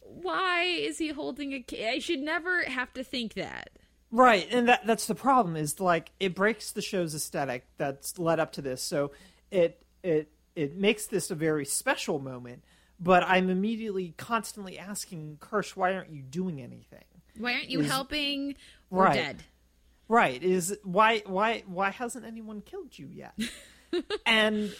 why 0.00 0.62
is 0.64 0.98
he 0.98 1.08
holding 1.08 1.52
a 1.52 1.60
ca- 1.62 1.88
i 1.94 1.98
should 1.98 2.20
never 2.20 2.62
have 2.62 2.92
to 2.94 3.02
think 3.04 3.34
that 3.34 3.70
right? 4.12 4.46
And 4.52 4.68
that 4.68 4.86
that's 4.86 5.06
the 5.06 5.14
problem 5.16 5.56
is 5.56 5.80
like 5.80 6.12
it 6.20 6.34
breaks 6.36 6.70
the 6.70 6.82
show's 6.82 7.14
aesthetic 7.14 7.66
that's 7.78 8.18
led 8.18 8.38
up 8.38 8.52
to 8.52 8.62
this. 8.62 8.82
So 8.82 9.10
it 9.50 9.82
it 10.04 10.30
it 10.54 10.76
makes 10.76 11.06
this 11.06 11.30
a 11.30 11.34
very 11.34 11.64
special 11.64 12.20
moment. 12.20 12.62
But 13.00 13.24
I'm 13.24 13.50
immediately 13.50 14.14
constantly 14.16 14.78
asking 14.78 15.38
Kirsch, 15.40 15.74
why 15.74 15.94
aren't 15.94 16.10
you 16.12 16.22
doing 16.22 16.60
anything? 16.62 17.02
Why 17.36 17.54
aren't 17.54 17.68
you 17.70 17.80
Is- 17.80 17.90
helping 17.90 18.54
or 18.92 19.04
Right. 19.04 19.14
dead? 19.14 19.42
Right? 20.08 20.40
Is 20.40 20.76
why 20.84 21.22
why 21.26 21.64
why 21.66 21.90
hasn't 21.90 22.24
anyone 22.26 22.60
killed 22.60 22.96
you 22.98 23.08
yet? 23.12 23.34
and 24.26 24.72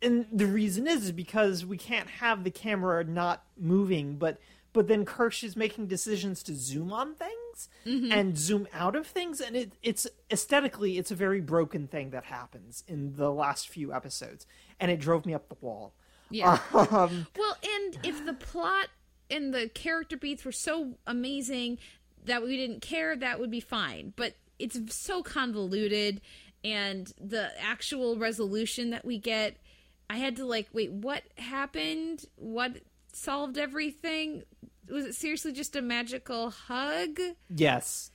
and 0.00 0.26
the 0.32 0.46
reason 0.46 0.86
is, 0.86 1.04
is 1.06 1.12
because 1.12 1.66
we 1.66 1.76
can't 1.76 2.08
have 2.08 2.44
the 2.44 2.50
camera 2.52 3.02
not 3.04 3.42
moving, 3.58 4.14
but 4.16 4.38
but 4.72 4.88
then 4.88 5.04
Kirsch 5.04 5.42
is 5.42 5.56
making 5.56 5.86
decisions 5.86 6.42
to 6.44 6.54
zoom 6.54 6.92
on 6.92 7.14
things 7.14 7.68
and 8.12 8.36
zoom 8.38 8.68
out 8.72 8.94
of 8.94 9.06
things, 9.06 9.40
and 9.40 9.56
it, 9.56 9.72
it's 9.82 10.06
aesthetically 10.30 10.98
it's 10.98 11.10
a 11.10 11.14
very 11.16 11.40
broken 11.40 11.86
thing 11.88 12.10
that 12.10 12.24
happens 12.24 12.84
in 12.86 13.16
the 13.16 13.32
last 13.32 13.68
few 13.68 13.92
episodes, 13.92 14.46
and 14.78 14.90
it 14.90 15.00
drove 15.00 15.24
me 15.26 15.34
up 15.34 15.48
the 15.48 15.56
wall. 15.60 15.94
Yeah. 16.30 16.58
Um, 16.74 17.26
Well, 17.36 17.56
and 17.62 17.98
if 18.04 18.24
the 18.26 18.34
plot 18.34 18.88
and 19.30 19.52
the 19.52 19.68
character 19.68 20.16
beats 20.16 20.44
were 20.44 20.52
so 20.52 20.98
amazing 21.06 21.78
that 22.26 22.42
we 22.42 22.56
didn't 22.56 22.82
care, 22.82 23.16
that 23.16 23.40
would 23.40 23.50
be 23.50 23.60
fine. 23.60 24.12
But 24.14 24.34
it's 24.58 24.78
so 24.94 25.22
convoluted, 25.22 26.20
and 26.62 27.12
the 27.20 27.50
actual 27.60 28.18
resolution 28.18 28.90
that 28.90 29.04
we 29.04 29.18
get, 29.18 29.56
I 30.10 30.18
had 30.18 30.36
to 30.36 30.44
like, 30.44 30.68
wait, 30.72 30.92
what 30.92 31.22
happened? 31.36 32.24
What 32.36 32.78
solved 33.18 33.58
everything? 33.58 34.42
Was 34.90 35.04
it 35.04 35.14
seriously 35.14 35.52
just 35.52 35.76
a 35.76 35.82
magical 35.82 36.50
hug? 36.50 37.18
yes, 37.48 38.10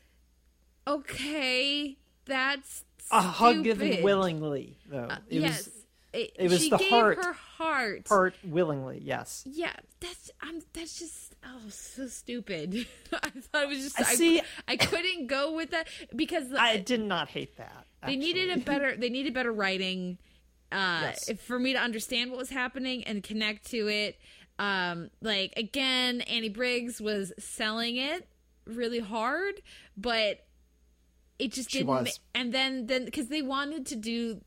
Okay, 0.87 1.97
that's 2.25 2.83
a 3.11 3.21
hug 3.21 3.63
given 3.63 4.03
willingly, 4.03 4.77
though. 4.89 5.07
it 5.29 5.39
yes, 5.41 5.65
was 5.65 5.69
it, 6.13 6.31
it 6.37 6.49
was 6.51 6.69
the 6.69 6.77
heart 6.77 7.17
her 7.23 7.33
heart. 7.33 8.05
part 8.05 8.35
willingly. 8.43 8.99
Yes. 9.03 9.43
Yeah, 9.45 9.71
that's 9.99 10.29
I'm 10.41 10.61
that's 10.73 10.99
just 10.99 11.35
oh 11.45 11.59
so 11.69 12.07
stupid. 12.07 12.85
I 13.13 13.29
thought 13.29 13.63
it 13.63 13.69
was 13.69 13.79
just 13.79 13.99
I 13.99 14.03
I, 14.03 14.15
see- 14.15 14.41
I 14.67 14.75
couldn't 14.77 15.27
go 15.27 15.53
with 15.55 15.71
that 15.71 15.87
because 16.15 16.49
the, 16.49 16.59
I 16.61 16.77
did 16.77 17.01
not 17.01 17.29
hate 17.29 17.55
that. 17.57 17.85
they 18.05 18.15
needed 18.15 18.49
a 18.51 18.57
better 18.65 18.95
they 18.95 19.09
needed 19.09 19.33
better 19.33 19.51
writing 19.53 20.17
uh 20.71 20.99
Yes. 21.03 21.31
for 21.45 21.57
me 21.57 21.73
to 21.73 21.79
understand 21.79 22.29
what 22.31 22.37
was 22.39 22.49
happening 22.49 23.03
and 23.05 23.23
connect 23.23 23.69
to 23.71 23.87
it. 23.87 24.17
Um 24.59 25.09
like 25.21 25.53
again, 25.57 26.21
Annie 26.21 26.49
Briggs 26.49 27.01
was 27.01 27.33
selling 27.39 27.95
it 27.97 28.27
really 28.65 28.99
hard, 28.99 29.61
but 29.97 30.45
it 31.39 31.51
just 31.51 31.71
She 31.71 31.79
didn't 31.79 31.87
was. 31.89 32.19
and 32.35 32.53
then 32.53 32.85
then 32.87 33.05
because 33.05 33.27
they 33.27 33.41
wanted 33.41 33.85
to 33.87 33.95
do 33.95 34.41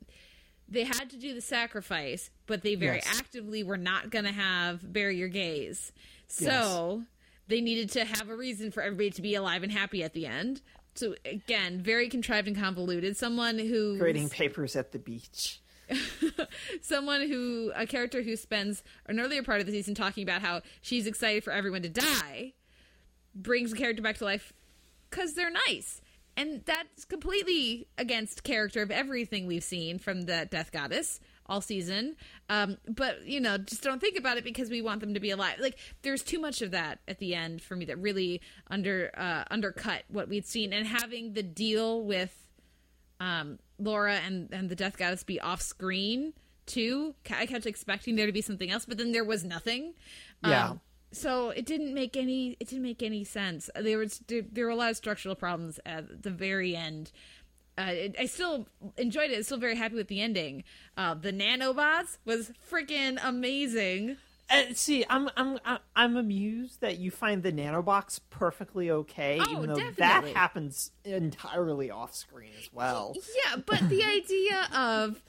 they 0.69 0.85
had 0.85 1.11
to 1.11 1.17
do 1.17 1.33
the 1.35 1.41
sacrifice, 1.41 2.31
but 2.47 2.63
they 2.63 2.75
very 2.75 2.97
Yes. 2.97 3.19
actively 3.21 3.63
were 3.63 3.77
not 3.77 4.11
going 4.11 4.25
to 4.25 4.33
have 4.33 4.93
bury 4.93 5.17
your 5.17 5.29
gays. 5.29 5.93
So 6.29 7.03
they 7.47 7.61
needed 7.61 7.91
to 7.93 8.05
have 8.05 8.29
a 8.29 8.37
reason 8.37 8.73
for 8.73 8.83
everybody 8.83 9.11
to 9.11 9.23
be 9.23 9.35
alive 9.37 9.63
and 9.63 9.71
happy 9.71 10.03
at 10.03 10.13
the 10.13 10.27
end. 10.27 10.63
So 10.97 11.15
again, 11.25 11.81
very 11.83 12.09
contrived 12.09 12.49
and 12.49 12.57
convoluted. 12.57 13.17
Someone 13.17 13.59
who 13.59 13.97
grading 13.99 14.31
papers 14.31 14.75
at 14.77 14.91
the 14.93 14.99
beach. 14.99 15.61
someone 16.81 17.29
who 17.29 17.73
a 17.75 17.87
character 17.87 18.23
who 18.23 18.37
spends 18.37 18.83
an 19.07 19.21
earlier 19.21 19.43
part 19.43 19.61
of 19.61 19.67
the 19.67 19.73
season 19.73 19.95
talking 19.95 20.23
about 20.23 20.43
how 20.43 20.63
she's 20.83 21.07
excited 21.07 21.45
for 21.45 21.53
everyone 21.53 21.83
to 21.83 21.89
die 21.89 22.53
brings 23.35 23.73
a 23.73 23.77
character 23.77 24.03
back 24.03 24.17
to 24.19 24.25
life 24.25 24.53
because 25.11 25.35
they're 25.35 25.53
nice. 25.69 26.01
And 26.39 26.63
that's 26.67 27.05
completely 27.07 27.89
against 27.97 28.43
character 28.45 28.83
of 28.83 28.91
everything 28.91 29.47
we've 29.47 29.65
seen 29.65 29.99
from 29.99 30.23
the 30.23 30.47
death 30.51 30.71
goddess 30.71 31.19
all 31.47 31.61
season. 31.61 32.17
Um, 32.51 32.77
but 32.87 33.25
you 33.27 33.41
know 33.41 33.57
just 33.57 33.83
don't 33.83 34.01
think 34.01 34.19
about 34.19 34.37
it 34.37 34.45
because 34.45 34.69
we 34.69 34.83
want 34.83 35.01
them 35.01 35.15
to 35.15 35.21
be 35.21 35.31
alive. 35.31 35.57
Like 35.61 35.79
there's 36.03 36.23
too 36.23 36.39
much 36.39 36.61
of 36.61 36.73
that 36.73 36.99
at 37.09 37.19
the 37.19 37.35
end 37.35 37.63
for 37.63 37.77
me 37.77 37.87
that 37.87 37.99
really 37.99 38.43
under 38.69 39.11
uh, 39.17 39.45
undercut 39.51 40.03
what 40.09 40.29
we'd 40.29 40.47
seen. 40.47 40.73
And 40.73 40.87
having 40.87 41.33
the 41.33 41.43
deal 41.43 42.03
with 42.05 42.37
um, 43.19 43.59
Laura 43.79 44.15
and 44.15 44.49
and 44.53 44.69
the 44.69 44.77
Death 44.77 44.97
Goddess 44.97 45.23
be 45.23 45.41
off 45.41 45.61
screen 45.61 46.33
too. 46.67 47.15
I 47.31 47.47
kept 47.47 47.67
expecting 47.67 48.17
there 48.17 48.27
to 48.27 48.33
be 48.33 48.43
something 48.43 48.71
else, 48.71 48.85
but 48.85 48.99
then 48.99 49.13
there 49.13 49.25
was 49.25 49.45
nothing. 49.45 49.95
Yeah. 50.45 50.71
Um, 50.71 50.81
so 51.13 51.51
it 51.51 51.65
didn't 51.65 51.95
make 51.95 52.17
any 52.17 52.57
it 52.61 52.69
didn't 52.69 52.83
make 52.83 53.03
any 53.03 53.25
sense. 53.25 53.71
There 53.75 53.99
was 53.99 54.21
there, 54.27 54.43
there 54.51 54.65
were 54.67 54.71
a 54.71 54.77
lot 54.77 54.91
of 54.91 54.97
structural 54.97 55.35
problems 55.35 55.81
at 55.87 56.23
the 56.23 56.31
very 56.31 56.77
end. 56.77 57.13
Uh, 57.79 57.91
it, 57.91 58.17
I 58.19 58.27
still 58.27 58.69
enjoyed 58.97 59.31
it. 59.31 59.37
I'm 59.37 59.43
still 59.43 59.59
very 59.59 59.77
happy 59.77 59.97
with 59.97 60.09
the 60.09 60.21
ending. 60.21 60.65
Uh, 60.97 61.15
the 61.15 61.33
nanobots 61.33 62.19
was 62.25 62.53
freaking 62.71 63.19
amazing. 63.23 64.17
Uh, 64.49 64.63
see, 64.75 65.05
I'm 65.11 65.29
I'm 65.37 65.59
I'm- 65.97 66.17
amused 66.17 66.81
that 66.81 66.99
you 66.99 67.11
find 67.11 67.43
the 67.43 67.51
nanobots 67.53 68.21
perfectly 68.31 68.91
okay, 68.91 69.41
Oh, 69.41 69.53
even 69.57 69.75
though 69.75 69.91
that 69.97 70.25
happens 70.29 70.93
entirely 71.05 71.91
off 71.91 72.15
screen 72.15 72.53
as 72.59 72.73
well. 72.73 73.15
Yeah, 73.17 73.57
but 73.67 73.89
the 73.89 74.05
idea 74.17 74.69
of 74.73 75.23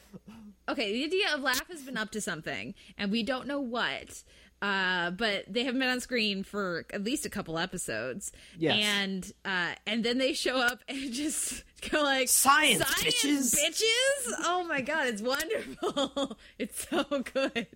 okay, 0.70 0.94
the 0.94 1.04
idea 1.06 1.34
of 1.34 1.42
LaF 1.42 1.68
has 1.70 1.82
been 1.82 1.98
up 1.98 2.12
to 2.12 2.22
something, 2.22 2.76
and 2.98 3.12
we 3.12 3.24
don't 3.24 3.48
know 3.48 3.60
what. 3.60 4.24
Uh, 4.62 5.12
but 5.12 5.46
they 5.48 5.64
haven't 5.64 5.80
been 5.80 5.90
on 5.90 6.00
screen 6.00 6.44
for 6.44 6.86
at 6.92 7.04
least 7.04 7.26
a 7.26 7.30
couple 7.30 7.60
episodes. 7.60 8.32
Yes. 8.58 8.84
And 8.84 9.32
uh, 9.46 9.76
and 9.86 10.04
then 10.04 10.18
they 10.18 10.34
show 10.34 10.58
up 10.58 10.80
and 10.88 11.14
just 11.14 11.64
go 11.92 12.02
like 12.02 12.28
Science, 12.28 12.84
bitches." 12.84 13.56
bitches! 13.56 14.34
Oh 14.44 14.66
my 14.68 14.82
god, 14.82 15.08
it's 15.08 15.22
wonderful. 15.22 16.38
it's 16.58 16.88
so 16.88 17.04
good. 17.04 17.68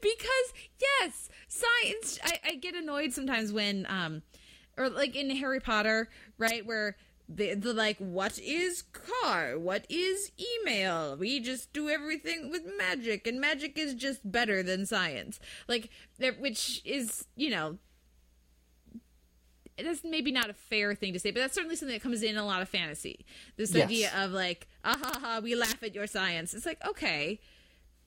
Because 0.00 0.52
yes, 0.80 1.28
science 1.48 2.18
I, 2.24 2.40
I 2.48 2.54
get 2.54 2.74
annoyed 2.74 3.12
sometimes 3.12 3.52
when 3.52 3.86
um 3.88 4.22
or 4.78 4.88
like 4.88 5.14
in 5.16 5.28
Harry 5.36 5.60
Potter, 5.60 6.08
right, 6.38 6.64
where 6.64 6.96
the, 7.32 7.54
the 7.54 7.72
like 7.72 7.96
what 7.98 8.38
is 8.40 8.82
car 8.82 9.56
what 9.58 9.86
is 9.88 10.32
email 10.62 11.16
we 11.16 11.38
just 11.38 11.72
do 11.72 11.88
everything 11.88 12.50
with 12.50 12.62
magic 12.76 13.26
and 13.26 13.40
magic 13.40 13.78
is 13.78 13.94
just 13.94 14.20
better 14.30 14.62
than 14.64 14.84
science 14.84 15.38
like 15.68 15.90
which 16.40 16.82
is 16.84 17.26
you 17.36 17.48
know 17.50 17.78
is 19.78 20.02
maybe 20.04 20.30
not 20.30 20.50
a 20.50 20.52
fair 20.52 20.94
thing 20.94 21.14
to 21.14 21.18
say, 21.18 21.30
but 21.30 21.40
that's 21.40 21.54
certainly 21.54 21.74
something 21.74 21.96
that 21.96 22.02
comes 22.02 22.22
in 22.22 22.36
a 22.36 22.44
lot 22.44 22.60
of 22.60 22.68
fantasy. 22.68 23.24
This 23.56 23.72
Yes. 23.74 23.86
idea 23.86 24.12
of 24.14 24.30
like, 24.32 24.68
ah 24.84 24.98
ha 25.02 25.18
ha, 25.18 25.40
we 25.42 25.54
laugh 25.54 25.82
at 25.82 25.94
your 25.94 26.06
science. 26.06 26.52
It's 26.52 26.66
like, 26.66 26.84
okay, 26.86 27.40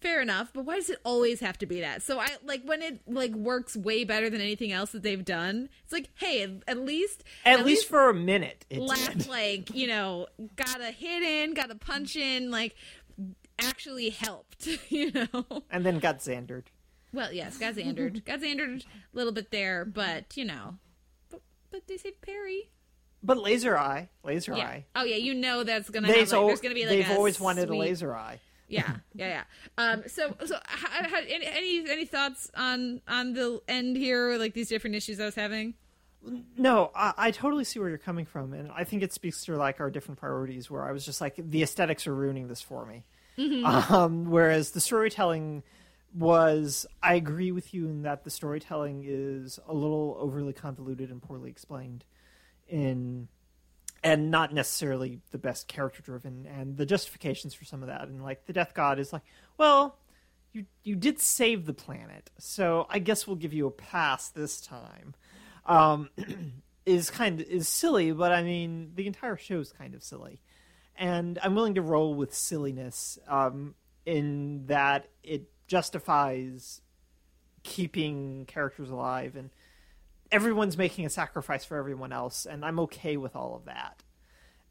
fair 0.03 0.21
enough, 0.21 0.51
but 0.53 0.65
why 0.65 0.75
does 0.75 0.89
it 0.89 0.99
always 1.05 1.39
have 1.39 1.57
to 1.59 1.65
be 1.65 1.79
that? 1.79 2.03
So 2.03 2.19
I 2.19 2.27
like 2.43 2.61
when 2.65 2.81
it 2.81 2.99
like 3.07 3.31
works 3.31 3.75
way 3.75 4.03
better 4.03 4.29
than 4.29 4.41
anything 4.41 4.71
else 4.71 4.91
that 4.91 5.01
they've 5.01 5.23
done. 5.23 5.69
It's 5.83 5.93
like, 5.93 6.09
hey, 6.15 6.43
at, 6.43 6.49
at 6.67 6.77
least 6.77 7.23
At, 7.45 7.65
least, 7.65 7.87
for 7.87 8.09
a 8.09 8.13
minute, 8.13 8.65
it 8.69 8.79
did. 8.85 9.27
like 9.29 9.73
you 9.73 9.87
know, 9.87 10.27
got 10.55 10.81
a 10.81 10.91
hit 10.91 11.23
in, 11.23 11.53
got 11.53 11.71
a 11.71 11.75
punch 11.75 12.15
in, 12.17 12.51
like 12.51 12.75
actually 13.59 14.09
helped, 14.09 14.67
you 14.89 15.11
know. 15.11 15.63
and 15.71 15.85
then 15.85 15.99
got 15.99 16.19
Xandered. 16.19 16.65
Well, 17.13 17.31
yes, 17.31 17.57
got 17.57 17.75
Xandered, 17.75 18.25
got 18.25 18.41
Xandered 18.41 18.83
a 18.83 18.87
little 19.13 19.31
bit 19.31 19.51
there, 19.51 19.85
but 19.85 20.35
you 20.35 20.45
know, 20.45 20.75
but 21.31 21.41
but 21.71 21.87
they 21.87 21.97
saved 21.97 22.21
Perry. 22.21 22.69
But 23.25 23.37
laser 23.37 23.77
eye, 23.77 24.09
laser 24.21 24.53
Yeah. 24.53 24.67
eye. 24.67 24.85
Oh 24.97 25.05
yeah, 25.05 25.15
you 25.15 25.33
know 25.33 25.63
that's 25.63 25.89
gonna 25.89 26.07
have 26.07 26.17
like, 26.17 26.33
al- 26.33 26.47
there's 26.47 26.59
gonna 26.59 26.75
be 26.75 26.81
like 26.85 26.89
they've 26.89 27.09
a 27.09 27.15
always 27.15 27.39
wanted 27.39 27.69
a 27.69 27.75
laser 27.75 28.13
eye. 28.13 28.41
Yeah, 28.73 28.95
yeah, 29.13 29.27
yeah. 29.27 29.43
Um, 29.77 30.03
so 30.07 30.35
so 30.45 30.57
how, 30.65 31.07
how, 31.07 31.19
any 31.27 31.89
any 31.89 32.05
thoughts 32.05 32.51
on 32.55 33.01
on 33.07 33.33
the 33.33 33.61
end 33.67 33.97
here, 33.97 34.37
like 34.37 34.53
these 34.53 34.69
different 34.69 34.95
issues 34.95 35.19
I 35.19 35.25
was 35.25 35.35
having? 35.35 35.75
No, 36.57 36.91
I, 36.95 37.13
I 37.17 37.31
totally 37.31 37.65
see 37.65 37.79
where 37.79 37.89
you're 37.89 37.97
coming 37.97 38.25
from, 38.25 38.53
and 38.53 38.71
I 38.71 38.85
think 38.85 39.03
it 39.03 39.11
speaks 39.11 39.43
to 39.45 39.57
like 39.57 39.79
our 39.79 39.89
different 39.89 40.19
priorities. 40.19 40.71
Where 40.71 40.83
I 40.83 40.91
was 40.91 41.05
just 41.05 41.19
like, 41.21 41.35
the 41.37 41.63
aesthetics 41.63 42.07
are 42.07 42.15
ruining 42.15 42.47
this 42.47 42.61
for 42.61 42.85
me. 42.85 43.03
Um, 43.65 44.29
whereas 44.29 44.71
the 44.71 44.79
storytelling 44.79 45.63
was, 46.13 46.85
I 47.01 47.15
agree 47.15 47.51
with 47.51 47.73
you 47.73 47.87
in 47.87 48.03
that 48.03 48.23
the 48.23 48.29
storytelling 48.29 49.03
is 49.07 49.59
a 49.67 49.73
little 49.73 50.15
overly 50.19 50.53
convoluted 50.53 51.09
and 51.09 51.19
poorly 51.19 51.49
explained, 51.49 52.05
in 52.67 53.27
and 54.03 54.29
not 54.29 54.53
necessarily 54.53 55.21
the 55.31 55.37
best 55.37 55.67
character 55.67 56.01
driven. 56.01 56.45
And 56.45 56.77
the 56.77 56.85
justifications 56.85 57.53
for 57.53 57.65
some 57.65 57.81
of 57.81 57.87
that, 57.87 58.07
and 58.07 58.21
like 58.23 58.45
the 58.45 58.53
Death 58.53 58.73
God 58.73 58.99
is 58.99 59.13
like, 59.13 59.23
well, 59.57 59.97
you 60.51 60.65
you 60.83 60.95
did 60.95 61.19
save 61.19 61.65
the 61.65 61.73
planet, 61.73 62.29
so 62.37 62.85
I 62.89 62.99
guess 62.99 63.25
we'll 63.25 63.37
give 63.37 63.53
you 63.53 63.67
a 63.67 63.71
pass 63.71 64.29
this 64.29 64.61
time. 64.61 65.15
Um, 65.65 66.09
is 66.85 67.09
kind 67.09 67.39
of 67.39 67.47
is 67.47 67.69
silly, 67.69 68.11
but 68.11 68.31
I 68.31 68.43
mean 68.43 68.91
the 68.95 69.07
entire 69.07 69.37
show 69.37 69.59
is 69.59 69.71
kind 69.71 69.95
of 69.95 70.03
silly, 70.03 70.41
and 70.95 71.39
I'm 71.41 71.55
willing 71.55 71.75
to 71.75 71.81
roll 71.81 72.13
with 72.13 72.33
silliness 72.33 73.17
um, 73.27 73.73
in 74.05 74.67
that 74.67 75.07
it 75.23 75.49
justifies 75.67 76.81
keeping 77.63 78.45
characters 78.45 78.89
alive 78.89 79.35
and 79.35 79.49
everyone's 80.33 80.77
making 80.77 81.05
a 81.05 81.09
sacrifice 81.09 81.63
for 81.63 81.77
everyone 81.77 82.11
else, 82.11 82.45
and 82.45 82.65
I'm 82.65 82.79
okay 82.79 83.15
with 83.15 83.35
all 83.35 83.55
of 83.55 83.65
that. 83.65 84.03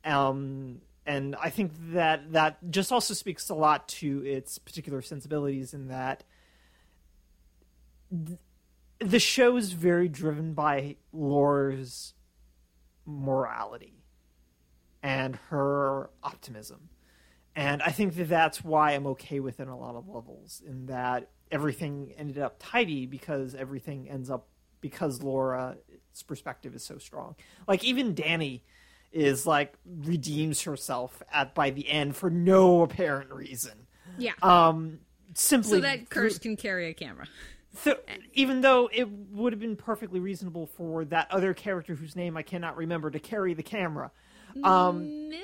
Um, 0.04 0.82
and 1.06 1.36
I 1.36 1.50
think 1.50 1.72
that 1.92 2.32
that 2.32 2.70
just 2.70 2.90
also 2.90 3.14
speaks 3.14 3.48
a 3.48 3.54
lot 3.54 3.88
to 3.88 4.24
its 4.26 4.58
particular 4.58 5.00
sensibilities 5.00 5.72
in 5.72 5.88
that 5.88 6.24
th- 8.10 8.38
the 8.98 9.20
show 9.20 9.56
is 9.56 9.72
very 9.72 10.08
driven 10.08 10.52
by 10.52 10.96
Laura's 11.12 12.14
morality 13.06 14.02
and 15.02 15.36
her 15.50 16.10
optimism. 16.22 16.88
And 17.54 17.82
I 17.82 17.90
think 17.90 18.16
that 18.16 18.28
that's 18.28 18.64
why 18.64 18.92
I'm 18.92 19.06
okay 19.08 19.40
with 19.40 19.60
it 19.60 19.64
on 19.64 19.68
a 19.68 19.78
lot 19.78 19.94
of 19.94 20.08
levels, 20.08 20.62
in 20.66 20.86
that 20.86 21.30
everything 21.50 22.14
ended 22.16 22.38
up 22.38 22.56
tidy 22.58 23.06
because 23.06 23.54
everything 23.54 24.08
ends 24.08 24.30
up 24.30 24.48
because 24.82 25.22
Laura's 25.22 25.78
perspective 26.26 26.74
is 26.74 26.84
so 26.84 26.98
strong. 26.98 27.36
Like 27.66 27.82
even 27.82 28.14
Danny 28.14 28.62
is 29.12 29.46
like 29.46 29.74
redeems 29.86 30.62
herself 30.62 31.22
at 31.32 31.54
by 31.54 31.70
the 31.70 31.88
end 31.88 32.16
for 32.16 32.28
no 32.28 32.82
apparent 32.82 33.30
reason. 33.32 33.86
Yeah. 34.18 34.32
Um, 34.42 34.98
simply 35.34 35.70
so 35.70 35.80
that 35.80 36.10
Kirsch 36.10 36.38
can 36.38 36.56
carry 36.56 36.88
a 36.88 36.94
camera. 36.94 37.26
so, 37.78 37.98
even 38.34 38.60
though 38.60 38.90
it 38.92 39.08
would 39.08 39.52
have 39.52 39.60
been 39.60 39.76
perfectly 39.76 40.20
reasonable 40.20 40.66
for 40.66 41.04
that 41.06 41.30
other 41.30 41.54
character 41.54 41.94
whose 41.94 42.16
name 42.16 42.36
I 42.36 42.42
cannot 42.42 42.76
remember 42.76 43.10
to 43.10 43.18
carry 43.18 43.54
the 43.54 43.62
camera. 43.62 44.10
Um, 44.62 45.28
Mil? 45.30 45.40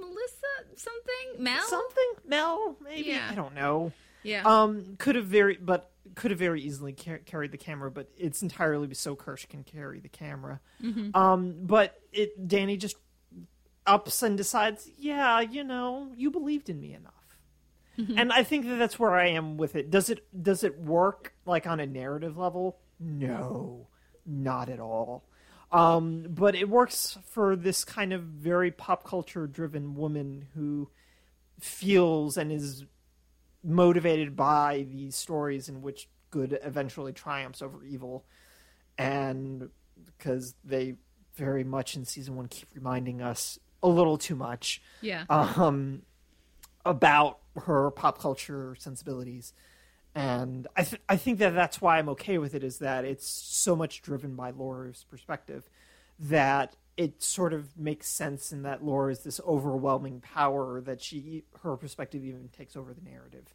Melissa? 0.00 0.76
Something? 0.76 1.42
Mel? 1.42 1.66
something 1.66 2.12
Mel 2.26 2.76
maybe 2.84 3.10
Yeah. 3.10 3.28
I 3.30 3.34
don't 3.34 3.54
know. 3.54 3.92
Yeah. 4.22 4.42
Um, 4.44 4.96
could 4.98 5.16
have 5.16 5.26
very 5.26 5.56
but 5.56 5.90
could 6.14 6.30
have 6.30 6.38
very 6.38 6.62
easily 6.62 6.92
car- 6.92 7.18
carried 7.18 7.52
the 7.52 7.58
camera, 7.58 7.90
but 7.90 8.10
it's 8.16 8.42
entirely 8.42 8.92
so 8.94 9.16
Kirsch 9.16 9.46
can 9.46 9.64
carry 9.64 10.00
the 10.00 10.08
camera. 10.08 10.60
Mm-hmm. 10.82 11.16
Um, 11.16 11.54
but 11.60 12.00
it 12.12 12.46
Danny 12.46 12.76
just 12.76 12.96
ups 13.86 14.22
and 14.22 14.36
decides, 14.36 14.88
yeah, 14.98 15.40
you 15.40 15.64
know, 15.64 16.12
you 16.16 16.30
believed 16.30 16.68
in 16.70 16.80
me 16.80 16.94
enough. 16.94 17.12
Mm-hmm. 17.98 18.18
And 18.18 18.32
I 18.32 18.42
think 18.42 18.66
that 18.66 18.76
that's 18.76 18.98
where 18.98 19.14
I 19.14 19.28
am 19.28 19.56
with 19.56 19.76
it. 19.76 19.90
Does 19.90 20.10
it 20.10 20.26
does 20.42 20.64
it 20.64 20.78
work 20.78 21.34
like 21.46 21.66
on 21.66 21.80
a 21.80 21.86
narrative 21.86 22.36
level? 22.36 22.78
No, 22.98 23.88
not 24.26 24.68
at 24.68 24.80
all. 24.80 25.24
Um, 25.72 26.26
but 26.28 26.54
it 26.54 26.68
works 26.68 27.18
for 27.30 27.56
this 27.56 27.84
kind 27.84 28.12
of 28.12 28.22
very 28.22 28.70
pop 28.70 29.04
culture 29.04 29.46
driven 29.46 29.94
woman 29.94 30.46
who 30.54 30.88
feels 31.60 32.36
and 32.36 32.52
is 32.52 32.84
motivated 33.64 34.36
by 34.36 34.86
these 34.90 35.16
stories 35.16 35.68
in 35.68 35.82
which 35.82 36.08
good 36.30 36.58
eventually 36.62 37.12
triumphs 37.12 37.62
over 37.62 37.84
evil 37.84 38.24
and 38.98 39.70
because 40.04 40.54
they 40.64 40.96
very 41.36 41.64
much 41.64 41.96
in 41.96 42.04
season 42.04 42.36
one 42.36 42.48
keep 42.48 42.68
reminding 42.74 43.22
us 43.22 43.58
a 43.82 43.88
little 43.88 44.18
too 44.18 44.34
much 44.34 44.80
yeah. 45.00 45.24
um, 45.28 46.02
about 46.84 47.38
her 47.56 47.90
pop 47.90 48.18
culture 48.18 48.76
sensibilities. 48.78 49.52
And 50.14 50.66
I, 50.76 50.84
th- 50.84 51.02
I 51.08 51.16
think 51.16 51.38
that 51.40 51.54
that's 51.54 51.80
why 51.80 51.98
I'm 51.98 52.08
okay 52.10 52.38
with 52.38 52.54
it 52.54 52.62
is 52.62 52.78
that 52.78 53.04
it's 53.04 53.28
so 53.28 53.74
much 53.74 54.00
driven 54.00 54.36
by 54.36 54.50
Laura's 54.50 55.04
perspective 55.10 55.68
that 56.18 56.76
it 56.96 57.22
sort 57.22 57.52
of 57.52 57.76
makes 57.76 58.08
sense 58.08 58.52
in 58.52 58.62
that 58.62 58.84
Laura 58.84 59.10
is 59.10 59.20
this 59.20 59.40
overwhelming 59.46 60.20
power 60.20 60.80
that 60.80 61.02
she 61.02 61.44
her 61.62 61.76
perspective 61.76 62.24
even 62.24 62.48
takes 62.48 62.76
over 62.76 62.94
the 62.94 63.02
narrative 63.02 63.54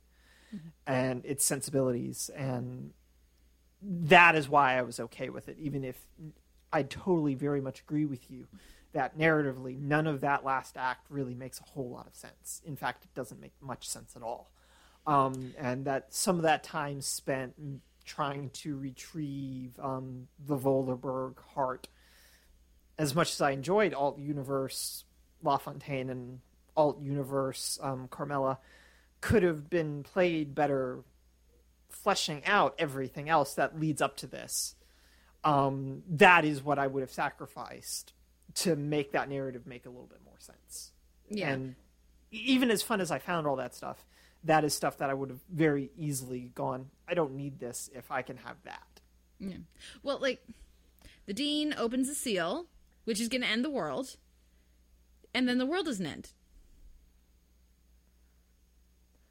and 0.88 1.24
its 1.26 1.46
sensibilities 1.46 2.30
and 2.36 2.92
that 3.82 4.36
is 4.36 4.50
why 4.50 4.78
I 4.78 4.82
was 4.82 5.00
okay 5.00 5.30
with 5.30 5.48
it 5.48 5.58
even 5.60 5.84
if 5.84 5.98
I 6.74 6.84
totally 6.84 7.36
very 7.36 7.62
much 7.62 7.82
agree 7.82 8.06
with 8.06 8.30
you 8.30 8.48
that 8.94 9.18
narratively 9.18 9.80
none 9.80 10.08
of 10.08 10.22
that 10.22 10.44
last 10.44 10.78
act 10.78 11.06
really 11.10 11.36
makes 11.36 11.60
a 11.60 11.64
whole 11.64 11.90
lot 11.90 12.08
of 12.08 12.16
sense. 12.16 12.62
In 12.66 12.76
fact, 12.76 13.04
it 13.04 13.14
doesn't 13.14 13.40
make 13.40 13.54
much 13.62 13.88
sense 13.88 14.16
at 14.16 14.24
all. 14.24 14.52
Um, 15.06 15.54
and 15.58 15.86
that 15.86 16.14
some 16.14 16.38
of 16.38 16.44
that 16.44 16.64
time 16.64 17.02
spent 17.02 17.54
trying 18.06 18.50
to 18.50 18.78
retrieve 18.78 19.80
um, 19.80 20.28
the 20.48 20.58
Volderberg 20.58 21.36
heart, 21.54 21.88
as 23.00 23.16
much 23.16 23.32
as 23.32 23.42
I 23.42 23.52
enjoyed 23.52 23.94
Alt 23.94 24.20
Universe 24.20 25.06
LaFontaine 25.42 26.10
and 26.10 26.42
Alt 26.76 27.02
Universe 27.02 27.80
um, 27.82 28.10
Carmilla, 28.10 28.60
could 29.22 29.42
have 29.42 29.70
been 29.70 30.04
played 30.04 30.54
better, 30.54 31.00
fleshing 31.90 32.46
out 32.46 32.76
everything 32.78 33.30
else 33.30 33.56
that 33.56 33.80
leads 33.80 34.02
up 34.02 34.18
to 34.18 34.28
this. 34.28 34.76
Um, 35.46 36.04
that 36.10 36.44
is 36.44 36.62
what 36.62 36.78
I 36.78 36.88
would 36.88 37.02
have 37.02 37.12
sacrificed 37.12 38.14
to 38.56 38.76
make 38.76 39.14
that 39.14 39.30
narrative 39.30 39.66
make 39.66 39.86
a 39.86 39.90
little 39.90 40.08
bit 40.08 40.20
more 40.26 40.38
sense. 40.40 40.92
Yeah. 41.30 41.52
And 41.52 41.76
even 42.32 42.70
as 42.70 42.82
fun 42.82 43.00
as 43.00 43.12
I 43.12 43.20
found 43.20 43.48
all 43.48 43.56
that 43.56 43.74
stuff, 43.74 44.06
that 44.44 44.66
is 44.66 44.74
stuff 44.74 44.98
that 44.98 45.10
I 45.10 45.14
would 45.14 45.30
have 45.30 45.40
very 45.50 45.92
easily 45.98 46.52
gone, 46.54 46.90
I 47.08 47.14
don't 47.14 47.36
need 47.36 47.60
this 47.60 47.90
if 47.94 48.12
I 48.12 48.22
can 48.24 48.38
have 48.38 48.58
that. 48.64 49.02
Yeah. 49.40 49.58
Well, 50.04 50.20
like 50.20 50.44
the 51.26 51.34
dean 51.34 51.74
opens 51.78 52.10
a 52.10 52.16
seal, 52.16 52.66
which 53.06 53.20
is 53.20 53.28
going 53.28 53.42
to 53.42 53.48
end 53.48 53.64
the 53.66 53.70
world, 53.70 54.18
and 55.34 55.48
then 55.48 55.58
the 55.58 55.66
world 55.66 55.86
doesn't 55.86 56.06
end. 56.06 56.32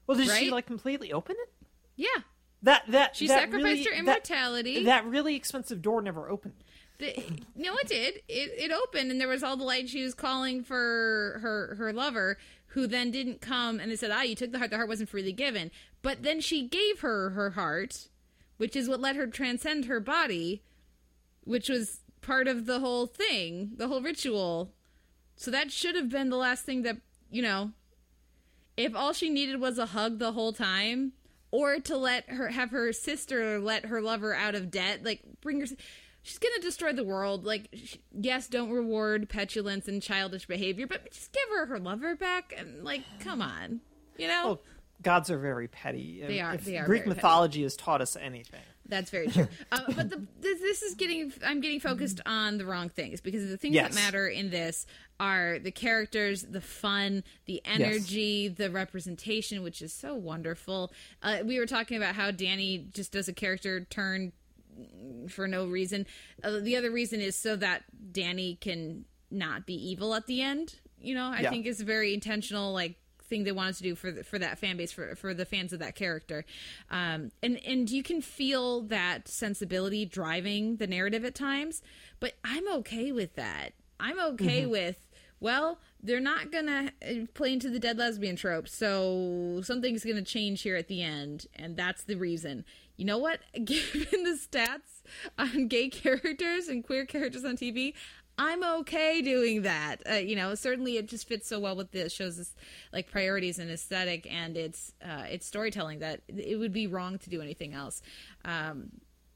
Well, 0.07 0.17
did 0.17 0.29
Right? 0.29 0.39
she 0.41 0.51
like 0.51 0.67
completely 0.67 1.13
open 1.13 1.37
it? 1.39 1.53
Yeah. 1.97 2.23
That 2.63 2.85
that 2.89 3.15
She 3.17 3.27
that 3.29 3.41
sacrificed 3.41 3.65
really- 3.65 3.85
her 3.85 3.91
that- 3.91 3.99
immortality. 4.01 4.85
That, 4.85 5.05
really 5.05 5.37
expensive 5.37 5.83
door 5.83 6.03
never 6.03 6.29
opened. 6.29 6.65
The, 6.99 7.15
no, 7.55 7.77
it 7.77 7.87
did. 7.87 8.15
It 8.27 8.51
it 8.59 8.73
opened, 8.73 9.13
and 9.13 9.21
there 9.21 9.29
was 9.29 9.45
all 9.45 9.57
the 9.57 9.63
light. 9.65 9.89
She 9.89 10.03
was 10.03 10.15
calling 10.15 10.65
for 10.65 11.39
her 11.43 11.77
her 11.77 11.93
lover, 11.93 12.39
who 12.69 12.89
then 12.89 13.13
didn't 13.13 13.41
come. 13.41 13.79
And 13.79 13.91
they 13.93 13.97
said, 13.97 14.11
"Ah, 14.11 14.23
you 14.23 14.35
took 14.35 14.51
the 14.51 14.59
heart. 14.59 14.71
The 14.71 14.77
heart 14.77 14.89
wasn't 14.89 15.09
freely 15.09 15.33
given." 15.33 15.71
But 16.03 16.25
then 16.25 16.41
she 16.41 16.67
gave 16.67 17.01
her 17.01 17.31
her 17.31 17.51
heart, 17.51 18.09
which 18.57 18.75
is 18.75 18.89
what 18.89 18.99
let 18.99 19.15
her 19.15 19.29
transcend 19.29 19.85
her 19.85 20.01
body, 20.01 20.63
which 21.45 21.69
was 21.69 22.01
part 22.29 22.47
of 22.47 22.67
the 22.67 22.79
whole 22.81 23.07
thing, 23.07 23.71
the 23.77 23.89
whole 23.89 24.03
ritual. 24.03 24.73
So 25.37 25.51
that 25.51 25.73
should 25.73 25.97
have 25.97 26.09
been 26.11 26.29
the 26.29 26.37
last 26.37 26.65
thing 26.65 26.83
that 26.83 26.99
you 27.31 27.43
know. 27.43 27.73
If 28.77 28.95
all 28.95 29.13
she 29.13 29.29
needed 29.29 29.61
was 29.61 29.77
a 29.79 29.87
hug 29.87 30.21
the 30.21 30.31
whole 30.33 30.53
time, 30.53 31.13
or 31.51 31.81
to 31.81 31.97
let 31.97 32.29
her 32.31 32.49
have 32.49 32.71
her 32.71 32.93
sister 32.93 33.59
let 33.59 33.87
her 33.87 34.01
lover 34.01 34.33
out 34.35 34.55
of 34.55 34.71
debt, 34.71 35.03
like 35.05 35.23
bring 35.41 35.59
her. 35.61 35.67
She's 36.23 36.39
gonna 36.39 36.61
destroy 36.61 36.93
the 36.93 37.05
world. 37.05 37.45
Like, 37.45 37.69
sh- 37.73 37.97
yes, 38.13 38.49
don't 38.49 38.71
reward 38.71 39.29
petulance 39.31 39.89
and 39.89 40.03
childish 40.03 40.47
behavior, 40.47 40.87
but 40.87 41.11
just 41.11 41.33
give 41.33 41.49
her 41.57 41.67
her 41.67 41.79
lover 41.81 42.15
back. 42.15 42.53
And 42.57 42.85
like, 42.85 43.03
come 43.21 43.41
on, 43.41 43.81
you 44.19 44.29
know. 44.29 44.43
Well, 44.45 44.61
gods 45.01 45.31
are 45.31 45.39
very 45.39 45.69
petty. 45.69 46.23
They 46.27 46.41
are- 46.41 46.55
If 46.55 46.65
they 46.67 46.77
are 46.77 46.85
Greek 46.85 47.05
very 47.05 47.15
petty. 47.15 47.17
mythology 47.17 47.63
has 47.63 47.77
taught 47.77 48.03
us 48.03 48.15
anything. 48.17 48.61
That's 48.89 49.11
very 49.11 49.29
true. 49.29 49.47
uh, 49.71 49.81
but 49.97 50.09
the, 50.11 50.27
this, 50.41 50.61
this 50.61 50.83
is 50.83 50.95
getting. 50.95 51.33
I'm 51.45 51.61
getting 51.61 51.81
focused 51.81 52.21
on 52.25 52.57
the 52.59 52.65
wrong 52.65 52.89
things 52.89 53.21
because 53.21 53.49
the 53.49 53.57
things 53.59 53.75
Yes. 53.75 53.95
that 53.95 54.01
matter 54.01 54.27
in 54.29 54.51
this 54.51 54.87
are 55.21 55.59
the 55.59 55.71
characters, 55.71 56.43
the 56.43 56.61
fun, 56.61 57.23
the 57.47 57.61
energy, 57.65 58.49
the 58.49 58.71
representation, 58.71 59.63
which 59.63 59.83
is 59.83 59.93
so 59.93 60.15
wonderful. 60.15 60.93
Uh, 61.23 61.39
we 61.45 61.59
were 61.59 61.67
talking 61.67 61.97
about 61.97 62.15
how 62.15 62.31
Danny 62.31 62.87
just 62.95 63.13
does 63.13 63.29
a 63.29 63.33
character 63.33 63.81
turn 63.91 64.33
for 65.29 65.47
no 65.49 65.67
reason. 65.67 66.07
Uh, 66.43 66.61
the 66.61 66.77
other 66.77 66.91
reason 66.91 67.21
is 67.21 67.37
so 67.37 67.57
that 67.57 67.83
Danny 68.13 68.55
can 68.61 69.05
not 69.31 69.67
be 69.67 69.75
evil 69.75 70.15
at 70.15 70.27
the 70.27 70.41
end. 70.41 70.77
You 71.01 71.15
know, 71.15 71.27
I 71.27 71.41
Yeah. 71.41 71.51
think 71.51 71.67
it's 71.67 71.81
very 71.81 72.15
intentional 72.15 72.73
like 72.73 72.97
thing 73.29 73.45
they 73.45 73.53
wanted 73.53 73.77
to 73.77 73.83
do 73.83 73.95
for 73.95 74.11
the, 74.11 74.25
for 74.25 74.39
that 74.39 74.59
fan 74.59 74.77
base 74.77 74.93
for 74.93 75.15
for 75.15 75.35
the 75.35 75.45
fans 75.45 75.73
of 75.73 75.79
that 75.81 75.95
character. 75.95 76.45
Um, 76.91 77.31
and 77.43 77.61
and 77.65 77.91
you 77.91 78.03
can 78.03 78.21
feel 78.21 78.83
that 78.83 79.29
sensibility 79.29 80.05
driving 80.05 80.77
the 80.77 80.87
narrative 80.87 81.25
at 81.25 81.35
times, 81.35 81.83
but 82.21 82.35
I'm 82.45 82.71
okay 82.79 83.13
with 83.13 83.35
that. 83.37 83.73
I'm 84.01 84.19
okay 84.21 84.67
with 84.67 85.09
well, 85.41 85.79
they're 86.03 86.21
not 86.21 86.51
gonna 86.51 86.91
uh, 87.07 87.27
play 87.35 87.53
into 87.53 87.71
the 87.71 87.79
dead 87.79 87.99
lesbian 87.99 88.37
trope, 88.37 88.69
so 88.69 89.61
something's 89.63 90.05
gonna 90.05 90.23
change 90.23 90.63
here 90.63 90.77
at 90.77 90.89
the 90.89 91.03
end, 91.03 91.47
and 91.55 91.77
that's 91.77 92.05
the 92.05 92.17
reason. 92.17 92.65
You 92.97 93.05
know 93.05 93.19
what? 93.19 93.41
Given 93.65 94.25
the 94.25 94.37
stats 94.37 95.03
on 95.39 95.69
gay 95.69 95.89
characters 95.89 96.67
and 96.67 96.85
queer 96.85 97.07
characters 97.07 97.45
on 97.45 97.57
TV, 97.57 97.95
I'm 98.39 98.63
okay 98.63 99.21
doing 99.21 99.63
that. 99.63 99.97
Uh, 100.09 100.15
you 100.15 100.37
know, 100.37 100.55
certainly 100.55 100.97
it 100.97 101.07
just 101.07 101.27
fits 101.27 101.49
so 101.49 101.59
well 101.59 101.75
with 101.75 101.91
the 101.91 102.09
show's 102.09 102.55
like 102.93 103.11
priorities 103.11 103.59
and 103.59 103.69
aesthetic 103.71 104.33
and 104.33 104.57
its 104.57 104.93
uh, 105.05 105.25
its 105.29 105.45
storytelling 105.45 105.99
that 105.99 106.21
it 106.29 106.57
would 106.57 106.73
be 106.73 106.87
wrong 106.87 107.19
to 107.19 107.31
do 107.31 107.43
anything 107.43 107.75
else. 107.75 108.01
Um, 108.45 108.91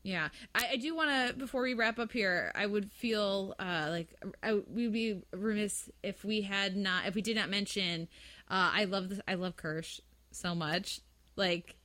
yeah, 0.04 0.28
I, 0.54 0.70
I 0.72 0.76
do 0.76 0.94
want 0.94 1.10
to. 1.10 1.34
Before 1.34 1.62
we 1.62 1.74
wrap 1.74 1.98
up 1.98 2.12
here, 2.12 2.52
I 2.54 2.66
would 2.66 2.92
feel 2.92 3.54
uh, 3.58 3.88
like 3.90 4.08
I, 4.42 4.54
we 4.54 4.84
would 4.84 4.92
be 4.92 5.22
remiss 5.32 5.90
if 6.02 6.24
we 6.24 6.42
had 6.42 6.76
not, 6.76 7.06
if 7.06 7.14
we 7.14 7.22
did 7.22 7.36
not 7.36 7.50
mention. 7.50 8.08
Uh, 8.48 8.70
I 8.72 8.84
love 8.84 9.08
this. 9.08 9.20
I 9.26 9.34
love 9.34 9.56
Kirsch 9.56 10.00
so 10.30 10.54
much. 10.54 11.00
Like 11.34 11.76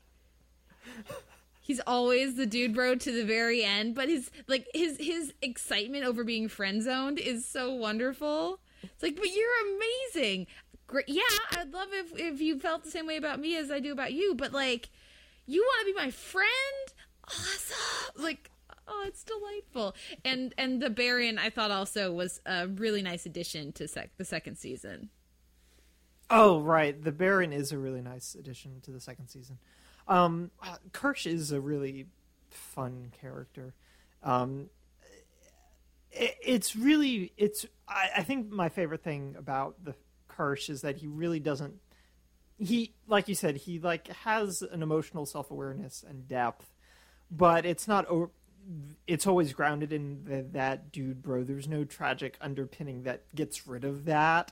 he's 1.68 1.82
always 1.86 2.36
the 2.36 2.46
dude 2.46 2.74
bro 2.74 2.96
to 2.96 3.12
the 3.12 3.26
very 3.26 3.62
end, 3.64 3.94
but 3.94 4.08
his 4.08 4.32
like 4.48 4.66
his 4.74 4.98
his 5.00 5.34
excitement 5.42 6.06
over 6.06 6.24
being 6.24 6.48
friend 6.48 6.82
zoned 6.82 7.20
is 7.20 7.46
so 7.46 7.74
wonderful. 7.74 8.60
It's 8.82 9.04
like, 9.04 9.18
but 9.18 9.28
you're 9.28 9.76
amazing. 9.76 10.48
great. 10.88 11.10
Yeah, 11.10 11.22
I'd 11.52 11.74
love 11.74 11.90
if 11.92 12.18
if 12.18 12.42
you 12.42 12.58
felt 12.58 12.84
the 12.84 12.92
same 12.92 13.06
way 13.06 13.18
about 13.18 13.40
me 13.40 13.58
as 13.58 13.70
I 13.70 13.80
do 13.80 13.92
about 13.92 14.14
you. 14.14 14.34
But 14.34 14.54
like, 14.54 14.90
you 15.46 15.62
want 15.62 15.88
to 15.88 15.94
be 15.94 16.06
my 16.06 16.10
friend? 16.12 16.48
Awesome! 17.26 18.24
Like, 18.24 18.50
oh, 18.88 19.04
it's 19.06 19.24
delightful. 19.26 19.94
And 20.24 20.54
and 20.58 20.82
the 20.82 20.90
Baron, 20.90 21.38
I 21.38 21.50
thought 21.50 21.72
also 21.72 22.14
was 22.14 22.40
a 22.46 22.68
really 22.68 23.02
nice 23.02 23.26
addition 23.26 23.74
to 23.74 23.88
sec- 23.88 24.16
the 24.18 24.26
second 24.26 24.56
season. 24.58 25.10
Oh, 26.30 26.60
right. 26.60 27.02
The 27.02 27.12
Baron 27.12 27.54
is 27.54 27.72
a 27.72 27.78
really 27.78 28.02
nice 28.02 28.36
addition 28.36 28.82
to 28.82 28.92
the 28.92 29.00
second 29.00 29.28
season. 29.30 29.60
Um, 30.08 30.52
Kirsch 30.92 31.26
is 31.26 31.52
a 31.52 31.60
really 31.60 32.08
fun 32.50 33.12
character. 33.22 33.74
Um, 34.24 34.70
it, 36.12 36.36
it's 36.42 36.76
really 36.76 37.34
it's. 37.38 37.66
I, 37.88 38.10
I 38.18 38.24
think 38.24 38.50
my 38.52 38.70
favorite 38.70 39.04
thing 39.04 39.36
about 39.38 39.84
the 39.84 39.96
Kirsch 40.28 40.70
is 40.70 40.82
that 40.82 40.98
he 40.98 41.08
really 41.08 41.40
doesn't. 41.40 41.76
He, 42.60 42.96
like 43.08 43.28
you 43.28 43.36
said, 43.36 43.58
he 43.58 43.80
like 43.80 44.08
has 44.08 44.62
an 44.62 44.82
emotional 44.82 45.26
self 45.26 45.52
awareness 45.52 46.04
and 46.08 46.28
depth, 46.28 46.74
but 47.30 47.66
it's 47.66 47.88
not. 47.88 48.08
It's 49.06 49.26
always 49.28 49.54
grounded 49.54 49.94
in 49.94 50.24
the, 50.26 50.42
that 50.54 50.92
dude, 50.92 51.22
bro. 51.22 51.44
There's 51.44 51.68
no 51.68 51.84
tragic 51.86 52.38
underpinning 52.42 53.04
that 53.04 53.24
gets 53.36 53.68
rid 53.68 53.86
of 53.86 54.06
that 54.06 54.52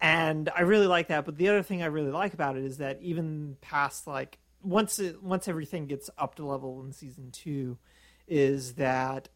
and 0.00 0.50
I 0.54 0.62
really 0.62 0.86
like 0.86 1.08
that. 1.08 1.24
But 1.24 1.36
the 1.36 1.48
other 1.48 1.62
thing 1.62 1.82
I 1.82 1.86
really 1.86 2.10
like 2.10 2.34
about 2.34 2.56
it 2.56 2.64
is 2.64 2.78
that 2.78 3.00
even 3.00 3.56
past 3.60 4.06
like 4.06 4.38
once 4.66 4.98
it, 4.98 5.22
once 5.22 5.46
everything 5.46 5.86
gets 5.86 6.10
up 6.18 6.34
to 6.34 6.44
level 6.44 6.82
in 6.84 6.92
season 6.92 7.30
two, 7.30 7.78
is 8.26 8.74
that 8.74 9.28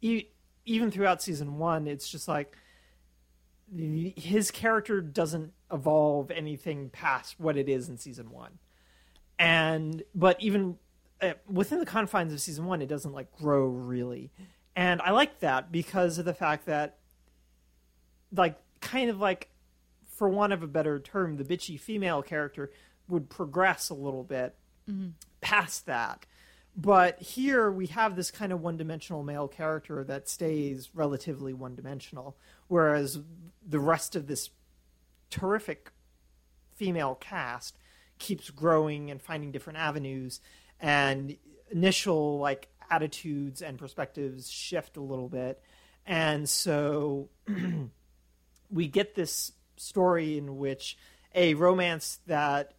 e- 0.00 0.28
even 0.64 0.90
throughout 0.90 1.22
season 1.22 1.58
one, 1.58 1.86
it's 1.86 2.08
just 2.08 2.26
like 2.26 2.56
his 3.76 4.50
character 4.50 5.00
doesn't 5.00 5.52
evolve 5.70 6.30
anything 6.30 6.88
past 6.88 7.38
what 7.38 7.56
it 7.56 7.68
is 7.68 7.88
in 7.88 7.98
season 7.98 8.30
one, 8.30 8.58
and 9.38 10.02
but 10.14 10.40
even 10.40 10.78
uh, 11.20 11.34
within 11.46 11.80
the 11.80 11.86
confines 11.86 12.32
of 12.32 12.40
season 12.40 12.64
one, 12.64 12.80
it 12.80 12.88
doesn't 12.88 13.12
like 13.12 13.30
grow 13.32 13.66
really, 13.66 14.32
and 14.74 15.02
I 15.02 15.10
like 15.10 15.40
that 15.40 15.70
because 15.70 16.18
of 16.18 16.24
the 16.24 16.34
fact 16.34 16.64
that 16.66 16.96
like 18.34 18.56
kind 18.80 19.10
of 19.10 19.18
like 19.20 19.50
for 20.08 20.28
want 20.28 20.52
of 20.52 20.62
a 20.62 20.66
better 20.66 20.98
term 20.98 21.36
the 21.36 21.44
bitchy 21.44 21.78
female 21.78 22.22
character 22.22 22.70
would 23.08 23.28
progress 23.28 23.90
a 23.90 23.94
little 23.94 24.24
bit 24.24 24.54
mm-hmm. 24.88 25.10
past 25.40 25.86
that. 25.86 26.26
But 26.76 27.20
here 27.20 27.70
we 27.70 27.86
have 27.88 28.16
this 28.16 28.32
kind 28.32 28.52
of 28.52 28.60
one-dimensional 28.60 29.22
male 29.22 29.46
character 29.46 30.02
that 30.04 30.28
stays 30.28 30.90
relatively 30.92 31.52
one-dimensional 31.52 32.36
whereas 32.66 33.20
the 33.66 33.78
rest 33.78 34.16
of 34.16 34.26
this 34.26 34.50
terrific 35.30 35.90
female 36.74 37.14
cast 37.14 37.78
keeps 38.18 38.50
growing 38.50 39.10
and 39.10 39.20
finding 39.20 39.52
different 39.52 39.78
avenues 39.78 40.40
and 40.80 41.36
initial 41.70 42.38
like 42.38 42.68
attitudes 42.90 43.62
and 43.62 43.78
perspectives 43.78 44.50
shift 44.50 44.96
a 44.96 45.00
little 45.00 45.28
bit. 45.28 45.60
And 46.06 46.48
so 46.48 47.30
we 48.70 48.88
get 48.88 49.14
this 49.14 49.52
story 49.76 50.38
in 50.38 50.58
which 50.58 50.96
a 51.34 51.54
romance 51.54 52.20
that 52.26 52.74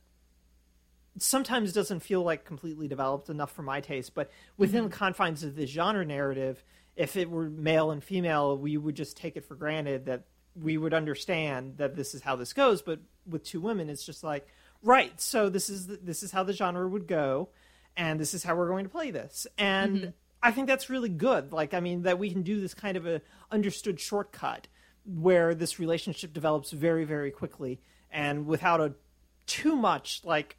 sometimes 1.18 1.74
doesn't 1.74 2.02
feel 2.02 2.24
like 2.24 2.46
completely 2.46 2.88
developed 2.88 3.30
enough 3.30 3.52
for 3.52 3.62
my 3.62 3.82
taste, 3.82 4.14
but 4.14 4.30
within 4.58 4.86
the 4.86 4.90
confines 4.90 5.44
of 5.44 5.56
the 5.56 5.66
genre 5.66 6.06
narrative, 6.06 6.64
if 6.96 7.16
it 7.16 7.30
were 7.30 7.50
male 7.50 7.92
and 7.92 8.04
female, 8.04 8.58
we 8.58 8.78
would 8.78 8.96
just 8.96 9.18
take 9.18 9.36
it 9.38 9.46
for 9.46 9.56
granted 9.56 10.06
that 10.06 10.24
we 10.56 10.78
would 10.78 10.94
understand 10.94 11.78
that 11.78 11.96
this 11.96 12.14
is 12.14 12.22
how 12.22 12.36
this 12.36 12.54
goes. 12.54 12.82
But 12.82 13.00
with 13.26 13.44
two 13.44 13.62
women, 13.62 13.90
it's 13.90 14.06
just 14.06 14.24
like, 14.24 14.48
right, 14.82 15.20
so 15.20 15.50
this 15.50 15.70
is 15.70 15.88
the, 15.88 15.98
this 16.02 16.24
is 16.24 16.32
how 16.32 16.44
the 16.44 16.54
genre 16.54 16.88
would 16.88 17.08
go, 17.08 17.50
and 17.98 18.20
this 18.20 18.34
is 18.34 18.44
how 18.44 18.56
we're 18.56 18.70
going 18.70 18.86
to 18.86 18.92
play 18.92 19.12
this, 19.12 19.48
and. 19.58 19.98
Mm-hmm. 19.98 20.10
I 20.44 20.52
think 20.52 20.68
that's 20.68 20.92
really 20.92 21.10
good. 21.10 21.54
Like, 21.54 21.74
I 21.74 21.80
mean, 21.80 22.04
that 22.04 22.20
we 22.20 22.30
can 22.30 22.44
do 22.44 22.62
this 22.62 22.76
kind 22.76 22.98
of 22.98 23.08
a 23.08 23.20
understood 23.50 24.00
shortcut 24.00 24.68
where 25.04 25.56
this 25.56 25.80
relationship 25.80 26.34
develops 26.34 26.70
very, 26.70 27.04
very 27.04 27.32
quickly 27.32 27.82
and 28.12 28.46
without 28.46 28.80
a 28.80 28.94
too 29.48 29.76
much 29.76 30.22
like 30.24 30.58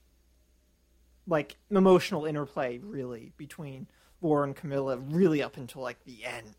like 1.27 1.57
emotional 1.71 2.25
interplay 2.25 2.79
really 2.79 3.33
between 3.37 3.87
Laura 4.21 4.45
and 4.45 4.57
Carmilla 4.57 4.97
really 4.97 5.43
up 5.43 5.57
until 5.57 5.83
like 5.83 6.05
the 6.05 6.25
end. 6.25 6.55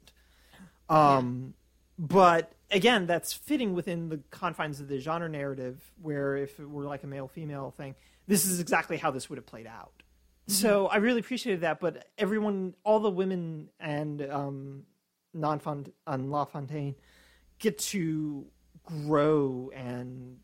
Um 0.89 1.53
but 1.99 2.53
again 2.69 3.07
that's 3.07 3.33
fitting 3.33 3.73
within 3.73 4.09
the 4.09 4.19
confines 4.29 4.79
of 4.79 4.87
the 4.87 4.99
genre 4.99 5.29
narrative 5.29 5.91
where 6.01 6.35
if 6.35 6.59
it 6.59 6.69
were 6.69 6.85
like 6.85 7.03
a 7.03 7.07
male 7.07 7.27
female 7.27 7.73
thing 7.75 7.95
this 8.27 8.45
is 8.45 8.59
exactly 8.59 8.97
how 8.97 9.09
this 9.09 9.29
would 9.29 9.37
have 9.37 9.45
played 9.45 9.67
out. 9.67 9.91
So 10.49 10.87
I 10.87 10.97
really 10.97 11.19
appreciated 11.19 11.61
that 11.61 11.79
but 11.79 12.07
everyone 12.17 12.75
all 12.83 12.99
the 12.99 13.09
women 13.09 13.69
and 13.79 14.21
um 14.21 14.83
non 15.33 15.61
on 16.05 16.31
LaFontaine 16.31 16.95
get 17.59 17.77
to 17.77 18.45
grow 18.83 19.71
and 19.75 20.39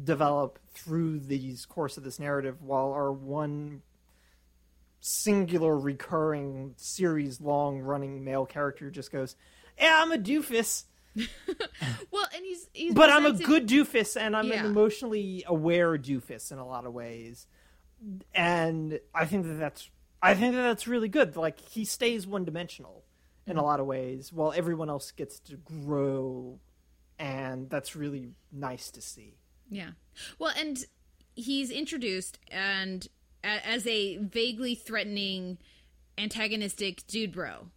develop 0.00 0.58
through 0.72 1.18
these 1.20 1.66
course 1.66 1.96
of 1.96 2.04
this 2.04 2.18
narrative 2.18 2.62
while 2.62 2.92
our 2.92 3.12
one 3.12 3.82
singular 5.00 5.76
recurring 5.78 6.74
series 6.76 7.40
long 7.40 7.80
running 7.80 8.24
male 8.24 8.46
character 8.46 8.90
just 8.90 9.10
goes 9.10 9.34
yeah 9.78 9.98
i'm 10.02 10.12
a 10.12 10.16
doofus 10.18 10.84
Well, 12.10 12.26
and 12.34 12.44
he's, 12.44 12.68
he's 12.72 12.94
but 12.94 13.10
i'm 13.10 13.26
a 13.26 13.32
good 13.32 13.68
doofus 13.68 14.18
and 14.18 14.34
i'm 14.36 14.46
Yeah. 14.48 14.60
an 14.60 14.66
emotionally 14.66 15.44
aware 15.46 15.98
doofus 15.98 16.52
in 16.52 16.58
a 16.58 16.66
lot 16.66 16.86
of 16.86 16.92
ways 16.94 17.46
and 18.34 18.98
i 19.14 19.24
think 19.26 19.44
that 19.46 19.54
that's 19.58 19.90
i 20.22 20.34
think 20.34 20.54
that 20.54 20.62
that's 20.62 20.86
really 20.86 21.08
good 21.08 21.36
like 21.36 21.58
he 21.60 21.84
stays 21.84 22.26
one 22.26 22.44
dimensional 22.44 23.04
in 23.46 23.52
Mm-hmm. 23.56 23.58
a 23.58 23.62
lot 23.64 23.80
of 23.80 23.86
ways 23.86 24.32
while 24.32 24.52
everyone 24.56 24.88
else 24.88 25.10
gets 25.10 25.40
to 25.40 25.56
grow 25.56 26.60
and 27.18 27.68
that's 27.68 27.96
really 27.96 28.30
nice 28.52 28.90
to 28.92 29.02
see 29.02 29.34
Yeah. 29.72 29.90
Well, 30.38 30.52
and 30.56 30.84
he's 31.34 31.70
introduced 31.70 32.38
and 32.50 33.08
as 33.42 33.86
a 33.86 34.18
vaguely 34.18 34.74
threatening, 34.74 35.58
antagonistic 36.18 37.06
dude 37.06 37.32
bro. 37.32 37.68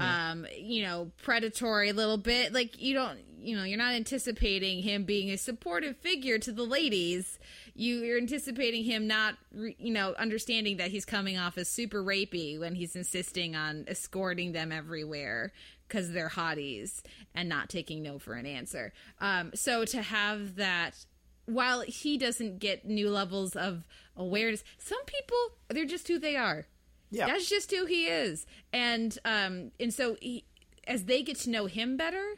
Um, 0.00 0.46
you 0.58 0.82
know, 0.82 1.12
predatory 1.22 1.90
a 1.90 1.94
little 1.94 2.16
bit. 2.16 2.52
Like 2.52 2.82
you 2.82 2.94
don't, 2.94 3.18
you 3.38 3.56
know, 3.56 3.62
you're 3.62 3.78
not 3.78 3.94
anticipating 3.94 4.82
him 4.82 5.04
being 5.04 5.30
a 5.30 5.38
supportive 5.38 5.96
figure 5.98 6.38
to 6.38 6.50
the 6.50 6.64
ladies. 6.64 7.38
You, 7.74 7.98
you're 7.98 8.18
anticipating 8.18 8.82
him 8.82 9.06
not, 9.06 9.36
re, 9.52 9.76
you 9.78 9.92
know, 9.92 10.14
understanding 10.18 10.78
that 10.78 10.90
he's 10.90 11.04
coming 11.04 11.38
off 11.38 11.56
as 11.56 11.68
super 11.68 12.02
rapey 12.02 12.58
when 12.58 12.74
he's 12.74 12.96
insisting 12.96 13.54
on 13.54 13.84
escorting 13.86 14.50
them 14.50 14.72
everywhere 14.72 15.52
because 15.86 16.10
they're 16.10 16.28
hotties 16.28 17.02
and 17.34 17.48
not 17.48 17.68
taking 17.68 18.02
no 18.02 18.18
for 18.18 18.34
an 18.34 18.46
answer. 18.46 18.92
Um, 19.20 19.52
so 19.54 19.84
to 19.84 20.02
have 20.02 20.56
that 20.56 20.96
while 21.48 21.80
he 21.80 22.18
doesn't 22.18 22.58
get 22.58 22.84
new 22.86 23.08
levels 23.10 23.56
of 23.56 23.84
awareness, 24.16 24.62
some 24.78 25.02
people 25.06 25.36
they're 25.68 25.84
just 25.84 26.06
who 26.08 26.18
they 26.18 26.36
are. 26.36 26.66
Yeah. 27.10 27.26
That's 27.26 27.48
just 27.48 27.70
who 27.70 27.86
he 27.86 28.06
is. 28.06 28.46
And 28.72 29.18
um 29.24 29.72
and 29.80 29.92
so 29.94 30.16
he, 30.20 30.44
as 30.86 31.04
they 31.04 31.22
get 31.22 31.38
to 31.40 31.50
know 31.50 31.66
him 31.66 31.96
better, 31.96 32.34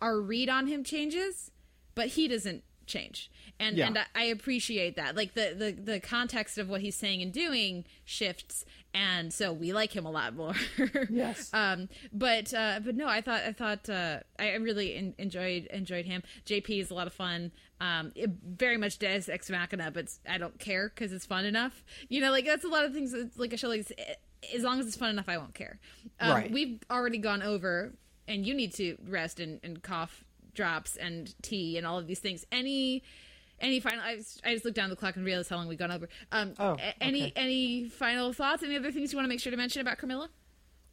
our 0.00 0.20
read 0.20 0.48
on 0.48 0.66
him 0.66 0.84
changes, 0.84 1.50
but 1.94 2.08
he 2.08 2.28
doesn't 2.28 2.62
change. 2.86 3.30
And 3.58 3.76
Yeah. 3.78 3.86
and 3.86 3.98
I, 3.98 4.04
I 4.14 4.24
appreciate 4.24 4.96
that. 4.96 5.16
Like 5.16 5.34
the, 5.34 5.54
the 5.56 5.72
the 5.92 6.00
context 6.00 6.58
of 6.58 6.68
what 6.68 6.82
he's 6.82 6.96
saying 6.96 7.22
and 7.22 7.32
doing 7.32 7.84
shifts 8.04 8.64
and 8.96 9.32
so 9.32 9.52
we 9.52 9.72
like 9.72 9.92
him 9.94 10.06
a 10.06 10.10
lot 10.10 10.34
more. 10.34 10.54
Yes. 11.10 11.50
um 11.52 11.88
but 12.12 12.52
uh 12.54 12.80
but 12.84 12.94
no, 12.96 13.06
I 13.06 13.20
thought 13.20 13.42
I 13.42 13.52
thought 13.52 13.88
uh 13.88 14.20
I 14.38 14.54
really 14.54 14.94
en- 14.96 15.14
enjoyed 15.18 15.66
enjoyed 15.66 16.06
him. 16.06 16.22
JP 16.46 16.80
is 16.80 16.90
a 16.90 16.94
lot 16.94 17.06
of 17.06 17.12
fun. 17.12 17.52
Um 17.80 18.12
it, 18.14 18.30
very 18.44 18.78
much 18.78 18.98
Deus 18.98 19.28
Ex 19.28 19.50
Machina, 19.50 19.90
but 19.90 20.06
I 20.28 20.38
don't 20.38 20.58
care 20.58 20.88
cuz 20.88 21.12
it's 21.12 21.26
fun 21.26 21.44
enough. 21.44 21.84
You 22.08 22.20
know, 22.22 22.30
like 22.30 22.46
that's 22.46 22.64
a 22.64 22.68
lot 22.68 22.84
of 22.86 22.92
things 22.94 23.12
it's 23.12 23.38
like 23.38 23.52
a 23.52 23.56
show 23.56 23.68
like 23.68 23.86
this, 23.86 23.96
as 24.54 24.62
long 24.62 24.80
as 24.80 24.86
it's 24.86 24.96
fun 24.96 25.10
enough 25.10 25.28
I 25.28 25.36
won't 25.38 25.54
care. 25.54 25.78
Um, 26.20 26.30
Right. 26.30 26.50
we've 26.50 26.78
already 26.90 27.18
gone 27.18 27.42
over 27.42 27.92
and 28.28 28.46
you 28.46 28.54
need 28.54 28.72
to 28.74 28.96
rest 29.06 29.38
and, 29.40 29.60
and 29.62 29.82
cough 29.82 30.24
drops 30.54 30.96
and 30.96 31.34
tea 31.42 31.76
and 31.76 31.86
all 31.86 31.98
of 31.98 32.06
these 32.06 32.18
things. 32.20 32.44
Any 32.50 33.02
any 33.60 33.80
final? 33.80 34.00
I 34.00 34.16
just, 34.16 34.40
I 34.44 34.52
just 34.52 34.64
looked 34.64 34.76
down 34.76 34.90
the 34.90 34.96
clock 34.96 35.16
and 35.16 35.24
realized 35.24 35.50
how 35.50 35.56
long 35.56 35.68
we've 35.68 35.78
gone 35.78 35.90
over. 35.92 36.08
Um, 36.32 36.54
Oh, 36.58 36.76
a- 36.78 37.02
any 37.02 37.32
any 37.36 37.88
final 37.88 38.32
thoughts? 38.32 38.62
Any 38.62 38.76
other 38.76 38.92
things 38.92 39.12
you 39.12 39.16
want 39.16 39.24
to 39.26 39.28
make 39.28 39.40
sure 39.40 39.50
to 39.50 39.56
mention 39.56 39.80
about 39.82 39.98
Carmilla? 39.98 40.28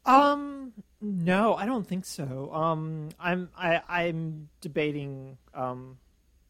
Um, 0.06 0.74
no, 1.02 1.56
I 1.56 1.66
don't 1.66 1.88
think 1.88 2.06
so. 2.06 2.54
Um, 2.54 3.10
I'm 3.20 3.50
I 3.58 3.82
I'm 3.88 4.50
debating. 4.62 5.38
Um, 5.54 5.98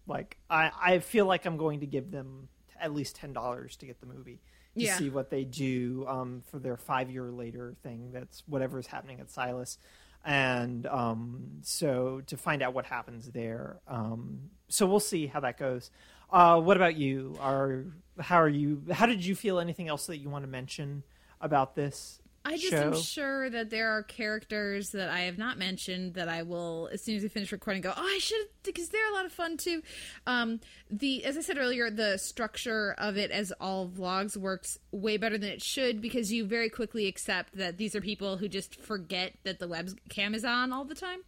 like 0.07 0.37
I 0.49 0.71
I 0.81 0.99
feel 0.99 1.25
like 1.25 1.45
I'm 1.45 1.57
going 1.57 1.81
to 1.81 1.85
give 1.85 2.11
them 2.11 2.49
at 2.79 2.93
least 2.93 3.15
ten 3.15 3.31
dollars 3.33 3.75
to 3.77 3.85
get 3.85 3.99
the 3.99 4.07
movie 4.07 4.41
to 4.75 4.83
Yeah. 4.83 4.97
see 4.97 5.09
what 5.09 5.29
they 5.29 5.43
do. 5.43 6.05
Um, 6.07 6.41
for 6.49 6.57
their 6.59 6.77
five 6.77 7.11
year 7.11 7.29
later 7.31 7.75
thing. 7.83 8.11
That's 8.11 8.43
whatever 8.47 8.79
is 8.79 8.87
happening 8.87 9.19
at 9.19 9.29
Silas. 9.29 9.77
And 10.25 10.85
um, 10.87 11.59
so 11.61 12.21
to 12.27 12.37
find 12.37 12.61
out 12.61 12.73
what 12.73 12.85
happens 12.85 13.29
there. 13.31 13.79
Um, 13.87 14.49
so 14.69 14.85
we'll 14.85 14.99
see 14.99 15.27
how 15.27 15.41
that 15.41 15.57
goes. 15.57 15.91
Uh, 16.31 16.59
what 16.59 16.77
about 16.77 16.95
you? 16.95 17.35
Are 17.39 17.85
how 18.19 18.37
are 18.37 18.49
you? 18.49 18.83
How 18.91 19.05
did 19.05 19.23
you 19.23 19.35
feel? 19.35 19.59
Anything 19.59 19.87
else 19.87 20.07
that 20.07 20.17
you 20.17 20.29
want 20.29 20.43
to 20.43 20.49
mention 20.49 21.03
about 21.41 21.75
this? 21.75 22.19
I 22.45 22.57
just 22.57 22.71
show? 22.71 22.81
am 22.81 22.95
sure 22.95 23.49
that 23.49 23.69
there 23.69 23.89
are 23.91 24.03
characters 24.03 24.89
that 24.89 25.09
I 25.09 25.21
have 25.21 25.37
not 25.37 25.57
mentioned 25.57 26.15
that 26.15 26.27
I 26.27 26.43
will, 26.43 26.89
as 26.91 27.01
soon 27.01 27.15
as 27.15 27.23
we 27.23 27.29
finish 27.29 27.51
recording, 27.51 27.81
go, 27.81 27.93
oh, 27.95 28.01
I 28.01 28.19
should, 28.19 28.47
because 28.63 28.89
they're 28.89 29.09
a 29.09 29.13
lot 29.13 29.25
of 29.25 29.31
fun 29.31 29.55
too. 29.55 29.81
Um, 30.27 30.59
the, 30.91 31.23
as 31.23 31.37
I 31.37 31.41
said 31.41 31.57
earlier, 31.57 31.89
the 31.89 32.17
structure 32.17 32.95
of 32.97 33.17
it 33.17 33.31
as 33.31 33.53
all 33.61 33.87
vlogs 33.87 34.35
works 34.35 34.77
way 34.91 35.15
better 35.15 35.37
than 35.37 35.49
it 35.49 35.63
should 35.63 36.01
because 36.01 36.33
you 36.33 36.45
very 36.45 36.69
quickly 36.69 37.07
accept 37.07 37.55
that 37.55 37.77
these 37.77 37.95
are 37.95 38.01
people 38.01 38.37
who 38.37 38.49
just 38.49 38.75
forget 38.75 39.33
that 39.43 39.59
the 39.59 39.67
webcam 39.67 40.35
is 40.35 40.43
on 40.43 40.73
all 40.73 40.83
the 40.83 40.95
time. 40.95 41.19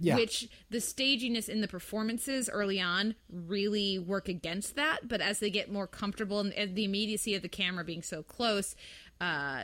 Yeah. 0.00 0.16
Which 0.16 0.48
the 0.70 0.80
staginess 0.80 1.48
in 1.48 1.60
the 1.60 1.68
performances 1.68 2.50
early 2.50 2.80
on 2.80 3.14
really 3.30 3.98
work 4.00 4.28
against 4.28 4.74
that. 4.74 5.06
But 5.08 5.20
as 5.20 5.38
they 5.38 5.50
get 5.50 5.70
more 5.70 5.86
comfortable 5.86 6.40
and, 6.40 6.52
and 6.54 6.74
the 6.74 6.84
immediacy 6.84 7.36
of 7.36 7.42
the 7.42 7.48
camera 7.48 7.84
being 7.84 8.02
so 8.02 8.24
close, 8.24 8.74
uh, 9.20 9.62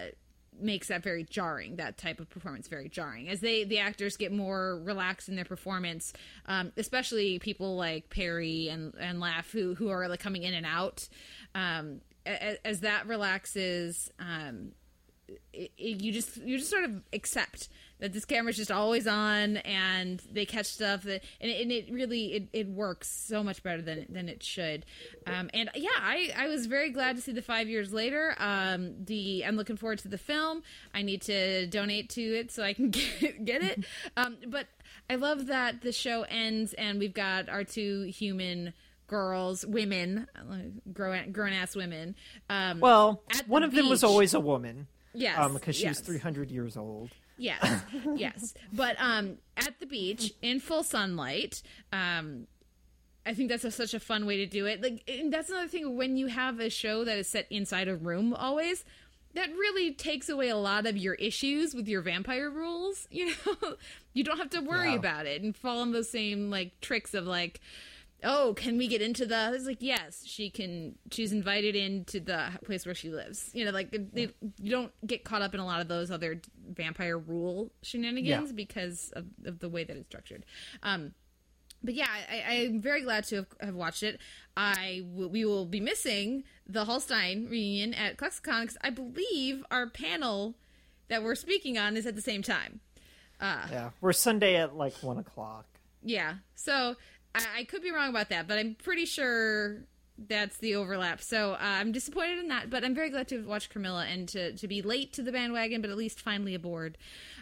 makes 0.62 0.88
that 0.88 1.02
very 1.02 1.24
jarring 1.24 1.76
that 1.76 1.96
type 1.98 2.20
of 2.20 2.28
performance 2.30 2.68
very 2.68 2.88
jarring. 2.88 3.28
As 3.28 3.40
they 3.40 3.64
the 3.64 3.78
actors 3.78 4.16
get 4.16 4.32
more 4.32 4.78
relaxed 4.84 5.28
in 5.28 5.36
their 5.36 5.44
performance 5.44 6.12
um, 6.46 6.72
especially 6.76 7.38
people 7.38 7.76
like 7.76 8.10
perry 8.10 8.68
and 8.68 8.94
and 8.98 9.18
LaF 9.20 9.50
who 9.50 9.74
who 9.74 9.88
are 9.88 10.08
like 10.08 10.20
coming 10.20 10.42
in 10.42 10.54
and 10.54 10.66
out 10.66 11.08
um, 11.54 12.00
as, 12.26 12.56
as 12.64 12.80
that 12.80 13.06
relaxes 13.06 14.10
um, 14.18 14.72
it, 15.52 15.70
it- 15.78 16.02
you 16.02 16.12
just 16.12 16.36
you 16.38 16.58
just 16.58 16.70
sort 16.70 16.84
of 16.84 17.02
accept 17.12 17.68
that 18.00 18.12
this 18.12 18.24
camera's 18.24 18.56
just 18.56 18.70
always 18.70 19.06
on 19.06 19.58
and 19.58 20.22
they 20.32 20.44
catch 20.44 20.66
stuff 20.66 21.02
that 21.04 21.22
and 21.40 21.50
it, 21.50 21.62
and 21.62 21.72
it 21.72 21.90
really 21.90 22.32
it, 22.34 22.48
it 22.52 22.68
works 22.68 23.08
so 23.08 23.42
much 23.42 23.62
better 23.62 23.82
than 23.82 24.06
than 24.08 24.28
it 24.28 24.42
should. 24.42 24.84
Um, 25.26 25.50
and 25.54 25.70
yeah 25.74 25.88
I, 25.98 26.32
I 26.36 26.48
was 26.48 26.66
very 26.66 26.90
glad 26.90 27.16
to 27.16 27.22
see 27.22 27.32
the 27.32 27.42
five 27.42 27.68
years 27.68 27.92
later. 27.92 28.34
Um, 28.38 29.04
the 29.04 29.44
I'm 29.44 29.56
looking 29.56 29.76
forward 29.76 29.98
to 30.00 30.08
the 30.08 30.18
film. 30.18 30.62
I 30.94 31.02
need 31.02 31.22
to 31.22 31.66
donate 31.66 32.10
to 32.10 32.22
it 32.22 32.50
so 32.50 32.62
I 32.62 32.72
can 32.72 32.90
get, 33.20 33.44
get 33.44 33.62
it. 33.62 33.84
Um, 34.16 34.36
but 34.48 34.66
I 35.08 35.16
love 35.16 35.46
that 35.46 35.82
the 35.82 35.92
show 35.92 36.22
ends 36.28 36.72
and 36.74 36.98
we've 36.98 37.14
got 37.14 37.48
our 37.48 37.64
two 37.64 38.02
human 38.04 38.72
girls 39.06 39.66
women 39.66 40.28
grown 40.92 41.32
grown 41.32 41.52
ass 41.52 41.74
women 41.74 42.14
um, 42.48 42.78
Well, 42.78 43.22
one 43.48 43.64
of 43.64 43.74
them 43.74 43.88
was 43.88 44.04
always 44.04 44.34
a 44.34 44.40
woman. 44.40 44.86
Yes, 45.12 45.36
Um, 45.38 45.54
because 45.54 45.74
she 45.74 45.88
was 45.88 45.98
300 45.98 46.50
years 46.52 46.76
old. 46.76 47.10
Yes, 47.40 47.82
yes. 48.16 48.54
But 48.72 48.96
um, 49.00 49.38
at 49.56 49.80
the 49.80 49.86
beach 49.86 50.34
in 50.42 50.60
full 50.60 50.82
sunlight, 50.82 51.62
um, 51.92 52.46
I 53.24 53.32
think 53.34 53.48
that's 53.48 53.64
a, 53.64 53.70
such 53.70 53.94
a 53.94 54.00
fun 54.00 54.26
way 54.26 54.36
to 54.38 54.46
do 54.46 54.66
it. 54.66 54.82
Like, 54.82 55.02
and 55.08 55.32
that's 55.32 55.48
another 55.48 55.68
thing 55.68 55.96
when 55.96 56.16
you 56.18 56.26
have 56.26 56.60
a 56.60 56.68
show 56.68 57.02
that 57.04 57.16
is 57.16 57.28
set 57.28 57.46
inside 57.50 57.88
a 57.88 57.96
room, 57.96 58.34
always. 58.34 58.84
That 59.34 59.48
really 59.50 59.92
takes 59.92 60.28
away 60.28 60.48
a 60.48 60.56
lot 60.56 60.86
of 60.86 60.96
your 60.96 61.14
issues 61.14 61.72
with 61.74 61.86
your 61.88 62.02
vampire 62.02 62.50
rules. 62.50 63.06
You 63.12 63.26
know, 63.46 63.74
you 64.12 64.24
don't 64.24 64.38
have 64.38 64.50
to 64.50 64.60
worry 64.60 64.90
Yeah. 64.90 64.96
about 64.96 65.26
it 65.26 65.40
and 65.42 65.56
fall 65.56 65.82
in 65.82 65.92
those 65.92 66.10
same 66.10 66.50
like 66.50 66.80
tricks 66.80 67.14
of 67.14 67.26
like, 67.26 67.60
oh, 68.24 68.54
can 68.54 68.76
we 68.78 68.86
get 68.88 69.02
into 69.02 69.26
the? 69.26 69.52
It's 69.54 69.66
like 69.66 69.78
yes, 69.80 70.22
she 70.26 70.50
can. 70.50 70.96
She's 71.10 71.32
invited 71.32 71.74
into 71.76 72.20
the 72.20 72.50
place 72.64 72.84
where 72.86 72.94
she 72.94 73.10
lives. 73.10 73.50
You 73.52 73.64
know, 73.64 73.70
like 73.70 73.90
they, 74.12 74.30
you 74.58 74.70
don't 74.70 74.92
get 75.06 75.24
caught 75.24 75.42
up 75.42 75.54
in 75.54 75.60
a 75.60 75.64
lot 75.66 75.80
of 75.80 75.88
those 75.88 76.10
other 76.10 76.40
vampire 76.68 77.18
rule 77.18 77.72
shenanigans 77.82 78.50
Yeah. 78.50 78.54
because 78.54 79.12
of, 79.16 79.26
of 79.44 79.58
the 79.58 79.68
way 79.68 79.84
that 79.84 79.96
it's 79.96 80.06
structured. 80.08 80.44
Um, 80.82 81.12
but 81.82 81.94
yeah, 81.94 82.08
I, 82.30 82.54
I'm 82.66 82.80
very 82.82 83.02
glad 83.02 83.24
to 83.24 83.36
have, 83.36 83.46
have 83.60 83.74
watched 83.74 84.02
it. 84.02 84.20
I 84.56 85.02
w- 85.12 85.28
we 85.28 85.44
will 85.44 85.64
be 85.64 85.80
missing 85.80 86.44
the 86.66 86.84
Hollstein 86.84 87.50
reunion 87.50 87.94
at 87.94 88.18
because 88.18 88.76
I 88.82 88.90
believe 88.90 89.64
our 89.70 89.88
panel 89.88 90.56
that 91.08 91.22
we're 91.22 91.34
speaking 91.34 91.78
on 91.78 91.96
is 91.96 92.04
at 92.06 92.14
the 92.16 92.22
same 92.22 92.42
time. 92.42 92.80
Yeah, 93.40 93.90
we're 94.02 94.12
Sunday 94.12 94.56
at 94.56 94.76
like 94.76 94.92
one 95.02 95.16
o'clock. 95.16 95.64
Yeah. 96.02 96.34
So 96.54 96.96
I, 97.34 97.46
I 97.58 97.64
could 97.64 97.82
be 97.82 97.90
wrong 97.90 98.10
about 98.10 98.28
that, 98.30 98.46
but 98.46 98.58
I'm 98.58 98.74
pretty 98.74 99.06
sure 99.06 99.84
that's 100.28 100.58
the 100.58 100.74
overlap. 100.74 101.20
So 101.22 101.52
uh, 101.52 101.58
I'm 101.60 101.92
disappointed 101.92 102.38
in 102.38 102.48
that, 102.48 102.68
but 102.68 102.84
I'm 102.84 102.94
very 102.94 103.10
glad 103.10 103.28
to 103.28 103.38
have 103.38 103.46
watched 103.46 103.72
Carmilla 103.72 104.04
and 104.06 104.28
to, 104.28 104.52
to 104.56 104.68
be 104.68 104.82
late 104.82 105.12
to 105.14 105.22
the 105.22 105.32
bandwagon, 105.32 105.80
but 105.80 105.90
at 105.90 105.96
least 105.96 106.20
finally 106.20 106.54
aboard. 106.54 106.98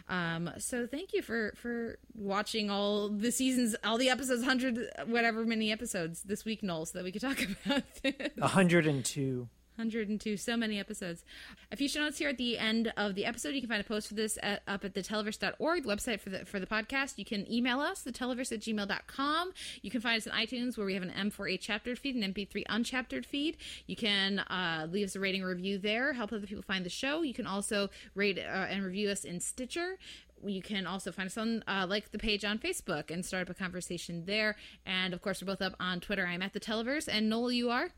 Um, 0.07 0.49
so 0.57 0.87
thank 0.87 1.13
you 1.13 1.21
for, 1.21 1.53
for 1.55 1.99
watching 2.15 2.69
all 2.69 3.09
the 3.09 3.31
seasons, 3.31 3.75
all 3.83 3.97
the 3.97 4.09
episodes, 4.09 4.41
100, 4.41 4.89
whatever 5.07 5.45
many 5.45 5.71
episodes 5.71 6.23
this 6.23 6.45
week, 6.45 6.63
Noel, 6.63 6.85
so 6.85 6.99
that 6.99 7.03
we 7.03 7.11
could 7.11 7.21
talk 7.21 7.39
about 7.65 7.83
this. 8.01 8.31
102. 8.37 9.49
102 9.79 10.37
so 10.37 10.57
many 10.57 10.79
episodes 10.79 11.23
a 11.71 11.75
few 11.75 11.87
show 11.87 12.01
notes 12.01 12.17
here 12.17 12.29
at 12.29 12.37
the 12.37 12.57
end 12.57 12.91
of 12.97 13.15
the 13.15 13.25
episode 13.25 13.55
you 13.55 13.61
can 13.61 13.69
find 13.69 13.81
a 13.81 13.83
post 13.83 14.07
for 14.07 14.13
this 14.13 14.37
at, 14.43 14.61
up 14.67 14.83
at 14.83 14.93
theteleverse.org 14.93 15.83
the 15.83 15.89
website 15.89 16.19
for 16.19 16.29
the 16.29 16.45
for 16.45 16.59
the 16.59 16.67
podcast 16.67 17.17
you 17.17 17.25
can 17.25 17.49
email 17.51 17.79
us 17.79 18.03
theteleverse 18.03 18.51
at 18.51 18.59
gmail.com 18.59 19.51
you 19.81 19.89
can 19.89 20.01
find 20.01 20.17
us 20.17 20.27
on 20.27 20.33
itunes 20.33 20.77
where 20.77 20.85
we 20.85 20.93
have 20.93 21.03
an 21.03 21.11
m4a 21.11 21.59
chaptered 21.59 21.97
feed 21.97 22.15
an 22.15 22.33
mp3 22.33 22.65
unchaptered 22.67 23.25
feed 23.25 23.57
you 23.87 23.95
can 23.95 24.39
uh, 24.39 24.85
leave 24.91 25.05
us 25.05 25.15
a 25.15 25.19
rating 25.19 25.43
review 25.43 25.77
there 25.77 26.13
help 26.13 26.33
other 26.33 26.45
people 26.45 26.63
find 26.63 26.85
the 26.85 26.89
show 26.89 27.21
you 27.21 27.33
can 27.33 27.47
also 27.47 27.89
rate 28.15 28.37
uh, 28.37 28.67
and 28.69 28.83
review 28.83 29.09
us 29.09 29.23
in 29.23 29.39
stitcher 29.39 29.97
you 30.45 30.61
can 30.61 30.87
also 30.87 31.11
find 31.11 31.27
us 31.27 31.37
on 31.37 31.63
uh, 31.67 31.85
like 31.89 32.11
the 32.11 32.17
page 32.17 32.45
on 32.45 32.59
Facebook 32.59 33.11
and 33.11 33.25
start 33.25 33.49
up 33.49 33.49
a 33.49 33.53
conversation 33.53 34.23
there. 34.25 34.55
And 34.85 35.13
of 35.13 35.21
course, 35.21 35.41
we're 35.41 35.47
both 35.47 35.61
up 35.61 35.75
on 35.79 35.99
Twitter. 35.99 36.25
I'm 36.25 36.41
at 36.41 36.53
the 36.53 36.59
Televerse, 36.59 37.09
and 37.11 37.29
Noel, 37.29 37.51
you 37.51 37.69
are. 37.69 37.89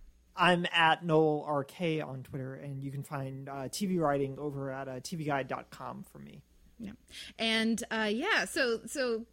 I'm 0.42 0.66
at 0.74 1.06
Noel 1.06 1.46
RK 1.48 2.04
on 2.04 2.24
Twitter, 2.24 2.56
and 2.56 2.84
you 2.84 2.90
can 2.90 3.04
find 3.04 3.48
uh, 3.48 3.54
TV 3.70 4.00
writing 4.00 4.40
over 4.40 4.72
at 4.72 4.88
uh, 4.88 4.94
tvguide.com 4.94 6.04
for 6.12 6.18
me. 6.18 6.42
Yeah. 6.80 6.94
And 7.38 7.84
uh, 7.92 8.10
yeah, 8.12 8.46
so 8.46 8.80
so 8.88 9.28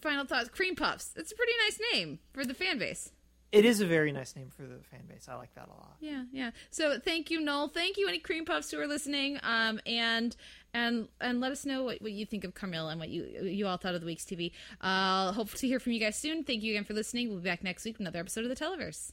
final 0.00 0.24
thoughts. 0.24 0.48
Cream 0.48 0.74
Puffs. 0.74 1.12
It's 1.14 1.30
a 1.30 1.36
pretty 1.36 1.52
nice 1.66 1.78
name 1.92 2.20
for 2.32 2.46
the 2.46 2.54
fan 2.54 2.78
base. 2.78 3.12
It 3.52 3.66
is 3.66 3.82
a 3.82 3.86
very 3.86 4.12
nice 4.12 4.34
name 4.34 4.50
for 4.50 4.62
the 4.62 4.78
fan 4.90 5.02
base. 5.06 5.28
I 5.30 5.34
like 5.36 5.54
that 5.56 5.68
a 5.68 5.72
lot. 5.72 5.96
Yeah, 6.00 6.24
yeah. 6.32 6.50
So 6.70 6.98
thank 6.98 7.30
you, 7.30 7.40
Noel. 7.40 7.68
Thank 7.68 7.98
you, 7.98 8.08
any 8.08 8.18
cream 8.18 8.46
puffs 8.46 8.70
who 8.70 8.80
are 8.80 8.86
listening. 8.86 9.38
Um, 9.42 9.78
and 9.84 10.34
and 10.72 11.08
and 11.20 11.38
let 11.38 11.52
us 11.52 11.66
know 11.66 11.84
what, 11.84 12.00
what 12.00 12.12
you 12.12 12.24
think 12.24 12.44
of 12.44 12.54
Carmilla 12.54 12.92
and 12.92 12.98
what 12.98 13.10
you 13.10 13.24
you 13.42 13.66
all 13.66 13.76
thought 13.76 13.94
of 13.94 14.00
the 14.00 14.06
week's 14.06 14.24
TV. 14.24 14.52
Uh, 14.80 15.32
hope 15.32 15.50
to 15.50 15.66
hear 15.66 15.78
from 15.80 15.92
you 15.92 16.00
guys 16.00 16.16
soon. 16.16 16.44
Thank 16.44 16.62
you 16.62 16.72
again 16.72 16.84
for 16.84 16.94
listening. 16.94 17.28
We'll 17.28 17.40
be 17.40 17.50
back 17.50 17.62
next 17.62 17.84
week 17.84 17.98
with 17.98 18.00
another 18.00 18.20
episode 18.20 18.44
of 18.44 18.48
the 18.48 18.56
Televerse. 18.56 19.12